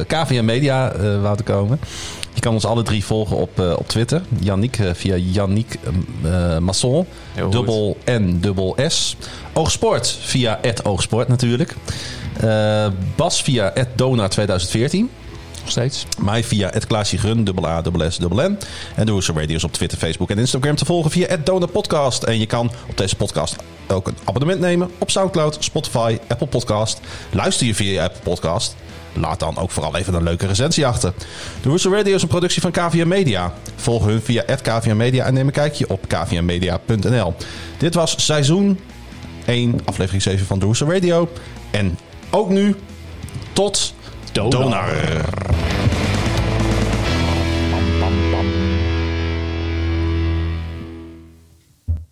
KVM 0.07 0.45
Media 0.45 0.97
wouden 1.21 1.45
komen. 1.45 1.79
Je 2.33 2.41
kan 2.41 2.53
ons 2.53 2.65
alle 2.65 2.83
drie 2.83 3.05
volgen 3.05 3.37
op, 3.37 3.59
op 3.59 3.87
Twitter. 3.87 4.21
Yannick 4.39 4.79
via 4.93 5.15
Yannick 5.15 5.79
Masson. 6.59 7.05
Dubbel 7.49 7.97
N, 8.11 8.37
dubbel 8.41 8.75
S. 8.87 9.15
Oogsport 9.53 10.17
via 10.21 10.59
Oogsport 10.83 11.27
natuurlijk. 11.27 11.75
Bas 13.15 13.41
via 13.41 13.73
Donar 13.95 14.29
2014 14.29 15.09
steeds. 15.69 16.05
Mij 16.21 16.43
via 16.43 16.69
het 16.69 16.87
Klaasje 16.87 17.17
Grun, 17.17 17.43
dubbel 17.43 17.67
A, 17.67 17.81
dubbel 17.81 18.11
S, 18.11 18.17
dubbel 18.17 18.49
N. 18.49 18.57
En 18.95 19.05
de 19.05 19.11
Hoese 19.11 19.33
Radio's 19.33 19.63
op 19.63 19.73
Twitter, 19.73 19.97
Facebook 19.97 20.29
en 20.29 20.37
Instagram 20.37 20.75
te 20.75 20.85
volgen 20.85 21.11
via 21.11 21.27
het 21.27 21.71
Podcast. 21.71 22.23
En 22.23 22.39
je 22.39 22.45
kan 22.45 22.71
op 22.89 22.97
deze 22.97 23.15
podcast 23.15 23.55
ook 23.87 24.07
een 24.07 24.17
abonnement 24.23 24.59
nemen 24.59 24.89
op 24.97 25.11
Soundcloud, 25.11 25.57
Spotify, 25.59 26.17
Apple 26.27 26.47
Podcast. 26.47 26.99
Luister 27.31 27.67
je 27.67 27.75
via 27.75 27.91
je 27.91 28.01
Apple 28.01 28.21
Podcast? 28.23 28.75
Laat 29.13 29.39
dan 29.39 29.57
ook 29.57 29.71
vooral 29.71 29.95
even 29.95 30.13
een 30.13 30.23
leuke 30.23 30.47
recensie 30.47 30.87
achter. 30.87 31.13
De 31.61 31.89
Radio 31.89 32.15
is 32.15 32.21
een 32.21 32.27
productie 32.27 32.61
van 32.61 32.71
KVM 32.71 33.07
Media. 33.07 33.53
Volg 33.75 34.05
hun 34.05 34.21
via 34.21 34.43
KVM 34.61 34.97
Media 34.97 35.25
en 35.25 35.33
neem 35.33 35.47
een 35.47 35.53
kijkje 35.53 35.89
op 35.89 36.07
kvmmedia.nl. 36.07 37.33
Dit 37.77 37.93
was 37.93 38.25
seizoen 38.25 38.79
1, 39.45 39.79
aflevering 39.85 40.23
7 40.23 40.45
van 40.45 40.59
de 40.59 40.85
Radio. 40.87 41.29
En 41.71 41.97
ook 42.29 42.49
nu, 42.49 42.75
tot 43.53 43.93
Donar. 44.39 44.87
Donar. 44.87 45.78